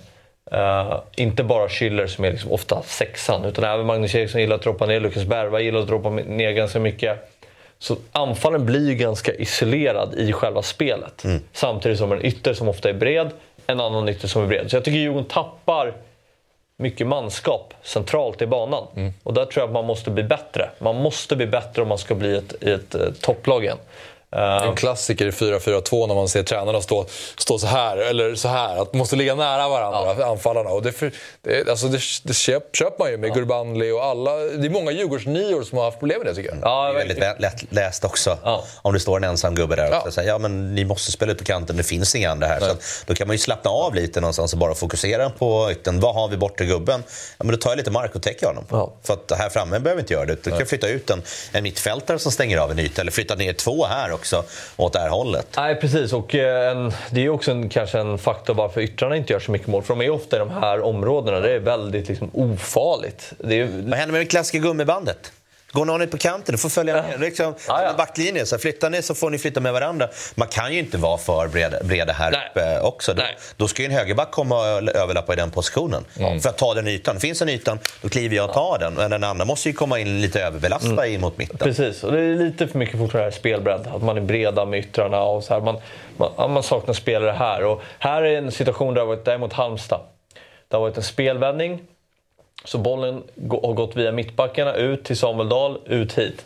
Eh, 0.52 1.00
inte 1.16 1.44
bara 1.44 1.68
Schüller 1.68 2.08
som 2.08 2.26
är 2.26 2.32
liksom 2.32 2.52
ofta 2.52 2.82
sexan, 2.82 3.46
utan 3.46 3.64
även 3.64 3.86
Magnus 3.86 4.16
Eriksson 4.16 4.42
gillar 4.42 4.56
att 4.56 4.62
droppa 4.62 4.86
ner. 4.86 5.00
Lukas 5.00 5.26
Bergvall 5.26 5.62
gillar 5.62 5.80
att 5.80 5.88
droppa 5.88 6.10
ner 6.10 6.52
ganska 6.52 6.80
mycket. 6.80 7.32
Så 7.80 7.98
anfallen 8.12 8.66
blir 8.66 8.90
ju 8.90 8.96
ganska 8.96 9.34
isolerad 9.34 10.16
i 10.16 10.34
själva 10.34 10.62
spelet. 10.62 11.24
Samtidigt 11.54 11.98
som 11.98 12.12
en 12.12 12.26
ytter 12.26 12.54
som 12.54 12.68
ofta 12.70 12.90
är 12.90 12.94
bred, 12.94 13.30
en 13.68 13.80
annan 13.80 14.10
ytter 14.10 14.28
som 14.28 14.44
är 14.44 14.48
bred. 14.48 14.70
Så 14.70 14.76
jag 14.76 14.84
tycker 14.84 14.98
Djurgården 14.98 15.26
tappar 15.26 15.94
mycket 16.78 17.08
manskap 17.08 17.74
centralt 17.82 18.42
i 18.42 18.48
banan. 18.48 18.88
Och 19.24 19.34
där 19.34 19.46
tror 19.46 19.62
jag 19.62 19.68
att 19.68 19.74
man 19.74 19.86
måste 19.86 20.12
bli 20.12 20.24
bättre. 20.24 20.70
Man 20.80 20.96
måste 20.96 21.36
bli 21.36 21.48
bättre 21.48 21.82
om 21.82 21.88
man 21.88 21.98
ska 21.98 22.16
bli 22.16 22.38
ett, 22.38 22.64
ett, 22.64 22.96
eh, 22.96 23.02
topplag 23.22 23.64
igen. 23.64 23.78
En 24.36 24.76
klassiker 24.76 25.26
i 25.26 25.32
4-4-2 25.32 26.08
när 26.08 26.16
man 26.16 26.30
ser 26.30 26.44
tränarna 26.44 26.82
stå, 26.82 27.06
stå 27.38 27.60
så 27.60 27.68
här, 27.68 27.98
eller 27.98 28.36
så 28.36 28.48
här. 28.48 28.82
Att 28.82 28.94
måste 28.94 29.16
ligga 29.16 29.36
nära 29.36 29.70
varandra, 29.70 30.16
ja. 30.20 30.26
anfallarna. 30.26 30.70
Och 30.70 30.82
det, 30.82 30.92
för, 30.92 31.12
det, 31.42 31.70
alltså 31.70 31.88
det, 31.88 32.00
det 32.24 32.34
köp, 32.34 32.76
köper 32.76 33.00
man 33.00 33.12
ju 33.12 33.18
med 33.18 33.30
ja. 33.30 33.34
Gurbanli 33.34 33.92
och 33.92 34.04
alla. 34.04 34.36
Det 34.36 34.68
är 34.68 34.70
många 34.70 34.92
Djurgårdsnior 34.92 35.64
som 35.64 35.78
har 35.78 35.86
haft 35.86 36.00
problem 36.00 36.20
med 36.20 36.28
det 36.28 36.36
tycker 36.36 36.50
jag. 36.50 36.60
Ja, 36.62 36.84
det 36.84 37.02
är 37.02 37.08
väldigt 37.08 37.40
lätt 37.40 37.64
läst 37.70 38.06
också. 38.06 38.38
Ja. 38.44 38.64
Om 38.82 38.94
det 38.94 39.00
står 39.00 39.18
en 39.18 39.24
ensam 39.24 39.56
gubbe 39.56 39.76
där 39.76 40.08
och 40.08 40.14
säger 40.14 40.30
ja 40.30 40.38
men 40.38 40.76
ni 40.76 40.86
måste 40.86 41.12
spela 41.12 41.32
ut 41.32 41.38
på 41.38 41.44
kanten, 41.44 41.78
det 41.78 41.84
finns 41.84 42.16
inga 42.16 42.32
andra 42.32 42.48
här. 42.48 42.60
Så 42.60 42.76
då 43.06 43.14
kan 43.14 43.28
man 43.28 43.34
ju 43.34 43.38
slappna 43.38 43.72
av 43.72 43.96
lite 43.96 44.22
någonstans 44.22 44.54
och 44.54 44.60
bara 44.60 44.76
fokusera 44.76 45.30
på 45.30 45.72
ytten. 45.72 46.00
Vad 46.00 46.16
har 46.16 46.28
vi 46.28 46.38
borta 46.38 46.64
gubben? 46.64 47.04
Ja, 47.38 47.44
men 47.44 47.52
då 47.52 47.58
tar 47.58 47.70
jag 47.70 47.78
lite 47.78 47.92
mark 47.92 48.16
och 48.16 48.22
täcker 48.22 48.48
honom. 48.48 48.66
Ja. 48.70 48.94
För 49.04 49.14
att 49.14 49.32
här 49.38 49.50
framme 49.50 49.80
behöver 49.80 50.02
inte 50.02 50.14
göra 50.14 50.26
det. 50.26 50.44
Du 50.44 50.52
kan 50.52 50.66
flytta 50.66 50.88
ut 50.88 51.10
en, 51.10 51.22
en 51.52 51.64
mittfältare 51.64 52.20
som 52.20 52.32
stänger 52.32 52.58
av 52.58 52.72
en 52.72 52.80
yta 52.80 53.02
eller 53.02 53.12
flytta 53.12 53.36
ner 53.36 53.54
två 53.54 53.86
här 53.86 54.12
också 54.12 54.25
åt 54.78 54.94
det 54.94 55.00
här 55.00 55.10
hållet. 55.10 55.48
Nej, 55.58 55.76
precis. 55.76 56.14
Och 56.14 56.36
eh, 56.36 56.72
en, 56.72 56.92
det 57.12 57.26
är 57.26 57.30
också 57.30 57.52
en, 57.52 57.70
kanske 57.70 58.00
en 58.00 58.18
faktor 58.18 58.54
varför 58.54 58.82
yttrarna 58.82 59.16
inte 59.16 59.34
gör 59.34 59.40
så 59.40 59.52
mycket 59.52 59.68
mål. 59.68 59.84
För 59.84 59.96
de 59.96 60.06
är 60.06 60.10
ofta 60.10 60.36
i 60.36 60.40
de 60.40 60.50
här 60.50 60.82
områdena. 60.82 61.40
Det 61.40 61.52
är 61.52 61.60
väldigt 61.60 62.10
liksom, 62.10 62.30
ofarligt. 62.34 63.34
Är... 63.44 63.64
Vad 63.90 64.00
händer 64.00 64.12
med 64.12 64.22
det 64.22 64.26
klassiska 64.26 64.58
gummibandet? 64.58 65.32
Går 65.76 65.86
någon 65.86 66.02
ut 66.02 66.12
på 66.12 66.18
kanten, 66.18 66.52
du 66.52 66.58
får 66.58 66.70
följa 66.70 66.94
med. 66.94 67.20
Liksom, 67.20 67.56
ja, 67.68 67.84
ja. 67.84 67.94
Backlinjen, 67.98 68.46
så 68.46 68.58
flyttar 68.58 68.90
ni 68.90 69.02
så 69.02 69.16
får 69.16 69.30
ni 69.30 69.38
flytta 69.38 69.60
med 69.60 69.74
varandra. 69.74 70.10
Man 70.36 70.48
kan 70.48 70.74
ju 70.74 70.80
inte 70.80 70.98
vara 70.98 71.18
för 71.18 71.48
breda, 71.48 71.84
breda 71.84 72.14
här 72.14 72.32
Nej. 72.32 72.42
uppe 72.52 72.80
också. 72.80 73.14
Då, 73.14 73.24
då, 73.58 73.68
ska 73.68 73.82
ju 73.82 73.86
en 73.86 73.92
högerback 73.92 74.32
komma 74.32 74.56
och 74.56 74.96
överlappa 74.96 75.34
i 75.34 75.36
den 75.36 75.52
positionen. 75.52 76.06
Mm. 76.20 76.40
För 76.40 76.50
att 76.50 76.58
ta 76.58 76.74
den 76.74 76.88
ytan. 76.88 77.20
Finns 77.20 77.42
en 77.42 77.50
ytan, 77.50 77.80
då 78.02 78.10
kliver 78.10 78.36
jag 78.36 78.50
och 78.50 78.54
tar 78.54 78.80
den. 78.80 78.94
Men 78.94 79.12
den 79.12 79.24
andra 79.24 79.46
måste 79.46 79.70
ju 79.70 79.74
komma 79.74 80.00
in 80.00 80.22
lite 80.22 80.42
överbelasta 80.42 80.92
mm. 80.92 81.14
in 81.14 81.22
mot 81.22 81.38
mitten. 81.38 81.58
Precis, 81.58 82.04
och 82.04 82.12
det 82.12 82.22
är 82.22 82.36
lite 82.36 82.68
för 82.68 82.80
mycket 82.80 83.00
fortfarande 83.00 83.32
spelbredd. 83.32 83.88
Att 83.88 84.04
man 84.04 84.18
är 84.18 84.22
breda 84.22 84.66
med 84.66 84.80
yttrarna. 84.80 85.24
Och 85.24 85.44
så 85.44 85.54
här. 85.54 85.62
Man, 85.62 85.78
man, 86.18 86.52
man 86.52 86.64
saknar 86.64 86.94
spelare 86.94 87.32
här. 87.32 87.66
Och 87.66 87.82
här 88.00 88.24
är 88.24 88.38
en 88.38 88.52
situation 88.52 88.88
där 88.88 88.96
det 88.96 89.02
har 89.02 89.08
varit 89.08 89.26
däremot 89.26 89.54
Halmstad. 89.54 90.02
Det 90.68 90.76
har 90.76 90.82
varit 90.82 90.98
en 90.98 91.04
spelvändning 91.04 91.82
så 92.66 92.78
bollen 92.78 93.24
har 93.50 93.74
gått 93.74 93.96
via 93.96 94.12
mittbackarna 94.12 94.74
ut 94.74 95.04
till 95.04 95.18
Samuel 95.18 95.50
Dahl, 95.50 95.78
ut 95.86 96.18
hit. 96.18 96.46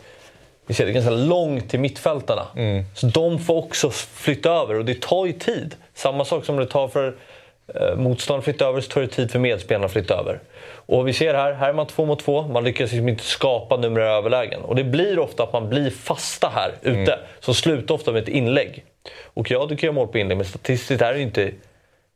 Vi 0.66 0.74
ser 0.74 0.86
det 0.86 0.92
ganska 0.92 1.10
långt 1.10 1.70
till 1.70 1.80
mittfältarna. 1.80 2.46
Mm. 2.56 2.84
Så 2.94 3.06
de 3.06 3.38
får 3.38 3.56
också 3.56 3.90
flytta 3.90 4.50
över 4.50 4.74
och 4.78 4.84
det 4.84 5.00
tar 5.00 5.26
ju 5.26 5.32
tid. 5.32 5.74
Samma 5.94 6.24
sak 6.24 6.44
som 6.44 6.56
det 6.56 6.66
tar 6.66 6.88
för 6.88 7.16
eh, 7.74 7.96
motståndaren 7.96 8.38
att 8.38 8.44
flytta 8.44 8.66
över 8.66 8.80
så 8.80 8.90
tar 8.90 9.00
det 9.00 9.08
tid 9.08 9.30
för 9.30 9.38
medspelarna 9.38 9.86
att 9.86 9.92
flytta 9.92 10.14
över. 10.14 10.40
Och 10.86 11.08
vi 11.08 11.12
ser 11.12 11.34
här, 11.34 11.52
här 11.52 11.68
är 11.68 11.72
man 11.72 11.86
två 11.86 12.04
mot 12.04 12.20
två. 12.20 12.42
Man 12.42 12.64
lyckas 12.64 12.90
liksom 12.92 13.08
inte 13.08 13.24
skapa 13.24 13.76
numerära 13.76 14.10
överlägen. 14.10 14.60
Och 14.60 14.76
det 14.76 14.84
blir 14.84 15.18
ofta 15.18 15.42
att 15.42 15.52
man 15.52 15.68
blir 15.68 15.90
fasta 15.90 16.48
här 16.54 16.74
ute. 16.82 17.12
Mm. 17.12 17.24
Som 17.40 17.54
slutar 17.54 17.94
ofta 17.94 18.12
med 18.12 18.22
ett 18.22 18.28
inlägg. 18.28 18.84
Och 19.24 19.50
ja, 19.50 19.66
du 19.68 19.76
kan 19.76 19.86
göra 19.86 19.94
mål 19.94 20.08
på 20.08 20.18
inlägg, 20.18 20.36
men 20.36 20.46
statistiskt 20.46 21.02
är 21.02 21.12
det 21.12 21.20
inte 21.20 21.52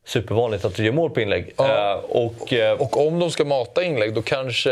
supervanligt 0.04 0.64
att 0.64 0.74
du 0.74 0.84
gör 0.84 0.92
mål 0.92 1.10
på 1.10 1.20
inlägg. 1.20 1.52
Ja. 1.56 1.64
Uh, 1.64 2.10
och, 2.10 2.52
uh, 2.52 2.70
och 2.70 3.06
om 3.06 3.18
de 3.18 3.30
ska 3.30 3.44
mata 3.44 3.82
inlägg, 3.82 4.14
då 4.14 4.22
kanske 4.22 4.70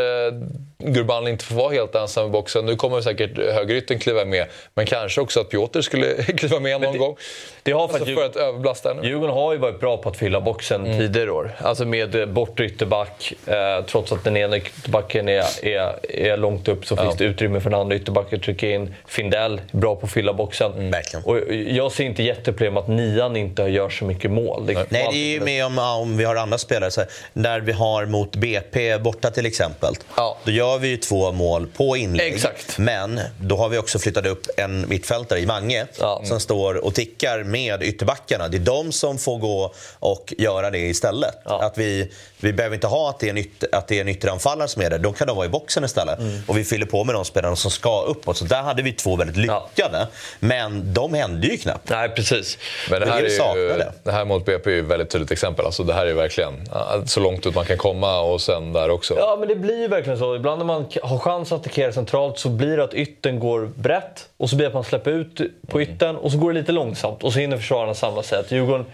Gurban 0.84 1.28
inte 1.28 1.44
får 1.44 1.54
vara 1.54 1.72
helt 1.72 1.94
ensam 1.94 2.26
i 2.26 2.30
boxen. 2.30 2.66
Nu 2.66 2.76
kommer 2.76 3.00
säkert 3.00 3.38
högerytten 3.38 3.98
kliva 3.98 4.24
med, 4.24 4.46
men 4.74 4.86
kanske 4.86 5.20
också 5.20 5.40
att 5.40 5.50
Piotr 5.50 5.80
skulle 5.80 6.14
kliva 6.22 6.60
med 6.60 6.80
någon 6.80 6.92
det, 6.92 6.98
gång. 6.98 7.16
Det 7.62 7.72
har 7.72 7.82
alltså 7.82 8.04
för 8.04 8.24
att 8.24 8.36
överbelasta 8.36 8.90
ännu. 8.90 9.08
Djurgården 9.08 9.34
har 9.34 9.52
ju 9.52 9.58
varit 9.58 9.80
bra 9.80 9.96
på 9.96 10.08
att 10.08 10.16
fylla 10.16 10.40
boxen 10.40 10.86
mm. 10.86 10.98
tidigare 10.98 11.30
år. 11.30 11.50
Alltså 11.58 11.84
med 11.84 12.28
bortre 12.28 12.64
ytterback. 12.64 13.32
Eh, 13.46 13.84
trots 13.86 14.12
att 14.12 14.24
den 14.24 14.36
ena 14.36 14.56
ytterbacken 14.56 15.28
är, 15.28 15.44
är, 15.66 15.94
är 16.08 16.36
långt 16.36 16.68
upp 16.68 16.86
så 16.86 16.94
ja. 16.94 17.02
finns 17.02 17.16
det 17.16 17.24
utrymme 17.24 17.60
för 17.60 17.70
den 17.70 17.80
andra 17.80 17.96
ytterbacken 17.96 18.38
att 18.38 18.44
trycka 18.44 18.70
in. 18.70 18.94
Findell, 19.06 19.60
bra 19.72 19.96
på 19.96 20.06
att 20.06 20.12
fylla 20.12 20.32
boxen. 20.32 20.72
Mm. 20.72 20.94
Och 21.24 21.38
jag 21.66 21.92
ser 21.92 22.04
inte 22.04 22.22
jätteproblem 22.22 22.76
att 22.76 22.88
nian 22.88 23.36
inte 23.36 23.62
gör 23.62 23.88
så 23.88 24.04
mycket 24.04 24.30
mål. 24.30 24.66
Det 24.66 24.74
Nej, 24.74 25.08
det 25.12 25.18
är 25.18 25.32
ju 25.32 25.40
med 25.40 25.66
om, 25.66 25.78
om 25.78 26.16
vi 26.16 26.24
har 26.24 26.36
andra 26.36 26.58
spelare. 26.58 26.90
Så 26.90 27.00
här, 27.00 27.10
när 27.32 27.60
vi 27.60 27.72
har 27.72 28.06
mot 28.06 28.36
BP 28.36 28.98
borta 28.98 29.30
till 29.30 29.46
exempel. 29.46 29.94
Ja. 30.16 30.36
Då 30.44 30.50
gör 30.50 30.71
vi 30.78 30.88
ju 30.88 30.96
två 30.96 31.32
mål 31.32 31.66
på 31.66 31.96
inlägg. 31.96 32.34
Exakt. 32.34 32.78
Men 32.78 33.20
då 33.40 33.56
har 33.56 33.68
vi 33.68 33.78
också 33.78 33.98
flyttat 33.98 34.26
upp 34.26 34.46
en 34.56 34.88
mittfältare 34.88 35.40
i 35.40 35.46
Mange 35.46 35.86
ja. 35.98 36.22
som 36.24 36.40
står 36.40 36.84
och 36.84 36.94
tickar 36.94 37.44
med 37.44 37.82
ytterbackarna. 37.82 38.48
Det 38.48 38.56
är 38.56 38.58
de 38.58 38.92
som 38.92 39.18
får 39.18 39.38
gå 39.38 39.74
och 39.98 40.34
göra 40.38 40.70
det 40.70 40.78
istället. 40.78 41.34
Ja. 41.44 41.62
Att 41.62 41.78
vi, 41.78 42.12
vi 42.42 42.52
behöver 42.52 42.74
inte 42.74 42.86
ha 42.86 43.10
att 43.10 43.20
det 43.20 43.26
är 43.26 43.30
en, 43.30 43.38
ytter, 43.38 43.68
att 43.72 43.88
det 43.88 43.96
är 43.96 44.00
en 44.00 44.08
ytteranfallare 44.08 44.68
som 44.68 44.82
är 44.82 44.90
där. 44.90 44.98
Då 44.98 45.12
kan 45.12 45.26
de 45.26 45.36
vara 45.36 45.46
i 45.46 45.48
boxen 45.48 45.84
istället. 45.84 46.18
Mm. 46.18 46.40
Och 46.46 46.58
vi 46.58 46.64
fyller 46.64 46.86
på 46.86 47.04
med 47.04 47.14
de 47.14 47.24
spelarna 47.24 47.56
som 47.56 47.70
ska 47.70 48.02
uppåt. 48.02 48.36
Så 48.36 48.44
där 48.44 48.62
hade 48.62 48.82
vi 48.82 48.92
två 48.92 49.16
väldigt 49.16 49.36
lyckade. 49.36 49.98
Ja. 49.98 50.06
Men 50.40 50.94
de 50.94 51.14
hände 51.14 51.46
ju 51.46 51.56
knappt. 51.56 51.90
Nej, 51.90 52.08
precis. 52.08 52.58
Men 52.90 53.00
det 53.00 53.06
här, 53.06 53.22
är 53.22 53.56
ju, 53.56 53.68
det. 53.68 53.92
det 54.04 54.12
här 54.12 54.24
mot 54.24 54.44
BP 54.44 54.70
är 54.70 54.74
ju 54.74 54.80
ett 54.80 54.86
väldigt 54.86 55.10
tydligt 55.10 55.30
exempel. 55.30 55.66
Alltså, 55.66 55.84
det 55.84 55.94
här 55.94 56.06
är 56.06 56.14
verkligen 56.14 56.68
så 57.06 57.20
långt 57.20 57.46
ut 57.46 57.54
man 57.54 57.64
kan 57.64 57.78
komma 57.78 58.20
och 58.20 58.40
sen 58.40 58.72
där 58.72 58.90
också. 58.90 59.14
Ja, 59.18 59.36
men 59.38 59.48
det 59.48 59.56
blir 59.56 59.80
ju 59.80 59.88
verkligen 59.88 60.18
så. 60.18 60.36
Ibland 60.36 60.58
när 60.58 60.66
man 60.66 60.86
har 61.02 61.18
chans 61.18 61.52
att 61.52 61.60
attackera 61.60 61.92
centralt 61.92 62.38
så 62.38 62.48
blir 62.48 62.76
det 62.76 62.84
att 62.84 62.94
ytten 62.94 63.40
går 63.40 63.70
brett 63.74 64.28
och 64.36 64.50
så 64.50 64.56
blir 64.56 64.64
det 64.64 64.68
att 64.68 64.74
man 64.74 64.84
släpper 64.84 65.10
ut 65.10 65.40
på 65.68 65.78
mm. 65.78 65.90
ytten 65.90 66.16
och 66.16 66.32
så 66.32 66.38
går 66.38 66.52
det 66.52 66.60
lite 66.60 66.72
långsamt 66.72 67.22
och 67.22 67.32
så 67.32 67.38
hinner 67.38 67.56
försvararna 67.56 67.94
samla 67.94 68.22
sig. 68.22 68.38
Att 68.38 68.50
Djurgården 68.50 68.86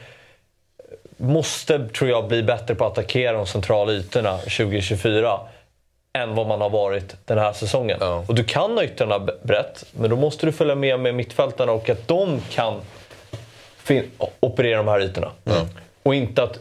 måste, 1.19 1.89
tror 1.89 2.11
jag, 2.11 2.29
bli 2.29 2.43
bättre 2.43 2.75
på 2.75 2.87
att 2.87 2.93
attackera 2.93 3.33
de 3.33 3.47
centrala 3.47 3.93
ytorna 3.93 4.39
2024 4.39 5.41
än 6.13 6.35
vad 6.35 6.47
man 6.47 6.61
har 6.61 6.71
varit 6.71 7.17
den 7.25 7.39
här 7.39 7.53
säsongen. 7.53 7.99
Ja. 8.01 8.25
Och 8.29 8.35
du 8.35 8.45
kan 8.45 8.71
ha 8.71 8.85
yttrarna 8.85 9.19
brett, 9.43 9.85
men 9.93 10.11
då 10.11 10.17
måste 10.17 10.47
du 10.47 10.53
följa 10.53 10.75
med 10.75 11.01
med 11.01 11.15
mittfältarna 11.15 11.73
och 11.73 11.91
att 11.91 12.09
de 12.09 12.41
kan 12.51 12.81
operera 14.41 14.77
de 14.77 14.89
här 14.89 15.01
ytorna. 15.01 15.31
Mm. 15.45 15.67
Och 16.03 16.15
inte 16.15 16.43
att 16.43 16.59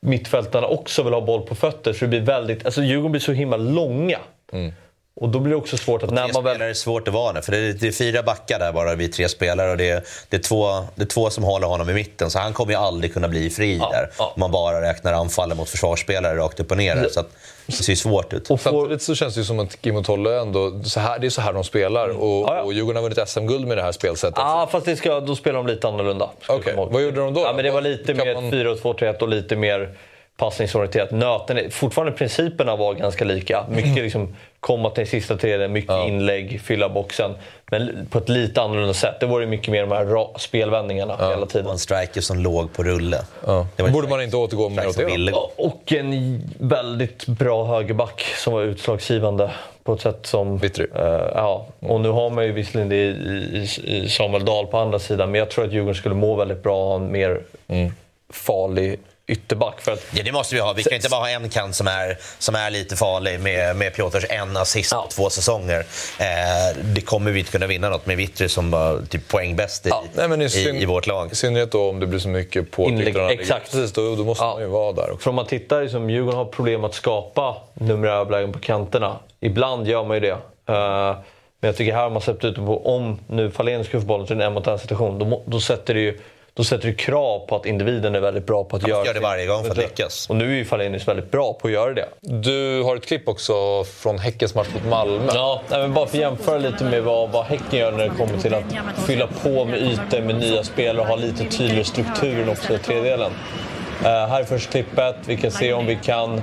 mittfältarna 0.00 0.66
också 0.66 1.02
vill 1.02 1.12
ha 1.12 1.20
boll 1.20 1.42
på 1.42 1.54
fötter. 1.54 1.92
Så 1.92 2.04
det 2.04 2.08
blir 2.08 2.20
väldigt, 2.20 2.64
alltså 2.64 2.82
Djurgården 2.82 3.12
blir 3.12 3.20
så 3.20 3.32
himla 3.32 3.56
långa. 3.56 4.18
Mm. 4.52 4.72
Och 5.16 5.28
då 5.28 5.38
blir 5.38 5.50
det 5.50 5.56
också 5.56 5.76
svårt 5.76 6.02
att... 6.02 6.10
när 6.10 6.32
man 6.32 6.44
väl... 6.44 6.60
är 6.60 6.74
svårt 6.74 7.08
att 7.08 7.14
vara 7.14 7.32
där, 7.32 7.40
för 7.40 7.52
det 7.52 7.58
är, 7.58 7.72
det 7.72 7.88
är, 7.88 7.92
fyra 7.92 8.22
backar 8.22 8.58
där 8.58 8.72
bara, 8.72 8.94
vi 8.94 9.08
tre 9.08 9.28
spelare. 9.28 9.70
Och 9.70 9.76
det 9.76 9.90
är, 9.90 10.02
det, 10.28 10.36
är 10.36 10.40
två, 10.40 10.84
det 10.94 11.02
är 11.02 11.06
två 11.06 11.30
som 11.30 11.44
håller 11.44 11.66
honom 11.66 11.90
i 11.90 11.94
mitten, 11.94 12.30
så 12.30 12.38
han 12.38 12.52
kommer 12.52 12.72
ju 12.72 12.78
aldrig 12.78 13.14
kunna 13.14 13.28
bli 13.28 13.50
fri 13.50 13.76
ja, 13.76 13.90
där. 13.90 14.10
Ja. 14.18 14.32
Om 14.34 14.40
man 14.40 14.50
bara 14.50 14.82
räknar 14.82 15.12
anfallen 15.12 15.56
mot 15.56 15.68
försvarsspelare 15.68 16.36
rakt 16.36 16.60
upp 16.60 16.70
och 16.70 16.76
ner. 16.76 16.96
Där, 16.96 17.08
så 17.08 17.20
att, 17.20 17.28
det 17.66 17.72
ser 17.72 17.94
svårt 17.94 18.32
ut. 18.32 18.50
Och 18.50 18.60
Samtidigt 18.60 19.02
så 19.02 19.14
känns 19.14 19.34
det 19.34 19.40
ju 19.40 19.44
som 19.44 19.60
att 19.60 19.80
Kim 19.80 19.96
och 19.96 20.04
Tolle 20.04 20.40
ändå, 20.40 20.82
så 20.84 21.00
här, 21.00 21.18
det 21.18 21.26
är 21.26 21.30
så 21.30 21.40
här 21.40 21.52
de 21.52 21.64
spelar. 21.64 22.04
Mm. 22.04 22.16
Och, 22.16 22.48
ja, 22.48 22.56
ja. 22.56 22.62
och 22.62 22.72
Djurgården 22.72 23.02
har 23.02 23.10
vunnit 23.10 23.28
SM-guld 23.28 23.66
med 23.66 23.76
det 23.76 23.82
här 23.82 23.92
spelsättet. 23.92 24.34
Ja, 24.38 24.62
ah, 24.62 24.66
fast 24.66 24.86
det 24.86 24.96
ska, 24.96 25.20
då 25.20 25.36
spelar 25.36 25.56
de 25.56 25.66
lite 25.66 25.88
annorlunda. 25.88 26.30
Okay. 26.48 26.74
Vad 26.76 27.02
gjorde 27.02 27.20
de 27.20 27.34
då? 27.34 27.40
Ja, 27.40 27.52
men 27.52 27.64
det 27.64 27.70
var 27.70 27.80
lite 27.80 28.14
mer 28.14 28.34
man... 28.34 28.52
4-2-3-1 28.52 29.18
och 29.18 29.28
lite 29.28 29.56
mer 29.56 29.94
passningsorienterat. 30.36 31.10
Nöten, 31.10 31.70
fortfarande 31.70 32.12
principerna 32.12 32.76
var 32.76 32.94
ganska 32.94 33.24
lika. 33.24 33.66
Mycket 33.70 34.02
liksom, 34.02 34.36
komma 34.64 34.90
till 34.90 35.06
sista 35.06 35.36
tredje, 35.36 35.68
mycket 35.68 35.90
ja. 35.90 36.06
inlägg, 36.06 36.60
fylla 36.60 36.88
boxen. 36.88 37.34
Men 37.66 38.06
på 38.10 38.18
ett 38.18 38.28
lite 38.28 38.62
annorlunda 38.62 38.94
sätt. 38.94 39.20
Det 39.20 39.26
var 39.26 39.40
ju 39.40 39.46
mycket 39.46 39.68
mer 39.68 39.80
de 39.80 39.90
här 39.90 40.38
spelvändningarna 40.38 41.16
ja. 41.20 41.30
hela 41.30 41.46
tiden. 41.46 41.66
Och 41.66 41.72
en 41.72 41.78
striker 41.78 42.20
som 42.20 42.38
låg 42.38 42.72
på 42.72 42.82
rulle. 42.82 43.20
Ja. 43.46 43.66
Borde 43.76 44.08
man 44.08 44.22
inte 44.22 44.36
återgå 44.36 44.68
mer 44.68 44.88
åt 44.88 44.96
det 44.96 45.32
Och 45.56 45.92
en 45.92 46.42
väldigt 46.58 47.26
bra 47.26 47.64
högerback 47.64 48.24
som 48.36 48.52
var 48.52 48.62
utslagsgivande 48.62 49.50
på 49.82 49.92
ett 49.92 50.00
sätt 50.00 50.26
som... 50.26 50.58
Vittry. 50.58 50.84
Uh, 50.84 51.02
ja, 51.34 51.66
och 51.80 52.00
nu 52.00 52.08
har 52.08 52.30
man 52.30 52.44
ju 52.44 52.52
visserligen 52.52 52.88
det 52.88 52.96
i, 52.96 53.08
i, 53.52 54.04
i 54.04 54.08
Samuel 54.08 54.44
Dahl 54.44 54.66
på 54.66 54.78
andra 54.78 54.98
sidan, 54.98 55.30
men 55.30 55.38
jag 55.38 55.50
tror 55.50 55.64
att 55.64 55.72
Djurgården 55.72 55.94
skulle 55.94 56.14
må 56.14 56.34
väldigt 56.34 56.62
bra 56.62 56.78
av 56.78 57.02
en 57.02 57.12
mer 57.12 57.40
mm. 57.68 57.92
farlig 58.32 58.98
ytterback. 59.26 59.80
För 59.80 59.92
att... 59.92 60.06
Ja, 60.12 60.22
det 60.24 60.32
måste 60.32 60.54
vi 60.54 60.60
ha. 60.60 60.72
Vi 60.72 60.82
kan 60.82 60.92
inte 60.92 61.08
bara 61.08 61.20
ha 61.20 61.28
en 61.28 61.48
kant 61.48 61.76
som 61.76 61.86
är, 61.86 62.18
som 62.38 62.54
är 62.54 62.70
lite 62.70 62.96
farlig 62.96 63.40
med, 63.40 63.76
med 63.76 63.94
Piotrs 63.94 64.24
en 64.28 64.56
assist 64.56 64.92
på 64.92 65.06
två 65.10 65.30
säsonger. 65.30 65.86
Eh, 66.18 66.76
det 66.82 67.00
kommer 67.00 67.30
vi 67.30 67.38
inte 67.38 67.52
kunna 67.52 67.66
vinna 67.66 67.88
något 67.88 68.06
med 68.06 68.16
Vittry 68.16 68.48
som 68.48 68.70
var 68.70 69.02
typ 69.10 69.28
poängbäst 69.28 69.86
i, 69.86 69.88
ja. 69.88 70.04
Nej, 70.14 70.42
i, 70.42 70.68
i, 70.68 70.82
i, 70.82 70.84
vårt 70.84 71.06
lag. 71.06 71.32
I 71.32 71.34
synnerhet 71.34 71.72
då 71.72 71.90
om 71.90 72.00
det 72.00 72.06
blir 72.06 72.18
så 72.18 72.28
mycket 72.28 72.70
på 72.70 72.88
Inlägg, 72.88 73.16
Exakt. 73.16 73.70
Precis, 73.70 73.92
då, 73.92 74.16
då 74.16 74.24
måste 74.24 74.44
ja. 74.44 74.52
man 74.52 74.62
ju 74.62 74.68
vara 74.68 74.92
där. 74.92 75.10
Också. 75.10 75.18
För 75.18 75.30
om 75.30 75.34
man 75.36 75.46
tittar, 75.46 75.82
liksom, 75.82 76.10
Djurgården 76.10 76.38
har 76.38 76.44
problem 76.44 76.84
att 76.84 76.94
skapa 76.94 77.56
numerära 77.74 78.14
överlägen 78.14 78.52
på 78.52 78.58
kanterna. 78.58 79.18
Ibland 79.40 79.88
gör 79.88 80.04
man 80.04 80.16
ju 80.16 80.20
det. 80.20 80.32
Uh, 80.32 81.16
men 81.60 81.68
jag 81.68 81.76
tycker 81.76 81.94
här 81.94 82.02
har 82.02 82.10
man 82.10 82.22
släppt 82.22 82.44
ut 82.44 82.56
på, 82.56 82.96
om 82.96 83.18
nu 83.26 83.50
Fahlén 83.50 83.84
ska 83.84 84.00
få 84.00 84.06
bollen 84.06 84.26
till 84.26 84.40
en 84.40 84.52
mot 84.52 84.66
en 84.66 84.78
situation, 84.78 85.18
då, 85.18 85.42
då 85.46 85.60
sätter 85.60 85.94
det 85.94 86.00
ju 86.00 86.18
då 86.56 86.64
sätter 86.64 86.88
det 86.88 86.94
krav 86.94 87.46
på 87.46 87.56
att 87.56 87.66
individen 87.66 88.14
är 88.14 88.20
väldigt 88.20 88.46
bra 88.46 88.64
på 88.64 88.76
att 88.76 88.88
göra 88.88 89.06
gör 89.06 89.14
det 89.14 89.20
varje 89.20 89.46
gång 89.46 89.64
för 89.64 89.70
att 89.70 89.76
lyckas. 89.76 90.30
Och 90.30 90.36
nu 90.36 90.52
är 90.52 90.54
ju 90.54 90.64
Falenius 90.64 91.08
väldigt 91.08 91.30
bra 91.30 91.52
på 91.52 91.68
att 91.68 91.74
göra 91.74 91.94
det. 91.94 92.08
Du 92.20 92.82
har 92.82 92.96
ett 92.96 93.06
klipp 93.06 93.28
också 93.28 93.84
från 93.84 94.18
Häckens 94.18 94.54
match 94.54 94.68
mot 94.74 94.84
Malmö. 94.84 95.32
Ja, 95.34 95.62
men 95.70 95.94
bara 95.94 96.06
för 96.06 96.16
att 96.16 96.20
jämföra 96.20 96.58
lite 96.58 96.84
med 96.84 97.02
vad, 97.02 97.30
vad 97.30 97.44
Häcken 97.44 97.78
gör 97.78 97.92
när 97.92 98.04
det 98.04 98.10
kommer 98.10 98.38
till 98.38 98.54
att 98.54 98.64
fylla 99.06 99.26
på 99.26 99.64
med 99.64 99.82
ytor 99.82 100.20
med 100.20 100.36
nya 100.36 100.64
spelare 100.64 101.00
och 101.00 101.06
ha 101.06 101.16
lite 101.16 101.44
tydligare 101.44 101.84
strukturen 101.84 102.48
också 102.48 102.74
i 102.74 102.78
tredjedelen. 102.78 103.30
Uh, 103.30 104.08
här 104.08 104.40
är 104.40 104.44
första 104.44 104.70
klippet. 104.70 105.16
Vi 105.26 105.36
kan 105.36 105.50
se 105.50 105.72
om 105.72 105.86
vi 105.86 105.96
kan 105.96 106.42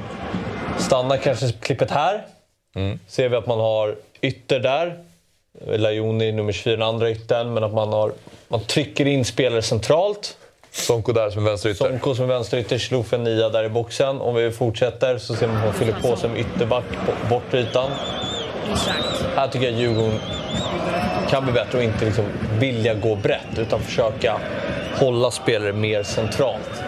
stanna 0.80 1.18
kanske 1.18 1.52
klippet 1.52 1.92
här. 1.92 2.26
Mm. 2.76 3.00
Ser 3.08 3.30
vi 3.30 3.36
att 3.36 3.48
man 3.48 3.60
har 3.60 3.96
ytter 4.22 4.60
där 4.60 4.98
Lajoni 5.60 6.32
nummer 6.32 6.52
24 6.52 6.76
den 6.76 6.88
andra 6.88 7.12
yttern, 7.12 7.54
men 7.54 7.64
att 7.64 7.74
man, 7.74 7.94
har, 7.94 8.14
man 8.48 8.60
trycker 8.60 9.06
in 9.06 9.26
spelare 9.26 9.62
centralt. 9.62 10.38
Sonko 10.72 11.12
där 11.12 11.30
som 11.30 11.46
är 11.46 11.50
vänsterytter. 11.50 11.90
Sonko 11.90 12.16
som 12.16 12.26
är 12.26 12.30
vänsterytter, 12.34 12.78
Schluff 12.78 13.14
en 13.14 13.24
nia 13.24 13.50
där 13.50 13.64
i 13.64 13.70
boxen. 13.70 14.22
Om 14.22 14.36
vi 14.36 14.52
fortsätter 14.52 15.18
så 15.18 15.36
ser 15.36 15.48
man 15.48 15.58
att 15.58 15.66
man 15.66 15.74
fyller 15.74 15.94
på 16.02 16.16
som 16.16 16.38
ytterback 16.38 16.84
på 17.06 17.30
bortre 17.30 17.60
ytan. 17.60 17.92
Här 19.36 19.48
tycker 19.48 19.72
jag 19.72 19.80
Djurgården 19.80 20.20
kan 21.30 21.44
bli 21.44 21.54
bättre 21.54 21.78
och 21.78 21.84
inte 21.84 22.06
liksom 22.06 22.26
vilja 22.60 22.94
gå 22.94 23.16
brett 23.16 23.58
utan 23.58 23.80
försöka 23.80 24.40
hålla 24.96 25.32
spelare 25.32 25.74
mer 25.74 26.04
centralt. 26.04 26.84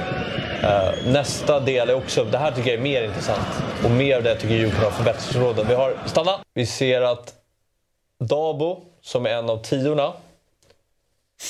Uh, 0.64 1.12
nästa 1.12 1.60
del 1.60 1.90
är 1.90 1.96
också, 1.96 2.24
det 2.24 2.38
här 2.38 2.52
tycker 2.52 2.70
jag 2.70 2.80
är 2.80 2.84
mer 2.84 3.04
intressant 3.04 3.48
och 3.84 3.92
mer 3.92 4.18
av 4.18 4.24
det 4.24 4.36
tycker 4.36 4.54
jag 4.54 4.58
Djurgården 4.58 4.84
har 4.84 4.92
förbättringsområden. 4.92 5.68
Vi 5.68 5.76
har, 5.76 5.94
stanna! 6.06 6.40
Vi 6.54 6.66
ser 6.66 7.02
att 7.02 7.43
Dabo, 8.28 8.82
som 9.02 9.26
är 9.26 9.30
en 9.30 9.50
av 9.50 9.58
tiorna, 9.58 10.14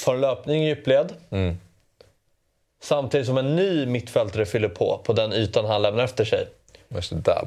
tar 0.06 0.14
en 0.14 0.22
löpning 0.22 0.64
i 0.64 0.68
djupled. 0.68 1.14
Mm. 1.30 1.58
Samtidigt 2.82 3.28
som 3.28 3.38
en 3.38 3.56
ny 3.56 3.86
mittfältare 3.86 4.46
fyller 4.46 4.70
på, 4.70 5.02
på 5.04 5.14
den 5.14 5.34
ytan 5.34 5.66
han 5.66 5.82
lämnar 5.82 6.04
efter 6.04 6.26
sig. 6.26 6.48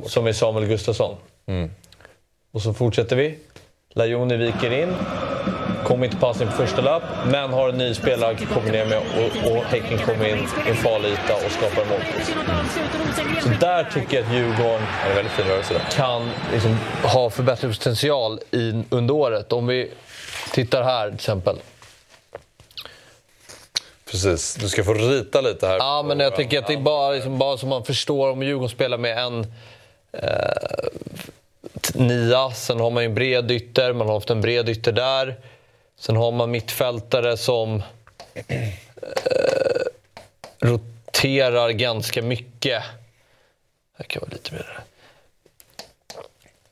Som 0.06 0.26
är 0.26 0.32
Samuel 0.32 0.66
Gustafsson. 0.66 1.16
Mm. 1.46 1.70
Och 2.50 2.62
så 2.62 2.74
fortsätter 2.74 3.16
vi. 3.16 3.38
Lajoni 3.88 4.36
viker 4.36 4.70
in. 4.82 4.94
Kommer 5.86 6.04
inte 6.04 6.16
passning 6.16 6.48
på 6.48 6.54
första 6.54 6.80
löp, 6.80 7.02
men 7.26 7.52
har 7.52 7.68
en 7.68 7.78
ny 7.78 7.94
spelare 7.94 8.36
kommer 8.54 8.72
ner 8.72 8.86
med 8.86 8.98
och, 8.98 9.52
och 9.52 9.64
Häcken 9.64 9.98
kommer 9.98 10.28
in 10.28 10.38
i 10.66 10.70
en 10.70 10.76
farlig 10.76 11.08
yta 11.08 11.34
och 11.34 11.52
skapar 11.52 11.82
en 11.82 11.88
målchans. 11.88 12.32
Så 13.42 13.48
där 13.60 13.84
tycker 13.84 14.16
jag 14.16 14.26
att 14.26 14.34
Djurgården 14.34 14.82
kan 15.90 16.30
liksom 16.52 16.78
ha 17.02 17.30
förbättringspotential 17.30 18.40
i, 18.50 18.82
under 18.90 19.14
året. 19.14 19.52
Om 19.52 19.66
vi 19.66 19.90
tittar 20.52 20.82
här 20.82 21.06
till 21.06 21.14
exempel. 21.14 21.56
Precis, 24.10 24.54
du 24.54 24.68
ska 24.68 24.84
få 24.84 24.94
rita 24.94 25.40
lite 25.40 25.66
här. 25.66 25.76
Ja, 25.76 26.04
men 26.06 26.20
jag 26.20 26.36
tycker 26.36 26.58
att 26.58 26.66
det 26.66 26.72
är 26.72 26.80
bara, 26.80 27.10
liksom, 27.10 27.38
bara 27.38 27.56
så 27.56 27.66
man 27.66 27.84
förstår 27.84 28.30
om 28.30 28.42
Djurgården 28.42 28.68
spelar 28.68 28.98
med 28.98 29.18
en 29.18 29.46
eh, 30.12 30.30
nia, 31.94 32.50
sen 32.50 32.80
har 32.80 32.90
man 32.90 33.02
ju 33.02 33.06
en 33.06 33.14
bred 33.14 33.50
ytter, 33.50 33.92
man 33.92 34.06
har 34.06 34.14
haft 34.14 34.30
en 34.30 34.40
bred 34.40 34.68
ytter 34.68 34.92
där. 34.92 35.36
Sen 35.98 36.16
har 36.16 36.32
man 36.32 36.50
mittfältare 36.50 37.36
som 37.36 37.82
eh, 38.34 38.68
roterar 40.60 41.70
ganska 41.70 42.22
mycket. 42.22 42.82
Det 43.96 44.04
kan 44.04 44.20
vara 44.20 44.30
lite 44.32 44.54
mer... 44.54 44.80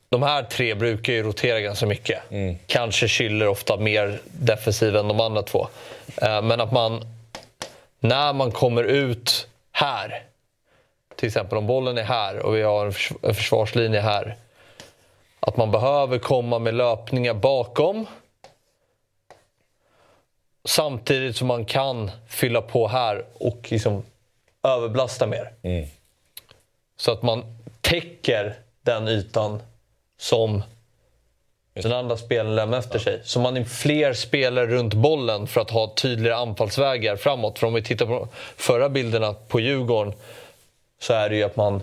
De 0.08 0.22
här 0.22 0.42
tre 0.42 0.74
brukar 0.74 1.12
ju 1.12 1.22
rotera 1.22 1.60
ganska 1.60 1.86
mycket. 1.86 2.30
Mm. 2.30 2.56
Kanske 2.66 3.06
Schüller 3.06 3.46
ofta 3.46 3.76
mer 3.76 4.20
defensiv 4.24 4.96
än 4.96 5.08
de 5.08 5.20
andra 5.20 5.42
två. 5.42 5.68
Eh, 6.16 6.42
men 6.42 6.60
att 6.60 6.72
man, 6.72 7.06
när 8.00 8.32
man 8.32 8.52
kommer 8.52 8.84
ut 8.84 9.46
här, 9.72 10.22
till 11.16 11.26
exempel 11.26 11.58
om 11.58 11.66
bollen 11.66 11.98
är 11.98 12.02
här 12.02 12.38
och 12.38 12.56
vi 12.56 12.62
har 12.62 12.86
en, 12.86 12.92
förs 12.92 13.12
en 13.22 13.34
försvarslinje 13.34 14.00
här. 14.00 14.36
Att 15.40 15.56
man 15.56 15.70
behöver 15.70 16.18
komma 16.18 16.58
med 16.58 16.74
löpningar 16.74 17.34
bakom 17.34 18.06
samtidigt 20.64 21.36
som 21.36 21.46
man 21.46 21.64
kan 21.64 22.10
fylla 22.28 22.62
på 22.62 22.88
här 22.88 23.24
och 23.34 23.66
liksom 23.70 24.02
överbelasta 24.62 25.26
mer. 25.26 25.52
Mm. 25.62 25.86
Så 26.96 27.12
att 27.12 27.22
man 27.22 27.44
täcker 27.80 28.54
den 28.82 29.08
ytan 29.08 29.62
som 30.18 30.62
den 31.74 31.92
andra 31.92 32.16
spelaren 32.16 32.54
lämnar 32.54 32.78
efter 32.78 32.98
sig. 32.98 33.20
Så 33.24 33.40
man 33.40 33.56
är 33.56 33.64
fler 33.64 34.12
spelare 34.12 34.66
runt 34.66 34.94
bollen 34.94 35.46
för 35.46 35.60
att 35.60 35.70
ha 35.70 35.94
tydligare 35.96 36.36
anfallsvägar 36.36 37.16
framåt. 37.16 37.58
För 37.58 37.66
om 37.66 37.74
vi 37.74 37.82
tittar 37.82 38.06
på 38.06 38.28
förra 38.56 38.88
bilderna 38.88 39.34
på 39.48 39.60
Djurgården 39.60 40.14
så 41.00 41.12
är 41.12 41.30
det 41.30 41.36
ju 41.36 41.42
att 41.42 41.56
man 41.56 41.82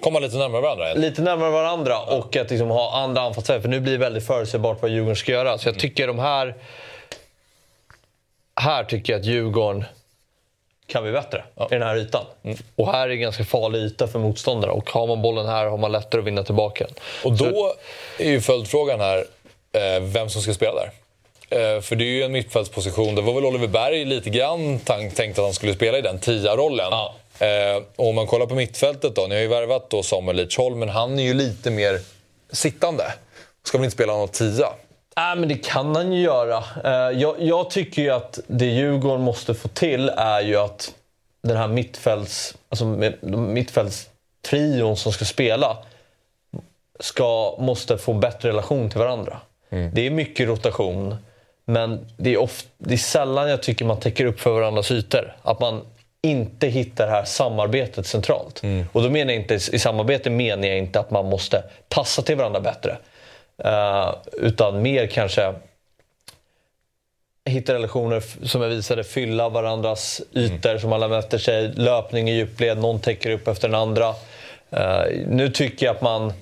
Komma 0.00 0.18
lite 0.18 0.36
närmare 0.36 0.62
varandra. 0.62 0.94
lite 0.94 1.22
närmare 1.22 1.50
varandra 1.50 2.00
och 2.00 2.36
att 2.36 2.50
liksom 2.50 2.68
ha 2.68 3.02
andra 3.02 3.20
anfallsvägar. 3.20 3.60
För 3.60 3.68
nu 3.68 3.80
blir 3.80 3.92
det 3.92 3.98
väldigt 3.98 4.26
förutsägbart 4.26 4.82
vad 4.82 4.90
Djurgården 4.90 5.16
ska 5.16 5.32
göra. 5.32 5.58
Så 5.58 5.68
jag 5.68 5.78
tycker 5.78 6.06
de 6.06 6.18
här... 6.18 6.54
Här 8.60 8.84
tycker 8.84 9.12
jag 9.12 9.20
att 9.20 9.26
Djurgården 9.26 9.84
kan 10.86 11.02
bli 11.02 11.12
bättre 11.12 11.44
i 11.70 11.74
den 11.74 11.82
här 11.82 11.96
ytan. 11.96 12.24
Och 12.76 12.92
här 12.92 13.08
är 13.08 13.14
ganska 13.14 13.44
farlig 13.44 13.78
yta 13.78 14.06
för 14.06 14.18
motståndare. 14.18 14.70
Och 14.70 14.90
har 14.90 15.06
man 15.06 15.22
bollen 15.22 15.46
här 15.46 15.66
har 15.66 15.78
man 15.78 15.92
lättare 15.92 16.20
att 16.20 16.26
vinna 16.26 16.42
tillbaka 16.42 16.84
den. 16.84 16.94
Och 17.24 17.32
då 17.32 17.74
är 18.18 18.30
ju 18.30 18.40
följdfrågan 18.40 19.00
här 19.00 19.24
eh, 19.72 20.02
vem 20.02 20.30
som 20.30 20.42
ska 20.42 20.54
spela 20.54 20.72
där. 20.74 20.90
Eh, 21.50 21.80
för 21.80 21.96
det 21.96 22.04
är 22.04 22.06
ju 22.06 22.22
en 22.22 22.32
mittfältsposition. 22.32 23.14
Det 23.14 23.22
var 23.22 23.34
väl 23.34 23.44
Oliver 23.44 23.66
Berg 23.66 24.04
lite 24.04 24.30
grann 24.30 24.78
tänkt 24.78 25.38
att 25.38 25.44
han 25.44 25.54
skulle 25.54 25.74
spela 25.74 25.98
i 25.98 26.02
den 26.02 26.18
tia-rollen. 26.18 26.92
Eh, 27.38 27.82
och 27.96 28.08
om 28.08 28.14
man 28.14 28.26
kollar 28.26 28.46
på 28.46 28.54
mittfältet 28.54 29.14
då. 29.16 29.26
Ni 29.26 29.34
har 29.34 29.42
ju 29.42 29.48
värvat 29.48 29.90
då 29.90 30.02
Samuel 30.02 30.36
Lidsholm, 30.36 30.78
men 30.78 30.88
han 30.88 31.18
är 31.18 31.22
ju 31.22 31.34
lite 31.34 31.70
mer 31.70 32.00
sittande. 32.52 33.04
Ska 33.64 33.78
väl 33.78 33.84
inte 33.84 33.94
spela 33.94 34.12
någon 34.12 34.28
tia? 34.28 34.68
Nej, 35.18 35.36
men 35.36 35.48
det 35.48 35.64
kan 35.64 35.96
han 35.96 36.12
ju 36.12 36.20
göra. 36.22 36.64
Eh, 36.84 37.18
Jag, 37.18 37.34
jag 37.38 37.70
tycker 37.70 38.02
ju 38.02 38.10
att 38.10 38.38
det 38.46 38.66
Djurgården 38.66 39.20
måste 39.20 39.54
få 39.54 39.68
till 39.68 40.08
är 40.08 40.40
ju 40.40 40.56
att 40.56 40.94
den 41.42 41.56
här 41.56 41.68
mittfälts, 41.68 42.56
alltså 42.68 42.84
mittfältstrion 43.26 44.96
som 44.96 45.12
ska 45.12 45.24
spela 45.24 45.76
ska, 47.00 47.56
måste 47.58 47.98
få 47.98 48.12
bättre 48.12 48.48
relation 48.48 48.90
till 48.90 48.98
varandra. 48.98 49.40
Det 49.92 50.06
är 50.06 50.10
mycket 50.10 50.48
rotation, 50.48 51.16
men 51.64 52.06
det 52.16 52.34
är, 52.34 52.36
oft, 52.36 52.66
det 52.78 52.94
är 52.94 52.98
sällan 52.98 53.50
jag 53.50 53.62
tycker 53.62 53.84
man 53.84 54.00
täcker 54.00 54.24
upp 54.24 54.40
för 54.40 54.50
varandras 54.50 54.90
ytor. 54.90 55.36
Att 55.42 55.60
man 55.60 55.80
inte 56.22 56.66
hittar 56.66 57.06
det 57.06 57.12
här 57.12 57.24
samarbetet 57.24 58.06
centralt. 58.06 58.62
Och 58.92 59.02
då 59.02 59.10
menar 59.10 59.32
jag 59.32 59.42
inte, 59.42 59.54
i 59.54 59.78
samarbete 59.78 60.30
menar 60.30 60.68
jag 60.68 60.78
inte 60.78 61.00
att 61.00 61.10
man 61.10 61.26
måste 61.26 61.62
passa 61.88 62.22
till 62.22 62.36
varandra 62.36 62.60
bättre. 62.60 62.96
Eh, 63.64 64.14
utan 64.32 64.82
mer 64.82 65.06
kanske 65.06 65.54
hitta 67.48 67.74
relationer 67.74 68.22
som 68.46 68.62
jag 68.62 68.68
visade, 68.68 69.04
fylla 69.04 69.48
varandras 69.48 70.22
ytor 70.32 70.78
som 70.78 70.90
man 70.90 71.00
lämnar 71.00 71.18
efter 71.18 71.38
sig. 71.38 71.68
Löpning 71.68 72.28
i 72.28 72.32
djupled, 72.32 72.78
någon 72.78 73.00
täcker 73.00 73.30
upp 73.30 73.48
efter 73.48 73.68
den 73.68 73.80
andra. 73.80 74.14
Eh, 74.70 75.02
nu 75.26 75.48
tycker 75.50 75.86
jag 75.86 75.96
att 75.96 76.02
man, 76.02 76.32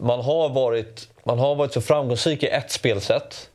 man, 0.00 0.20
har 0.20 0.48
varit, 0.48 1.08
man 1.24 1.38
har 1.38 1.54
varit 1.54 1.72
så 1.72 1.80
framgångsrik 1.80 2.42
i 2.42 2.46
ett 2.46 2.70
spelsätt. 2.70 3.50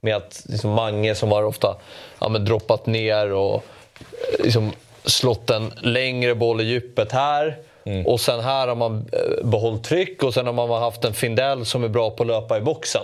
Med 0.00 0.16
att 0.16 0.42
liksom 0.48 0.70
Mange 0.70 1.14
som 1.14 1.32
har 1.32 1.42
ofta 1.42 1.76
ja, 2.18 2.28
men 2.28 2.44
droppat 2.44 2.86
ner 2.86 3.32
och 3.32 3.64
eh, 4.00 4.44
liksom 4.44 4.72
slått 5.04 5.50
en 5.50 5.72
längre 5.80 6.34
boll 6.34 6.60
i 6.60 6.64
djupet 6.64 7.12
här. 7.12 7.58
Och 8.06 8.20
sen 8.20 8.40
här 8.40 8.68
har 8.68 8.74
man 8.74 9.08
eh, 9.12 9.46
behållit 9.46 9.84
tryck 9.84 10.22
och 10.22 10.34
sen 10.34 10.46
har 10.46 10.52
man 10.52 10.82
haft 10.82 11.04
en 11.04 11.12
Findell 11.12 11.64
som 11.66 11.84
är 11.84 11.88
bra 11.88 12.10
på 12.10 12.22
att 12.22 12.26
löpa 12.26 12.58
i 12.58 12.60
boxen. 12.60 13.02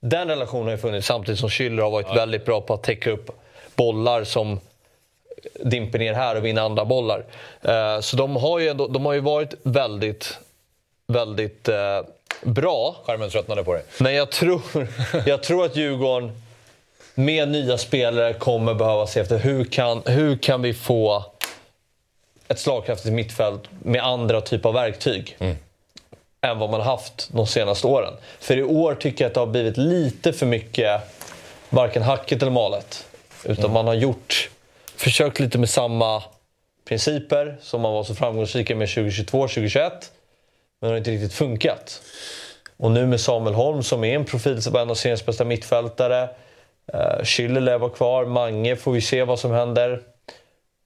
Den 0.00 0.28
relationen 0.28 0.64
har 0.64 0.70
ju 0.72 0.78
funnits 0.78 1.06
samtidigt 1.06 1.40
som 1.40 1.48
Schüller 1.48 1.82
har 1.82 1.90
varit 1.90 2.16
väldigt 2.16 2.44
bra 2.44 2.60
på 2.60 2.74
att 2.74 2.82
täcka 2.82 3.10
upp 3.10 3.30
bollar 3.76 4.24
som 4.24 4.60
dimper 5.64 5.98
ner 5.98 6.14
här 6.14 6.36
och 6.36 6.44
vinna 6.44 6.62
andra 6.62 6.84
bollar. 6.84 7.24
Eh, 7.62 8.00
Så 8.00 8.16
de 8.16 8.36
har 8.36 8.58
ju, 8.58 8.68
ändå, 8.68 8.86
de 8.86 9.06
har 9.06 9.12
ju 9.12 9.20
varit 9.20 9.54
väldigt, 9.62 10.38
väldigt 11.06 11.68
eh, 11.68 11.76
bra. 12.42 12.96
Skärmen 13.04 13.30
tröttnade 13.30 13.64
på 13.64 13.74
det. 13.74 13.82
Men 13.98 14.14
jag 14.14 14.30
tror, 14.30 14.60
jag 15.26 15.42
tror 15.42 15.64
att 15.64 15.76
Djurgården 15.76 16.32
med 17.14 17.48
nya 17.48 17.78
spelare 17.78 18.32
kommer 18.32 18.74
behöva 18.74 19.06
se 19.06 19.20
efter 19.20 19.38
hur 19.38 19.64
kan, 19.64 20.02
hur 20.06 20.36
kan 20.36 20.62
vi 20.62 20.74
få 20.74 21.24
ett 22.50 22.58
slagkraftigt 22.58 23.14
mittfält 23.14 23.60
med 23.82 24.04
andra 24.04 24.40
typer 24.40 24.68
av 24.68 24.74
verktyg 24.74 25.36
än 26.40 26.58
vad 26.58 26.70
man 26.70 26.80
haft 26.80 27.28
de 27.32 27.46
senaste 27.46 27.86
åren. 27.86 28.14
För 28.40 28.56
i 28.56 28.62
år 28.62 28.94
tycker 28.94 29.24
jag 29.24 29.28
att 29.28 29.34
det 29.34 29.40
har 29.40 29.46
blivit 29.46 29.76
lite 29.76 30.32
för 30.32 30.46
mycket 30.46 31.00
varken 31.70 32.02
hacket 32.02 32.42
eller 32.42 32.52
malet. 32.52 33.06
Utan 33.44 33.72
man 33.72 33.86
har 33.86 33.94
gjort, 33.94 34.50
försökt 34.96 35.40
lite 35.40 35.58
med 35.58 35.70
samma 35.70 36.22
principer 36.88 37.58
som 37.62 37.80
man 37.80 37.92
var 37.92 38.04
så 38.04 38.14
framgångsrika 38.14 38.76
med 38.76 38.88
2022-2021. 38.88 39.90
Men 39.90 39.90
det 40.80 40.86
har 40.86 40.96
inte 40.96 41.10
riktigt 41.10 41.32
funkat. 41.32 42.02
Och 42.76 42.90
nu 42.90 43.06
med 43.06 43.20
Samuel 43.20 43.54
Holm 43.54 43.82
som 43.82 44.04
är 44.04 44.14
en 44.14 44.24
profil 44.24 44.62
som 44.62 44.74
är 44.74 44.80
en 44.80 44.90
av 44.90 44.94
seriens 44.94 45.26
bästa 45.26 45.44
mittfältare. 45.44 46.28
Uh, 46.94 47.22
Schüller 47.22 47.60
lär 47.60 47.78
vara 47.78 47.90
kvar. 47.90 48.24
Mange 48.24 48.76
får 48.76 48.92
vi 48.92 49.00
se 49.00 49.24
vad 49.24 49.38
som 49.38 49.50
händer. 49.50 50.02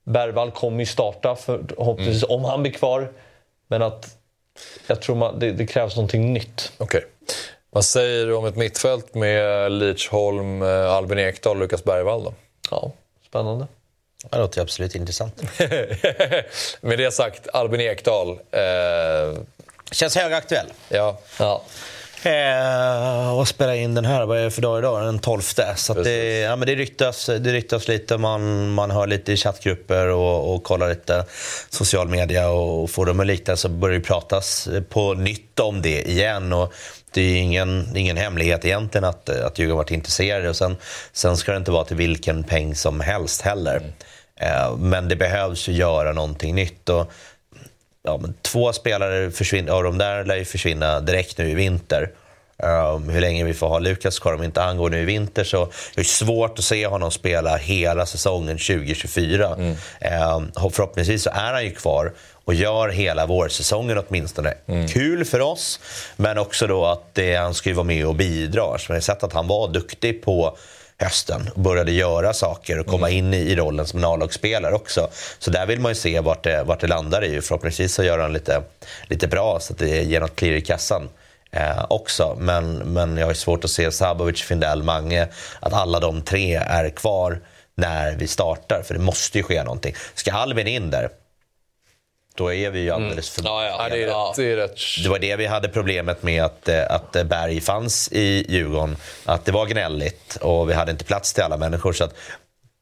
Bergvall 0.05 0.51
kommer 0.51 0.79
ju 0.81 0.87
starta 0.87 1.37
förhoppningsvis 1.37 2.25
om 2.29 2.45
han 2.45 2.63
blir 2.63 2.73
kvar. 2.73 3.13
Men 3.69 3.83
att 3.83 4.17
jag 4.87 5.03
tror 5.03 5.17
man, 5.17 5.39
det, 5.39 5.53
det 5.53 5.67
krävs 5.67 5.97
någonting 5.97 6.33
nytt. 6.33 6.73
Okej. 6.79 7.05
Vad 7.71 7.85
säger 7.85 8.27
du 8.27 8.35
om 8.35 8.47
ett 8.47 8.57
mittfält 8.57 9.15
med 9.15 9.73
Lidsholm, 9.73 10.63
eh, 10.63 10.93
Albin 10.93 11.19
Ekdal 11.19 11.57
och 11.57 11.61
Lukas 11.63 11.85
Bergvall 11.85 12.25
då? 12.25 12.35
Ja, 12.71 12.93
spännande. 13.29 13.67
Det 14.31 14.39
låter 14.39 14.61
absolut 14.63 14.95
intressant. 14.95 15.43
med 16.81 16.99
det 16.99 17.15
sagt, 17.15 17.49
Albin 17.53 17.81
Ekdal. 17.81 18.31
Eh, 18.31 19.39
Känns 19.91 20.17
högaktuell. 20.17 20.67
ja. 20.89 21.19
Ja. 21.39 21.63
Eh, 22.27 23.39
och 23.39 23.49
spela 23.49 23.77
in 23.77 23.95
den 23.95 24.05
här, 24.05 24.27
vad 24.27 24.39
är 24.39 24.45
det 24.45 24.51
för 24.51 24.63
dag 24.63 24.79
idag? 24.79 25.05
Den 25.05 25.19
12. 25.19 25.41
Så 25.77 25.95
det, 25.95 26.41
ja, 26.41 26.57
men 26.57 26.67
det, 26.67 26.75
ryktas, 26.75 27.27
det 27.27 27.53
ryktas 27.53 27.89
lite, 27.89 28.19
man, 28.19 28.71
man 28.71 28.91
hör 28.91 29.07
lite 29.07 29.33
i 29.33 29.37
chattgrupper 29.37 30.09
och, 30.09 30.55
och 30.55 30.65
kollar 30.65 30.89
lite 30.89 31.25
social 31.71 32.09
media 32.09 32.49
och 32.51 32.91
forum 32.91 33.21
och 33.21 33.27
liknande 33.27 33.57
så 33.57 33.69
börjar 33.69 33.99
det 33.99 34.05
pratas 34.05 34.69
på 34.89 35.15
nytt 35.15 35.61
om 35.61 35.83
det 35.83 36.09
igen. 36.09 36.53
Och 36.53 36.73
det 37.11 37.21
är 37.23 37.37
ingen, 37.37 37.97
ingen 37.97 38.17
hemlighet 38.17 38.65
egentligen 38.65 39.05
att, 39.05 39.29
att 39.29 39.59
Djurgården 39.59 39.77
varit 39.77 39.91
intresserade. 39.91 40.49
Och 40.49 40.57
sen, 40.57 40.77
sen 41.13 41.37
ska 41.37 41.53
det 41.53 41.59
inte 41.59 41.71
vara 41.71 41.85
till 41.85 41.97
vilken 41.97 42.45
peng 42.45 42.75
som 42.75 43.01
helst 43.01 43.43
heller. 43.43 43.77
Mm. 43.77 43.93
Eh, 44.37 44.77
men 44.77 45.09
det 45.09 45.17
behövs 45.17 45.69
ju 45.69 45.73
göra 45.73 46.13
någonting 46.13 46.55
nytt. 46.55 46.89
Och, 46.89 47.13
ja, 48.05 48.19
men 48.19 48.35
två 48.43 48.73
spelare 48.73 49.31
försvinner, 49.31 49.73
av 49.73 49.83
de 49.83 49.99
där 49.99 50.25
lär 50.25 50.37
ju 50.37 50.45
försvinna 50.45 51.01
direkt 51.01 51.39
nu 51.39 51.51
i 51.51 51.55
vinter. 51.55 52.11
Um, 52.57 53.09
hur 53.09 53.21
länge 53.21 53.45
vi 53.45 53.55
får 53.55 53.69
ha 53.69 53.79
Lukas 53.79 54.19
kvar, 54.19 54.35
om 54.35 54.43
inte 54.43 54.61
han 54.61 54.77
går 54.77 54.91
nu 54.91 55.01
i 55.01 55.05
vinter 55.05 55.45
så 55.45 55.69
det 55.95 56.01
är 56.01 56.05
svårt 56.05 56.59
att 56.59 56.65
se 56.65 56.87
honom 56.87 57.11
spela 57.11 57.57
hela 57.57 58.07
säsongen 58.07 58.59
2024. 58.59 59.55
Mm. 59.55 59.71
Um, 60.37 60.71
förhoppningsvis 60.71 61.23
så 61.23 61.31
är 61.31 61.53
han 61.53 61.65
ju 61.65 61.71
kvar 61.71 62.13
och 62.45 62.55
gör 62.55 62.89
hela 62.89 63.27
vårsäsongen 63.27 64.03
åtminstone. 64.09 64.55
Mm. 64.67 64.89
Kul 64.89 65.25
för 65.25 65.41
oss, 65.41 65.81
men 66.17 66.39
också 66.39 66.67
då 66.67 66.87
att 66.87 67.15
det, 67.15 67.37
han 67.37 67.55
ska 67.55 67.69
ju 67.69 67.75
vara 67.75 67.85
med 67.85 68.07
och 68.07 68.15
bidra. 68.15 68.79
Så 68.79 68.93
jag 68.93 68.97
har 68.97 69.01
sett 69.01 69.23
att 69.23 69.33
han 69.33 69.47
var 69.47 69.69
duktig 69.69 70.23
på 70.23 70.57
hösten 71.05 71.51
och 71.55 71.61
började 71.61 71.93
göra 71.93 72.33
saker 72.33 72.79
och 72.79 72.87
komma 72.87 73.11
mm. 73.11 73.19
in 73.19 73.35
i, 73.35 73.37
i 73.37 73.57
rollen 73.57 73.87
som 73.87 73.99
en 73.99 74.05
A-lagsspelare 74.05 74.75
också. 74.75 75.09
Så 75.39 75.51
där 75.51 75.67
vill 75.67 75.81
man 75.81 75.91
ju 75.91 75.95
se 75.95 76.21
vart 76.21 76.45
det, 76.45 76.63
vart 76.63 76.81
det 76.81 76.87
landar 76.87 77.25
i. 77.25 77.41
Förhoppningsvis 77.41 77.95
så 77.95 78.03
gör 78.03 78.19
han 78.19 78.33
lite, 78.33 78.63
lite 79.07 79.29
bra 79.29 79.59
så 79.61 79.73
att 79.73 79.79
det 79.79 80.03
ger 80.03 80.21
något 80.21 80.37
klirr 80.37 80.57
i 80.57 80.61
kassan. 80.61 81.09
Eh, 81.51 81.85
också. 81.89 82.37
Men, 82.39 82.77
men 82.77 83.17
jag 83.17 83.27
har 83.27 83.35
svårt 83.35 83.65
att 83.65 83.71
se 83.71 83.91
Sabovic, 83.91 84.43
Findell, 84.43 84.83
Mange, 84.83 85.29
att 85.61 85.73
alla 85.73 86.01
de 86.01 86.23
tre 86.23 86.55
är 86.55 86.91
kvar 86.91 87.41
när 87.75 88.17
vi 88.17 88.27
startar. 88.27 88.83
För 88.83 88.95
det 88.95 89.01
måste 89.01 89.39
ju 89.39 89.45
ske 89.45 89.63
någonting. 89.63 89.95
Ska 90.15 90.33
Albin 90.33 90.67
in 90.67 90.91
där, 90.91 91.09
då 92.35 92.53
är 92.53 92.71
vi 92.71 92.81
ju 92.81 92.89
mm. 92.89 93.03
alldeles 93.03 93.31
för... 93.31 93.41
Mm. 93.41 93.53
Ja, 93.53 93.67
ja, 93.67 93.89
det, 93.89 94.07
rätt, 94.07 94.37
det, 94.37 94.57
rätt. 94.57 94.79
det 95.03 95.09
var 95.09 95.19
det 95.19 95.37
vi 95.37 95.47
hade 95.47 95.69
problemet 95.69 96.23
med 96.23 96.45
att, 96.45 96.69
eh, 96.69 96.91
att 96.91 97.13
Berg 97.13 97.61
fanns 97.61 98.09
i 98.13 98.45
Djurgården. 98.49 98.97
Att 99.25 99.45
det 99.45 99.53
var 99.53 99.67
gnälligt 99.67 100.37
och 100.41 100.71
vi 100.71 100.75
hade 100.75 100.91
inte 100.91 101.05
plats 101.05 101.33
till 101.33 101.43
alla 101.43 101.57
människor. 101.57 101.93
Så 101.93 102.05
att 102.05 102.15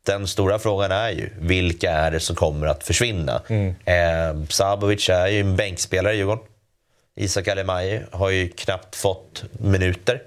den 0.07 0.26
stora 0.26 0.59
frågan 0.59 0.92
är 0.92 1.11
ju, 1.11 1.30
vilka 1.38 1.90
är 1.90 2.11
det 2.11 2.20
som 2.20 2.36
kommer 2.36 2.66
att 2.66 2.84
försvinna? 2.84 3.42
Mm. 3.48 3.74
Eh, 3.84 4.46
Sabovic 4.48 5.09
är 5.09 5.26
ju 5.26 5.40
en 5.40 5.57
bänkspelare 5.57 6.14
i 6.14 6.16
Djurgården. 6.16 6.44
Isak 7.16 7.48
Alemaj 7.48 8.03
har 8.11 8.30
ju 8.30 8.48
knappt 8.48 8.96
fått 8.96 9.44
minuter. 9.53 10.22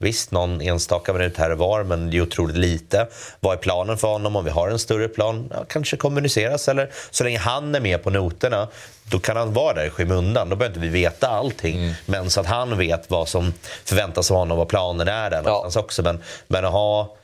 Visst, 0.00 0.30
någon 0.30 0.60
enstaka 0.60 1.12
minut 1.12 1.36
här 1.36 1.50
och 1.50 1.58
var, 1.58 1.84
men 1.84 2.10
det 2.10 2.16
är 2.16 2.22
otroligt 2.22 2.56
lite. 2.56 3.06
Vad 3.40 3.52
är 3.52 3.56
planen 3.56 3.98
för 3.98 4.08
honom? 4.08 4.36
Om 4.36 4.44
vi 4.44 4.50
har 4.50 4.68
en 4.68 4.78
större 4.78 5.08
plan, 5.08 5.50
ja, 5.54 5.64
kanske 5.68 5.96
kommuniceras. 5.96 6.68
Eller 6.68 6.90
så 7.10 7.24
länge 7.24 7.38
han 7.38 7.74
är 7.74 7.80
med 7.80 8.02
på 8.02 8.10
noterna, 8.10 8.68
då 9.10 9.18
kan 9.18 9.36
han 9.36 9.52
vara 9.52 9.74
där 9.74 9.86
i 9.86 9.90
skymundan. 9.90 10.48
Då 10.48 10.56
behöver 10.56 10.76
inte 10.76 10.88
vi 10.88 11.02
veta 11.02 11.28
allting. 11.28 11.76
Mm. 11.76 11.94
Men 12.06 12.30
så 12.30 12.40
att 12.40 12.46
han 12.46 12.78
vet 12.78 13.10
vad 13.10 13.28
som 13.28 13.52
förväntas 13.84 14.30
av 14.30 14.36
honom, 14.36 14.58
vad 14.58 14.68
planen 14.68 15.08
är 15.08 15.30
där 15.30 15.42
ja. 15.44 15.70
också. 15.76 16.02
Men, 16.02 16.22
men 16.46 16.64
att 16.64 16.72
ha 16.72 17.16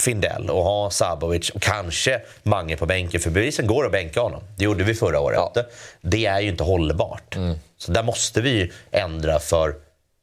Findell 0.00 0.50
och 0.50 0.62
ha 0.62 0.90
Sabovic 0.90 1.50
och 1.50 1.62
kanske 1.62 2.20
Mange 2.42 2.76
på 2.76 2.86
bänken. 2.86 3.20
För 3.20 3.30
bevisen 3.30 3.66
går 3.66 3.86
att 3.86 3.92
bänka 3.92 4.20
honom. 4.20 4.42
Det 4.56 4.64
gjorde 4.64 4.84
vi 4.84 4.94
förra 4.94 5.20
året. 5.20 5.38
Ja. 5.54 5.62
Det 6.00 6.26
är 6.26 6.40
ju 6.40 6.48
inte 6.48 6.64
hållbart. 6.64 7.36
Mm. 7.36 7.58
Så 7.78 7.92
där 7.92 8.02
måste 8.02 8.40
vi 8.40 8.72
ändra 8.90 9.38
för 9.38 9.74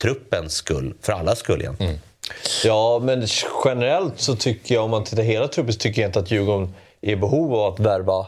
truppens 0.01 0.53
skull, 0.53 0.93
för 1.01 1.13
allas 1.13 1.39
skull 1.39 1.61
egentligen. 1.61 1.91
Mm. 1.91 2.01
Ja, 2.63 2.99
men 3.03 3.27
generellt 3.65 4.19
så 4.19 4.35
tycker 4.35 4.75
jag, 4.75 4.83
om 4.83 4.91
man 4.91 5.03
tittar 5.03 5.23
hela 5.23 5.47
truppen, 5.47 5.73
så 5.73 5.79
tycker 5.79 6.01
jag 6.01 6.09
inte 6.09 6.19
att 6.19 6.31
Djurgården 6.31 6.73
är 7.01 7.11
i 7.11 7.15
behov 7.15 7.55
av 7.55 7.73
att 7.73 7.79
värva 7.79 8.25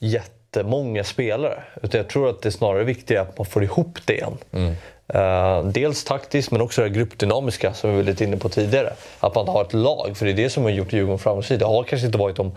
jättemånga 0.00 1.04
spelare. 1.04 1.62
Utan 1.82 1.98
jag 1.98 2.08
tror 2.08 2.30
att 2.30 2.42
det 2.42 2.48
är 2.48 2.50
snarare 2.50 2.84
viktigt 2.84 3.18
att 3.18 3.38
man 3.38 3.46
får 3.46 3.64
ihop 3.64 3.98
det 4.04 4.14
igen. 4.14 4.38
Mm. 4.52 4.74
Uh, 5.14 5.64
dels 5.64 6.04
taktiskt, 6.04 6.50
men 6.50 6.60
också 6.60 6.82
det 6.82 6.88
gruppdynamiska 6.88 7.74
som 7.74 7.90
vi 7.90 7.96
var 7.96 8.02
lite 8.02 8.24
inne 8.24 8.36
på 8.36 8.48
tidigare. 8.48 8.92
Att 9.20 9.34
man 9.34 9.48
har 9.48 9.62
ett 9.62 9.72
lag, 9.72 10.16
för 10.16 10.24
det 10.26 10.32
är 10.32 10.36
det 10.36 10.50
som 10.50 10.62
har 10.62 10.70
gjort 10.70 10.92
Djurgården 10.92 11.18
framgångsrik. 11.18 11.58
Det 11.58 11.66
har 11.66 11.84
kanske 11.84 12.06
inte 12.06 12.18
varit 12.18 12.36
de 12.36 12.56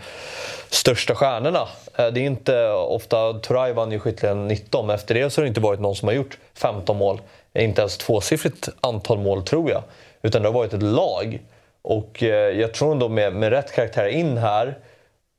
största 0.69 1.15
stjärnorna. 1.15 1.61
Uh, 1.99 2.07
det 2.07 2.19
är 2.19 2.25
inte 2.25 2.69
ofta, 2.69 3.33
Turay 3.33 3.73
vann 3.73 3.91
ju 3.91 3.99
skytteligan 3.99 4.47
19, 4.47 4.87
men 4.87 4.95
efter 4.95 5.15
det 5.15 5.29
så 5.29 5.41
har 5.41 5.43
det 5.43 5.47
inte 5.47 5.61
varit 5.61 5.79
någon 5.79 5.95
som 5.95 6.07
har 6.07 6.15
gjort 6.15 6.37
15 6.53 6.97
mål 6.97 7.21
inte 7.63 7.81
ens 7.81 7.97
tvåsiffrigt 7.97 8.69
antal 8.81 9.19
mål 9.19 9.43
tror 9.43 9.71
jag. 9.71 9.83
Utan 10.21 10.41
det 10.41 10.47
har 10.47 10.53
varit 10.53 10.73
ett 10.73 10.83
lag. 10.83 11.39
Och 11.81 12.23
eh, 12.23 12.59
jag 12.59 12.73
tror 12.73 12.91
ändå 12.91 13.09
med, 13.09 13.33
med 13.33 13.49
rätt 13.49 13.71
karaktär 13.71 14.07
in 14.07 14.37
här 14.37 14.77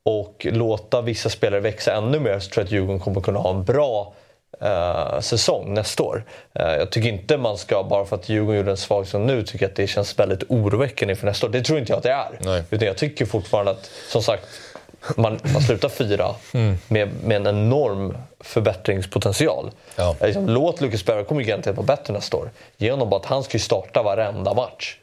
och 0.03 0.47
låta 0.51 1.03
vissa 1.03 1.29
spelare 1.29 1.61
växa 1.61 1.93
ännu 1.93 2.21
mer 2.21 2.39
så 2.39 2.51
tror 2.51 2.61
jag 2.63 2.67
att 2.67 2.73
Djurgården 2.73 3.01
kommer 3.01 3.21
kunna 3.21 3.39
ha 3.39 3.51
en 3.51 3.65
bra 3.65 4.13
eh, 4.61 5.21
säsong 5.21 5.75
nästa 5.75 6.03
år. 6.03 6.25
Eh, 6.55 6.67
jag 6.67 6.91
tycker 6.91 7.09
inte 7.09 7.37
man 7.37 7.59
ska, 7.59 7.83
bara 7.83 8.05
för 8.05 8.17
att 8.17 8.29
Djurgården 8.29 8.57
gjorde 8.57 8.71
en 8.71 8.77
svag 8.77 9.07
säsong 9.07 9.27
nu, 9.27 9.43
tycka 9.43 9.67
att 9.67 9.77
det 9.77 9.87
känns 9.87 10.19
väldigt 10.19 10.43
oroväckande 10.49 11.13
inför 11.13 11.27
nästa 11.27 11.47
år. 11.47 11.51
Det 11.51 11.63
tror 11.63 11.79
inte 11.79 11.93
jag 11.93 11.97
att 11.97 12.03
det 12.03 12.13
är. 12.13 12.39
Nej. 12.41 12.63
Utan 12.71 12.89
jag 12.89 12.97
tycker 12.97 13.27
fortfarande 13.27 13.71
att, 13.71 13.91
som 14.09 14.23
sagt, 14.23 14.49
man, 15.17 15.39
man 15.53 15.63
slutar 15.63 15.89
fyra 15.89 16.35
mm. 16.55 16.79
med, 16.89 17.09
med 17.25 17.37
en 17.37 17.47
enorm 17.47 18.19
förbättringspotential. 18.41 19.71
Ja. 19.97 20.17
Liksom, 20.21 20.49
låt 20.49 20.81
Lucas 20.81 21.05
Berg 21.05 21.25
kommer 21.25 21.43
garanterat 21.43 21.77
vara 21.77 21.87
bättre 21.87 22.13
nästa 22.13 22.37
år. 22.37 22.51
Genom 22.77 23.13
att 23.13 23.27
han 23.27 23.43
ska 23.43 23.59
starta 23.59 24.03
varenda 24.03 24.55
match. 24.55 24.97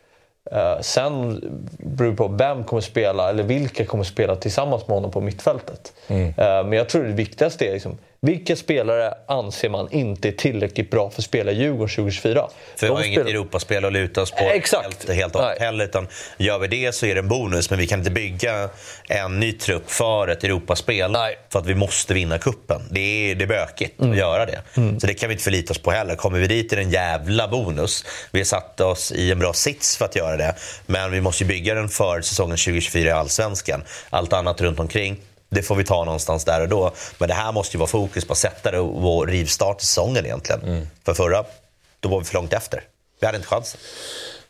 Uh, 0.53 0.81
sen 0.81 1.39
beror 1.77 2.11
det 2.11 2.17
på 2.17 2.27
vem 2.27 2.63
kommer 2.63 2.81
spela, 2.81 3.29
eller 3.29 3.43
vilka 3.43 3.85
kommer 3.85 4.03
spela 4.03 4.35
tillsammans 4.35 4.87
med 4.87 4.95
honom 4.95 5.11
på 5.11 5.21
mittfältet. 5.21 5.93
Mm. 6.07 6.27
Uh, 6.27 6.33
men 6.37 6.71
jag 6.71 6.89
tror 6.89 7.03
det 7.03 7.13
viktigaste 7.13 7.67
är 7.67 7.73
liksom, 7.73 7.97
vilka 8.25 8.55
spelare 8.55 9.13
anser 9.27 9.69
man 9.69 9.91
inte 9.91 10.27
är 10.27 10.31
tillräckligt 10.31 10.91
bra 10.91 11.09
för 11.09 11.21
att 11.21 11.25
spela 11.25 11.51
i 11.51 11.55
Djurgården 11.55 11.95
2024? 11.95 12.49
För 12.75 12.87
vi 12.87 12.93
har 12.93 13.03
inget 13.03 13.27
Europaspel 13.27 13.85
att 13.85 13.93
luta 13.93 14.21
oss 14.21 14.31
på 14.31 14.43
Exakt. 14.43 15.09
helt, 15.09 15.35
helt 15.35 15.59
heller. 15.59 15.85
Utan 15.85 16.07
gör 16.37 16.59
vi 16.59 16.67
det 16.67 16.95
så 16.95 17.05
är 17.05 17.15
det 17.15 17.19
en 17.19 17.27
bonus, 17.27 17.69
men 17.69 17.79
vi 17.79 17.87
kan 17.87 17.99
inte 17.99 18.11
bygga 18.11 18.69
en 19.09 19.39
ny 19.39 19.51
trupp 19.51 19.91
för 19.91 20.27
ett 20.27 20.43
Europaspel 20.43 21.11
Nej. 21.11 21.37
för 21.49 21.59
att 21.59 21.65
vi 21.65 21.75
måste 21.75 22.13
vinna 22.13 22.37
kuppen. 22.37 22.81
Det 22.91 23.31
är, 23.31 23.35
det 23.35 23.45
är 23.45 23.47
bökigt 23.47 23.99
mm. 23.99 24.11
att 24.11 24.17
göra 24.17 24.45
det. 24.45 24.61
Mm. 24.77 24.99
Så 24.99 25.07
det 25.07 25.13
kan 25.13 25.29
vi 25.29 25.33
inte 25.33 25.43
förlita 25.43 25.71
oss 25.71 25.79
på 25.79 25.91
heller. 25.91 26.15
Kommer 26.15 26.39
vi 26.39 26.47
dit 26.47 26.71
är 26.71 26.75
det 26.75 26.81
en 26.81 26.89
jävla 26.89 27.47
bonus. 27.47 28.05
Vi 28.31 28.39
har 28.39 28.45
satt 28.45 28.81
oss 28.81 29.11
i 29.11 29.31
en 29.31 29.39
bra 29.39 29.53
sits 29.53 29.97
för 29.97 30.05
att 30.05 30.15
göra 30.15 30.37
det. 30.37 30.55
Men 30.85 31.11
vi 31.11 31.21
måste 31.21 31.45
bygga 31.45 31.73
den 31.73 31.89
för 31.89 32.21
säsongen 32.21 32.57
2024 32.57 33.09
i 33.09 33.11
Allsvenskan. 33.11 33.83
Allt 34.09 34.33
annat 34.33 34.61
runt 34.61 34.79
omkring 34.79 35.21
det 35.55 35.61
får 35.61 35.75
vi 35.75 35.83
ta 35.83 36.03
någonstans 36.03 36.45
där 36.45 36.61
och 36.61 36.69
då. 36.69 36.91
Men 37.17 37.29
det 37.29 37.35
här 37.35 37.51
måste 37.51 37.77
ju 37.77 37.79
vara 37.79 37.89
fokus 37.89 38.25
på 38.25 38.33
att 38.33 38.39
sätta 38.39 38.71
det 38.71 38.79
och 38.79 39.27
rivstart 39.27 39.81
säsongen 39.81 40.25
egentligen. 40.25 40.61
Mm. 40.61 40.87
För 41.05 41.13
förra, 41.13 41.43
då 41.99 42.09
var 42.09 42.19
vi 42.19 42.25
för 42.25 42.33
långt 42.33 42.53
efter. 42.53 42.83
Vi 43.19 43.25
hade 43.25 43.37
inte 43.37 43.47
chansen. 43.47 43.79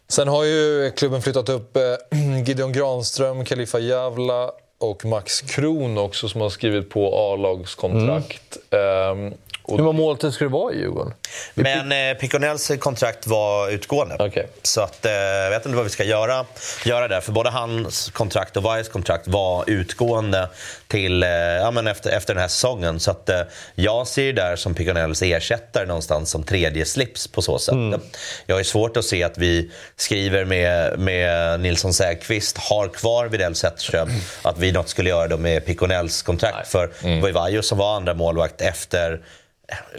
Sen 0.07 0.27
har 0.27 0.43
ju 0.43 0.91
klubben 0.91 1.21
flyttat 1.21 1.49
upp 1.49 1.77
eh, 1.77 1.83
Gideon 2.45 2.73
Granström, 2.73 3.45
Khalifa 3.45 3.79
Javla 3.79 4.51
och 4.77 5.05
Max 5.05 5.41
Kron 5.41 5.97
också 5.97 6.29
som 6.29 6.41
har 6.41 6.49
skrivit 6.49 6.89
på 6.89 7.33
A-lagskontrakt. 7.33 8.57
Mm. 8.71 9.25
Um, 9.25 9.33
och... 9.67 9.77
Hur 9.77 9.83
många 9.83 9.97
måltid 9.97 10.33
ska 10.33 10.45
det 10.45 10.51
vara 10.51 10.73
i 10.73 10.77
Djurgården? 10.77 11.13
Men 11.53 11.91
eh, 11.91 12.17
Piconells 12.17 12.71
kontrakt 12.79 13.27
var 13.27 13.69
utgående. 13.69 14.15
Okay. 14.15 14.45
Så 14.61 14.81
att, 14.81 15.05
eh, 15.05 15.11
jag 15.11 15.49
vet 15.49 15.65
inte 15.65 15.75
vad 15.75 15.83
vi 15.83 15.89
ska 15.89 16.03
göra, 16.03 16.45
göra 16.85 17.07
där. 17.07 17.21
För 17.21 17.31
både 17.31 17.49
hans 17.49 18.09
kontrakt 18.09 18.57
och 18.57 18.63
Vajes 18.63 18.89
kontrakt 18.89 19.27
var 19.27 19.69
utgående 19.69 20.49
till, 20.87 21.23
eh, 21.23 21.29
ja, 21.29 21.71
men 21.71 21.87
efter, 21.87 22.09
efter 22.09 22.33
den 22.33 22.41
här 22.41 22.47
säsongen. 22.47 22.99
Så 22.99 23.11
att, 23.11 23.29
eh, 23.29 23.41
jag 23.75 24.07
ser 24.07 24.33
där 24.33 24.55
som 24.55 24.73
Piconells 24.73 25.21
ersättare 25.21 25.85
någonstans 25.85 26.29
som 26.29 26.43
tredje 26.43 26.85
slips 26.85 27.27
på 27.27 27.41
så 27.41 27.59
sätt. 27.59 27.73
Mm. 27.73 28.01
Jag 28.45 28.55
har 28.55 28.63
svårt 28.63 28.97
att 28.97 29.05
se 29.05 29.23
att 29.23 29.37
vi 29.37 29.71
skriver 29.95 30.45
med, 30.45 30.99
med 30.99 31.59
Nilsson 31.59 31.93
Säfqvist, 31.93 32.57
har 32.57 32.87
kvar 32.87 33.27
Widell 33.27 33.55
Zetterström, 33.55 34.09
att 34.41 34.57
vi 34.57 34.71
något 34.71 34.89
skulle 34.89 35.09
göra 35.09 35.27
då 35.27 35.37
med 35.37 35.65
Piconells 35.65 36.21
kontrakt. 36.21 36.55
Nej. 36.55 36.65
För 36.65 36.91
mm. 37.03 37.21
det 37.21 37.31
var 37.31 37.49
ju 37.49 37.61
som 37.61 37.77
var 37.77 37.95
andra 37.95 38.13
målvakt 38.13 38.61
efter 38.61 39.21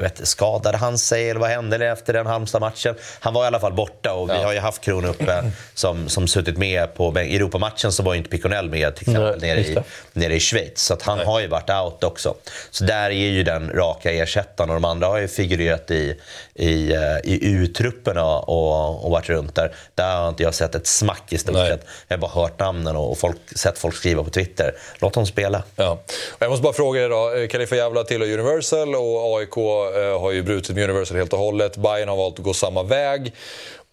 vet, 0.00 0.28
skadade 0.28 0.76
han 0.76 0.98
sig 0.98 1.30
eller 1.30 1.40
vad 1.40 1.50
hände 1.50 1.86
efter 1.86 2.12
den 2.12 2.26
Halmstad-matchen? 2.26 2.94
Han 3.20 3.34
var 3.34 3.44
i 3.44 3.46
alla 3.46 3.60
fall 3.60 3.72
borta 3.72 4.12
och 4.12 4.30
vi 4.30 4.42
har 4.42 4.52
ju 4.52 4.58
haft 4.58 4.80
Kron 4.80 5.04
uppe 5.04 5.50
som, 5.74 6.08
som 6.08 6.28
suttit 6.28 6.58
med 6.58 6.94
på 6.94 7.20
I 7.20 7.36
Europamatchen 7.36 7.92
så 7.92 8.02
var 8.02 8.14
ju 8.14 8.18
inte 8.18 8.30
Piconell 8.30 8.70
med 8.70 8.96
till 8.96 9.08
exempel 9.08 9.40
Nej, 9.40 9.50
nere, 9.54 9.60
i, 9.60 9.78
nere 10.12 10.34
i 10.34 10.40
Schweiz. 10.40 10.82
Så 10.82 10.96
han 11.02 11.18
Nej. 11.18 11.26
har 11.26 11.40
ju 11.40 11.46
varit 11.46 11.70
out 11.70 12.04
också. 12.04 12.34
Så 12.70 12.84
där 12.84 13.10
är 13.10 13.28
ju 13.28 13.42
den 13.42 13.70
raka 13.70 14.12
ersättaren 14.12 14.70
och 14.70 14.76
de 14.76 14.84
andra 14.84 15.06
har 15.06 15.18
ju 15.18 15.28
figurerat 15.28 15.90
i, 15.90 16.20
i, 16.54 16.92
eh, 16.92 17.00
i 17.24 17.38
U-trupperna 17.42 18.24
och, 18.24 19.04
och 19.04 19.10
varit 19.10 19.28
runt 19.28 19.54
där. 19.54 19.74
Där 19.94 20.16
har 20.16 20.28
inte 20.28 20.42
jag 20.42 20.54
sett 20.54 20.74
ett 20.74 20.86
smack 20.86 21.32
i 21.32 21.38
stort 21.38 21.56
sett. 21.56 21.86
Jag 22.08 22.16
har 22.16 22.20
bara 22.20 22.30
hört 22.30 22.58
namnen 22.58 22.96
och 22.96 23.18
folk, 23.18 23.36
sett 23.56 23.78
folk 23.78 23.94
skriva 23.94 24.24
på 24.24 24.30
Twitter. 24.30 24.74
Låt 24.98 25.14
dem 25.14 25.26
spela. 25.26 25.62
Ja. 25.76 25.98
Jag 26.38 26.50
måste 26.50 26.62
bara 26.62 26.72
fråga 26.72 27.04
er 27.04 27.08
då. 27.08 27.48
Kalifa 27.50 27.76
Jävla 27.76 28.04
tillhör 28.04 28.32
Universal 28.32 28.94
och 28.94 29.38
AIK 29.38 29.55
AIK 29.56 29.96
eh, 29.96 30.20
har 30.20 30.32
ju 30.32 30.42
brutit 30.42 30.76
med 30.76 30.84
Universal 30.84 31.16
helt 31.16 31.32
och 31.32 31.38
hållet. 31.38 31.76
Bayern 31.76 32.08
har 32.08 32.16
valt 32.16 32.38
att 32.38 32.44
gå 32.44 32.54
samma 32.54 32.82
väg. 32.82 33.32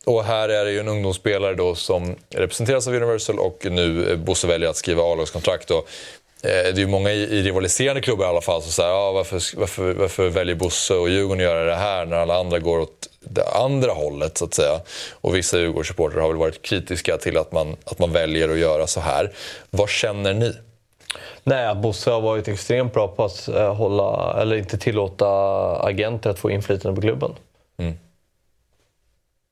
Och 0.06 0.24
här 0.24 0.50
är 0.50 0.66
det 0.66 0.72
ju 0.72 0.80
en 0.80 0.88
ungdomsspelare 0.88 1.56
då 1.56 1.76
som 1.76 2.16
representeras 2.30 2.88
av 2.88 2.94
Universal 2.94 3.40
och 3.40 3.66
nu 3.72 4.12
eh, 4.12 4.18
Bosse 4.18 4.48
väljer 4.48 4.70
att 4.70 4.76
skriva 4.76 5.04
A-lagskontrakt. 5.04 5.72
Eh, 5.72 5.80
det 6.42 6.50
är 6.70 6.78
ju 6.78 6.88
många 6.88 7.12
i 7.12 7.42
rivaliserande 7.44 8.02
klubbar 8.02 8.26
i 8.26 8.28
alla 8.28 8.42
fall 8.42 8.62
som 8.62 8.72
säger 8.72 8.90
ah, 8.90 9.12
varför, 9.12 9.58
varför, 9.58 9.94
varför 9.94 10.30
väljer 10.30 10.56
Bosse 10.56 10.94
och 10.94 11.10
Djurgården 11.10 11.46
att 11.46 11.52
göra 11.52 11.66
det 11.66 11.76
här 11.76 12.06
när 12.06 12.18
alla 12.18 12.40
andra 12.40 12.60
går 12.60 12.80
åt 12.80 13.10
det 13.20 13.48
andra 13.48 13.92
hållet 13.92 14.38
så 14.38 14.46
att 14.46 14.54
säga. 14.54 14.80
Och 15.12 15.36
vissa 15.36 15.60
Djurgårdssupportrar 15.60 16.22
har 16.22 16.28
väl 16.28 16.38
varit 16.38 16.62
kritiska 16.62 17.18
till 17.18 17.38
att 17.38 17.52
man, 17.52 17.76
att 17.84 18.00
man 18.00 18.12
väljer 18.12 18.50
att 18.50 18.58
göra 18.58 18.88
så 18.88 19.00
här. 19.00 19.32
Vad 19.70 19.90
känner 19.90 20.34
ni? 20.34 20.54
Nej, 21.44 21.76
Bosse 21.76 22.12
har 22.12 22.22
varit 22.22 22.48
extremt 22.48 22.94
bra 22.94 23.08
på 23.08 23.26
att 23.26 23.48
eh, 23.48 23.76
hålla, 23.76 24.42
eller 24.42 24.56
inte 24.56 24.78
tillåta 24.78 25.28
agenter 25.88 26.30
att 26.30 26.40
få 26.40 26.52
inflytande 26.52 26.96
på 26.96 27.02
klubben. 27.02 27.32
Mm. 27.78 27.98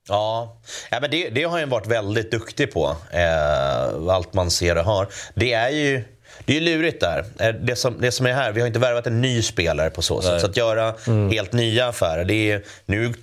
Ja, 0.07 0.57
ja 0.91 0.99
men 1.01 1.11
det, 1.11 1.29
det 1.29 1.43
har 1.43 1.59
han 1.59 1.69
varit 1.69 1.87
väldigt 1.87 2.31
duktig 2.31 2.73
på. 2.73 2.95
Eh, 3.11 4.09
allt 4.09 4.33
man 4.33 4.51
ser 4.51 4.77
och 4.77 4.85
hör. 4.85 5.07
Det 5.33 5.53
är 5.53 5.69
ju 5.69 6.03
det 6.45 6.57
är 6.57 6.61
lurigt 6.61 6.99
där. 6.99 7.25
Eh, 7.39 7.55
det 7.55 7.75
som, 7.75 8.01
det 8.01 8.11
som 8.11 8.25
är 8.25 8.33
här, 8.33 8.51
vi 8.51 8.59
har 8.59 8.67
inte 8.67 8.79
värvat 8.79 9.07
en 9.07 9.21
ny 9.21 9.41
spelare 9.41 9.89
på 9.89 10.01
så 10.01 10.21
sätt. 10.21 10.41
Så 10.41 10.47
att 10.47 10.57
göra 10.57 10.93
mm. 11.07 11.29
helt 11.29 11.53
nya 11.53 11.87
affärer, 11.87 12.25
det 12.25 12.51
är, 12.51 12.63
nu 12.85 13.13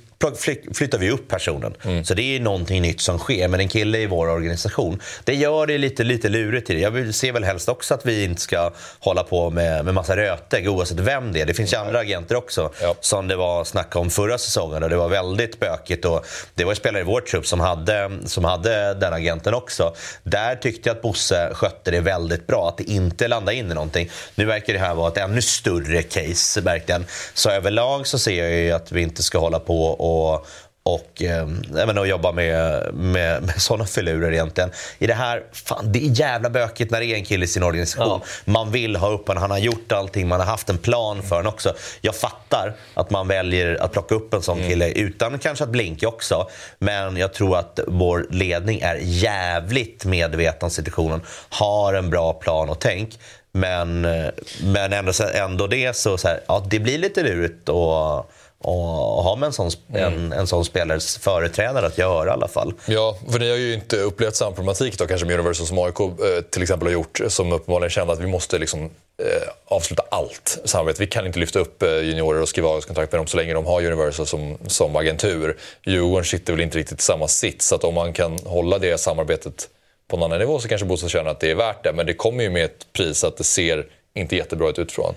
flyttar 0.74 0.98
vi 0.98 1.10
upp 1.10 1.28
personen. 1.28 1.74
Mm. 1.84 2.04
Så 2.04 2.14
det 2.14 2.36
är 2.36 2.40
någonting 2.40 2.82
nytt 2.82 3.00
som 3.00 3.18
sker. 3.18 3.48
Men 3.48 3.60
en 3.60 3.68
kille 3.68 3.98
i 3.98 4.06
vår 4.06 4.28
organisation, 4.28 5.00
det 5.24 5.34
gör 5.34 5.66
det 5.66 5.78
lite, 5.78 6.04
lite 6.04 6.28
lurigt 6.28 6.66
till 6.66 6.76
det. 6.76 6.82
Jag 6.82 7.14
ser 7.14 7.32
väl 7.32 7.44
helst 7.44 7.68
också 7.68 7.94
att 7.94 8.06
vi 8.06 8.24
inte 8.24 8.40
ska 8.40 8.70
hålla 8.98 9.22
på 9.22 9.50
med, 9.50 9.84
med 9.84 9.94
massa 9.94 10.16
rötägg 10.16 10.68
oavsett 10.68 11.00
vem 11.00 11.32
det 11.32 11.40
är. 11.40 11.46
Det 11.46 11.54
finns 11.54 11.72
ju 11.72 11.76
andra 11.76 11.98
agenter 11.98 12.36
också 12.36 12.72
ja. 12.82 12.94
som 13.00 13.28
det 13.28 13.36
var 13.36 13.64
snack 13.64 13.96
om 13.96 14.10
förra 14.10 14.38
säsongen 14.38 14.82
och 14.82 14.90
det 14.90 14.96
var 14.96 15.08
väldigt 15.08 15.60
bökigt. 15.60 16.04
Och 16.04 16.26
det 16.54 16.64
var 16.64 16.74
spelare 16.74 17.00
i 17.02 17.04
vår 17.04 17.20
trupp 17.20 17.46
som 17.46 17.60
hade, 17.60 18.10
som 18.24 18.44
hade 18.44 18.94
den 18.94 19.12
agenten 19.12 19.54
också. 19.54 19.94
Där 20.22 20.56
tyckte 20.56 20.88
jag 20.88 20.96
att 20.96 21.02
Bosse 21.02 21.50
skötte 21.52 21.90
det 21.90 22.00
väldigt 22.00 22.46
bra, 22.46 22.68
att 22.68 22.78
det 22.78 22.84
inte 22.84 23.28
landade 23.28 23.56
in 23.56 23.70
i 23.70 23.74
någonting. 23.74 24.10
Nu 24.34 24.44
verkar 24.44 24.72
det 24.72 24.78
här 24.78 24.94
vara 24.94 25.08
ett 25.08 25.16
ännu 25.16 25.42
större 25.42 26.02
case 26.02 26.60
verkligen. 26.60 27.06
Så 27.34 27.50
överlag 27.50 28.06
så 28.06 28.18
ser 28.18 28.44
jag 28.44 28.52
ju 28.52 28.72
att 28.72 28.92
vi 28.92 29.02
inte 29.02 29.22
ska 29.22 29.38
hålla 29.38 29.58
på 29.58 29.84
och 29.84 30.07
och, 30.08 30.46
och, 30.88 31.22
eh, 31.22 31.98
och 31.98 32.08
jobba 32.08 32.32
med, 32.32 32.88
med, 32.94 33.42
med 33.42 33.62
sådana 33.62 33.86
filurer 33.86 34.32
egentligen. 34.32 34.70
I 34.98 35.06
det 35.06 35.14
här, 35.14 35.42
fan, 35.52 35.92
det 35.92 35.98
är 35.98 36.20
jävla 36.20 36.50
bökigt 36.50 36.90
när 36.90 37.00
det 37.00 37.06
är 37.06 37.14
en 37.14 37.24
kille 37.24 37.44
i 37.44 37.48
sin 37.48 37.62
organisation. 37.62 38.20
Ja. 38.24 38.52
Man 38.52 38.70
vill 38.70 38.96
ha 38.96 39.08
upp 39.08 39.28
honom, 39.28 39.40
han 39.40 39.50
har 39.50 39.58
gjort 39.58 39.92
allting, 39.92 40.28
man 40.28 40.40
har 40.40 40.46
haft 40.46 40.70
en 40.70 40.78
plan 40.78 41.22
för 41.22 41.36
honom 41.36 41.52
också. 41.52 41.74
Jag 42.00 42.14
fattar 42.14 42.74
att 42.94 43.10
man 43.10 43.28
väljer 43.28 43.82
att 43.82 43.92
plocka 43.92 44.14
upp 44.14 44.34
en 44.34 44.42
sån 44.42 44.58
mm. 44.58 44.70
kille 44.70 44.90
utan 44.90 45.38
kanske 45.38 45.64
att 45.64 45.70
blinka 45.70 46.08
också. 46.08 46.48
Men 46.78 47.16
jag 47.16 47.34
tror 47.34 47.58
att 47.58 47.80
vår 47.86 48.26
ledning 48.30 48.80
är 48.80 48.98
jävligt 49.02 50.04
medveten 50.04 50.66
om 50.66 50.70
situationen, 50.70 51.20
har 51.48 51.94
en 51.94 52.10
bra 52.10 52.32
plan 52.32 52.68
och 52.70 52.80
tänk. 52.80 53.18
Men, 53.52 54.04
eh, 54.04 54.26
men 54.62 54.92
ändå, 54.92 55.12
ändå 55.34 55.66
det 55.66 55.96
så, 55.96 56.18
så 56.18 56.28
här, 56.28 56.40
ja, 56.46 56.66
det 56.70 56.78
blir 56.78 56.98
lite 56.98 57.22
lurigt. 57.22 57.68
Och, 57.68 58.30
och 58.64 59.22
ha 59.22 59.36
med 59.36 59.46
en 59.46 59.52
sån, 59.52 59.70
mm. 59.90 60.12
en, 60.12 60.32
en 60.32 60.46
sån 60.46 60.64
spelares 60.64 61.18
företrädare 61.18 61.86
att 61.86 61.98
göra 61.98 62.28
i 62.28 62.32
alla 62.32 62.48
fall. 62.48 62.72
Ja, 62.86 63.18
för 63.30 63.38
ni 63.38 63.50
har 63.50 63.56
ju 63.56 63.74
inte 63.74 63.96
upplevt 63.96 64.36
samma 64.36 64.50
problematik 64.50 64.98
då, 64.98 65.06
kanske 65.06 65.26
med 65.26 65.34
Universal 65.34 65.66
som 65.66 65.78
AIK 65.78 66.00
eh, 66.00 66.42
till 66.50 66.62
exempel 66.62 66.88
har 66.88 66.92
gjort, 66.92 67.20
som 67.28 67.52
uppenbarligen 67.52 67.90
kände 67.90 68.12
att 68.12 68.20
vi 68.20 68.26
måste 68.26 68.58
liksom, 68.58 68.80
eh, 68.84 69.48
avsluta 69.64 70.02
allt 70.10 70.58
samarbete. 70.64 71.00
Vi 71.00 71.06
kan 71.06 71.26
inte 71.26 71.38
lyfta 71.38 71.58
upp 71.58 71.82
eh, 71.82 71.88
juniorer 71.88 72.42
och 72.42 72.48
skriva 72.48 72.80
kontrakt 72.80 73.12
med 73.12 73.18
dem 73.18 73.26
så 73.26 73.36
länge 73.36 73.54
de 73.54 73.66
har 73.66 73.86
Universal 73.86 74.26
som, 74.26 74.58
som 74.66 74.96
agentur. 74.96 75.56
Djurgården 75.86 76.24
sitter 76.24 76.52
väl 76.52 76.62
inte 76.62 76.78
riktigt 76.78 77.00
i 77.00 77.02
samma 77.02 77.28
sits, 77.28 77.66
så 77.66 77.74
att 77.74 77.84
om 77.84 77.94
man 77.94 78.12
kan 78.12 78.38
hålla 78.44 78.78
det 78.78 79.00
samarbetet 79.00 79.68
på 80.08 80.16
en 80.16 80.22
annan 80.22 80.38
nivå 80.38 80.58
så 80.58 80.68
kanske 80.68 80.86
Bosse 80.86 81.08
känner 81.08 81.30
att 81.30 81.40
det 81.40 81.50
är 81.50 81.54
värt 81.54 81.84
det. 81.84 81.92
Men 81.92 82.06
det 82.06 82.14
kommer 82.14 82.42
ju 82.42 82.50
med 82.50 82.64
ett 82.64 82.92
pris 82.92 83.24
att 83.24 83.36
det 83.36 83.44
ser 83.44 83.86
inte 84.14 84.36
jättebra 84.36 84.70
ut 84.70 84.78
utifrån. 84.78 85.14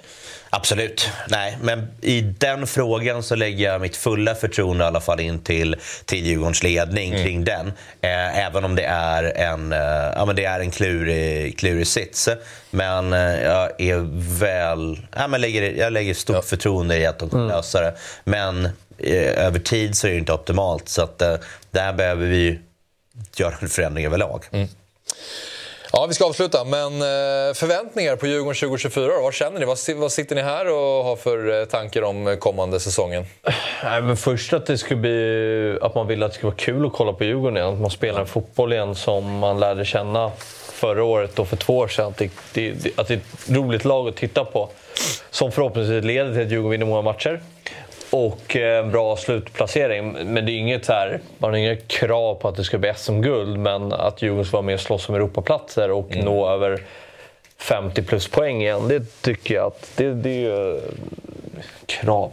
Absolut. 0.53 1.10
Nej, 1.28 1.57
men 1.61 1.88
i 2.02 2.22
den 2.22 2.68
frågan 2.68 3.23
så 3.23 3.36
lägger 3.36 3.65
jag 3.65 3.82
mitt 3.82 3.95
fulla 3.95 4.36
förtroende 4.36 4.84
i 4.84 4.88
alla 4.88 5.02
fall 5.02 5.19
in 5.19 5.40
till, 5.40 5.76
till 6.06 6.26
Djurgårdens 6.26 6.64
ledning 6.64 7.11
mm. 7.14 7.26
kring 7.26 7.44
den. 7.44 7.68
Eh, 8.02 8.45
även 8.45 8.65
om 8.65 8.76
det 8.76 8.84
är 8.84 9.23
en, 9.23 9.73
eh, 9.73 9.80
ja, 10.15 10.26
men 10.26 10.36
det 10.36 10.45
är 10.45 10.60
en 10.60 10.72
klurig, 10.72 11.57
klurig 11.60 11.88
sits. 11.88 12.30
Men 12.69 13.14
eh, 13.14 13.41
jag 13.44 13.82
är 13.82 14.38
väl... 14.40 14.99
Ja, 15.15 15.28
men 15.28 15.41
lägger, 15.41 15.72
jag 15.72 15.94
lägger 15.94 16.14
stort 16.14 16.36
ja. 16.36 16.41
förtroende 16.41 16.98
i 16.98 17.06
att 17.06 17.19
de 17.19 17.30
kommer 17.30 17.44
mm. 17.44 17.56
lösa 17.56 17.82
det. 17.82 17.94
Men 18.23 18.65
eh, 18.98 19.45
över 19.45 19.60
tid 19.60 19.98
så 19.98 20.07
är 20.07 20.11
det 20.11 20.18
inte 20.18 20.34
optimalt. 20.34 20.90
Så 20.90 21.02
att, 21.02 21.22
eh, 21.22 21.36
där 21.72 21.94
behöver 21.94 22.28
vi 22.28 22.60
göra 23.36 23.53
en 23.60 23.69
förändring 23.69 24.06
överlag. 24.06 24.45
Mm. 24.52 24.68
Ja, 25.93 26.05
vi 26.07 26.13
ska 26.13 26.26
avsluta. 26.26 26.63
Men 26.63 26.93
eh, 26.93 27.53
förväntningar 27.53 28.15
på 28.15 28.27
Djurgården 28.27 28.55
2024 28.55 29.07
då? 29.07 29.22
Vad 29.22 29.34
känner 29.34 29.59
ni? 29.59 29.65
Vad, 29.95 30.11
sitter 30.11 30.35
ni 30.35 30.41
här 30.41 30.69
och 30.69 31.03
har 31.03 31.15
för 31.15 31.59
eh, 31.59 31.65
tankar 31.65 32.01
om 32.01 32.27
eh, 32.27 32.35
kommande 32.35 32.80
säsongen? 32.80 33.26
Nej, 33.84 34.01
men 34.01 34.18
först 34.18 34.53
att 34.53 34.65
det 34.65 34.77
skulle 34.77 34.99
bli 34.99 35.77
att 35.81 35.95
man 35.95 36.07
vill 36.07 36.23
att 36.23 36.31
det 36.31 36.38
ska 36.38 36.47
vara 36.47 36.55
kul 36.55 36.85
att 36.85 36.93
kolla 36.93 37.13
på 37.13 37.23
Djurgården 37.23 37.57
igen. 37.57 37.73
Att 37.73 37.80
man 37.80 37.89
spelar 37.89 38.19
en 38.19 38.27
fotboll 38.27 38.73
igen 38.73 38.95
som 38.95 39.39
man 39.39 39.59
lärde 39.59 39.85
känna 39.85 40.31
förra 40.72 41.03
året 41.03 41.39
och 41.39 41.47
för 41.47 41.57
två 41.57 41.77
år 41.77 41.88
sedan. 41.88 42.07
Att 42.07 42.18
det, 42.18 42.31
det, 42.53 42.99
att 42.99 43.07
det 43.07 43.13
är 43.13 43.18
ett 43.18 43.49
roligt 43.49 43.85
lag 43.85 44.07
att 44.07 44.15
titta 44.15 44.45
på. 44.45 44.69
Som 45.30 45.51
förhoppningsvis 45.51 46.03
leder 46.03 46.34
till 46.34 46.41
att 46.41 46.51
Djurgården 46.51 46.72
vinner 46.72 46.85
många 46.85 47.01
matcher 47.01 47.41
och 48.11 48.55
en 48.55 48.85
eh, 48.85 48.91
bra 48.91 49.15
slutplacering. 49.15 50.11
Men 50.11 50.45
det 50.45 50.51
är 50.51 50.57
inget 50.57 50.85
så 50.85 50.93
här, 50.93 51.19
man 51.38 51.49
har 51.49 51.57
inga 51.57 51.75
krav 51.75 52.35
på 52.35 52.47
att 52.47 52.55
det 52.55 52.63
ska 52.63 52.77
bli 52.77 52.93
SM-guld, 52.95 53.59
men 53.59 53.93
att 53.93 54.21
Djurgården 54.21 54.45
ska 54.45 54.57
vara 54.57 54.65
med 54.65 54.73
och 54.73 54.81
slåss 54.81 55.09
om 55.09 55.15
Europaplatser 55.15 55.91
och 55.91 56.11
mm. 56.11 56.25
nå 56.25 56.49
över 56.49 56.81
50 57.57 58.01
plus 58.01 58.27
poäng 58.27 58.61
igen, 58.61 58.88
det 58.88 59.21
tycker 59.21 59.55
jag 59.55 59.67
att 59.67 59.91
det, 59.95 60.13
det 60.13 60.29
är 60.29 60.39
ju 60.39 60.81
krav 61.91 62.31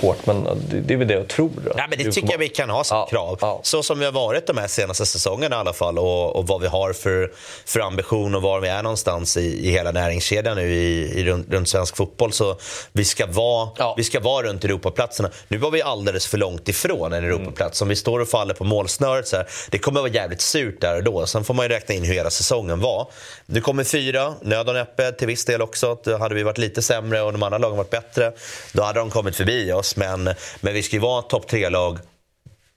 hårt, 0.00 0.26
men 0.26 0.44
det, 0.70 0.80
det 0.80 0.94
är 0.94 0.98
väl 0.98 1.08
det 1.08 1.14
jag 1.14 1.28
tror. 1.28 1.50
Ja, 1.76 1.86
men 1.88 1.98
det 1.98 2.12
tycker 2.12 2.30
jag 2.30 2.38
vi 2.38 2.48
kan 2.48 2.70
ha 2.70 2.84
som 2.84 2.96
ja, 2.96 3.06
krav. 3.06 3.38
Ja. 3.40 3.60
Så 3.62 3.82
som 3.82 3.98
vi 3.98 4.04
har 4.04 4.12
varit 4.12 4.46
de 4.46 4.58
här 4.58 4.66
senaste 4.66 5.06
säsongerna 5.06 5.56
i 5.56 5.58
alla 5.58 5.72
fall 5.72 5.98
och, 5.98 6.36
och 6.36 6.46
vad 6.46 6.60
vi 6.60 6.66
har 6.66 6.92
för, 6.92 7.32
för 7.66 7.80
ambition 7.80 8.34
och 8.34 8.42
var 8.42 8.60
vi 8.60 8.68
är 8.68 8.82
någonstans 8.82 9.36
i, 9.36 9.68
i 9.68 9.70
hela 9.70 9.92
näringskedjan 9.92 10.56
nu 10.56 10.72
i, 10.72 11.20
i 11.20 11.24
runt, 11.24 11.52
runt, 11.52 11.68
svensk 11.68 11.96
fotboll. 11.96 12.32
Så 12.32 12.56
vi 12.92 13.04
ska, 13.04 13.26
vara, 13.26 13.68
ja. 13.78 13.94
vi 13.96 14.04
ska 14.04 14.20
vara 14.20 14.46
runt 14.46 14.64
Europaplatserna. 14.64 15.30
Nu 15.48 15.58
var 15.58 15.70
vi 15.70 15.82
alldeles 15.82 16.26
för 16.26 16.38
långt 16.38 16.68
ifrån 16.68 17.12
en 17.12 17.24
Europaplats. 17.24 17.80
Mm. 17.80 17.86
Om 17.86 17.88
vi 17.88 17.96
står 17.96 18.20
och 18.20 18.28
faller 18.28 18.54
på 18.54 18.64
målsnöret 18.64 19.28
så 19.28 19.36
här, 19.36 19.46
det 19.70 19.78
kommer 19.78 20.00
att 20.00 20.04
vara 20.04 20.12
jävligt 20.12 20.40
surt 20.40 20.80
där 20.80 20.96
och 20.96 21.04
då. 21.04 21.26
Sen 21.26 21.44
får 21.44 21.54
man 21.54 21.64
ju 21.64 21.68
räkna 21.68 21.94
in 21.94 22.04
hur 22.04 22.14
hela 22.14 22.30
säsongen 22.30 22.80
var. 22.80 23.08
Nu 23.46 23.60
kommer 23.60 23.84
fyra, 23.84 24.34
nöd 24.42 24.68
och 24.68 24.74
näppe 24.74 25.12
till 25.12 25.26
viss 25.26 25.44
del 25.44 25.62
också. 25.62 25.98
Då 26.04 26.18
hade 26.18 26.34
vi 26.34 26.42
varit 26.42 26.58
lite 26.58 26.82
sämre 26.82 27.22
och 27.22 27.32
de 27.32 27.42
andra 27.42 27.58
lagen 27.58 27.76
varit 27.76 27.90
bättre. 27.90 28.32
Då 28.72 28.82
hade 28.82 28.98
de 28.98 29.10
kommit 29.10 29.36
förbi 29.36 29.72
oss. 29.72 29.96
Men, 29.96 30.30
men 30.60 30.74
vi 30.74 30.82
ska 30.82 30.96
ju 30.96 31.00
vara 31.00 31.18
ett 31.18 31.28
topp 31.28 31.48
tre-lag. 31.48 31.98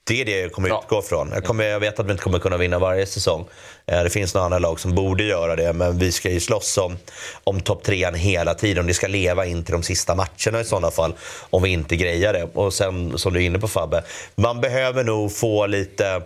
Det 0.07 0.21
är 0.21 0.25
det 0.25 0.39
jag 0.39 0.51
kommer 0.51 0.69
ja. 0.69 0.81
utgå 0.83 1.01
från. 1.01 1.31
Jag, 1.33 1.43
kommer, 1.43 1.63
jag 1.63 1.79
vet 1.79 1.99
att 1.99 2.05
vi 2.05 2.11
inte 2.11 2.23
kommer 2.23 2.39
kunna 2.39 2.57
vinna 2.57 2.79
varje 2.79 3.05
säsong. 3.05 3.45
Eh, 3.85 4.03
det 4.03 4.09
finns 4.09 4.33
några 4.33 4.45
andra 4.45 4.59
lag 4.59 4.79
som 4.79 4.95
borde 4.95 5.23
göra 5.23 5.55
det, 5.55 5.73
men 5.73 5.99
vi 5.99 6.11
ska 6.11 6.29
ju 6.29 6.39
slåss 6.39 6.77
om, 6.77 6.97
om 7.43 7.61
topp 7.61 7.83
trean 7.83 8.15
hela 8.15 8.53
tiden. 8.53 8.87
Det 8.87 8.93
ska 8.93 9.07
leva 9.07 9.45
in 9.45 9.63
till 9.63 9.73
de 9.73 9.83
sista 9.83 10.15
matcherna 10.15 10.59
i 10.61 10.65
sådana 10.65 10.91
fall, 10.91 11.13
om 11.49 11.63
vi 11.63 11.69
inte 11.69 11.95
grejar 11.95 12.33
det. 12.33 12.43
Och 12.53 12.73
sen, 12.73 13.17
som 13.17 13.33
du 13.33 13.41
är 13.41 13.45
inne 13.45 13.59
på 13.59 13.67
Fabbe, 13.67 14.03
man 14.35 14.61
behöver 14.61 15.03
nog 15.03 15.35
få 15.35 15.65
lite 15.65 16.21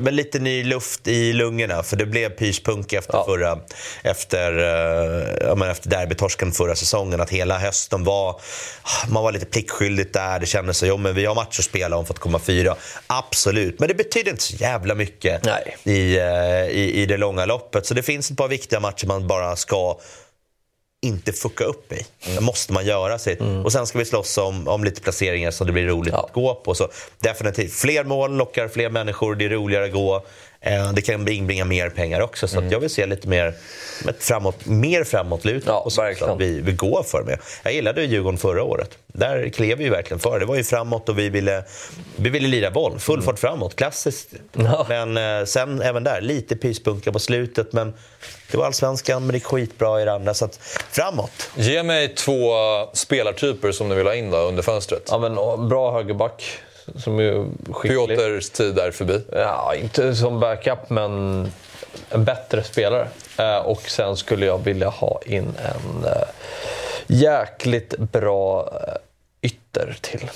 men 0.00 0.16
lite 0.16 0.38
ny 0.38 0.64
luft 0.64 1.08
i 1.08 1.32
lungorna, 1.32 1.82
för 1.82 1.96
det 1.96 2.06
blev 2.06 2.30
pyspunk 2.30 2.92
efter, 2.92 3.14
ja. 3.14 3.24
förra, 3.24 3.58
efter, 4.02 4.58
uh, 4.58 5.58
ja, 5.60 5.70
efter 5.70 5.90
derbytorsken 5.90 6.52
förra 6.52 6.74
säsongen. 6.76 7.20
Att 7.20 7.30
hela 7.30 7.58
hösten 7.58 8.04
var, 8.04 8.40
man 9.08 9.22
var 9.22 9.32
lite 9.32 9.46
pliktskyldigt 9.46 10.12
där. 10.12 10.38
Det 10.38 10.46
kändes 10.46 10.78
som, 10.78 10.88
jo 10.88 10.96
men 10.96 11.14
vi 11.14 11.24
har 11.24 11.34
matcher 11.34 11.60
att 11.60 11.64
spela 11.64 11.96
om 11.96 12.06
för 12.06 12.14
att 12.14 12.20
komma 12.20 12.38
fyra. 12.38 12.76
Absolut, 13.06 13.78
men 13.78 13.88
det 13.88 13.94
betyder 13.94 14.30
inte 14.30 14.42
så 14.42 14.56
jävla 14.56 14.94
mycket 14.94 15.46
i, 15.84 16.18
uh, 16.18 16.24
i, 16.70 17.02
i 17.02 17.06
det 17.06 17.16
långa 17.16 17.44
loppet. 17.44 17.86
Så 17.86 17.94
det 17.94 18.02
finns 18.02 18.30
ett 18.30 18.36
par 18.36 18.48
viktiga 18.48 18.80
matcher 18.80 19.06
man 19.06 19.26
bara 19.26 19.56
ska 19.56 19.98
inte 21.02 21.32
fucka 21.32 21.64
upp 21.64 21.92
i. 21.92 22.06
Mm. 22.26 22.44
måste 22.44 22.72
man 22.72 22.86
göra 22.86 23.18
sitt. 23.18 23.40
Mm. 23.40 23.64
Och 23.64 23.72
sen 23.72 23.86
ska 23.86 23.98
vi 23.98 24.04
slåss 24.04 24.38
om, 24.38 24.68
om 24.68 24.84
lite 24.84 25.00
placeringar 25.00 25.50
så 25.50 25.64
det 25.64 25.72
blir 25.72 25.86
roligt 25.86 26.12
ja. 26.12 26.24
att 26.24 26.32
gå 26.32 26.54
på. 26.54 26.74
Så 26.74 26.88
definitivt, 27.18 27.72
fler 27.72 28.04
mål 28.04 28.36
lockar 28.36 28.68
fler 28.68 28.90
människor, 28.90 29.34
det 29.34 29.44
är 29.44 29.48
roligare 29.48 29.84
att 29.84 29.92
gå. 29.92 30.26
Eh, 30.64 30.92
det 30.92 31.02
kan 31.02 31.28
inbringa 31.28 31.64
mer 31.64 31.88
pengar 31.90 32.20
också. 32.20 32.48
Så 32.48 32.56
att 32.56 32.60
Mm. 32.62 32.72
jag 32.72 32.80
vill 32.80 32.90
se 32.90 33.06
lite 33.06 33.28
mer 33.28 33.54
framåt, 34.18 34.66
mer 34.66 35.04
framåtlutat 35.04 35.68
Ja, 35.68 35.80
på 35.84 35.90
så 35.90 36.02
verkligen. 36.02 36.32
att 36.32 36.40
vi, 36.40 36.60
vi 36.60 36.72
går 36.72 37.02
för 37.02 37.22
det. 37.22 37.38
Jag 37.62 37.72
gillade 37.72 38.00
ju 38.02 38.06
Djurgården 38.06 38.38
förra 38.38 38.62
året. 38.62 38.90
Där 39.06 39.48
klev 39.48 39.78
vi 39.78 39.84
ju 39.84 39.90
verkligen 39.90 40.18
för. 40.20 40.40
Det 40.40 40.46
var 40.46 40.56
ju 40.56 40.64
framåt 40.64 41.08
och 41.08 41.18
vi 41.18 41.28
ville, 41.28 41.64
vi 42.16 42.30
ville 42.30 42.48
lira 42.48 42.70
boll. 42.70 42.98
Full 42.98 43.14
Mm. 43.14 43.24
fart 43.26 43.38
framåt, 43.38 43.76
klassiskt. 43.76 44.28
Ja. 44.52 44.86
Men 44.88 45.16
eh, 45.40 45.44
sen 45.44 45.82
även 45.82 46.04
där, 46.04 46.20
lite 46.20 46.56
pyspunka 46.56 47.12
på 47.12 47.18
slutet. 47.18 47.72
Men 47.72 47.94
det 48.50 48.56
var 48.58 48.66
allsvenskan, 48.66 49.22
men 49.22 49.28
det 49.32 49.34
gick 49.36 49.44
skitbra 49.46 50.02
i 50.02 50.04
det 50.04 50.12
andra. 50.12 50.34
Så 50.34 50.44
att, 50.44 50.56
framåt. 50.90 51.50
Ge 51.56 51.82
mig 51.82 52.14
två 52.14 52.52
spelartyper 52.92 53.72
som 53.72 53.88
ni 53.88 53.94
vill 53.94 54.06
ha 54.06 54.14
in 54.14 54.30
då, 54.30 54.36
under 54.38 54.62
fönstret. 54.62 55.02
Ja, 55.10 55.18
men, 55.18 55.38
och 55.38 55.58
bra 55.58 55.92
högerback. 55.92 56.44
Som 56.96 57.18
är 57.18 57.46
skicklig. 57.72 58.18
Piotrs 58.18 58.50
tid 58.50 58.78
är 58.78 58.90
förbi. 58.90 59.20
Ja, 59.32 59.74
inte 59.74 60.14
som 60.14 60.40
backup, 60.40 60.90
men 60.90 61.46
en 62.10 62.24
bättre 62.24 62.62
spelare. 62.62 63.08
Eh, 63.38 63.56
och 63.56 63.82
sen 63.82 64.16
skulle 64.16 64.46
jag 64.46 64.58
vilja 64.58 64.88
ha 64.88 65.20
in 65.26 65.54
en 65.58 66.04
eh, 66.04 66.28
jäkligt 67.06 67.98
bra 67.98 68.72
eh, 68.86 68.94
ytter 69.42 69.96
till. 70.00 70.30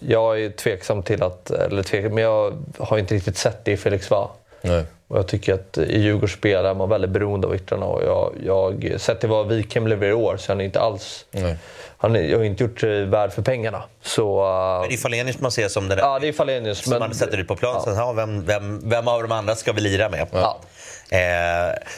Jag 0.00 0.40
är 0.40 0.50
tveksam 0.50 1.02
till 1.02 1.22
att, 1.22 1.50
eller 1.50 1.82
tveksam, 1.82 2.14
men 2.14 2.24
jag 2.24 2.64
har 2.78 2.98
inte 2.98 3.14
riktigt 3.14 3.36
sett 3.36 3.64
det 3.64 3.72
i 3.72 3.76
Felix 3.76 4.10
Va. 4.10 4.30
Nej. 4.64 4.84
Och 5.08 5.18
jag 5.18 5.28
tycker 5.28 5.54
att 5.54 5.78
i 5.78 6.00
Djurgårdsspel 6.00 6.64
är 6.64 6.74
man 6.74 6.88
väldigt 6.88 7.10
beroende 7.10 7.46
av 7.46 7.54
yttrarna. 7.54 7.86
Och 7.86 8.02
jag, 8.02 8.32
jag, 8.44 9.00
sett 9.00 9.20
till 9.20 9.28
vad 9.28 9.48
Wikheim 9.48 9.86
levererar 9.86 10.10
i 10.10 10.14
år 10.14 10.36
så 10.36 10.52
han 10.52 10.60
är 10.60 10.64
inte 10.64 10.80
alls... 10.80 11.26
Nej. 11.30 11.56
Han 11.98 12.16
är, 12.16 12.22
jag 12.22 12.38
har 12.38 12.44
inte 12.44 12.64
gjort 12.64 12.80
sig 12.80 13.04
värd 13.04 13.32
för 13.32 13.42
pengarna. 13.42 13.82
Så... 14.02 14.42
Men 14.42 14.82
eh, 14.82 14.88
det 14.88 14.94
är 14.94 14.98
Falenius 14.98 15.40
man 15.40 15.50
ser 15.50 15.68
som 15.68 15.88
det 15.88 15.94
där. 15.94 16.02
ja, 16.02 16.18
det 16.18 16.28
är 16.28 16.32
Falenius. 16.32 16.78
som 16.78 16.98
man 16.98 17.14
sätter 17.14 17.38
ut 17.38 17.48
på 17.48 17.56
plan. 17.56 17.82
Sen, 17.82 17.94
ja, 17.94 18.12
vem, 18.12 18.44
vem, 18.44 18.88
vem 18.88 19.08
av 19.08 19.22
de 19.22 19.32
andra 19.32 19.54
ska 19.54 19.72
vi 19.72 19.80
lira 19.80 20.08
med? 20.08 20.26
Ja. 20.32 20.60
Eh, 21.10 21.18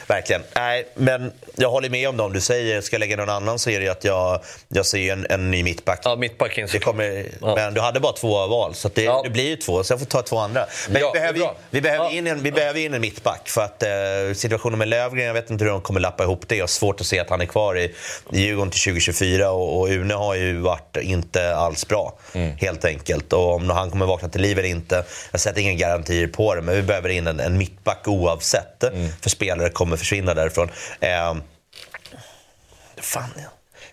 verkligen. 0.07 0.43
Nej, 0.55 0.87
men 0.95 1.31
jag 1.55 1.69
håller 1.69 1.89
med 1.89 2.09
om 2.09 2.17
det. 2.17 2.23
Om 2.23 2.33
du 2.33 2.41
säger 2.41 2.81
ska 2.81 2.93
jag 2.93 2.99
lägga 2.99 3.15
någon 3.15 3.29
annan 3.29 3.59
så 3.59 3.69
är 3.69 3.79
det 3.79 3.87
att 3.89 4.03
jag, 4.03 4.39
jag 4.67 4.85
ser 4.85 5.13
en, 5.13 5.27
en 5.29 5.51
ny 5.51 5.63
mittback. 5.63 5.99
Ja, 6.03 6.15
mittbacken 6.15 6.67
Det 6.71 6.79
kommer, 6.79 7.25
Ja. 7.41 7.55
Men 7.55 7.73
du 7.73 7.81
hade 7.81 7.99
bara 7.99 8.13
två 8.13 8.47
val, 8.47 8.75
så 8.75 8.89
det, 8.93 9.03
Ja. 9.03 9.21
det 9.23 9.29
blir 9.29 9.47
ju 9.47 9.55
två. 9.55 9.83
Så 9.83 9.93
jag 9.93 9.99
får 9.99 10.05
ta 10.05 10.21
två 10.21 10.37
andra. 10.37 10.65
Men 10.89 11.01
Ja, 11.01 11.11
vi, 11.13 11.19
behöver, 11.19 11.51
vi, 11.69 11.81
behöver 11.81 12.13
in 12.13 12.27
en, 12.27 12.43
vi 12.43 12.51
behöver 12.51 12.79
in 12.79 12.93
en 12.93 13.01
mittback. 13.01 13.49
För 13.49 13.61
att 13.61 13.83
eh, 13.83 13.89
situationen 14.35 14.79
med 14.79 14.87
Löfgren, 14.87 15.25
jag 15.25 15.33
vet 15.33 15.49
inte 15.49 15.63
hur 15.63 15.71
de 15.71 15.81
kommer 15.81 15.99
lappa 15.99 16.23
ihop 16.23 16.47
det. 16.47 16.55
Jag 16.55 16.63
har 16.63 16.67
svårt 16.67 17.01
att 17.01 17.07
se 17.07 17.19
att 17.19 17.29
han 17.29 17.41
är 17.41 17.45
kvar 17.45 17.77
i, 17.77 17.83
i 18.31 18.39
Djurgården 18.41 18.71
till 18.71 18.81
2024. 18.81 19.51
Och, 19.51 19.79
och 19.79 19.87
Une 19.89 20.13
har 20.13 20.35
ju 20.35 20.57
varit 20.59 20.97
inte 21.01 21.55
alls 21.55 21.87
bra, 21.87 22.13
helt 22.57 22.85
enkelt. 22.85 23.33
Och 23.33 23.53
om 23.55 23.69
han 23.69 23.91
kommer 23.91 24.05
vakna 24.05 24.29
till 24.29 24.41
liv 24.41 24.59
eller 24.59 24.69
inte, 24.69 25.03
jag 25.31 25.41
sätter 25.41 25.61
inga 25.61 25.73
garantier 25.73 26.27
på 26.27 26.55
det. 26.55 26.61
Men 26.61 26.75
vi 26.75 26.81
behöver 26.81 27.09
in 27.09 27.27
en, 27.27 27.39
en 27.39 27.57
mittback 27.57 28.07
oavsett. 28.07 28.83
För 29.21 29.29
spelare 29.29 29.69
kommer 29.69 29.97
försvinna 29.97 30.33
därifrån. 30.33 30.69
Eh, 30.99 31.35
fan, 32.97 33.29
ja. 33.35 33.43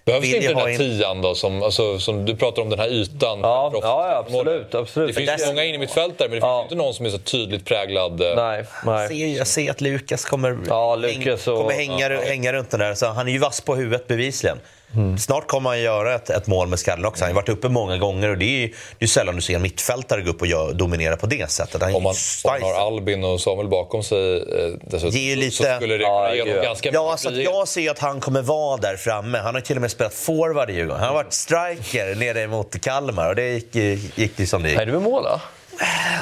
Behövs 0.05 0.23
det 0.23 0.27
inte 0.37 0.47
jag 0.47 0.57
den 0.57 0.61
här 0.63 0.69
in- 0.69 0.79
tian 0.79 1.23
då? 1.23 1.35
Som, 1.35 1.63
alltså, 1.63 1.99
som 1.99 2.25
du 2.25 2.37
pratar 2.37 2.63
om 2.63 2.71
den 2.71 2.79
här 2.79 2.89
ytan. 2.89 3.41
Ja, 3.41 3.71
ja, 3.75 3.81
ja, 3.83 4.17
absolut, 4.27 4.75
absolut. 4.75 5.09
Det 5.17 5.27
finns 5.27 5.43
där- 5.43 5.47
många 5.47 5.65
in 5.65 5.75
i 5.75 5.79
mitt 5.79 5.91
fält 5.91 6.19
där, 6.19 6.25
men 6.25 6.31
det 6.31 6.37
finns 6.41 6.45
Ja. 6.45 6.63
inte 6.63 6.75
någon 6.75 6.95
som 6.95 7.07
är 7.07 7.11
så 7.11 7.19
tydligt 7.19 7.65
präglad. 7.65 8.21
eh, 8.21 8.37
Nej, 8.37 8.65
nej. 8.85 8.95
Jag 9.03 9.09
ser, 9.09 9.39
jag 9.39 9.47
ser 9.47 9.71
att 9.71 9.81
Lukas 9.81 10.25
kommer, 10.25 10.59
Ja, 10.69 10.97
Lukas 10.97 11.47
och- 11.49 11.57
kommer 11.59 11.73
hänga, 11.73 12.21
hänga 12.21 12.53
runt 12.53 12.71
den 12.71 12.81
där. 12.81 12.95
Så 12.95 13.07
han 13.07 13.29
är 13.29 13.33
ju 13.33 13.39
vass 13.39 13.61
på 13.61 13.75
huvudet 13.77 14.07
bevisligen. 14.07 14.59
Mm. 14.97 15.19
Snart 15.19 15.47
kommer 15.49 15.71
han 15.71 15.81
göra 15.81 16.15
ett, 16.15 16.31
ett 16.31 16.47
mål 16.47 16.69
med 16.69 16.79
skallen 16.79 17.05
också. 17.05 17.25
Han 17.25 17.31
har 17.31 17.35
varit 17.43 17.49
uppe 17.49 17.69
många 17.69 17.97
gånger 17.99 18.29
och 18.31 18.39
det 18.39 18.45
är 18.45 18.61
ju 18.61 18.73
det 18.99 19.05
är 19.05 19.07
sällan 19.09 19.35
du 19.37 19.41
ser 19.43 19.55
en 19.55 19.63
mittfältare 19.63 20.23
gå 20.23 20.31
upp 20.31 20.41
och 20.41 20.47
gör, 20.47 20.73
dominera 20.73 21.17
på 21.17 21.27
det 21.27 21.51
sättet. 21.51 21.83
Han 21.83 21.95
Om 21.95 22.03
man, 22.03 22.15
om 22.45 22.51
man 22.51 22.63
har 22.63 22.87
Albin 22.87 23.25
och 23.25 23.41
Samuel 23.41 23.69
bakom 23.69 24.03
sig 24.03 24.37
eh, 24.37 24.73
dessutom, 24.83 25.19
ju 25.19 25.37
lite- 25.37 25.57
så 25.57 25.65
skulle 25.77 25.97
det 25.97 26.03
Ja, 26.03 26.35
ge 26.35 26.45
dem 26.55 26.63
ganska 26.63 26.91
Ja, 26.93 27.07
mycket 27.07 27.21
så 27.21 27.29
frihet. 27.29 27.45
jag 27.45 27.69
ser 27.69 27.91
att 27.91 27.99
han 27.99 28.21
kommer 28.21 28.43
vara 28.43 28.77
där 28.77 28.97
framme. 28.97 29.39
Han 29.39 29.55
har 29.55 29.61
till 29.63 29.77
och 29.77 29.83
med 29.83 29.91
spelat 29.91 30.15
forward 30.15 30.71
i 30.71 30.73
Djurgården. 30.75 31.01
Han 31.01 31.09
har 31.09 31.15
varit 31.15 31.33
striker 31.33 32.15
nere 32.15 32.47
mot 32.47 32.81
Kalmar 32.81 33.29
och 33.29 33.37
det 33.37 33.49
gick, 33.53 33.75
gick 34.19 34.37
det 34.37 34.47
som 34.47 34.63
det 34.63 34.69
gick. 34.71 34.79
Är 34.81 34.87
du 34.87 34.93
i 34.93 35.01
mål 35.01 35.23
då? 35.23 35.41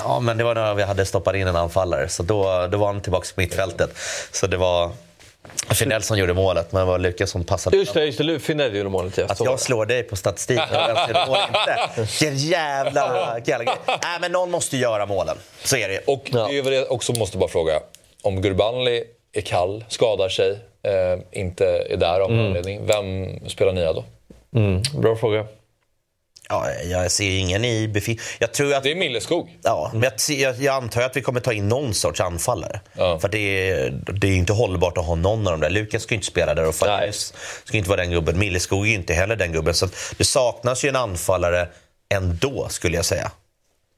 Ja, 0.05 0.21
men 0.21 0.39
det 0.39 0.45
var 0.45 0.55
när 0.55 0.75
vi 0.75 0.83
hade 0.83 1.07
stoppat 1.07 1.35
in 1.35 1.47
en 1.47 1.57
anfallare. 1.57 2.09
Så 2.09 2.23
då, 2.23 2.67
då 2.71 2.79
var 2.79 2.87
han 2.87 3.01
tillbaka 3.01 3.27
på 3.35 3.41
mittfältet. 3.41 3.91
Så 4.33 4.47
det 4.47 4.57
var 4.57 4.91
Fidel 5.71 6.03
som 6.03 6.19
gjorde 6.19 6.35
målet, 6.35 6.73
men 6.73 6.81
det 6.81 6.87
var 6.87 6.99
Lukas 6.99 7.31
som 7.31 7.45
passade. 7.45 7.77
Just 7.77 7.95
det, 7.95 8.05
just 8.05 8.19
det. 8.19 8.39
Finell 8.41 8.77
gjorde 8.77 8.89
målet. 8.89 9.19
ja. 9.19 9.25
Att 9.29 9.41
jag 9.41 9.55
det. 9.55 9.59
slår 9.59 9.87
dig 9.87 10.03
på 10.03 10.17
statistiken 10.17 10.65
och 10.69 10.95
den 10.95 10.97
ser 10.97 11.27
mål 11.27 11.39
inte. 11.49 11.91
Vilken 12.01 12.37
jävla 12.37 13.41
jävla 13.45 13.65
grej. 13.65 13.77
Nej, 13.87 14.19
men 14.21 14.33
någon 14.33 14.51
måste 14.51 14.77
göra 14.77 15.07
målen. 15.07 15.37
Så 15.65 15.77
är 15.77 15.89
det 15.89 15.95
ju. 15.95 16.01
Och 16.07 16.29
det 16.33 16.59
är 16.59 16.63
väl 16.63 16.73
det 16.73 16.79
jag 16.79 16.93
också 16.93 17.13
måste 17.13 17.39
bara 17.39 17.49
fråga. 17.49 17.81
Om 18.23 18.43
Gurbanli 18.43 19.05
är 19.33 19.41
kall, 19.41 19.85
skadar 19.89 20.29
sig, 20.29 20.51
eh, 20.83 21.41
inte 21.41 21.67
är 21.91 21.97
där 21.97 22.21
av 22.21 22.31
någon 22.33 22.47
anledning. 22.47 22.87
Vem 22.87 23.41
spelar 23.49 23.73
nia 23.73 23.93
då? 23.93 24.05
Mm, 24.57 24.83
bra 24.99 25.17
fråga. 25.17 25.47
Ja, 26.53 26.71
jag 26.85 27.11
ser 27.11 27.25
ju 27.25 27.39
ingen 27.39 27.65
i 27.65 27.89
befin... 27.89 28.19
Jag 28.39 28.53
tror 28.53 28.75
att... 28.75 28.83
Det 28.83 28.91
är 28.91 28.95
Milleskog. 28.95 29.59
Ja, 29.63 29.91
men 29.93 30.03
jag, 30.03 30.37
jag, 30.37 30.61
jag 30.61 30.75
antar 30.75 31.03
att 31.03 31.17
vi 31.17 31.23
kommer 31.23 31.41
ta 31.41 31.53
in 31.53 31.69
någon 31.69 31.95
sorts 31.95 32.21
anfallare. 32.21 32.81
Ja. 32.93 33.19
För 33.19 33.29
det 33.29 33.71
är, 33.71 33.91
det 33.91 34.27
är 34.27 34.33
inte 34.33 34.53
hållbart 34.53 34.99
att 34.99 35.05
ha 35.05 35.15
någon 35.15 35.47
av 35.47 35.53
dem 35.53 35.61
där. 35.61 35.71
Lukas 35.71 36.03
ska 36.03 36.15
ju 36.15 36.17
inte 36.17 36.27
spela 36.27 36.55
där 36.55 36.69
och 36.69 36.75
Farius 36.75 37.35
ska 37.65 37.77
inte 37.77 37.91
vara 37.91 38.01
den 38.01 38.11
gubben. 38.11 38.39
Milleskog 38.39 38.87
är 38.87 38.89
ju 38.89 38.95
inte 38.95 39.15
heller 39.15 39.37
den 39.37 39.53
gubben. 39.53 39.75
Så 39.75 39.89
det 40.17 40.25
saknas 40.25 40.85
ju 40.85 40.89
en 40.89 40.97
anfallare 40.97 41.69
ändå, 42.15 42.69
skulle 42.69 42.97
jag 42.97 43.05
säga. 43.05 43.31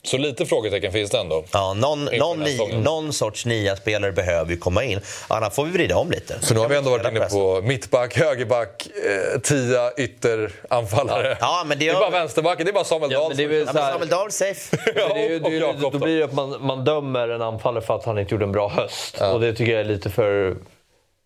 Så 0.04 0.18
lite 0.18 0.46
frågetecken 0.46 0.92
finns 0.92 1.10
det 1.10 1.18
ändå. 1.18 1.44
Ja, 1.52 1.74
någon, 1.74 2.04
någon, 2.04 2.40
ni, 2.40 2.76
någon 2.76 3.12
sorts 3.12 3.46
nia 3.46 3.76
spelare 3.76 4.12
behöver 4.12 4.50
ju 4.50 4.56
komma 4.56 4.84
in. 4.84 5.00
Annars 5.28 5.54
får 5.54 5.64
vi 5.64 5.70
vrida 5.70 5.96
om 5.96 6.10
lite. 6.10 6.40
För 6.46 6.54
nu 6.54 6.60
har 6.60 6.68
vi 6.68 6.76
ändå 6.76 6.90
varit 6.90 7.06
inne 7.06 7.20
pressen. 7.20 7.38
på 7.38 7.60
mittback, 7.62 8.18
högerback, 8.18 8.86
eh, 9.34 9.40
tia, 9.40 9.92
ytter, 9.96 10.52
anfallare. 10.70 11.36
Ja, 11.40 11.64
men 11.66 11.78
det 11.78 11.84
det 11.84 11.90
är 11.90 11.94
bara 12.00 12.10
vänsterbacken, 12.10 12.66
det 12.66 12.70
är 12.70 12.74
bara 12.74 12.84
Samuel 12.84 13.12
Ja, 13.12 13.18
Dahl. 13.18 13.28
men 13.28 13.36
det 13.36 13.44
är 13.44 13.48
väl 13.48 13.58
Ja, 13.60 13.72
så 13.72 13.78
Samuel 13.78 14.08
Dahl 14.08 14.30
safe. 14.30 14.76
Ja, 14.96 15.08
det 15.14 15.26
är 15.26 15.30
ju, 15.30 15.38
det 15.38 15.48
är 15.48 15.50
ju, 15.50 15.60
då 15.60 15.90
då. 15.90 15.98
blir 15.98 16.18
det 16.18 16.24
att 16.24 16.32
man, 16.32 16.56
man 16.66 16.84
dömer 16.84 17.28
en 17.28 17.42
anfallare 17.42 17.84
för 17.84 17.94
att 17.96 18.04
han 18.04 18.18
inte 18.18 18.34
gjorde 18.34 18.44
en 18.44 18.52
bra 18.52 18.68
höst. 18.68 19.20
Och 19.20 19.40
det 19.40 19.52
tycker 19.54 19.72
jag 19.72 19.80
är 19.80 19.84
lite 19.84 20.10
för 20.10 20.56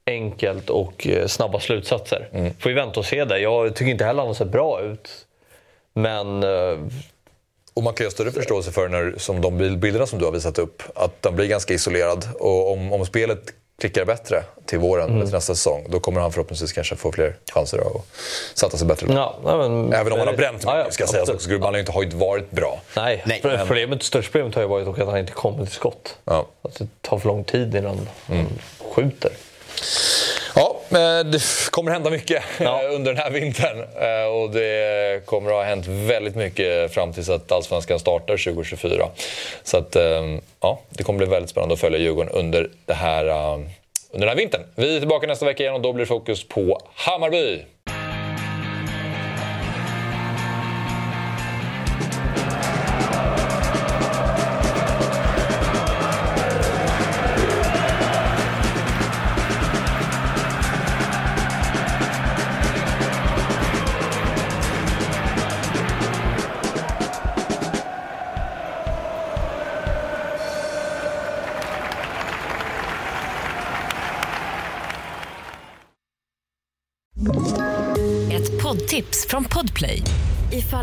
enkelt 0.07 0.71
och 0.71 1.07
eh, 1.07 1.27
snabba 1.27 1.61
slutsatser. 1.61 2.29
Mm. 2.33 2.53
Får 2.61 2.71
vi 2.71 2.75
vänta 2.75 3.01
och 3.01 3.07
se 3.07 3.25
det. 3.25 3.39
Jag 3.39 3.75
tycker 3.75 3.91
inte 3.91 4.05
heller 4.05 4.19
han 4.21 4.27
har 4.27 4.35
sett 4.35 4.49
bra 4.49 4.81
ut. 4.81 5.11
Men 5.95 6.43
eh, 6.43 6.79
Och 7.79 7.85
man 7.85 7.95
kan 7.95 8.05
ju 8.05 8.07
ha 8.09 8.11
större 8.13 8.33
förståelse 8.33 8.73
för 8.73 8.89
när, 8.89 9.15
som 9.19 9.41
de 9.41 9.59
bil- 9.59 9.77
bilderna 9.77 10.07
som 10.07 10.19
du 10.19 10.25
har 10.25 10.33
visat 10.33 10.59
upp, 10.59 10.83
att 10.95 11.23
den 11.23 11.37
blir 11.37 11.47
ganska 11.47 11.75
isolerad. 11.75 12.29
Och 12.39 12.73
om, 12.73 12.93
om 12.93 13.07
spelet 13.07 13.39
klickar 13.81 14.05
bättre 14.05 14.43
till 14.67 14.79
våren 14.79 15.11
eller 15.11 15.25
till 15.25 15.35
nästa 15.35 15.55
säsong, 15.55 15.87
då 15.89 16.01
kommer 16.01 16.21
han 16.21 16.33
förhoppningsvis 16.33 16.73
kanske 16.73 16.97
få 16.97 17.13
fler 17.13 17.37
chanser 17.55 17.79
att 17.79 18.07
sätta 18.55 18.77
sig 18.77 18.87
bättre. 18.87 19.07
ja, 19.13 19.39
men, 19.45 19.93
Även 19.93 20.13
om 20.13 20.19
han 20.19 20.29
har 20.29 20.35
bränt 20.37 20.53
mycket, 20.55 20.67
Ja, 20.69 20.79
ja, 20.79 20.91
ska 20.91 21.07
sägas 21.07 21.29
också. 21.29 21.49
Gurban 21.51 21.75
har 21.75 21.79
inte 22.05 22.17
varit 22.17 22.51
bra. 22.51 22.81
Nej, 22.97 23.23
Nej, 23.27 23.41
men- 23.45 23.67
problemet, 23.67 24.03
största 24.03 24.33
problemet 24.33 24.55
har 24.55 24.63
ju 24.63 24.69
varit 24.69 24.99
att 24.99 25.07
han 25.09 25.19
inte 25.19 25.33
kommer 25.33 25.65
till 25.65 25.75
skott. 25.75 26.17
Ja. 26.25 26.47
Att 26.63 26.75
det 26.75 26.87
tar 27.01 27.19
för 27.19 27.29
lång 27.29 27.45
tid 27.45 27.75
innan 27.75 27.95
Mm. 27.95 28.09
han 28.29 28.47
skjuter. 28.95 29.31
Ja, 30.59 30.77
men 30.89 31.31
det 31.31 31.41
kommer 31.71 31.91
hända 31.93 32.11
mycket 32.11 32.43
Ja. 32.61 32.83
eh, 32.85 32.95
under 32.95 33.13
den 33.15 33.23
här 33.23 33.31
vintern. 33.31 33.79
Eh, 33.81 34.29
Och 34.29 34.51
det 34.51 35.27
kommer 35.27 35.51
att 35.51 35.57
ha 35.57 35.63
hänt 35.65 35.87
väldigt 35.87 36.35
mycket 36.37 36.95
fram 36.95 37.13
tills 37.13 37.29
att 37.29 37.53
Allsvenskan 37.53 37.99
startar 37.99 38.37
2024. 38.37 39.09
Så 39.63 39.77
att, 39.79 39.97
eh, 39.97 40.03
ja, 40.61 40.81
det 40.89 41.03
kommer 41.03 41.19
bli 41.19 41.27
väldigt 41.27 41.51
spännande 41.51 41.73
att 41.75 41.81
följa 41.81 41.99
Djurgården 41.99 42.33
under, 42.33 42.71
det 42.87 42.95
här, 42.95 43.27
eh, 43.27 43.53
under 43.55 44.27
den 44.27 44.29
här 44.29 44.37
vintern. 44.37 44.63
Vi 44.75 44.95
är 44.97 44.99
tillbaka 44.99 45.27
nästa 45.27 45.47
vecka 45.47 45.63
igen 45.63 45.75
och 45.75 45.81
då 45.81 45.93
blir 45.93 46.05
det 46.05 46.09
fokus 46.09 46.49
på 46.49 46.81
Hammarby. 46.95 47.63